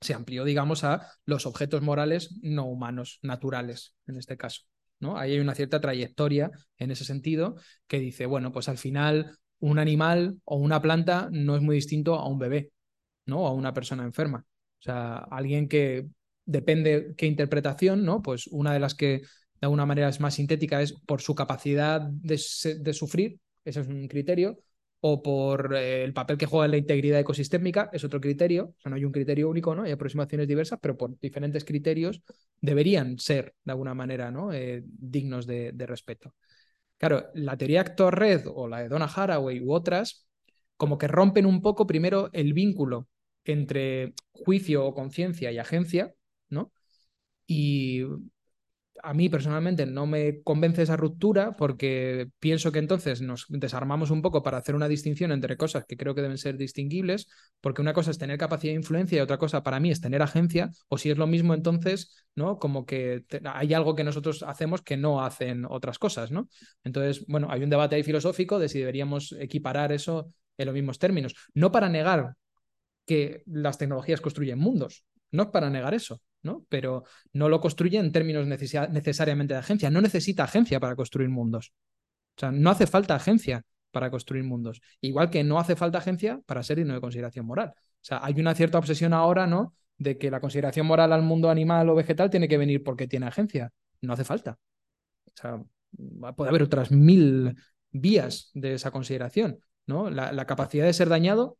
se 0.00 0.14
amplió, 0.14 0.44
digamos, 0.44 0.84
a 0.84 1.06
los 1.26 1.46
objetos 1.46 1.82
morales 1.82 2.38
no 2.42 2.66
humanos, 2.66 3.18
naturales, 3.22 3.94
en 4.06 4.16
este 4.16 4.36
caso. 4.36 4.62
¿no? 4.98 5.16
Ahí 5.18 5.32
hay 5.32 5.40
una 5.40 5.54
cierta 5.54 5.80
trayectoria 5.80 6.50
en 6.78 6.90
ese 6.90 7.04
sentido 7.04 7.56
que 7.86 7.98
dice, 7.98 8.26
bueno, 8.26 8.52
pues 8.52 8.68
al 8.68 8.78
final 8.78 9.36
un 9.58 9.78
animal 9.78 10.38
o 10.44 10.56
una 10.56 10.80
planta 10.80 11.28
no 11.32 11.56
es 11.56 11.62
muy 11.62 11.76
distinto 11.76 12.14
a 12.14 12.28
un 12.28 12.38
bebé, 12.38 12.70
¿no? 13.26 13.46
A 13.46 13.52
una 13.52 13.74
persona 13.74 14.04
enferma. 14.04 14.44
O 14.78 14.82
sea, 14.82 15.16
alguien 15.30 15.68
que 15.68 16.06
depende 16.46 17.14
qué 17.16 17.26
interpretación, 17.26 18.04
¿no? 18.04 18.22
Pues 18.22 18.46
una 18.46 18.72
de 18.72 18.80
las 18.80 18.94
que 18.94 19.18
de 19.18 19.66
alguna 19.66 19.84
manera 19.86 20.08
es 20.08 20.20
más 20.20 20.34
sintética 20.34 20.80
es 20.80 20.92
por 20.92 21.20
su 21.20 21.34
capacidad 21.34 22.00
de, 22.00 22.40
de 22.80 22.94
sufrir, 22.94 23.38
ese 23.64 23.80
es 23.80 23.86
un 23.86 24.08
criterio, 24.08 24.58
o 25.00 25.22
por 25.22 25.74
eh, 25.74 26.04
el 26.04 26.12
papel 26.12 26.36
que 26.36 26.46
juega 26.46 26.66
en 26.66 26.70
la 26.72 26.76
integridad 26.76 27.20
ecosistémica, 27.20 27.88
es 27.92 28.04
otro 28.04 28.20
criterio, 28.20 28.74
o 28.76 28.80
sea, 28.80 28.90
no 28.90 28.96
hay 28.96 29.04
un 29.04 29.12
criterio 29.12 29.48
único, 29.48 29.74
¿no? 29.74 29.84
Hay 29.84 29.92
aproximaciones 29.92 30.46
diversas, 30.46 30.78
pero 30.80 30.96
por 30.96 31.18
diferentes 31.18 31.64
criterios 31.64 32.22
deberían 32.60 33.18
ser, 33.18 33.54
de 33.64 33.72
alguna 33.72 33.94
manera, 33.94 34.30
¿no? 34.30 34.52
Eh, 34.52 34.82
dignos 34.84 35.46
de, 35.46 35.72
respeto. 35.86 36.34
Claro, 36.98 37.30
la 37.34 37.56
teoría 37.56 37.80
actor-red 37.80 38.42
o 38.46 38.68
la 38.68 38.82
de 38.82 38.88
Donna 38.88 39.06
Haraway 39.06 39.60
u 39.60 39.72
otras, 39.72 40.26
como 40.76 40.98
que 40.98 41.08
rompen 41.08 41.46
un 41.46 41.62
poco 41.62 41.86
primero 41.86 42.28
el 42.32 42.52
vínculo 42.52 43.08
entre 43.44 44.12
juicio 44.32 44.84
o 44.84 44.94
conciencia 44.94 45.50
y 45.50 45.58
agencia, 45.58 46.14
¿no? 46.50 46.72
Y 47.46 48.02
a 49.02 49.14
mí 49.14 49.28
personalmente 49.28 49.86
no 49.86 50.06
me 50.06 50.42
convence 50.42 50.82
esa 50.82 50.96
ruptura 50.96 51.56
porque 51.56 52.28
pienso 52.38 52.72
que 52.72 52.78
entonces 52.78 53.20
nos 53.20 53.46
desarmamos 53.48 54.10
un 54.10 54.22
poco 54.22 54.42
para 54.42 54.58
hacer 54.58 54.74
una 54.74 54.88
distinción 54.88 55.32
entre 55.32 55.56
cosas 55.56 55.84
que 55.86 55.96
creo 55.96 56.14
que 56.14 56.22
deben 56.22 56.38
ser 56.38 56.56
distinguibles, 56.56 57.28
porque 57.60 57.82
una 57.82 57.92
cosa 57.92 58.10
es 58.10 58.18
tener 58.18 58.38
capacidad 58.38 58.72
de 58.72 58.76
influencia 58.78 59.18
y 59.18 59.20
otra 59.20 59.38
cosa 59.38 59.62
para 59.62 59.80
mí 59.80 59.90
es 59.90 60.00
tener 60.00 60.22
agencia, 60.22 60.70
o 60.88 60.98
si 60.98 61.10
es 61.10 61.18
lo 61.18 61.26
mismo 61.26 61.54
entonces, 61.54 62.24
¿no? 62.34 62.58
Como 62.58 62.86
que 62.86 63.24
hay 63.44 63.74
algo 63.74 63.94
que 63.94 64.04
nosotros 64.04 64.42
hacemos 64.42 64.82
que 64.82 64.96
no 64.96 65.24
hacen 65.24 65.64
otras 65.68 65.98
cosas, 65.98 66.30
¿no? 66.30 66.48
Entonces, 66.84 67.24
bueno, 67.26 67.48
hay 67.50 67.62
un 67.62 67.70
debate 67.70 67.96
ahí 67.96 68.02
filosófico 68.02 68.58
de 68.58 68.68
si 68.68 68.78
deberíamos 68.78 69.32
equiparar 69.38 69.92
eso 69.92 70.32
en 70.56 70.66
los 70.66 70.74
mismos 70.74 70.98
términos, 70.98 71.34
no 71.54 71.72
para 71.72 71.88
negar 71.88 72.34
que 73.06 73.42
las 73.46 73.78
tecnologías 73.78 74.20
construyen 74.20 74.58
mundos, 74.58 75.04
no 75.30 75.50
para 75.50 75.70
negar 75.70 75.94
eso, 75.94 76.20
¿no? 76.42 76.64
Pero 76.68 77.04
no 77.32 77.48
lo 77.48 77.60
construye 77.60 77.98
en 77.98 78.12
términos 78.12 78.46
necesariamente 78.46 79.54
de 79.54 79.60
agencia. 79.60 79.90
No 79.90 80.00
necesita 80.00 80.44
agencia 80.44 80.80
para 80.80 80.96
construir 80.96 81.28
mundos. 81.28 81.72
O 82.36 82.40
sea, 82.40 82.50
no 82.50 82.70
hace 82.70 82.86
falta 82.86 83.14
agencia 83.14 83.64
para 83.90 84.10
construir 84.10 84.44
mundos. 84.44 84.80
Igual 85.00 85.30
que 85.30 85.44
no 85.44 85.58
hace 85.58 85.76
falta 85.76 85.98
agencia 85.98 86.40
para 86.46 86.62
ser 86.62 86.78
digno 86.78 86.94
de 86.94 87.00
consideración 87.00 87.46
moral. 87.46 87.72
O 87.76 88.02
sea, 88.02 88.20
hay 88.22 88.40
una 88.40 88.54
cierta 88.54 88.78
obsesión 88.78 89.12
ahora, 89.12 89.46
¿no? 89.46 89.74
De 89.98 90.16
que 90.16 90.30
la 90.30 90.40
consideración 90.40 90.86
moral 90.86 91.12
al 91.12 91.22
mundo 91.22 91.50
animal 91.50 91.88
o 91.88 91.94
vegetal 91.94 92.30
tiene 92.30 92.48
que 92.48 92.56
venir 92.56 92.82
porque 92.82 93.06
tiene 93.06 93.26
agencia. 93.26 93.70
No 94.00 94.14
hace 94.14 94.24
falta. 94.24 94.58
O 95.26 95.32
sea, 95.34 95.62
puede 96.34 96.48
haber 96.48 96.62
otras 96.62 96.90
mil 96.90 97.54
vías 97.90 98.50
de 98.54 98.74
esa 98.74 98.90
consideración, 98.90 99.58
¿no? 99.86 100.08
La, 100.08 100.32
la 100.32 100.46
capacidad 100.46 100.86
de 100.86 100.92
ser 100.92 101.08
dañado, 101.08 101.58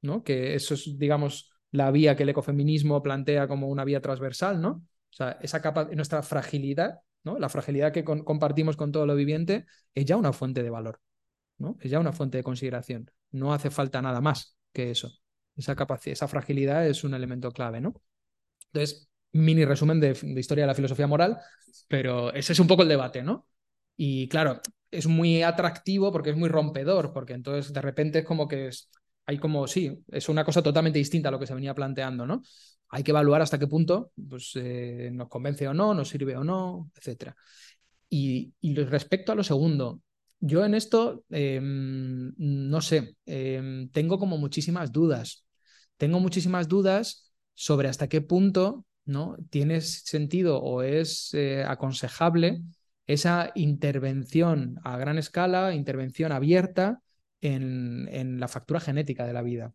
¿no? 0.00 0.22
Que 0.22 0.54
eso 0.54 0.74
es, 0.74 0.98
digamos, 0.98 1.50
la 1.70 1.90
vía 1.90 2.16
que 2.16 2.22
el 2.22 2.30
ecofeminismo 2.30 3.02
plantea 3.02 3.48
como 3.48 3.68
una 3.68 3.84
vía 3.84 4.00
transversal, 4.00 4.60
¿no? 4.60 4.70
O 5.10 5.12
sea, 5.12 5.38
esa 5.42 5.60
capa 5.60 5.88
nuestra 5.94 6.22
fragilidad, 6.22 7.00
¿no? 7.24 7.38
La 7.38 7.48
fragilidad 7.48 7.92
que 7.92 8.04
compartimos 8.04 8.76
con 8.76 8.92
todo 8.92 9.06
lo 9.06 9.14
viviente 9.14 9.66
es 9.94 10.04
ya 10.04 10.16
una 10.16 10.32
fuente 10.32 10.62
de 10.62 10.70
valor, 10.70 11.00
¿no? 11.58 11.76
Es 11.80 11.90
ya 11.90 12.00
una 12.00 12.12
fuente 12.12 12.38
de 12.38 12.44
consideración. 12.44 13.10
No 13.30 13.52
hace 13.52 13.70
falta 13.70 14.00
nada 14.02 14.20
más 14.20 14.56
que 14.72 14.90
eso. 14.90 15.12
Esa 15.56 15.74
capacidad, 15.76 16.12
esa 16.12 16.28
fragilidad 16.28 16.86
es 16.86 17.04
un 17.04 17.14
elemento 17.14 17.50
clave, 17.50 17.80
¿no? 17.80 17.94
Entonces, 18.72 19.08
mini 19.32 19.64
resumen 19.64 20.00
de, 20.00 20.14
de 20.14 20.40
historia 20.40 20.64
de 20.64 20.68
la 20.68 20.74
filosofía 20.74 21.06
moral, 21.06 21.38
pero 21.88 22.32
ese 22.32 22.52
es 22.52 22.60
un 22.60 22.66
poco 22.66 22.82
el 22.82 22.88
debate, 22.88 23.22
¿no? 23.22 23.46
Y 23.96 24.28
claro, 24.28 24.60
es 24.90 25.06
muy 25.06 25.42
atractivo 25.42 26.12
porque 26.12 26.30
es 26.30 26.36
muy 26.36 26.48
rompedor, 26.48 27.12
porque 27.12 27.34
entonces 27.34 27.72
de 27.72 27.82
repente 27.82 28.20
es 28.20 28.24
como 28.24 28.48
que 28.48 28.68
es, 28.68 28.90
hay 29.28 29.36
como, 29.36 29.66
sí, 29.66 29.94
es 30.10 30.30
una 30.30 30.42
cosa 30.42 30.62
totalmente 30.62 30.98
distinta 30.98 31.28
a 31.28 31.32
lo 31.32 31.38
que 31.38 31.46
se 31.46 31.54
venía 31.54 31.74
planteando, 31.74 32.26
¿no? 32.26 32.40
Hay 32.88 33.02
que 33.02 33.10
evaluar 33.10 33.42
hasta 33.42 33.58
qué 33.58 33.66
punto 33.66 34.10
pues, 34.26 34.52
eh, 34.54 35.10
nos 35.12 35.28
convence 35.28 35.68
o 35.68 35.74
no, 35.74 35.92
nos 35.92 36.08
sirve 36.08 36.34
o 36.34 36.42
no, 36.42 36.90
etc. 36.96 37.34
Y, 38.08 38.54
respecto 38.86 39.30
a 39.30 39.34
lo 39.34 39.44
segundo, 39.44 40.00
yo 40.40 40.64
en 40.64 40.74
esto, 40.74 41.24
em, 41.28 42.32
no 42.38 42.80
sé, 42.80 43.16
em, 43.26 43.90
tengo 43.90 44.18
como 44.18 44.38
muchísimas 44.38 44.92
dudas. 44.92 45.44
Tengo 45.98 46.20
muchísimas 46.20 46.66
dudas 46.66 47.30
sobre 47.52 47.88
hasta 47.88 48.08
qué 48.08 48.22
punto 48.22 48.86
¿no? 49.04 49.36
tiene 49.50 49.82
sentido 49.82 50.58
o 50.62 50.80
es 50.82 51.34
eh, 51.34 51.64
aconsejable 51.64 52.62
esa 53.06 53.52
intervención 53.54 54.76
a 54.84 54.96
gran 54.96 55.18
escala, 55.18 55.74
intervención 55.74 56.32
abierta 56.32 57.02
en, 57.40 58.40
la 58.40 58.48
factura 58.48 58.80
genética 58.80 59.26
de 59.26 59.32
la 59.32 59.42
vida. 59.42 59.72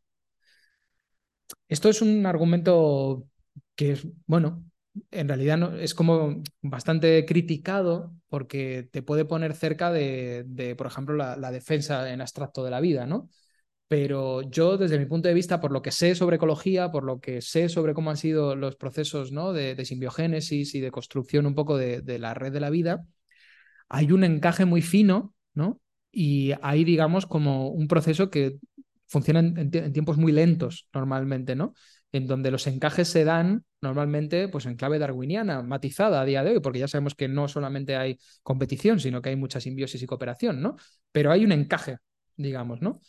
Esto 1.68 1.90
es 1.90 2.02
un 2.02 2.26
argumento 2.26 3.26
que 3.76 3.94
es, 3.94 4.08
bueno, 4.26 4.66
en 5.12 5.28
realidad 5.28 5.58
no, 5.58 5.76
es 5.76 5.94
como 5.94 6.42
bastante 6.62 7.26
criticado 7.26 8.14
porque 8.30 8.88
te 8.92 9.02
puede 9.02 9.26
poner 9.26 9.54
cerca 9.56 9.92
de, 9.92 10.76
por 10.78 10.88
ejemplo, 10.88 11.16
la, 11.16 11.52
defensa 11.52 12.12
en 12.12 12.22
abstracto 12.22 12.64
de 12.64 12.72
la 12.72 12.80
vida, 12.80 13.06
¿no? 13.06 13.30
Pero 13.88 14.42
yo, 14.42 14.78
desde 14.78 14.98
mi 14.98 15.06
punto 15.06 15.28
de 15.28 15.36
vista, 15.36 15.62
por 15.62 15.72
lo 15.72 15.82
que 15.84 15.92
sé 15.92 16.16
sobre 16.16 16.38
ecología, 16.38 16.92
por 16.92 17.04
lo 17.04 17.20
que 17.20 17.42
sé 17.42 17.70
sobre 17.70 17.94
cómo 17.94 18.10
han 18.10 18.18
sido 18.18 18.56
los 18.56 18.76
procesos 18.76 19.32
¿no? 19.32 19.54
de, 19.54 19.86
simbiogénesis 19.86 20.74
y 20.74 20.80
de 20.80 20.90
construcción 20.90 21.46
un 21.46 21.54
poco 21.54 21.78
de, 21.78 22.02
la 22.18 22.34
red 22.34 22.52
de 22.52 22.60
la 22.60 22.72
vida, 22.72 23.06
hay 23.90 24.12
un 24.12 24.24
encaje 24.24 24.66
muy 24.66 24.82
fino, 24.82 25.36
¿no? 25.54 25.80
Y 26.14 26.54
hay, 26.62 26.86
digamos, 26.86 27.26
como 27.26 27.70
un 27.70 27.88
proceso 27.90 28.30
que 28.30 28.58
funciona 29.08 29.40
en, 29.40 29.70
tiempos 29.92 30.18
muy 30.18 30.32
lentos 30.32 30.88
normalmente, 30.94 31.56
¿no? 31.56 31.74
en 32.14 32.28
donde 32.28 32.52
los 32.52 32.68
encajes 32.68 33.08
se 33.08 33.26
dan 33.26 33.66
normalmente 33.82 34.48
pues 34.48 34.68
en 34.68 34.76
clave 34.76 35.00
darwiniana, 35.00 35.64
matizada 35.64 36.22
a 36.22 36.26
día 36.26 36.44
de 36.44 36.52
hoy, 36.52 36.60
porque 36.60 36.80
ya 36.80 36.88
sabemos 36.88 37.16
que 37.16 37.28
no 37.28 37.48
solamente 37.48 37.96
hay 37.96 38.18
competición, 38.44 39.00
sino 39.00 39.22
que 39.22 39.30
hay 39.30 39.36
mucha 39.36 39.60
simbiosis 39.60 40.02
y 40.02 40.06
cooperación, 40.06 40.62
¿no? 40.62 40.76
Pero 41.12 41.32
hay 41.32 41.44
un 41.44 41.52
encaje, 41.52 41.98
digamos, 42.38 42.82
¿no? 42.82 43.02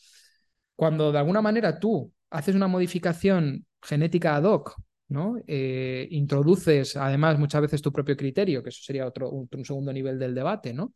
Cuando 0.75 1.13
de 1.13 1.19
alguna 1.19 1.43
manera 1.43 1.79
tú 1.79 2.11
haces 2.31 2.55
una 2.55 2.67
modificación 2.67 3.67
genética 3.83 4.37
ad 4.37 4.45
hoc, 4.45 4.75
¿no? 5.09 5.37
Eh, 5.47 6.09
introduces 6.11 6.97
además 6.97 7.39
muchas 7.39 7.61
veces 7.61 7.83
tu 7.83 7.93
propio 7.93 8.17
criterio, 8.17 8.63
que 8.63 8.71
eso 8.71 8.83
sería 8.83 9.07
otro, 9.07 9.31
un, 9.31 9.49
un 9.55 9.65
segundo 9.67 9.93
nivel 9.93 10.19
del 10.19 10.35
debate, 10.35 10.73
¿no? 10.73 10.95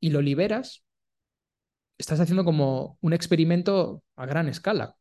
Y 0.00 0.10
lo 0.10 0.20
liberas, 0.20 0.82
estás 1.98 2.20
haciendo 2.20 2.44
como 2.44 2.98
un 3.00 3.12
experimento 3.12 4.02
a 4.16 4.26
gran 4.26 4.48
escala, 4.48 4.96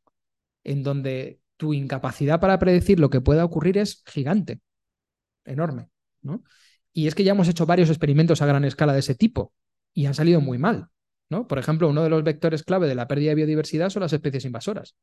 en 0.64 0.84
donde 0.84 1.40
tu 1.58 1.74
incapacidad 1.74 2.40
para 2.40 2.60
predecir 2.60 3.00
lo 3.00 3.10
que 3.10 3.22
pueda 3.22 3.46
ocurrir 3.46 3.78
es 3.78 4.04
gigante, 4.06 4.62
enorme, 5.46 5.90
¿no? 6.22 6.44
Y 6.92 7.08
es 7.08 7.16
que 7.16 7.24
ya 7.24 7.32
hemos 7.32 7.48
hecho 7.48 7.66
varios 7.66 7.90
experimentos 7.90 8.42
a 8.42 8.46
gran 8.46 8.66
escala 8.66 8.94
de 8.94 9.00
ese 9.00 9.16
tipo 9.16 9.54
y 9.94 10.06
han 10.06 10.14
salido 10.14 10.42
muy 10.42 10.58
mal, 10.58 10.90
¿no? 11.30 11.48
Por 11.48 11.60
ejemplo, 11.60 11.90
uno 11.90 12.04
de 12.04 12.10
los 12.10 12.24
vectores 12.24 12.64
clave 12.64 12.88
de 12.88 12.96
la 12.96 13.08
pérdida 13.08 13.30
de 13.30 13.36
biodiversidad 13.36 13.90
son 13.90 14.02
las 14.02 14.14
especies 14.14 14.46
invasoras. 14.46 14.96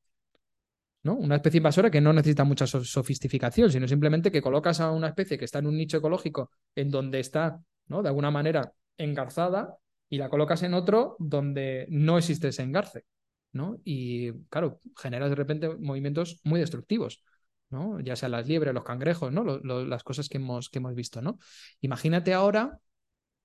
¿no? 1.03 1.15
Una 1.15 1.37
especie 1.37 1.59
invasora 1.59 1.91
que 1.91 2.01
no 2.01 2.13
necesita 2.13 2.45
mucha 2.45 2.67
sofisticación, 2.67 3.71
sino 3.71 3.89
simplemente 3.89 4.31
que 4.31 4.43
colocas 4.43 4.81
a 4.81 4.91
una 4.91 5.09
especie 5.09 5.39
que 5.39 5.47
está 5.47 5.59
en 5.59 5.67
un 5.67 5.77
nicho 5.77 5.97
ecológico 5.97 6.51
en 6.75 6.91
donde 6.91 7.21
está, 7.21 7.61
¿no? 7.87 8.03
De 8.03 8.09
alguna 8.09 8.31
manera 8.31 8.73
engarzada 8.99 9.79
y 10.11 10.19
la 10.19 10.29
colocas 10.29 10.63
en 10.63 10.75
otro 10.75 11.17
donde 11.19 11.87
no 11.89 12.19
existe 12.19 12.49
ese 12.49 12.63
engarce. 12.63 13.05
¿no? 13.53 13.81
Y 13.85 14.33
claro, 14.49 14.79
genera 14.97 15.29
de 15.29 15.35
repente 15.35 15.69
movimientos 15.69 16.41
muy 16.45 16.61
destructivos, 16.61 17.25
¿no? 17.69 18.01
Ya 18.01 18.17
sean 18.17 18.33
las 18.33 18.47
liebres, 18.47 18.75
los 18.75 18.85
cangrejos, 18.85 19.33
¿no? 19.33 19.45
Las 19.45 20.05
cosas 20.05 20.29
que 20.29 20.39
hemos, 20.39 20.69
que 20.69 20.79
hemos 20.79 20.95
visto, 20.95 21.21
¿no? 21.23 21.39
Imagínate 21.81 22.33
ahora 22.33 22.79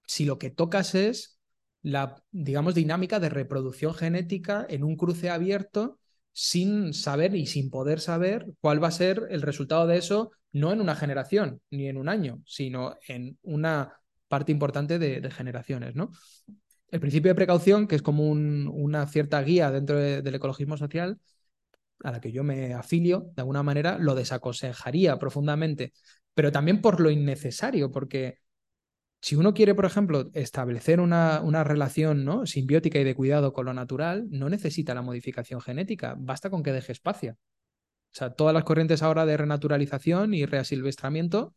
si 0.05 0.25
lo 0.25 0.37
que 0.37 0.51
tocas 0.51 0.95
es 0.95 1.39
la, 1.81 2.21
digamos, 2.31 2.75
dinámica 2.75 3.19
de 3.19 3.29
reproducción 3.29 3.93
genética 3.93 4.65
en 4.69 4.83
un 4.83 4.95
cruce 4.95 5.29
abierto 5.29 5.99
sin 6.31 6.93
saber 6.93 7.35
y 7.35 7.45
sin 7.45 7.69
poder 7.69 7.99
saber 7.99 8.47
cuál 8.59 8.83
va 8.83 8.89
a 8.89 8.91
ser 8.91 9.27
el 9.29 9.41
resultado 9.41 9.87
de 9.87 9.97
eso, 9.97 10.31
no 10.51 10.71
en 10.71 10.81
una 10.81 10.95
generación 10.95 11.61
ni 11.69 11.87
en 11.87 11.97
un 11.97 12.09
año, 12.09 12.41
sino 12.45 12.97
en 13.07 13.37
una 13.41 13.99
parte 14.35 14.51
importante 14.51 14.99
de, 14.99 15.31
generaciones, 15.31 15.95
¿no? 15.95 16.11
el 16.91 16.99
principio 16.99 17.31
de 17.31 17.35
precaución, 17.35 17.87
que 17.87 17.95
es 17.95 18.01
como 18.01 18.29
un, 18.29 18.69
una 18.73 19.07
cierta 19.07 19.41
guía 19.41 19.71
dentro 19.71 19.97
de, 19.97 20.21
del 20.21 20.35
ecologismo 20.35 20.75
social, 20.75 21.21
a 22.03 22.11
la 22.11 22.19
que 22.19 22.33
yo 22.33 22.43
me 22.43 22.73
afilio, 22.73 23.31
de 23.33 23.43
alguna 23.43 23.63
manera, 23.63 23.97
lo 23.97 24.13
desaconsejaría 24.13 25.17
profundamente, 25.17 25.93
pero 26.33 26.51
también 26.51 26.81
por 26.81 26.99
lo 26.99 27.09
innecesario, 27.09 27.93
porque 27.93 28.39
si 29.21 29.37
uno 29.37 29.53
quiere, 29.53 29.73
por 29.73 29.85
ejemplo, 29.85 30.29
establecer 30.33 30.99
una, 30.99 31.39
una 31.41 31.63
relación 31.63 32.25
¿no? 32.25 32.45
simbiótica 32.45 32.99
y 32.99 33.05
de 33.05 33.15
cuidado 33.15 33.53
con 33.53 33.67
lo 33.67 33.73
natural, 33.73 34.27
no 34.29 34.49
necesita 34.49 34.93
la 34.93 35.01
modificación 35.01 35.61
genética, 35.61 36.15
basta 36.19 36.49
con 36.49 36.61
que 36.61 36.73
deje 36.73 36.91
espacio. 36.91 37.37
O 38.15 38.17
sea, 38.17 38.31
todas 38.31 38.53
las 38.53 38.65
corrientes 38.65 39.01
ahora 39.01 39.25
de 39.25 39.37
renaturalización 39.37 40.33
y 40.33 40.45
reasilvestramiento, 40.45 41.55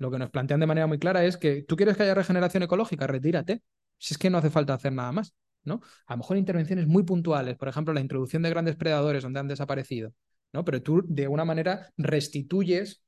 lo 0.00 0.10
que 0.10 0.18
nos 0.18 0.30
plantean 0.30 0.60
de 0.60 0.66
manera 0.66 0.86
muy 0.86 0.98
clara 0.98 1.24
es 1.24 1.36
que 1.36 1.62
tú 1.62 1.76
quieres 1.76 1.96
que 1.96 2.04
haya 2.04 2.14
regeneración 2.14 2.62
ecológica, 2.62 3.06
retírate. 3.06 3.62
Si 3.98 4.14
es 4.14 4.18
que 4.18 4.30
no 4.30 4.38
hace 4.38 4.48
falta 4.48 4.72
hacer 4.72 4.94
nada 4.94 5.12
más, 5.12 5.34
¿no? 5.62 5.82
A 6.06 6.14
lo 6.14 6.18
mejor 6.18 6.38
intervenciones 6.38 6.86
muy 6.86 7.02
puntuales, 7.02 7.58
por 7.58 7.68
ejemplo, 7.68 7.92
la 7.92 8.00
introducción 8.00 8.42
de 8.42 8.48
grandes 8.48 8.76
predadores 8.76 9.22
donde 9.22 9.40
han 9.40 9.48
desaparecido, 9.48 10.14
¿no? 10.54 10.64
Pero 10.64 10.82
tú 10.82 11.02
de 11.06 11.24
alguna 11.24 11.44
manera 11.44 11.92
restituyes 11.98 13.02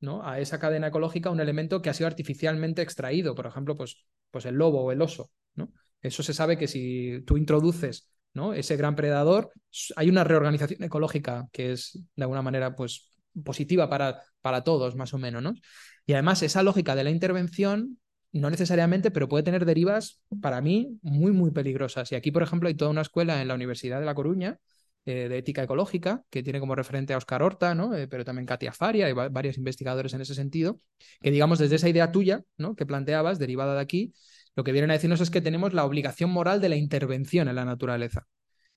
¿no? 0.00 0.22
a 0.22 0.38
esa 0.38 0.58
cadena 0.58 0.88
ecológica 0.88 1.30
un 1.30 1.40
elemento 1.40 1.80
que 1.80 1.88
ha 1.88 1.94
sido 1.94 2.08
artificialmente 2.08 2.82
extraído, 2.82 3.34
por 3.34 3.46
ejemplo, 3.46 3.74
pues, 3.74 4.04
pues 4.30 4.44
el 4.44 4.56
lobo 4.56 4.82
o 4.82 4.92
el 4.92 5.00
oso, 5.00 5.30
¿no? 5.54 5.72
Eso 6.02 6.22
se 6.22 6.34
sabe 6.34 6.58
que 6.58 6.68
si 6.68 7.22
tú 7.26 7.38
introduces 7.38 8.10
¿no? 8.34 8.52
ese 8.52 8.76
gran 8.76 8.96
predador, 8.96 9.50
hay 9.96 10.10
una 10.10 10.24
reorganización 10.24 10.82
ecológica 10.82 11.48
que 11.52 11.72
es 11.72 11.98
de 12.14 12.22
alguna 12.22 12.42
manera 12.42 12.76
pues, 12.76 13.16
positiva 13.42 13.88
para, 13.88 14.20
para 14.42 14.62
todos, 14.62 14.94
más 14.94 15.14
o 15.14 15.18
menos. 15.18 15.42
¿no? 15.42 15.54
Y 16.06 16.12
además 16.12 16.42
esa 16.42 16.62
lógica 16.62 16.94
de 16.94 17.04
la 17.04 17.10
intervención 17.10 17.98
no 18.32 18.50
necesariamente, 18.50 19.10
pero 19.10 19.28
puede 19.28 19.44
tener 19.44 19.64
derivas 19.64 20.20
para 20.42 20.60
mí 20.60 20.98
muy, 21.02 21.30
muy 21.30 21.52
peligrosas. 21.52 22.10
Y 22.10 22.16
aquí, 22.16 22.32
por 22.32 22.42
ejemplo, 22.42 22.68
hay 22.68 22.74
toda 22.74 22.90
una 22.90 23.02
escuela 23.02 23.40
en 23.40 23.48
la 23.48 23.54
Universidad 23.54 24.00
de 24.00 24.06
La 24.06 24.14
Coruña 24.14 24.58
eh, 25.06 25.28
de 25.28 25.38
ética 25.38 25.62
ecológica, 25.62 26.24
que 26.30 26.42
tiene 26.42 26.58
como 26.60 26.74
referente 26.74 27.14
a 27.14 27.18
Oscar 27.18 27.42
Horta, 27.42 27.74
¿no? 27.74 27.94
Eh, 27.94 28.08
pero 28.08 28.24
también 28.24 28.46
Katia 28.46 28.72
Faria 28.72 29.08
y 29.08 29.12
varios 29.12 29.56
investigadores 29.56 30.14
en 30.14 30.22
ese 30.22 30.34
sentido, 30.34 30.80
que 31.20 31.30
digamos 31.30 31.58
desde 31.58 31.76
esa 31.76 31.88
idea 31.88 32.10
tuya 32.10 32.42
¿no? 32.56 32.74
que 32.74 32.86
planteabas, 32.86 33.38
derivada 33.38 33.74
de 33.74 33.80
aquí, 33.80 34.14
lo 34.56 34.64
que 34.64 34.72
vienen 34.72 34.90
a 34.90 34.94
decirnos 34.94 35.20
es 35.20 35.30
que 35.30 35.40
tenemos 35.40 35.74
la 35.74 35.84
obligación 35.84 36.30
moral 36.30 36.60
de 36.60 36.70
la 36.70 36.76
intervención 36.76 37.48
en 37.48 37.56
la 37.56 37.64
naturaleza 37.64 38.26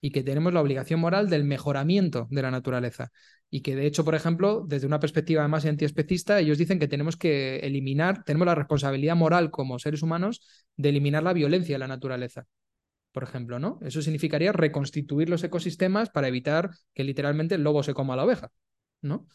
y 0.02 0.12
que 0.12 0.24
tenemos 0.24 0.54
la 0.54 0.62
obligación 0.62 1.00
moral 1.00 1.30
del 1.30 1.44
mejoramiento 1.44 2.28
de 2.30 2.42
la 2.42 2.52
naturaleza. 2.52 3.12
Y 3.50 3.62
que 3.62 3.76
de 3.76 3.86
hecho, 3.86 4.04
por 4.04 4.16
ejemplo, 4.16 4.66
desde 4.68 4.88
una 4.88 5.00
perspectiva 5.00 5.48
más 5.48 5.66
antiespecista, 5.66 6.40
ellos 6.40 6.58
dicen 6.58 6.80
que 6.80 6.88
tenemos 6.88 7.16
que 7.16 7.58
eliminar, 7.58 8.24
tenemos 8.24 8.46
la 8.46 8.56
responsabilidad 8.56 9.16
moral 9.16 9.52
como 9.52 9.80
seres 9.80 10.04
humanos 10.04 10.42
de 10.76 10.90
eliminar 10.90 11.24
la 11.24 11.34
violencia 11.34 11.76
de 11.76 11.80
la 11.80 11.88
naturaleza. 11.88 12.46
Por 13.12 13.24
ejemplo, 13.24 13.58
¿no? 13.58 13.80
Eso 13.82 14.02
significaría 14.02 14.52
reconstituir 14.52 15.30
los 15.30 15.44
ecosistemas 15.44 16.10
para 16.10 16.28
evitar 16.28 16.70
que 16.94 17.04
literalmente 17.04 17.56
el 17.56 17.64
lobo 17.64 17.82
se 17.82 17.94
coma 17.94 18.14
a 18.14 18.18
la 18.18 18.26
oveja, 18.26 18.52
¿no? 19.02 19.28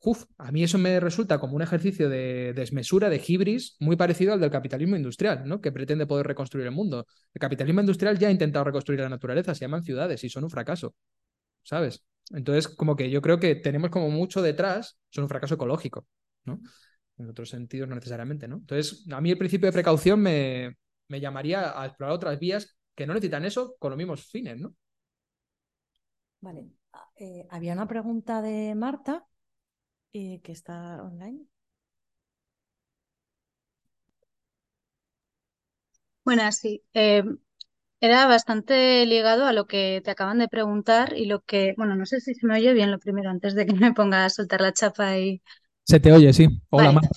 Uf, 0.00 0.24
a 0.38 0.52
mí 0.52 0.62
eso 0.62 0.78
me 0.78 1.00
resulta 1.00 1.40
como 1.40 1.56
un 1.56 1.62
ejercicio 1.62 2.08
de 2.08 2.52
desmesura, 2.54 3.08
de 3.08 3.20
hibris, 3.26 3.76
muy 3.80 3.96
parecido 3.96 4.32
al 4.32 4.40
del 4.40 4.50
capitalismo 4.50 4.94
industrial, 4.96 5.42
¿no? 5.46 5.60
que 5.60 5.72
pretende 5.72 6.06
poder 6.06 6.26
reconstruir 6.26 6.66
el 6.66 6.72
mundo. 6.72 7.06
El 7.34 7.40
capitalismo 7.40 7.80
industrial 7.80 8.16
ya 8.16 8.28
ha 8.28 8.30
intentado 8.30 8.64
reconstruir 8.64 9.00
la 9.00 9.08
naturaleza, 9.08 9.54
se 9.54 9.62
llaman 9.62 9.82
ciudades 9.82 10.22
y 10.22 10.28
son 10.28 10.44
un 10.44 10.50
fracaso, 10.50 10.94
¿sabes? 11.62 12.04
Entonces, 12.30 12.68
como 12.68 12.94
que 12.94 13.10
yo 13.10 13.20
creo 13.22 13.40
que 13.40 13.56
tenemos 13.56 13.90
como 13.90 14.10
mucho 14.10 14.40
detrás, 14.40 14.98
son 15.10 15.24
un 15.24 15.28
fracaso 15.28 15.54
ecológico, 15.54 16.06
¿no? 16.44 16.60
En 17.16 17.28
otros 17.28 17.48
sentidos 17.48 17.88
no 17.88 17.96
necesariamente, 17.96 18.46
¿no? 18.46 18.56
Entonces, 18.56 19.04
a 19.10 19.20
mí 19.20 19.30
el 19.30 19.38
principio 19.38 19.66
de 19.66 19.72
precaución 19.72 20.20
me, 20.20 20.76
me 21.08 21.20
llamaría 21.20 21.80
a 21.80 21.86
explorar 21.86 22.14
otras 22.14 22.38
vías 22.38 22.78
que 22.94 23.06
no 23.06 23.14
necesitan 23.14 23.44
eso 23.44 23.76
con 23.78 23.90
los 23.90 23.98
mismos 23.98 24.26
fines, 24.26 24.58
¿no? 24.58 24.74
Vale. 26.40 26.68
Eh, 27.16 27.46
había 27.50 27.72
una 27.72 27.88
pregunta 27.88 28.42
de 28.42 28.74
Marta 28.74 29.26
eh, 30.12 30.40
que 30.42 30.52
está 30.52 31.02
online. 31.02 31.46
Buenas, 36.24 36.58
sí. 36.58 36.82
Eh, 36.92 37.24
era 38.00 38.26
bastante 38.26 39.04
ligado 39.06 39.46
a 39.46 39.52
lo 39.52 39.66
que 39.66 40.02
te 40.04 40.10
acaban 40.10 40.38
de 40.38 40.48
preguntar 40.48 41.14
y 41.16 41.26
lo 41.26 41.40
que, 41.40 41.74
bueno, 41.76 41.96
no 41.96 42.06
sé 42.06 42.20
si 42.20 42.34
se 42.34 42.46
me 42.46 42.54
oye 42.54 42.72
bien 42.72 42.90
lo 42.90 42.98
primero 42.98 43.30
antes 43.30 43.54
de 43.54 43.66
que 43.66 43.72
me 43.74 43.92
ponga 43.92 44.24
a 44.24 44.30
soltar 44.30 44.60
la 44.60 44.72
chapa 44.72 45.18
y... 45.18 45.42
Se 45.84 45.98
te 46.00 46.12
oye, 46.12 46.32
sí. 46.32 46.48
Hola, 46.70 46.92
vale. 46.92 47.08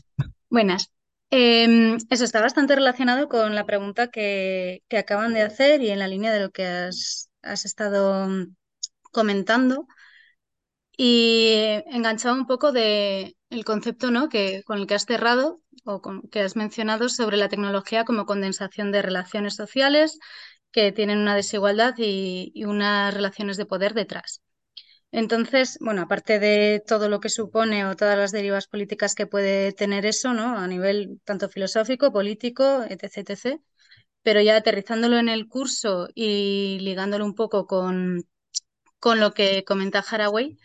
Buenas. 0.50 0.92
Eh, 1.30 1.98
eso 2.10 2.24
está 2.24 2.42
bastante 2.42 2.76
relacionado 2.76 3.30
con 3.30 3.54
la 3.56 3.66
pregunta 3.66 4.08
que, 4.08 4.84
que, 4.90 4.98
acaban 4.98 5.34
de 5.34 5.42
hacer 5.42 5.82
y 5.82 5.90
en 5.90 6.00
la 6.00 6.08
línea 6.08 6.32
de 6.32 6.40
lo 6.40 6.52
que 6.52 6.66
has, 6.66 7.30
has 7.42 7.66
estado 7.66 8.28
comentando. 9.12 9.88
Y 11.04 11.56
enganchaba 11.88 12.36
un 12.36 12.46
poco 12.46 12.72
de 12.72 13.36
el 13.50 13.66
concepto 13.66 14.12
¿no? 14.12 14.30
que, 14.30 14.62
con 14.64 14.78
el 14.78 14.86
que 14.86 14.94
has 14.94 15.06
cerrado 15.06 15.60
o 15.84 16.00
con, 16.00 16.22
que 16.30 16.42
has 16.42 16.56
mencionado 16.56 17.10
sobre 17.10 17.38
la 17.38 17.50
tecnología 17.50 18.06
como 18.06 18.28
condensación 18.28 18.92
de 18.92 19.02
relaciones 19.02 19.56
sociales 19.56 20.20
que 20.72 20.92
tienen 20.92 21.18
una 21.18 21.36
desigualdad 21.36 21.96
y, 21.98 22.52
y 22.54 22.66
unas 22.66 23.16
relaciones 23.16 23.58
de 23.58 23.66
poder 23.66 23.96
detrás. 23.96 24.44
Entonces, 25.12 25.80
bueno, 25.82 26.04
aparte 26.04 26.38
de 26.38 26.84
todo 26.86 27.10
lo 27.10 27.20
que 27.20 27.30
supone 27.30 27.84
o 27.88 27.96
todas 27.96 28.16
las 28.16 28.32
derivas 28.32 28.68
políticas 28.68 29.16
que 29.16 29.26
puede 29.26 29.72
tener 29.72 30.06
eso, 30.06 30.34
¿no? 30.36 30.56
A 30.56 30.68
nivel 30.68 31.20
tanto 31.26 31.50
filosófico, 31.50 32.12
político, 32.14 32.84
etc., 32.88 33.18
etc., 33.18 33.60
pero 34.22 34.40
ya 34.42 34.56
aterrizándolo 34.56 35.18
en 35.18 35.30
el 35.30 35.48
curso 35.48 36.10
y 36.14 36.78
ligándolo 36.82 37.26
un 37.26 37.34
poco 37.34 37.66
con, 37.66 38.24
con 39.00 39.20
lo 39.20 39.34
que 39.34 39.64
comenta 39.64 40.06
Haraway, 40.08 40.58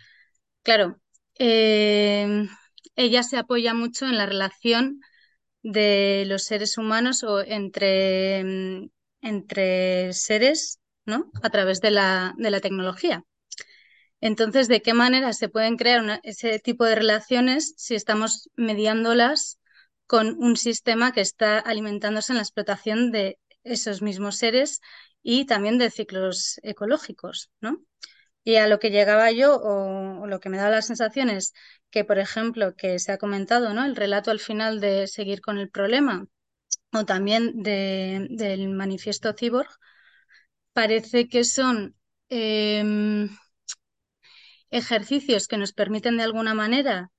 claro, 0.66 1.00
eh, 1.38 2.48
ella 2.96 3.22
se 3.22 3.38
apoya 3.38 3.72
mucho 3.72 4.04
en 4.04 4.18
la 4.18 4.26
relación 4.26 5.00
de 5.62 6.24
los 6.26 6.42
seres 6.42 6.76
humanos 6.76 7.22
o 7.22 7.40
entre, 7.40 8.42
mm, 8.42 8.90
entre 9.20 10.12
seres, 10.12 10.80
¿no? 11.04 11.30
A 11.40 11.50
través 11.50 11.80
de 11.80 11.92
la, 11.92 12.34
de 12.36 12.50
la 12.50 12.60
tecnología. 12.60 13.22
Entonces, 14.20 14.66
¿de 14.66 14.82
qué 14.82 14.92
manera 14.92 15.32
se 15.34 15.48
pueden 15.48 15.76
crear 15.76 16.20
ese 16.24 16.58
tipo 16.58 16.84
de 16.84 16.96
relaciones 16.96 17.74
si 17.76 17.94
estamos 17.94 18.50
mediándolas 18.56 19.60
con 20.08 20.36
un 20.42 20.56
sistema 20.56 21.12
que 21.12 21.20
está 21.20 21.60
alimentándose 21.60 22.32
en 22.32 22.38
la 22.38 22.42
explotación 22.42 23.12
de 23.12 23.38
esos 23.62 24.02
mismos 24.02 24.36
seres 24.36 24.80
y 25.22 25.46
también 25.46 25.78
de 25.78 25.90
ciclos 25.90 26.58
ecológicos, 26.64 27.50
¿no? 27.60 27.84
Y 28.46 28.56
a 28.58 28.68
lo 28.68 28.78
que 28.78 28.90
llegaba 28.90 29.32
yo, 29.32 29.56
o, 29.60 30.26
lo 30.28 30.38
que 30.38 30.50
me 30.50 30.56
da 30.56 30.70
la 30.70 30.80
sensación 30.80 31.30
es 31.30 31.52
que, 31.90 32.04
por 32.04 32.18
ejemplo, 32.20 32.76
que 32.76 33.00
se 33.00 33.10
ha 33.10 33.18
comentado, 33.18 33.74
¿no? 33.74 33.84
El 33.84 33.96
relato 33.96 34.30
al 34.30 34.38
final 34.38 34.80
de 34.80 35.08
seguir 35.08 35.40
con 35.40 35.58
el 35.58 35.68
problema, 35.68 36.26
o 36.92 37.04
también 37.04 37.62
del 37.62 38.68
manifiesto 38.70 39.34
Cyborg, 39.34 39.68
parece 40.72 41.28
que 41.28 41.42
son 41.42 41.96
em, 42.28 43.28
ejercicios 44.70 45.48
que 45.48 45.58
nos 45.58 45.72
permiten 45.72 46.16
de 46.16 46.22
alguna 46.24 46.54
manera 46.54 47.10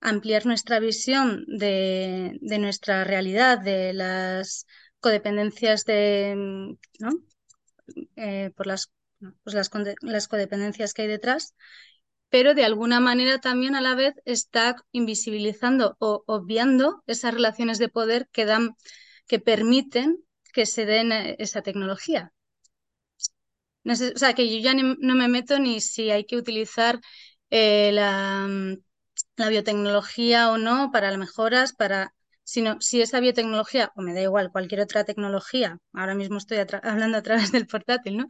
ampliar 0.00 0.46
nuestra 0.46 0.78
visión 0.78 1.44
de, 1.48 2.38
nuestra 2.40 3.02
realidad, 3.02 3.58
de 3.58 3.94
las 3.94 4.66
codependencias 5.00 5.84
de, 5.84 6.76
¿no? 7.00 7.10
Eh, 8.16 8.52
por 8.56 8.66
las, 8.68 8.92
pues 9.44 9.54
las, 9.54 9.70
las, 10.02 10.28
codependencias 10.28 10.94
que 10.94 11.02
hay 11.02 11.08
detrás, 11.08 11.54
pero 12.30 12.54
de 12.54 12.64
alguna 12.64 13.00
manera 13.00 13.40
también 13.40 13.74
a 13.74 13.80
la 13.80 13.94
vez 13.94 14.14
está 14.24 14.76
invisibilizando 14.92 15.96
o 15.98 16.24
obviando 16.26 17.02
esas 17.06 17.34
relaciones 17.34 17.78
de 17.78 17.88
poder 17.88 18.28
que 18.32 18.44
dan, 18.44 18.76
que 19.26 19.38
permiten 19.40 20.18
que 20.52 20.66
se 20.66 20.86
den 20.86 21.12
eh, 21.12 21.36
esa 21.38 21.62
tecnología. 21.62 22.32
No 23.84 23.94
o 23.94 23.96
sea, 23.96 24.34
que 24.34 24.52
yo 24.52 24.58
ya 24.60 24.74
no 24.74 25.14
me 25.14 25.28
meto 25.28 25.58
ni 25.58 25.80
si 25.80 26.10
hay 26.10 26.24
que 26.26 26.36
utilizar 26.36 27.00
eh, 27.50 27.90
la, 27.92 28.46
la, 29.36 29.48
biotecnología 29.48 30.50
o 30.50 30.58
no 30.58 30.90
para 30.92 31.10
las 31.10 31.18
mejoras, 31.18 31.72
para, 31.74 32.14
sino 32.44 32.80
si 32.80 33.00
esa 33.00 33.20
biotecnología, 33.20 33.92
o 33.96 34.02
me 34.02 34.14
da 34.14 34.20
igual, 34.20 34.50
cualquier 34.52 34.82
otra 34.82 35.04
tecnología, 35.04 35.78
ahora 35.94 36.14
mismo 36.14 36.38
estoy 36.38 36.58
hablando 36.82 37.18
a 37.18 37.22
través 37.22 37.52
del 37.52 37.66
portátil, 37.66 38.18
¿no? 38.18 38.26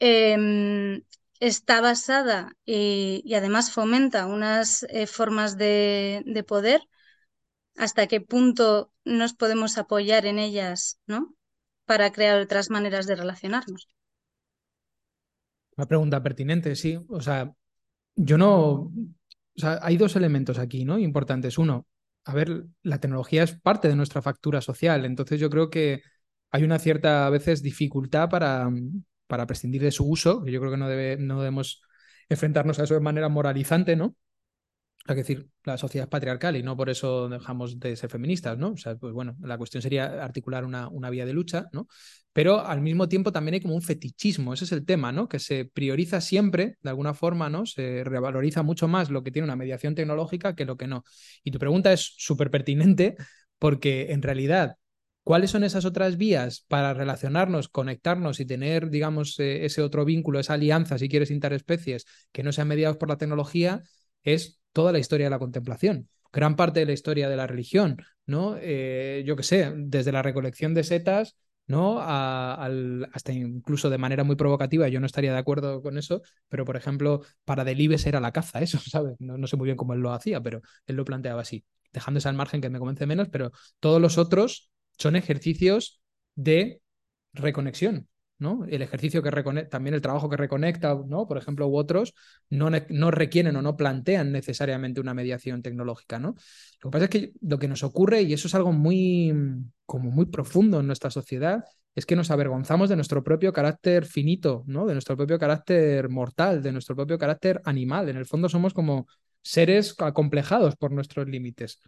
Em, 0.00 1.02
está 1.40 1.82
basada 1.82 2.56
y, 2.64 3.34
además 3.34 3.70
fomenta 3.70 4.26
unas 4.26 4.82
eh, 4.84 5.06
formas 5.06 5.58
de, 5.58 6.22
de, 6.24 6.42
poder, 6.42 6.80
hasta 7.76 8.06
qué 8.06 8.22
punto 8.22 8.92
nos 9.04 9.34
podemos 9.34 9.76
apoyar 9.76 10.24
en 10.24 10.38
ellas, 10.38 10.98
¿no? 11.06 11.34
Para 11.84 12.12
crear 12.12 12.40
otras 12.40 12.70
maneras 12.70 13.06
de 13.06 13.16
relacionarnos. 13.16 13.88
Una 15.76 15.86
pregunta 15.86 16.22
pertinente, 16.22 16.76
sí. 16.76 16.98
O 17.08 17.20
sea, 17.20 17.52
yo 18.16 18.38
no. 18.38 18.72
O 18.72 18.92
sea, 19.56 19.80
hay 19.82 19.98
dos 19.98 20.16
elementos 20.16 20.58
aquí, 20.58 20.84
¿no? 20.84 20.98
Importantes. 20.98 21.58
Uno, 21.58 21.86
a 22.24 22.34
ver, 22.34 22.64
la 22.82 23.00
tecnología 23.00 23.42
es 23.42 23.58
parte 23.58 23.88
de 23.88 23.96
nuestra 23.96 24.22
factura 24.22 24.60
social. 24.60 25.04
Entonces, 25.04 25.40
yo 25.40 25.50
creo 25.50 25.68
que 25.68 26.02
hay 26.50 26.64
una 26.64 26.78
cierta, 26.78 27.26
a 27.26 27.30
veces, 27.30 27.62
dificultad 27.62 28.28
para, 28.28 28.70
para 29.30 29.46
prescindir 29.46 29.80
de 29.80 29.92
su 29.92 30.06
uso. 30.06 30.44
yo 30.44 30.60
creo 30.60 30.72
que 30.72 30.76
no, 30.76 30.88
debe, 30.88 31.16
no 31.16 31.38
debemos 31.38 31.82
enfrentarnos 32.28 32.78
a 32.78 32.84
eso 32.84 32.94
de 32.94 33.00
manera 33.00 33.28
moralizante, 33.28 33.96
¿no? 33.96 34.16
Es 35.08 35.16
decir, 35.16 35.48
la 35.64 35.78
sociedad 35.78 36.06
es 36.06 36.10
patriarcal 36.10 36.56
y 36.56 36.62
no 36.62 36.76
por 36.76 36.90
eso 36.90 37.28
dejamos 37.28 37.80
de 37.80 37.96
ser 37.96 38.10
feministas, 38.10 38.58
¿no? 38.58 38.72
O 38.72 38.76
sea, 38.76 38.96
pues 38.96 39.14
bueno, 39.14 39.36
la 39.40 39.56
cuestión 39.56 39.82
sería 39.82 40.22
articular 40.22 40.64
una, 40.64 40.88
una 40.88 41.10
vía 41.10 41.24
de 41.24 41.32
lucha, 41.32 41.68
¿no? 41.72 41.88
Pero 42.32 42.60
al 42.60 42.80
mismo 42.80 43.08
tiempo 43.08 43.32
también 43.32 43.54
hay 43.54 43.60
como 43.60 43.74
un 43.74 43.82
fetichismo, 43.82 44.52
ese 44.52 44.64
es 44.64 44.72
el 44.72 44.84
tema, 44.84 45.10
¿no? 45.12 45.28
Que 45.28 45.38
se 45.38 45.64
prioriza 45.64 46.20
siempre, 46.20 46.76
de 46.82 46.90
alguna 46.90 47.14
forma, 47.14 47.48
¿no? 47.48 47.66
Se 47.66 48.04
revaloriza 48.04 48.62
mucho 48.62 48.88
más 48.88 49.10
lo 49.10 49.22
que 49.22 49.30
tiene 49.30 49.44
una 49.44 49.56
mediación 49.56 49.94
tecnológica 49.94 50.54
que 50.54 50.64
lo 50.64 50.76
que 50.76 50.86
no. 50.86 51.04
Y 51.44 51.50
tu 51.52 51.58
pregunta 51.58 51.92
es 51.92 52.14
súper 52.18 52.50
pertinente 52.50 53.16
porque 53.58 54.12
en 54.12 54.22
realidad 54.22 54.76
¿Cuáles 55.30 55.52
son 55.52 55.62
esas 55.62 55.84
otras 55.84 56.16
vías 56.16 56.64
para 56.66 56.92
relacionarnos, 56.92 57.68
conectarnos 57.68 58.40
y 58.40 58.46
tener, 58.46 58.90
digamos, 58.90 59.38
eh, 59.38 59.64
ese 59.64 59.80
otro 59.80 60.04
vínculo, 60.04 60.40
esa 60.40 60.54
alianza, 60.54 60.98
si 60.98 61.08
quieres, 61.08 61.30
interespecies, 61.30 62.04
que 62.32 62.42
no 62.42 62.50
sean 62.50 62.66
mediados 62.66 62.96
por 62.96 63.08
la 63.08 63.16
tecnología? 63.16 63.84
Es 64.24 64.60
toda 64.72 64.90
la 64.90 64.98
historia 64.98 65.26
de 65.26 65.30
la 65.30 65.38
contemplación, 65.38 66.08
gran 66.32 66.56
parte 66.56 66.80
de 66.80 66.86
la 66.86 66.94
historia 66.94 67.28
de 67.28 67.36
la 67.36 67.46
religión, 67.46 67.98
¿no? 68.26 68.56
Eh, 68.60 69.22
yo 69.24 69.36
qué 69.36 69.44
sé, 69.44 69.72
desde 69.76 70.10
la 70.10 70.22
recolección 70.22 70.74
de 70.74 70.82
setas, 70.82 71.36
¿no? 71.68 72.00
hasta 72.00 73.32
incluso 73.32 73.88
de 73.88 73.98
manera 73.98 74.24
muy 74.24 74.34
provocativa, 74.34 74.88
yo 74.88 74.98
no 74.98 75.06
estaría 75.06 75.32
de 75.32 75.38
acuerdo 75.38 75.80
con 75.80 75.96
eso, 75.96 76.22
pero 76.48 76.64
por 76.64 76.74
ejemplo, 76.74 77.22
para 77.44 77.62
Delibes 77.62 78.04
era 78.04 78.18
la 78.18 78.32
caza, 78.32 78.60
eso, 78.62 78.80
¿sabes? 78.80 79.14
No, 79.20 79.46
sé 79.46 79.56
muy 79.56 79.66
bien 79.66 79.76
cómo 79.76 79.94
él 79.94 80.00
lo 80.00 80.12
hacía, 80.12 80.40
pero 80.40 80.60
él 80.88 80.96
lo 80.96 81.04
planteaba 81.04 81.42
así, 81.42 81.64
dejándose 81.92 82.28
al 82.28 82.34
margen 82.34 82.60
que 82.60 82.68
me 82.68 82.80
convence 82.80 83.06
menos, 83.06 83.28
pero 83.28 83.52
todos 83.78 84.02
los 84.02 84.18
otros 84.18 84.72
son 85.00 85.16
ejercicios 85.16 86.00
de 86.36 86.82
reconexión, 87.32 88.08
¿no? 88.38 88.64
El 88.68 88.82
ejercicio 88.82 89.22
que 89.22 89.30
reconecta, 89.30 89.70
también 89.70 89.94
el 89.94 90.02
trabajo 90.02 90.28
que 90.28 90.36
reconecta, 90.36 90.94
¿no? 91.06 91.26
Por 91.26 91.38
ejemplo, 91.38 91.66
u 91.66 91.76
otros, 91.76 92.14
no, 92.50 92.70
no, 92.70 93.10
requieren 93.10 93.56
o 93.56 93.62
no 93.62 93.76
plantean 93.76 94.30
necesariamente 94.30 95.00
una 95.00 95.14
mediación 95.14 95.62
tecnológica, 95.62 96.18
¿no? 96.18 96.34
Lo 96.82 96.90
que 96.90 96.92
pasa 96.92 97.04
es 97.04 97.10
que 97.10 97.32
lo 97.40 97.58
que 97.58 97.68
nos 97.68 97.82
ocurre, 97.82 98.22
y 98.22 98.32
eso 98.34 98.46
es 98.46 98.54
algo 98.54 98.72
muy, 98.72 99.34
como 99.86 100.10
muy 100.10 100.26
profundo 100.26 100.80
en 100.80 100.86
nuestra 100.86 101.10
sociedad, 101.10 101.64
es 101.94 102.06
que 102.06 102.14
nos 102.14 102.30
avergonzamos 102.30 102.88
de 102.88 102.96
nuestro 102.96 103.24
propio 103.24 103.52
carácter 103.52 104.04
finito, 104.04 104.64
¿no? 104.66 104.86
De 104.86 104.92
nuestro 104.92 105.16
propio 105.16 105.38
carácter 105.38 106.08
mortal, 106.08 106.62
de 106.62 106.72
nuestro 106.72 106.94
propio 106.94 107.18
carácter 107.18 107.60
animal. 107.64 108.08
En 108.08 108.16
el 108.16 108.26
fondo 108.26 108.48
somos 108.48 108.74
como 108.74 109.06
seres 109.42 109.96
acomplejados 109.98 110.76
por 110.76 110.92
nuestros 110.92 111.26
límites. 111.26 111.80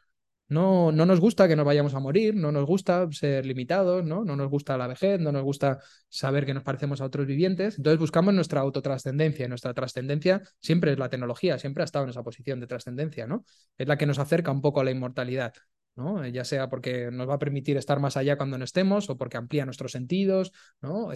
No, 0.48 0.92
no 0.92 1.06
nos 1.06 1.18
gusta 1.18 1.48
que 1.48 1.56
nos 1.56 1.64
vayamos 1.64 1.94
a 1.94 2.00
morir, 2.00 2.34
no 2.34 2.52
nos 2.52 2.66
gusta 2.66 3.08
ser 3.10 3.46
limitados, 3.46 4.04
¿no? 4.04 4.22
no 4.22 4.36
nos 4.36 4.50
gusta 4.50 4.76
la 4.76 4.86
vejez, 4.86 5.18
no 5.18 5.32
nos 5.32 5.42
gusta 5.42 5.78
saber 6.10 6.44
que 6.44 6.52
nos 6.52 6.62
parecemos 6.62 7.00
a 7.00 7.06
otros 7.06 7.26
vivientes. 7.26 7.78
Entonces 7.78 7.98
buscamos 7.98 8.34
nuestra 8.34 8.60
autotrascendencia. 8.60 9.48
Nuestra 9.48 9.72
trascendencia 9.72 10.42
siempre 10.60 10.92
es 10.92 10.98
la 10.98 11.08
tecnología, 11.08 11.58
siempre 11.58 11.82
ha 11.82 11.86
estado 11.86 12.04
en 12.04 12.10
esa 12.10 12.22
posición 12.22 12.60
de 12.60 12.66
trascendencia, 12.66 13.26
¿no? 13.26 13.44
Es 13.78 13.88
la 13.88 13.96
que 13.96 14.04
nos 14.04 14.18
acerca 14.18 14.50
un 14.50 14.60
poco 14.60 14.80
a 14.80 14.84
la 14.84 14.90
inmortalidad. 14.90 15.54
¿no? 15.96 16.26
Ya 16.26 16.44
sea 16.44 16.68
porque 16.68 17.10
nos 17.10 17.28
va 17.28 17.34
a 17.34 17.38
permitir 17.38 17.76
estar 17.76 18.00
más 18.00 18.16
allá 18.16 18.36
cuando 18.36 18.58
no 18.58 18.64
estemos 18.64 19.10
o 19.10 19.16
porque 19.16 19.36
amplía 19.36 19.64
nuestros 19.64 19.92
sentidos, 19.92 20.52
¿no? 20.80 21.10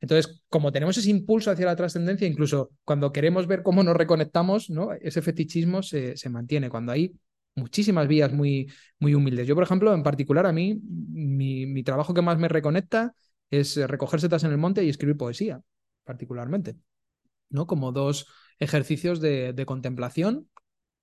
Entonces, 0.00 0.42
como 0.48 0.72
tenemos 0.72 0.96
ese 0.96 1.10
impulso 1.10 1.50
hacia 1.50 1.66
la 1.66 1.76
trascendencia, 1.76 2.26
incluso 2.26 2.70
cuando 2.84 3.12
queremos 3.12 3.46
ver 3.46 3.62
cómo 3.62 3.82
nos 3.82 3.96
reconectamos, 3.96 4.70
¿no? 4.70 4.92
ese 4.92 5.20
fetichismo 5.22 5.82
se, 5.82 6.16
se 6.16 6.30
mantiene. 6.30 6.70
Cuando 6.70 6.92
hay 6.92 7.14
muchísimas 7.54 8.08
vías 8.08 8.32
muy, 8.32 8.72
muy 8.98 9.14
humildes. 9.14 9.46
Yo, 9.46 9.54
por 9.54 9.64
ejemplo, 9.64 9.94
en 9.94 10.02
particular, 10.02 10.46
a 10.46 10.52
mí, 10.52 10.80
mi, 10.84 11.82
trabajo 11.82 12.14
que 12.14 12.22
más 12.22 12.38
me 12.38 12.48
reconecta 12.48 13.14
es 13.50 13.76
recoger 13.76 14.20
setas 14.20 14.44
en 14.44 14.52
el 14.52 14.58
monte 14.58 14.84
y 14.84 14.88
escribir 14.88 15.16
poesía, 15.16 15.62
particularmente, 16.04 16.76
¿no? 17.48 17.66
Como 17.66 17.92
dos 17.92 18.26
ejercicios 18.58 19.20
de, 19.20 19.64
contemplación, 19.66 20.48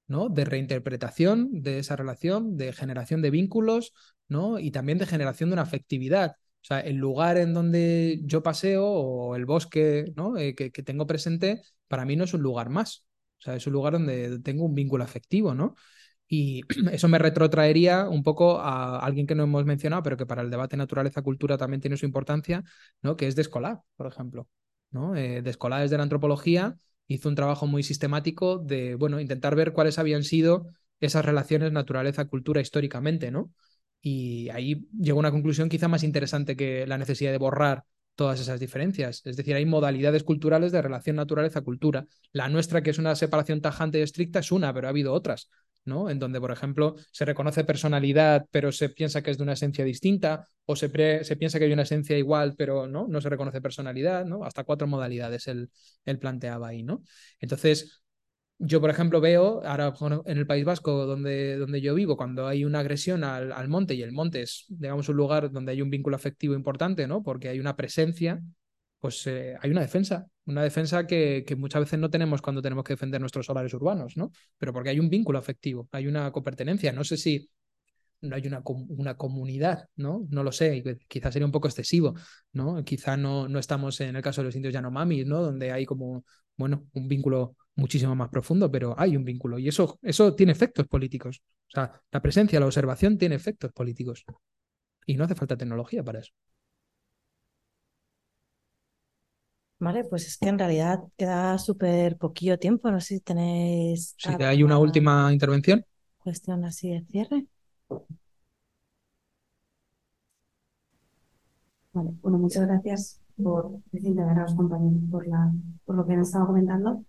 ¿no? 0.07 0.29
De 0.29 0.45
reinterpretación 0.45 1.61
de 1.61 1.79
esa 1.79 1.95
relación, 1.95 2.57
de 2.57 2.73
generación 2.73 3.21
de 3.21 3.31
vínculos, 3.31 3.93
¿no? 4.27 4.59
Y 4.59 4.71
también 4.71 4.97
de 4.97 5.05
generación 5.05 5.49
de 5.49 5.53
una 5.55 5.63
afectividad. 5.63 6.35
O 6.61 6.65
sea, 6.67 6.79
el 6.81 6.97
lugar 6.97 7.37
en 7.37 7.53
donde 7.53 8.21
yo 8.23 8.43
paseo 8.43 8.85
o 8.85 9.35
el 9.35 9.45
bosque 9.45 10.11
¿no? 10.15 10.37
Eh, 10.37 10.55
que, 10.55 10.71
que, 10.71 10.83
tengo 10.83 11.07
presente, 11.07 11.61
para 11.87 12.05
mí 12.05 12.15
no 12.15 12.25
es 12.25 12.33
un 12.33 12.41
lugar 12.41 12.69
más. 12.69 13.05
O 13.39 13.41
sea, 13.41 13.55
es 13.55 13.67
un 13.67 13.73
lugar 13.73 13.93
donde 13.93 14.39
tengo 14.39 14.65
un 14.65 14.75
vínculo 14.75 15.03
afectivo, 15.03 15.53
¿no? 15.53 15.75
Y 16.27 16.61
eso 16.91 17.07
me 17.07 17.19
retrotraería 17.19 18.09
un 18.09 18.23
poco 18.23 18.59
a 18.59 18.99
alguien 18.99 19.27
que 19.27 19.35
no 19.35 19.43
hemos 19.43 19.65
mencionado, 19.65 20.03
pero 20.03 20.17
que 20.17 20.25
para 20.25 20.41
el 20.41 20.49
debate 20.49 20.77
naturaleza-cultura 20.77 21.57
también 21.57 21.81
tiene 21.81 21.97
su 21.97 22.05
importancia, 22.05 22.63
¿no? 23.01 23.15
que 23.15 23.27
es 23.27 23.35
Descolar, 23.35 23.81
por 23.95 24.07
ejemplo. 24.07 24.47
¿no? 24.91 25.15
Eh, 25.15 25.41
Descolar 25.41 25.81
desde 25.81 25.97
la 25.97 26.03
antropología 26.03 26.75
hizo 27.07 27.29
un 27.29 27.35
trabajo 27.35 27.67
muy 27.67 27.83
sistemático 27.83 28.57
de 28.57 28.95
bueno, 28.95 29.19
intentar 29.19 29.55
ver 29.55 29.73
cuáles 29.73 29.97
habían 29.99 30.23
sido 30.23 30.67
esas 30.99 31.23
relaciones 31.25 31.71
naturaleza-cultura 31.71 32.59
históricamente, 32.59 33.31
¿no? 33.31 33.51
Y 34.01 34.49
ahí 34.49 34.87
llegó 34.97 35.19
a 35.19 35.21
una 35.21 35.31
conclusión 35.31 35.69
quizá 35.69 35.87
más 35.87 36.03
interesante 36.03 36.55
que 36.55 36.85
la 36.87 36.97
necesidad 36.97 37.31
de 37.31 37.37
borrar 37.37 37.83
todas 38.15 38.39
esas 38.39 38.59
diferencias. 38.59 39.21
Es 39.25 39.37
decir, 39.37 39.55
hay 39.55 39.65
modalidades 39.65 40.23
culturales 40.23 40.71
de 40.71 40.81
relación 40.81 41.15
naturaleza-cultura. 41.15 42.07
La 42.31 42.49
nuestra, 42.49 42.81
que 42.81 42.89
es 42.89 42.97
una 42.97 43.15
separación 43.15 43.61
tajante 43.61 43.99
y 43.99 44.01
estricta, 44.01 44.39
es 44.39 44.51
una, 44.51 44.73
pero 44.73 44.87
ha 44.87 44.89
habido 44.89 45.13
otras. 45.13 45.49
¿No? 45.87 46.09
En 46.09 46.19
donde, 46.19 46.39
por 46.39 46.51
ejemplo, 46.51 46.95
se 47.11 47.25
reconoce 47.25 47.63
personalidad, 47.63 48.45
pero 48.51 48.71
se 48.71 48.89
piensa 48.89 49.21
que 49.21 49.31
es 49.31 49.37
de 49.37 49.43
una 49.43 49.53
esencia 49.53 49.85
distinta, 49.85 50.47
o 50.65 50.75
se, 50.75 50.89
se 51.23 51.35
piensa 51.37 51.59
que 51.59 51.65
hay 51.65 51.73
una 51.73 51.83
esencia 51.83 52.17
igual, 52.17 52.55
pero 52.57 52.87
no, 52.87 53.07
no 53.07 53.21
se 53.21 53.29
reconoce 53.29 53.61
personalidad, 53.61 54.25
¿no? 54.25 54.43
Hasta 54.43 54.63
cuatro 54.63 54.87
modalidades 54.87 55.47
él, 55.47 55.69
planteaba 56.19 56.67
ahí, 56.67 56.83
¿no? 56.83 57.03
Entonces, 57.39 58.01
yo, 58.59 58.81
por 58.81 58.89
ejemplo, 58.89 59.21
veo 59.21 59.61
ahora 59.65 59.93
en 60.25 60.37
el 60.37 60.47
País 60.47 60.65
Vasco, 60.65 61.05
donde, 61.05 61.57
donde 61.57 61.79
yo 61.79 61.95
vivo, 61.95 62.17
cuando 62.17 62.47
hay 62.47 62.65
una 62.65 62.79
agresión 62.79 63.23
al, 63.23 63.51
al, 63.51 63.67
monte, 63.67 63.93
y 63.93 64.01
el 64.01 64.11
monte 64.11 64.41
es, 64.41 64.65
digamos, 64.69 65.09
un 65.09 65.15
lugar 65.15 65.51
donde 65.51 65.71
hay 65.71 65.81
un 65.81 65.89
vínculo 65.89 66.15
afectivo 66.15 66.55
importante, 66.55 67.07
¿no? 67.07 67.23
Porque 67.23 67.49
hay 67.49 67.59
una 67.59 67.75
presencia, 67.75 68.41
pues 68.99 69.25
eh, 69.27 69.55
hay 69.61 69.71
una 69.71 69.81
defensa, 69.81 70.27
una 70.45 70.63
defensa 70.63 71.05
que, 71.05 71.45
muchas 71.57 71.81
veces 71.81 71.99
no 71.99 72.09
tenemos 72.09 72.41
cuando 72.41 72.61
tenemos 72.61 72.83
que 72.83 72.93
defender 72.93 73.21
nuestros 73.21 73.45
solares 73.45 73.73
urbanos, 73.73 74.17
¿no? 74.17 74.31
Pero 74.57 74.73
porque 74.73 74.89
hay 74.89 74.99
un 74.99 75.09
vínculo 75.09 75.39
afectivo, 75.39 75.87
hay 75.91 76.07
una 76.07 76.31
copertenencia. 76.31 76.91
No 76.93 77.03
sé 77.03 77.17
si 77.17 77.49
no 78.21 78.35
hay 78.35 78.47
una, 78.47 78.63
una 78.65 79.15
comunidad, 79.15 79.87
¿no? 79.95 80.25
No 80.29 80.43
lo 80.43 80.51
sé, 80.51 80.83
quizás 81.07 81.33
sería 81.33 81.45
un 81.45 81.51
poco 81.51 81.67
excesivo, 81.67 82.15
¿no? 82.53 82.83
Quizá 82.83 83.17
no, 83.17 83.47
no 83.47 83.59
estamos 83.59 84.01
en 84.01 84.15
el 84.15 84.21
caso 84.21 84.41
de 84.41 84.45
los 84.45 84.55
indios 84.55 84.73
Yanomami, 84.73 85.25
¿no? 85.25 85.41
Donde 85.41 85.71
hay 85.71 85.85
como, 85.85 86.23
bueno, 86.55 86.87
un 86.93 87.07
vínculo 87.07 87.55
muchísimo 87.75 88.15
más 88.15 88.29
profundo, 88.29 88.71
pero 88.71 88.95
hay 88.97 89.15
un 89.15 89.23
vínculo 89.23 89.59
y 89.59 89.67
eso, 89.67 89.99
eso 90.01 90.33
tiene 90.35 90.51
efectos 90.51 90.87
políticos. 90.87 91.41
O 91.67 91.71
sea, 91.71 92.01
la 92.11 92.21
presencia, 92.21 92.59
la 92.59 92.65
observación 92.65 93.17
tiene 93.17 93.35
efectos 93.35 93.71
políticos. 93.71 94.25
Y 95.05 95.15
no 95.15 95.23
hace 95.23 95.35
falta 95.35 95.55
tecnología 95.57 96.03
para 96.03 96.19
eso. 96.19 96.33
Vale, 99.79 100.03
pues 100.05 100.25
es 100.25 100.37
que 100.37 100.49
en 100.49 100.57
realidad 100.57 101.03
queda 101.17 101.57
súper 101.59 102.17
poquillo 102.17 102.57
tiempo. 102.57 102.89
No 102.89 102.99
sé 102.99 103.15
si 103.15 103.19
tenéis. 103.19 104.15
Si 104.17 104.29
hay 104.43 104.63
una 104.63 104.79
última 104.79 105.31
intervención. 105.31 105.85
Cuestión 106.23 106.65
así 106.65 106.91
de 106.91 107.05
cierre. 107.05 107.45
Vale, 111.93 112.11
bueno, 112.21 112.37
muchas 112.39 112.65
gracias 112.65 113.21
por 113.41 113.79
decirle 113.91 114.23
a 114.23 114.33
los 114.33 114.55
compañeros 114.55 115.01
por, 115.11 115.27
la, 115.27 115.51
por 115.85 115.95
lo 115.95 116.05
que 116.05 116.13
han 116.13 116.21
estado 116.21 116.47
comentando. 116.47 117.03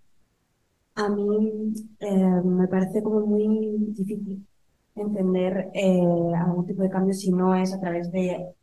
A 0.95 1.09
mí 1.09 1.73
eh, 2.01 2.41
me 2.45 2.69
parece 2.69 3.03
como 3.03 3.21
muy 3.21 3.77
difícil 3.95 4.47
entender 4.95 5.71
eh, 5.73 6.01
algún 6.37 6.67
tipo 6.67 6.83
de 6.83 6.91
cambio 6.91 7.15
si 7.15 7.31
no 7.33 7.55
es 7.55 7.73
a 7.73 7.81
través 7.81 8.11
de... 8.13 8.55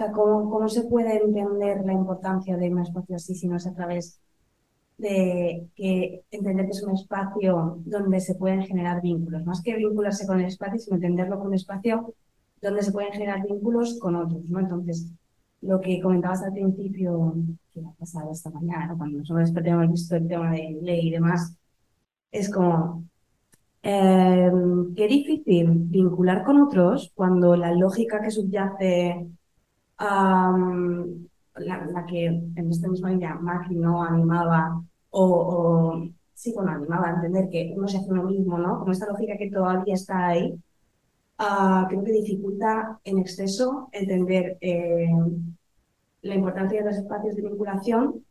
Sea, 0.00 0.12
¿cómo, 0.12 0.48
¿cómo 0.48 0.66
se 0.66 0.84
puede 0.84 1.22
entender 1.22 1.84
la 1.84 1.92
importancia 1.92 2.56
de 2.56 2.70
un 2.70 2.78
espacio 2.78 3.16
así 3.16 3.34
si 3.34 3.46
no 3.46 3.56
es 3.56 3.66
a 3.66 3.74
través 3.74 4.18
de 4.96 5.68
que 5.76 6.24
entender 6.30 6.64
que 6.64 6.70
es 6.70 6.82
un 6.82 6.94
espacio 6.94 7.82
donde 7.84 8.18
se 8.20 8.34
pueden 8.34 8.62
generar 8.62 9.02
vínculos? 9.02 9.44
Más 9.44 9.60
que 9.60 9.76
vincularse 9.76 10.26
con 10.26 10.40
el 10.40 10.46
espacio, 10.46 10.78
sino 10.78 10.96
entenderlo 10.96 11.36
como 11.36 11.48
un 11.48 11.54
espacio 11.54 12.14
donde 12.62 12.82
se 12.82 12.92
pueden 12.92 13.12
generar 13.12 13.46
vínculos 13.46 13.98
con 13.98 14.16
otros, 14.16 14.42
¿no? 14.48 14.60
Entonces, 14.60 15.06
lo 15.60 15.78
que 15.82 16.00
comentabas 16.00 16.44
al 16.44 16.54
principio, 16.54 17.34
que 17.70 17.80
ha 17.80 17.92
pasado 17.98 18.32
esta 18.32 18.48
mañana, 18.48 18.94
cuando 18.96 19.18
nosotros 19.18 19.52
hemos 19.54 19.90
visto 19.90 20.16
el 20.16 20.26
tema 20.28 20.52
de 20.52 20.78
ley 20.80 21.08
y 21.08 21.10
demás, 21.10 21.58
es 22.32 22.50
como, 22.50 23.04
eh, 23.82 24.50
qué 24.96 25.08
difícil 25.08 25.68
vincular 25.70 26.42
con 26.42 26.58
otros 26.62 27.12
cuando 27.14 27.54
la 27.54 27.74
lógica 27.74 28.22
que 28.22 28.30
subyace 28.30 29.28
a 30.00 30.56
la, 31.56 32.06
que 32.06 32.26
en 32.26 32.70
esta 32.70 32.88
misma 32.88 33.10
línea 33.10 33.34
Macri 33.34 33.76
no 33.76 34.02
animaba 34.02 34.82
o, 35.10 35.24
o, 35.24 36.08
sí, 36.34 36.52
bueno, 36.54 36.70
animaba 36.72 37.08
a 37.08 37.14
entender 37.16 37.48
que 37.50 37.74
uno 37.76 37.86
se 37.86 37.98
hace 37.98 38.10
uno 38.10 38.24
mismo, 38.24 38.58
¿no? 38.58 38.78
Como 38.78 38.92
esta 38.92 39.06
lógica 39.06 39.36
que 39.36 39.50
todavía 39.50 39.94
está 39.94 40.28
ahí, 40.28 40.54
uh, 41.38 41.86
creo 41.88 42.04
que 42.04 42.12
dificulta 42.12 42.98
en 43.04 43.18
exceso 43.18 43.88
entender 43.92 44.56
eh, 44.60 45.08
la 46.22 46.34
importancia 46.34 46.80
de 46.80 46.86
los 46.86 46.96
espacios 46.96 47.36
de 47.36 47.42
vinculación 47.42 48.24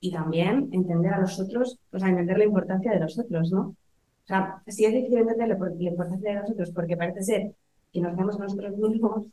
y 0.00 0.12
también 0.12 0.68
entender 0.72 1.14
a 1.14 1.20
los 1.20 1.40
otros, 1.40 1.78
o 1.92 1.98
sea, 1.98 2.08
entender 2.08 2.38
la 2.38 2.44
importancia 2.44 2.92
de 2.92 3.00
los 3.00 3.18
otros, 3.18 3.50
¿no? 3.50 3.60
O 3.60 4.26
sea, 4.26 4.62
si 4.66 4.84
es 4.84 4.92
difícil 4.92 5.18
entender 5.18 5.48
la, 5.48 5.54
importancia 5.54 6.30
de 6.34 6.40
los 6.40 6.50
otros 6.50 6.70
porque 6.72 6.96
parece 6.96 7.22
ser 7.22 7.54
que 7.92 8.00
nos 8.00 8.14
vemos 8.16 8.38
nosotros 8.38 8.76
mismos, 8.76 9.26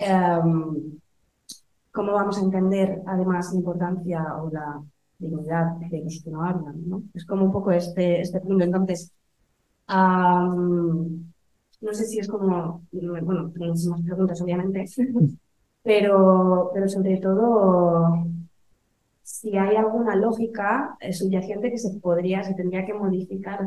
um, 0.00 0.98
¿cómo 1.92 2.12
vamos 2.12 2.38
a 2.38 2.42
entender 2.42 3.02
además 3.06 3.52
la 3.52 3.58
importancia 3.58 4.36
o 4.36 4.50
la 4.50 4.82
dignidad 5.18 5.76
de 5.76 6.02
los 6.02 6.22
que 6.22 6.30
no 6.30 6.44
hablan, 6.44 6.88
¿no? 6.88 7.02
Es 7.14 7.24
como 7.26 7.44
un 7.44 7.52
poco 7.52 7.70
este, 7.72 8.20
este 8.20 8.40
punto. 8.40 8.64
Entonces, 8.64 9.12
um, 9.88 11.30
no 11.80 11.92
sé 11.92 12.04
si 12.06 12.18
es 12.18 12.28
como, 12.28 12.82
bueno, 12.92 13.52
muchísimas 13.56 14.02
preguntas 14.02 14.40
obviamente, 14.40 14.84
pero, 15.82 16.70
pero 16.72 16.88
sobre 16.88 17.18
todo 17.18 18.26
si 19.22 19.56
hay 19.56 19.76
alguna 19.76 20.16
lógica 20.16 20.96
subyacente 21.12 21.70
que 21.70 21.78
se 21.78 21.98
podría, 22.00 22.42
se 22.42 22.54
tendría 22.54 22.84
que 22.84 22.94
modificar. 22.94 23.60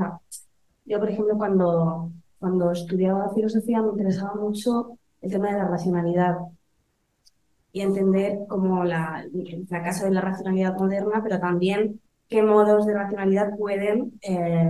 yo, 0.86 1.00
por 1.00 1.10
ejemplo, 1.10 1.38
cuando, 1.38 2.12
cuando 2.40 2.72
estudiaba 2.72 3.34
filosofía 3.34 3.82
me 3.82 3.90
interesaba 3.90 4.36
mucho 4.36 4.98
el 5.24 5.32
tema 5.32 5.52
de 5.52 5.58
la 5.58 5.68
racionalidad 5.68 6.36
y 7.72 7.82
entender 7.82 8.40
como 8.48 8.84
la, 8.84 9.26
el 9.34 9.68
fracaso 9.68 10.06
de 10.06 10.12
la 10.12 10.22
racionalidad 10.22 10.78
moderna, 10.78 11.22
pero 11.24 11.40
también 11.40 12.00
qué 12.30 12.44
modos 12.44 12.86
de 12.86 12.94
racionalidad 12.94 13.58
pueden 13.58 14.14
eh, 14.22 14.70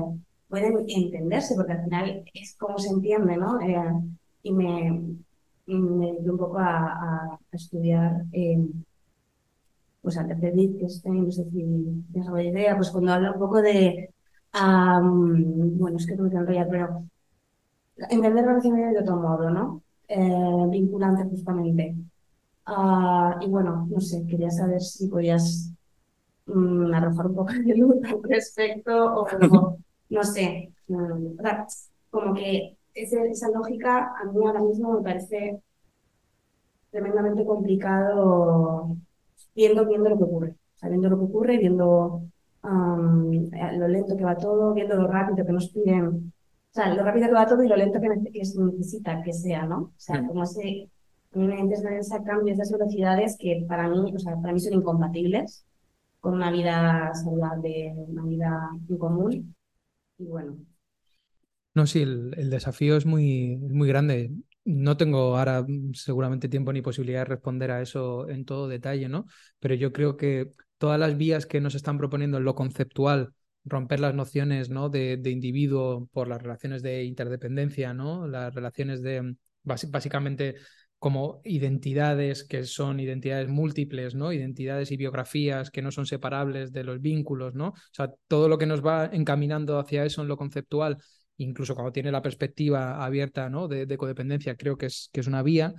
pueden 0.53 0.85
entenderse, 0.87 1.55
porque 1.55 1.73
al 1.73 1.83
final 1.83 2.23
es 2.31 2.55
como 2.57 2.77
se 2.77 2.89
entiende, 2.89 3.37
¿no? 3.37 3.59
Eh, 3.59 3.91
y 4.43 4.53
me, 4.53 5.15
me 5.65 6.11
un 6.11 6.37
poco 6.37 6.59
a, 6.59 7.39
estudiar, 7.51 8.25
eh, 8.31 8.59
pues 10.03 10.15
a 10.15 10.27
que 10.27 10.35
Wittgenstein, 10.35 11.25
no 11.25 11.31
sé 11.31 11.45
si 11.45 12.05
tienes 12.11 12.27
alguna 12.27 12.43
idea, 12.43 12.75
pues 12.75 12.91
cuando 12.91 13.13
habla 13.13 13.31
un 13.31 13.39
poco 13.39 13.63
de, 13.63 14.11
um, 14.53 15.77
bueno, 15.79 15.97
es 15.97 16.05
que 16.05 16.15
no 16.15 16.25
me 16.25 16.29
enrollar, 16.29 16.67
pero 16.69 17.03
entender 18.11 18.45
la 18.45 18.53
racionalidad 18.53 18.91
de 18.91 18.99
otro 18.99 19.15
modo, 19.15 19.49
¿no? 19.49 19.81
Eh, 20.07 20.65
vinculante 20.69 21.23
justamente. 21.23 21.95
Uh, 22.67 23.41
y 23.41 23.47
bueno, 23.47 23.87
no 23.89 23.99
sé, 23.99 24.25
quería 24.25 24.49
saber 24.49 24.81
si 24.81 25.07
podías 25.07 25.71
um, 26.47 26.93
arrojar 26.93 27.27
un 27.27 27.35
poco 27.35 27.53
de 27.53 27.75
luz 27.75 27.97
al 28.05 28.23
respecto 28.23 29.15
o, 29.15 29.27
no 30.09 30.23
sé, 30.23 30.71
mm, 30.87 31.37
como 32.09 32.33
que 32.33 32.77
esa 32.93 33.49
lógica 33.49 34.13
a 34.21 34.25
mí 34.25 34.45
ahora 34.45 34.61
mismo 34.61 34.93
me 34.93 35.01
parece 35.01 35.59
tremendamente 36.91 37.43
complicado 37.43 38.95
viendo, 39.55 39.85
viendo 39.85 40.09
lo 40.09 40.17
que 40.17 40.23
ocurre, 40.23 40.55
viendo 40.83 41.09
lo 41.09 41.17
que 41.17 41.25
ocurre, 41.25 41.57
viendo 41.57 42.23
lo 42.63 43.87
lento 43.87 44.15
que 44.15 44.23
va 44.23 44.37
todo, 44.37 44.73
viendo 44.73 44.95
lo 44.95 45.07
rápido 45.07 45.45
que 45.45 45.51
nos 45.51 45.69
piden, 45.69 46.31
o 46.73 46.75
sea, 46.75 46.91
lo 46.91 47.03
rápido 47.03 47.27
que 47.27 47.33
va 47.33 47.45
todo 47.45 47.63
y 47.63 47.67
lo 47.67 47.75
lento 47.75 47.99
que, 48.01 48.45
se 48.45 48.59
necesita 48.59 49.21
que 49.21 49.31
sea, 49.31 49.67
¿no? 49.67 49.77
O 49.77 49.93
sea, 49.95 50.19
mm. 50.19 50.27
como 50.27 50.43
ese, 50.43 50.89
ese 51.31 52.23
cambio, 52.25 52.51
esas 52.51 52.71
velocidades 52.71 53.37
que 53.37 53.63
para 53.67 53.87
mí, 53.87 54.11
o 54.15 54.17
sea, 54.17 54.35
para 54.41 54.53
mí 54.53 54.59
son 54.59 54.73
incompatibles 54.73 55.67
con 56.19 56.33
una 56.33 56.49
vida 56.49 57.13
saludable, 57.13 57.93
una 57.95 58.23
vida 58.23 58.69
en 58.89 58.97
común 58.97 59.55
y 60.17 60.25
bueno. 60.25 60.57
No, 61.75 61.85
sí, 61.85 62.01
el, 62.01 62.49
desafío 62.49 62.97
es 62.97 63.05
muy, 63.05 63.57
muy 63.57 63.87
grande. 63.87 64.31
No 64.65 64.97
tengo 64.97 65.37
ahora 65.37 65.63
seguramente 65.93 66.49
tiempo 66.49 66.73
ni 66.73 66.81
posibilidad 66.81 67.19
de 67.19 67.25
responder 67.25 67.69
a 67.69 67.81
eso 67.81 68.27
en 68.29 68.45
todo 68.45 68.67
detalle, 68.67 69.09
¿no? 69.09 69.27
Pero 69.59 69.75
yo 69.75 69.93
creo 69.93 70.17
que 70.17 70.49
todas 70.79 70.99
las 70.99 71.17
vías 71.17 71.45
que 71.45 71.61
nos 71.61 71.75
están 71.75 71.99
proponiendo 71.99 72.37
en 72.37 72.45
lo 72.45 72.55
conceptual, 72.55 73.33
romper 73.65 73.99
las 73.99 74.13
nociones 74.13 74.69
¿no? 74.69 74.89
de, 74.89 75.17
de 75.17 75.29
individuo 75.29 76.07
por 76.11 76.27
las 76.27 76.41
relaciones 76.41 76.83
de 76.83 77.03
interdependencia, 77.03 77.93
¿no? 77.93 78.27
Las 78.27 78.53
relaciones 78.53 79.01
de 79.01 79.21
mm, 79.21 79.35
básicamente 79.63 80.55
como 81.03 81.41
identidades 81.43 82.45
que 82.45 82.63
son 82.63 82.97
identidades 83.01 83.49
múltiples, 83.49 84.15
¿no? 84.15 84.31
Identidades 84.31 84.89
y 84.89 84.95
biografías 84.95 85.69
que 85.69 85.81
no 85.81 85.91
son 85.91 86.05
separables 86.05 86.71
de 86.71 86.85
los 86.85 87.01
vínculos, 87.01 87.55
¿no? 87.55 87.67
O 87.67 87.75
sea, 87.91 88.09
todo 88.29 88.47
lo 88.47 88.57
que 88.57 88.65
nos 88.65 88.85
va 88.85 89.09
encaminando 89.11 89.79
hacia 89.79 90.05
eso 90.05 90.21
en 90.21 90.29
lo 90.29 90.37
conceptual, 90.37 90.97
incluso 91.35 91.75
cuando 91.75 91.91
tiene 91.91 92.09
la 92.09 92.21
perspectiva 92.21 93.03
abierta, 93.03 93.49
¿no? 93.49 93.67
De, 93.67 93.97
codependencia, 93.97 94.55
creo 94.55 94.77
que 94.77 94.85
es, 94.85 95.09
que 95.11 95.19
es 95.19 95.27
una 95.27 95.43
vía. 95.43 95.73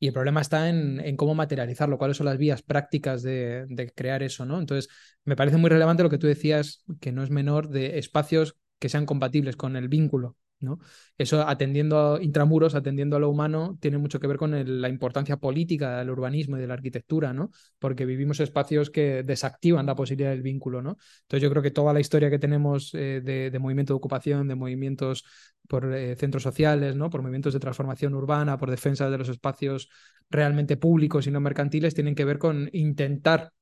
Y 0.00 0.06
el 0.08 0.14
problema 0.14 0.40
está 0.40 0.68
en, 0.70 0.98
en, 1.00 1.16
cómo 1.16 1.34
materializarlo, 1.34 1.98
cuáles 1.98 2.16
son 2.16 2.26
las 2.26 2.38
vías 2.38 2.62
prácticas 2.62 3.22
de, 3.22 3.66
de, 3.68 3.92
crear 3.92 4.22
eso, 4.22 4.46
¿no? 4.46 4.58
Entonces, 4.58 4.90
me 5.24 5.36
parece 5.36 5.58
muy 5.58 5.68
relevante 5.68 6.02
lo 6.02 6.10
que 6.10 6.18
tú 6.18 6.26
decías, 6.26 6.84
que 7.00 7.12
no 7.12 7.22
es 7.22 7.30
menor, 7.30 7.68
de 7.68 7.98
espacios 7.98 8.56
que 8.78 8.88
sean 8.88 9.04
compatibles 9.06 9.56
con 9.56 9.76
el 9.76 9.88
vínculo, 9.88 10.36
¿no? 10.60 10.78
Eso 11.18 11.46
atendiendo 11.46 12.14
a 12.16 12.22
intramuros, 12.22 12.74
atendiendo 12.74 13.16
a 13.16 13.18
lo 13.18 13.30
humano, 13.30 13.78
tiene 13.80 13.98
mucho 13.98 14.20
que 14.20 14.26
ver 14.26 14.36
con 14.36 14.80
la 14.80 14.88
importancia 14.88 15.36
política 15.38 15.98
del 15.98 16.10
urbanismo 16.10 16.56
y 16.56 16.60
de 16.60 16.66
la 16.66 16.74
arquitectura, 16.74 17.32
¿no? 17.32 17.50
Porque 17.78 18.04
vivimos 18.04 18.40
espacios 18.40 18.90
que 18.90 19.22
desactivan 19.22 19.86
la 19.86 19.94
posibilidad 19.94 20.30
del 20.30 20.42
vínculo, 20.42 20.82
¿no? 20.82 20.96
Entonces 21.22 21.42
yo 21.42 21.50
creo 21.50 21.62
que 21.62 21.70
toda 21.70 21.92
la 21.92 22.00
historia 22.00 22.30
que 22.30 22.38
tenemos 22.38 22.94
eh, 22.94 23.20
de, 23.22 23.58
movimiento 23.58 23.94
de 23.94 23.98
ocupación, 23.98 24.48
de 24.48 24.54
movimientos 24.54 25.24
por 25.68 25.92
eh, 25.94 26.16
centros 26.16 26.42
sociales, 26.42 26.96
¿no? 26.96 27.10
Por 27.10 27.22
movimientos 27.22 27.52
de 27.54 27.60
transformación 27.60 28.14
urbana, 28.14 28.58
por 28.58 28.70
defensa 28.70 29.10
de 29.10 29.18
los 29.18 29.28
espacios 29.28 29.88
realmente 30.28 30.76
públicos 30.76 31.26
y 31.26 31.30
no 31.30 31.40
mercantiles, 31.40 31.94
tienen 31.94 32.14
que 32.14 32.24
ver 32.24 32.38
con 32.38 32.68
intentar 32.72 33.52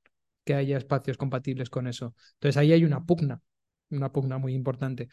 que 0.45 0.55
haya 0.55 0.79
espacios 0.79 1.16
compatibles 1.16 1.70
con 1.70 1.87
eso. 1.87 2.15
Entonces 2.35 2.57
ahí 2.57 2.73
hay 2.73 2.85
una 2.85 3.05
pugna 3.05 3.41
una 3.90 4.12
pugna 4.12 4.39
muy 4.39 4.55
importante. 4.55 5.09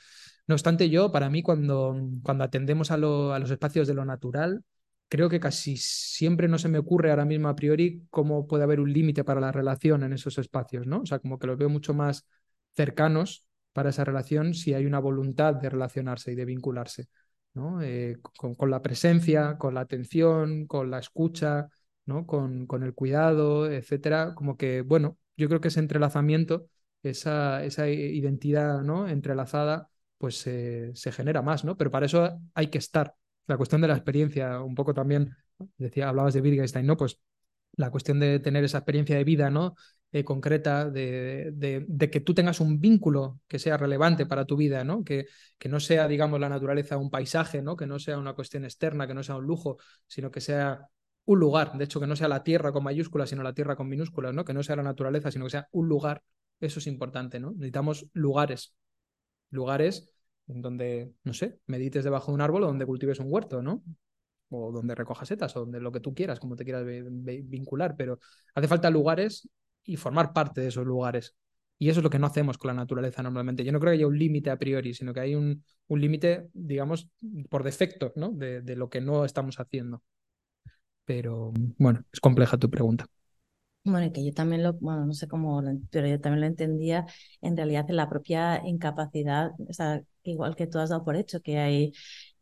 No 0.48 0.56
obstante, 0.56 0.90
yo, 0.90 1.12
para 1.12 1.30
mí, 1.30 1.42
cuando, 1.42 1.96
cuando 2.24 2.44
atendemos 2.44 2.92
a, 2.92 2.96
a 2.96 2.98
los 2.98 3.52
espacios 3.52 3.88
de 3.88 3.94
lo 3.94 4.06
natural, 4.06 4.64
creo 5.08 5.30
que 5.30 5.40
casi 5.40 5.78
siempre 5.78 6.48
no 6.48 6.58
se 6.58 6.70
me 6.70 6.80
ocurre 6.80 7.10
ahora 7.12 7.26
mismo 7.26 7.48
a 7.48 7.56
priori 7.56 8.04
cómo 8.10 8.48
puede 8.48 8.64
haber 8.64 8.80
un 8.80 8.92
límite 8.92 9.24
para 9.24 9.42
la 9.42 9.52
relación 9.52 10.04
en 10.04 10.14
esos 10.14 10.38
espacios, 10.38 10.88
¿no? 10.88 11.02
O 11.02 11.06
sea, 11.06 11.20
como 11.20 11.40
que 11.40 11.48
los 11.48 11.58
veo 11.58 11.70
mucho 11.70 11.94
más 11.94 12.28
cercanos 12.76 13.46
para 13.74 13.90
esa 13.90 14.04
relación 14.04 14.54
si 14.54 14.74
hay 14.74 14.86
una 14.86 15.00
voluntad 15.00 15.56
de 15.56 15.70
relacionarse 15.70 16.32
y 16.32 16.36
de 16.36 16.46
vincularse, 16.46 17.08
¿no? 17.54 17.82
Eh, 17.82 18.18
con, 18.38 18.70
la 18.70 18.82
presencia, 18.82 19.58
con 19.58 19.74
la 19.76 19.82
atención, 19.82 20.66
con 20.66 20.90
la 20.92 21.00
escucha, 21.00 21.70
¿no? 22.06 22.26
Con, 22.26 22.68
con 22.68 22.84
el 22.84 22.94
cuidado, 22.94 23.70
etcétera. 23.70 24.34
Como 24.36 24.58
que, 24.58 24.82
bueno, 24.82 25.18
yo 25.38 25.48
creo 25.48 25.62
que 25.62 25.68
ese 25.70 25.80
entrelazamiento, 25.80 26.68
esa, 27.12 27.64
esa 27.64 27.90
identidad, 27.90 28.82
¿no? 28.82 29.08
Entrelazada, 29.08 29.90
pues 30.18 30.38
se 30.38 31.12
genera 31.12 31.42
más, 31.42 31.66
¿no? 31.66 31.78
Pero 31.78 31.92
para 31.92 32.06
eso 32.06 32.40
hay 32.54 32.68
que 32.68 32.78
estar 32.78 33.16
la 33.48 33.58
cuestión 33.58 33.82
de 33.82 33.88
la 33.88 33.96
experiencia, 33.96 34.62
un 34.62 34.76
poco 34.76 34.94
también, 34.94 35.36
decía, 35.78 36.10
hablabas 36.10 36.34
de 36.34 36.42
Wittgenstein, 36.42 36.86
¿no? 36.86 36.98
Pues 36.98 37.20
la 37.78 37.92
cuestión 37.92 38.20
de 38.20 38.40
tener 38.40 38.64
esa 38.64 38.80
experiencia 38.80 39.18
de 39.18 39.24
vida, 39.24 39.50
¿no? 39.50 39.76
Eh, 40.12 40.24
concreta, 40.24 40.90
de, 40.90 41.52
de, 41.54 42.10
que 42.10 42.22
tú 42.22 42.34
tengas 42.34 42.62
un 42.62 42.80
vínculo 42.80 43.42
que 43.48 43.60
sea 43.60 43.76
relevante 43.78 44.26
para 44.26 44.46
tu 44.46 44.56
vida, 44.56 44.84
¿no? 44.84 45.04
Que, 45.04 45.26
que 45.58 45.68
no 45.70 45.80
sea, 45.80 46.08
digamos, 46.08 46.40
la 46.40 46.50
naturaleza 46.50 46.98
un 46.98 47.10
paisaje, 47.10 47.62
¿no? 47.62 47.76
Que 47.76 47.86
no 47.86 48.00
sea 48.00 48.18
una 48.18 48.34
cuestión 48.34 48.64
externa, 48.64 49.08
que 49.08 49.14
no 49.14 49.24
sea 49.24 49.36
un 49.36 49.46
lujo, 49.46 49.78
sino 50.08 50.32
que 50.32 50.42
sea 50.42 50.88
un 51.26 51.40
lugar, 51.40 51.78
de 51.78 51.84
hecho, 51.86 52.00
que 52.00 52.08
no 52.08 52.16
sea 52.16 52.28
la 52.28 52.44
tierra 52.44 52.72
con 52.72 52.84
mayúsculas, 52.84 53.30
sino 53.30 53.44
la 53.44 53.54
tierra 53.54 53.76
con 53.76 53.90
minúsculas, 53.90 54.34
¿no? 54.34 54.46
Que 54.46 54.54
no 54.54 54.64
sea 54.64 54.78
la 54.78 54.84
naturaleza, 54.84 55.32
sino 55.32 55.46
que 55.46 55.52
sea 55.52 55.68
un 55.72 55.88
lugar. 55.90 56.22
Eso 56.60 56.80
es 56.80 56.88
importante, 56.88 57.40
¿no? 57.40 57.52
Necesitamos 57.52 58.08
lugares, 58.14 58.76
lugares 59.52 60.10
donde, 60.48 61.12
no 61.24 61.34
sé, 61.34 61.60
medites 61.68 62.04
debajo 62.04 62.32
de 62.32 62.36
un 62.36 62.42
árbol 62.42 62.64
o 62.64 62.68
donde 62.68 62.86
cultives 62.86 63.20
un 63.20 63.28
huerto, 63.32 63.62
¿no? 63.62 63.84
O 64.50 64.72
donde 64.72 64.96
recojas 64.96 65.28
setas, 65.28 65.56
o 65.58 65.62
donde 65.62 65.80
lo 65.80 65.92
que 65.92 66.00
tú 66.00 66.14
quieras, 66.14 66.40
como 66.40 66.56
te 66.56 66.64
quieras 66.64 66.86
vincular, 66.86 67.96
pero 67.98 68.20
hace 68.54 68.68
falta 68.68 68.90
lugares 68.90 69.50
y 69.84 69.98
formar 69.98 70.34
parte 70.34 70.62
de 70.62 70.68
esos 70.68 70.86
lugares. 70.86 71.36
Y 71.78 71.90
eso 71.90 72.00
es 72.00 72.04
lo 72.04 72.10
que 72.10 72.20
no 72.20 72.28
hacemos 72.28 72.58
con 72.58 72.70
la 72.70 72.74
naturaleza 72.74 73.22
normalmente. 73.22 73.64
Yo 73.66 73.72
no 73.72 73.80
creo 73.80 73.92
que 73.92 73.98
haya 73.98 74.08
un 74.08 74.18
límite 74.18 74.50
a 74.50 74.58
priori, 74.58 74.94
sino 74.94 75.14
que 75.14 75.20
hay 75.20 75.36
un, 75.36 75.64
un 75.88 76.02
límite, 76.02 76.48
digamos, 76.54 77.10
por 77.50 77.64
defecto, 77.64 78.14
¿no? 78.16 78.32
De, 78.32 78.62
de 78.62 78.76
lo 78.76 78.90
que 78.90 79.02
no 79.02 79.26
estamos 79.26 79.60
haciendo. 79.60 80.02
Pero 81.06 81.52
bueno, 81.78 82.04
es 82.12 82.20
compleja 82.20 82.58
tu 82.58 82.70
pregunta. 82.70 83.06
Bueno, 83.86 84.08
y 84.08 84.12
que 84.12 84.26
yo 84.26 84.34
también 84.34 84.64
lo, 84.64 84.74
bueno, 84.74 85.06
no 85.06 85.14
sé 85.14 85.28
cómo, 85.28 85.62
pero 85.92 86.08
yo 86.08 86.20
también 86.20 86.42
lo 86.42 86.48
entendía 86.48 87.06
en 87.42 87.56
realidad 87.56 87.86
en 87.88 87.98
la 87.98 88.10
propia 88.10 88.60
incapacidad, 88.66 89.52
o 89.70 89.74
sea, 89.74 90.02
igual 90.24 90.56
que 90.56 90.66
tú 90.66 90.80
has 90.80 90.90
dado 90.90 91.04
por 91.06 91.16
hecho, 91.16 91.40
que 91.42 91.60
hay, 91.60 91.94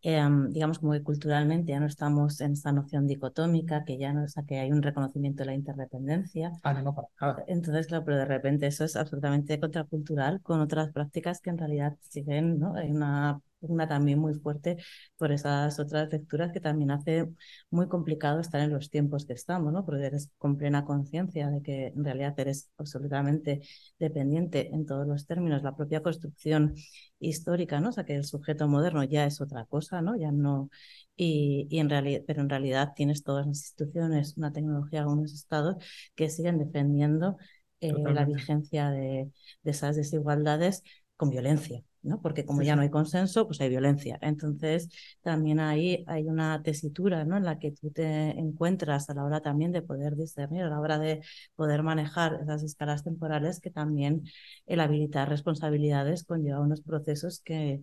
em, 0.04 0.50
digamos, 0.52 0.80
como 0.80 0.94
que 0.94 1.04
culturalmente 1.04 1.74
ya 1.74 1.82
no 1.82 1.88
estamos 1.88 2.40
en 2.40 2.54
esta 2.54 2.72
noción 2.72 3.08
dicotómica, 3.08 3.84
que 3.84 3.98
ya 3.98 4.14
no, 4.14 4.24
o 4.24 4.28
sea, 4.30 4.44
que 4.44 4.58
hay 4.58 4.72
un 4.72 4.82
reconocimiento 4.82 5.44
de 5.44 5.48
la 5.48 5.54
interdependencia. 5.56 6.54
Ah, 6.64 6.82
no, 6.82 6.96
para 6.96 7.44
Entonces, 7.48 7.88
claro, 7.88 8.06
pero 8.06 8.18
de 8.18 8.26
repente 8.26 8.68
eso 8.68 8.86
es 8.86 8.96
absolutamente 8.96 9.60
contracultural 9.60 10.42
con 10.42 10.62
otras 10.62 10.94
prácticas 10.94 11.42
que 11.42 11.50
en 11.50 11.58
realidad 11.58 11.98
siguen, 12.00 12.58
¿no? 12.58 12.74
Hay 12.76 12.90
una 12.90 13.42
una 13.64 13.88
también 13.88 14.20
muy 14.20 14.34
fuerte 14.36 14.78
por 15.18 15.32
esas 15.32 15.80
otras 15.80 16.10
lecturas 16.12 16.52
que 16.52 16.60
también 16.60 16.92
hace 16.92 17.30
muy 17.70 17.88
complicado 17.88 18.40
estar 18.40 18.62
en 18.62 18.72
los 18.72 18.90
tiempos 18.90 19.26
que 19.26 19.34
estamos, 19.34 19.72
¿no? 19.74 19.86
Porque 19.86 20.06
eres 20.06 20.32
con 20.38 20.58
plena 20.58 20.86
conciencia 20.86 21.50
de 21.50 21.62
que 21.62 21.88
en 21.88 22.04
realidad 22.04 22.40
eres 22.40 22.70
absolutamente 22.78 23.62
dependiente 24.00 24.70
en 24.74 24.86
todos 24.86 25.08
los 25.08 25.26
términos, 25.28 25.64
la 25.64 25.76
propia 25.76 26.02
construcción 26.04 26.76
histórica, 27.20 27.80
¿no? 27.80 27.90
O 27.90 27.92
sea, 27.92 28.06
que 28.06 28.16
el 28.16 28.26
sujeto 28.26 28.68
moderno 28.68 29.04
ya 29.04 29.26
es 29.26 29.42
otra 29.42 29.66
cosa, 29.66 30.02
¿no? 30.02 30.16
Ya 30.18 30.32
no... 30.32 30.70
Y, 31.16 31.68
y 31.70 31.80
en 31.80 31.90
realidad, 31.90 32.22
pero 32.28 32.42
en 32.42 32.50
realidad 32.50 32.94
tienes 32.96 33.24
todas 33.24 33.46
las 33.48 33.58
instituciones, 33.58 34.36
una 34.38 34.52
tecnología, 34.52 35.08
unos 35.08 35.34
estados 35.34 35.76
que 36.16 36.30
siguen 36.30 36.58
defendiendo 36.60 37.38
eh, 37.82 37.94
la 38.12 38.26
vigencia 38.26 38.90
de, 38.92 39.32
de 39.64 39.72
esas 39.72 39.96
desigualdades 39.96 40.84
con 41.16 41.30
violencia. 41.30 41.84
¿No? 42.04 42.22
Porque 42.22 42.46
como 42.46 42.62
ya 42.62 42.76
no 42.76 42.82
hay 42.82 42.90
consenso, 42.90 43.48
pues 43.48 43.62
hay 43.62 43.70
violencia. 43.70 44.20
Entonces, 44.22 44.90
también 45.22 45.60
ahí 45.60 46.04
hay 46.08 46.26
una 46.26 46.62
tesitura, 46.62 47.26
¿no? 47.26 47.38
En 47.38 47.46
la 47.46 47.60
que 47.60 47.72
tú 47.72 47.92
te 47.92 48.30
encuentras 48.40 49.10
a 49.10 49.14
la 49.14 49.24
hora 49.26 49.42
también 49.42 49.72
de 49.72 49.82
poder 49.82 50.16
discernir, 50.16 50.64
a 50.64 50.70
la 50.70 50.80
hora 50.80 51.00
de 51.00 51.22
poder 51.56 51.84
manejar 51.84 52.40
esas 52.42 52.64
escalas 52.64 53.04
temporales, 53.04 53.60
que 53.60 53.72
también 53.72 54.24
el 54.66 54.80
habilitar 54.80 55.30
responsabilidades 55.30 56.24
conlleva 56.24 56.60
unos 56.60 56.82
procesos 56.82 57.40
que, 57.40 57.82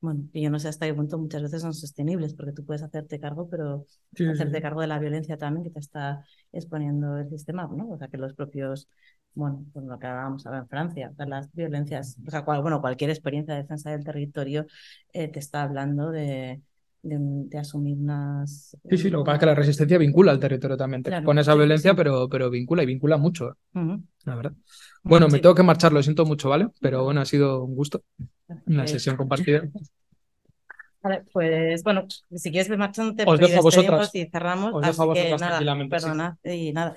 bueno, 0.00 0.24
yo 0.32 0.50
no 0.50 0.58
sé 0.58 0.68
hasta 0.68 0.86
qué 0.86 0.94
punto 0.94 1.18
muchas 1.18 1.42
veces 1.42 1.62
son 1.62 1.74
sostenibles, 1.74 2.34
porque 2.34 2.52
tú 2.52 2.64
puedes 2.64 2.82
hacerte 2.82 3.20
cargo, 3.20 3.48
pero 3.48 3.86
hacerte 4.32 4.62
cargo 4.62 4.80
de 4.80 4.86
la 4.86 4.98
violencia 4.98 5.36
también 5.36 5.64
que 5.64 5.70
te 5.70 5.80
está 5.80 6.24
exponiendo 6.52 7.18
el 7.18 7.28
sistema, 7.28 7.68
¿no? 7.72 7.90
O 7.90 7.98
sea, 7.98 8.08
que 8.08 8.16
los 8.18 8.34
propios 8.34 8.88
bueno, 9.34 9.64
pues 9.72 9.84
lo 9.84 9.98
que 9.98 10.06
hablábamos 10.06 10.46
ahora 10.46 10.58
en 10.58 10.68
Francia, 10.68 11.12
las 11.18 11.52
violencias, 11.52 12.16
o 12.26 12.30
sea, 12.30 12.40
bueno, 12.42 12.80
cualquier 12.80 13.10
experiencia 13.10 13.54
de 13.54 13.62
defensa 13.62 13.90
del 13.90 14.04
territorio 14.04 14.66
eh, 15.12 15.28
te 15.28 15.38
está 15.38 15.62
hablando 15.62 16.10
de, 16.10 16.60
de, 17.02 17.58
asumir 17.58 17.96
unas... 17.96 18.76
Sí, 18.88 18.98
sí, 18.98 19.10
lo 19.10 19.20
que 19.20 19.24
pasa 19.24 19.36
es 19.36 19.40
que 19.40 19.46
la 19.46 19.54
resistencia 19.54 19.98
vincula 19.98 20.32
al 20.32 20.40
territorio 20.40 20.76
también, 20.76 21.02
te 21.02 21.22
pone 21.22 21.40
esa 21.40 21.54
violencia, 21.54 21.94
Pero, 21.94 22.28
pero 22.28 22.50
vincula 22.50 22.82
y 22.82 22.86
vincula 22.86 23.16
mucho, 23.16 23.56
la 23.72 24.34
verdad. 24.34 24.52
Bueno, 25.02 25.28
me 25.28 25.38
tengo 25.38 25.54
que 25.54 25.62
marchar, 25.62 25.92
lo 25.92 26.02
siento 26.02 26.26
mucho, 26.26 26.48
¿vale? 26.48 26.68
Pero 26.80 27.04
bueno, 27.04 27.20
ha 27.20 27.24
sido 27.24 27.64
un 27.64 27.74
gusto, 27.74 28.02
una 28.66 28.86
sesión 28.86 29.16
compartida. 29.16 29.62
Vale, 31.02 31.24
pues 31.32 31.82
bueno, 31.82 32.04
si 32.10 32.50
quieres 32.50 32.68
marchándote, 32.76 33.24
os 33.26 33.40
dejo 33.40 33.60
a 33.60 33.62
vosotras. 33.62 34.14
y 34.14 34.26
cerramos. 34.26 34.74
Os 34.74 34.82
dejo 34.82 35.02
a 35.02 35.06
vosotras 35.06 35.40
tranquilamente. 35.40 35.96
Perdona, 35.96 36.38
y 36.44 36.74
nada. 36.74 36.94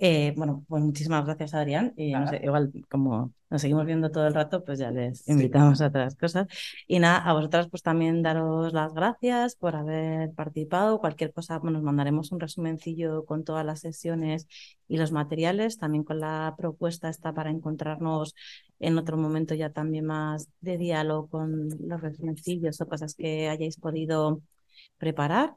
Eh, 0.00 0.32
bueno, 0.36 0.64
pues 0.68 0.82
muchísimas 0.82 1.24
gracias, 1.24 1.54
Adrián. 1.54 1.92
Y 1.96 2.12
no 2.12 2.26
sé, 2.28 2.40
igual, 2.44 2.72
como 2.88 3.32
nos 3.50 3.60
seguimos 3.60 3.84
viendo 3.84 4.10
todo 4.10 4.28
el 4.28 4.34
rato, 4.34 4.64
pues 4.64 4.78
ya 4.78 4.92
les 4.92 5.26
invitamos 5.28 5.80
a 5.80 5.88
otras 5.88 6.14
cosas. 6.14 6.46
Y 6.86 7.00
nada, 7.00 7.18
a 7.18 7.32
vosotras, 7.32 7.68
pues 7.68 7.82
también 7.82 8.22
daros 8.22 8.72
las 8.72 8.94
gracias 8.94 9.56
por 9.56 9.74
haber 9.74 10.32
participado. 10.34 11.00
Cualquier 11.00 11.32
cosa, 11.32 11.60
pues, 11.60 11.72
nos 11.72 11.82
mandaremos 11.82 12.30
un 12.30 12.38
resumencillo 12.38 13.24
con 13.24 13.42
todas 13.42 13.66
las 13.66 13.80
sesiones 13.80 14.46
y 14.86 14.98
los 14.98 15.10
materiales, 15.10 15.78
también 15.78 16.04
con 16.04 16.20
la 16.20 16.54
propuesta 16.56 17.08
está 17.08 17.32
para 17.32 17.50
encontrarnos 17.50 18.34
en 18.78 18.98
otro 18.98 19.16
momento 19.16 19.54
ya 19.54 19.70
también 19.70 20.06
más 20.06 20.48
de 20.60 20.78
diálogo 20.78 21.28
con 21.28 21.68
los 21.80 22.00
resumencillos 22.00 22.80
o 22.80 22.86
cosas 22.86 23.14
que 23.14 23.48
hayáis 23.48 23.76
podido 23.78 24.42
preparar. 24.98 25.56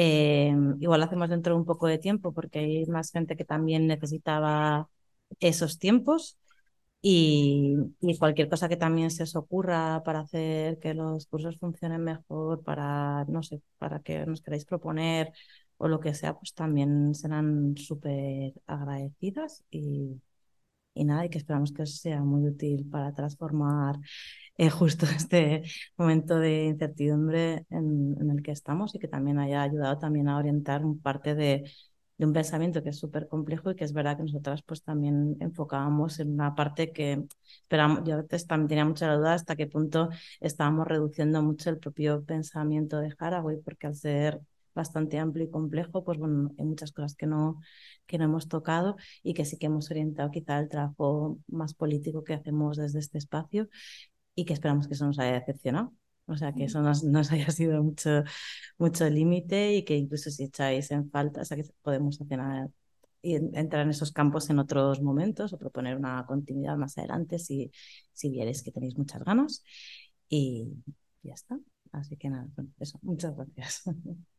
Eh, 0.00 0.54
igual 0.78 1.00
lo 1.00 1.06
hacemos 1.06 1.28
dentro 1.28 1.54
de 1.54 1.58
un 1.60 1.66
poco 1.66 1.88
de 1.88 1.98
tiempo 1.98 2.32
porque 2.32 2.60
hay 2.60 2.86
más 2.86 3.10
gente 3.10 3.36
que 3.36 3.44
también 3.44 3.86
necesitaba 3.88 4.88
esos 5.40 5.78
tiempos. 5.78 6.38
Y, 7.02 7.76
cualquier 8.18 8.48
cosa 8.48 8.68
que 8.68 8.76
también 8.76 9.10
se 9.10 9.24
os 9.24 9.36
ocurra 9.36 10.02
para 10.04 10.20
hacer 10.20 10.78
que 10.80 10.94
los 10.94 11.26
cursos 11.26 11.58
funcionen 11.58 12.04
mejor, 12.04 12.62
para, 12.64 13.24
no 13.26 13.42
sé, 13.42 13.62
para 13.78 14.00
que 14.00 14.26
nos 14.26 14.42
queráis 14.42 14.64
proponer 14.64 15.32
o 15.78 15.88
lo 15.88 16.00
que 16.00 16.14
sea, 16.14 16.34
pues 16.34 16.54
también 16.54 17.14
serán 17.14 17.76
súper 17.76 18.54
agradecidas 18.66 19.64
y, 19.70 20.20
y 20.98 21.04
nada, 21.04 21.24
y 21.24 21.30
que 21.30 21.38
esperamos 21.38 21.72
que 21.72 21.82
os 21.82 21.96
sea 21.98 22.22
muy 22.22 22.46
útil 22.46 22.88
para 22.90 23.12
transformar 23.14 23.96
eh, 24.56 24.70
justo 24.70 25.06
este 25.06 25.62
momento 25.96 26.38
de 26.38 26.66
incertidumbre 26.66 27.66
en, 27.70 28.30
el 28.30 28.42
que 28.42 28.52
estamos 28.52 28.94
y 28.94 28.98
que 28.98 29.08
también 29.08 29.38
haya 29.38 29.62
ayudado 29.62 29.98
también 29.98 30.28
a 30.28 30.38
orientar 30.38 30.82
parte 31.02 31.34
de, 31.34 31.70
de 32.18 32.26
un 32.26 32.32
pensamiento 32.32 32.82
que 32.82 32.90
es 32.90 32.98
súper 32.98 33.28
complejo 33.28 33.70
y 33.70 33.76
que 33.76 33.84
es 33.84 33.92
verdad 33.92 34.16
que 34.16 34.24
nosotras 34.24 34.62
pues 34.62 34.82
también 34.82 35.36
enfocábamos 35.40 36.18
en 36.20 36.32
una 36.34 36.54
parte 36.54 36.92
que 36.92 37.24
esperamos, 37.46 38.02
yo 38.04 38.16
antes 38.16 38.46
también 38.46 38.68
tenía 38.68 38.84
mucha 38.84 39.12
duda 39.14 39.34
hasta 39.34 39.56
qué 39.56 39.66
punto 39.66 40.08
estábamos 40.40 40.86
reduciendo 40.88 41.42
mucho 41.42 41.70
el 41.70 41.78
propio 41.78 42.24
pensamiento 42.24 42.98
de 42.98 43.14
Haraway 43.18 43.58
porque 43.62 43.86
al 43.86 43.94
ser 43.94 44.40
bastante 44.78 45.18
amplio 45.18 45.44
y 45.46 45.50
complejo, 45.50 46.04
pues 46.04 46.18
bueno, 46.18 46.52
hay 46.58 46.64
muchas 46.64 46.92
cosas 46.92 47.14
que 47.14 47.26
no, 47.26 47.60
que 48.06 48.18
no 48.18 48.24
hemos 48.24 48.48
tocado 48.48 48.96
y 49.22 49.34
que 49.34 49.44
sí 49.44 49.58
que 49.58 49.66
hemos 49.66 49.90
orientado 49.90 50.30
quizá 50.30 50.58
el 50.60 50.68
trabajo 50.68 51.38
más 51.48 51.74
político 51.74 52.24
que 52.24 52.34
hacemos 52.34 52.76
desde 52.78 53.00
este 53.00 53.18
espacio 53.18 53.68
y 54.34 54.44
que 54.44 54.54
esperamos 54.54 54.88
que 54.88 54.94
eso 54.94 55.06
nos 55.06 55.18
haya 55.18 55.32
decepcionado. 55.34 55.92
O 56.26 56.36
sea, 56.36 56.52
que 56.54 56.64
eso 56.64 56.82
nos, 56.82 57.04
nos 57.04 57.32
haya 57.32 57.50
sido 57.50 57.82
mucho, 57.82 58.22
mucho 58.78 59.08
límite 59.10 59.74
y 59.74 59.84
que 59.84 59.96
incluso 59.96 60.30
si 60.30 60.44
echáis 60.44 60.90
en 60.90 61.10
falta, 61.10 61.42
o 61.42 61.44
sea, 61.44 61.56
que 61.56 61.64
podemos 61.82 62.20
hacer 62.20 62.40
y 63.22 63.34
entrar 63.34 63.82
en 63.82 63.90
esos 63.90 64.12
campos 64.12 64.48
en 64.50 64.58
otros 64.58 65.02
momentos 65.02 65.52
o 65.52 65.58
proponer 65.58 65.96
una 65.96 66.24
continuidad 66.26 66.76
más 66.76 66.96
adelante 66.98 67.38
si, 67.38 67.70
si 68.12 68.30
vieres 68.30 68.62
que 68.62 68.72
tenéis 68.72 68.96
muchas 68.96 69.24
ganas. 69.24 69.64
Y 70.28 70.68
ya 71.22 71.34
está. 71.34 71.58
Así 71.92 72.16
que 72.16 72.30
nada, 72.30 72.48
eso. 72.78 72.98
Muchas 73.02 73.34
gracias. 73.36 73.82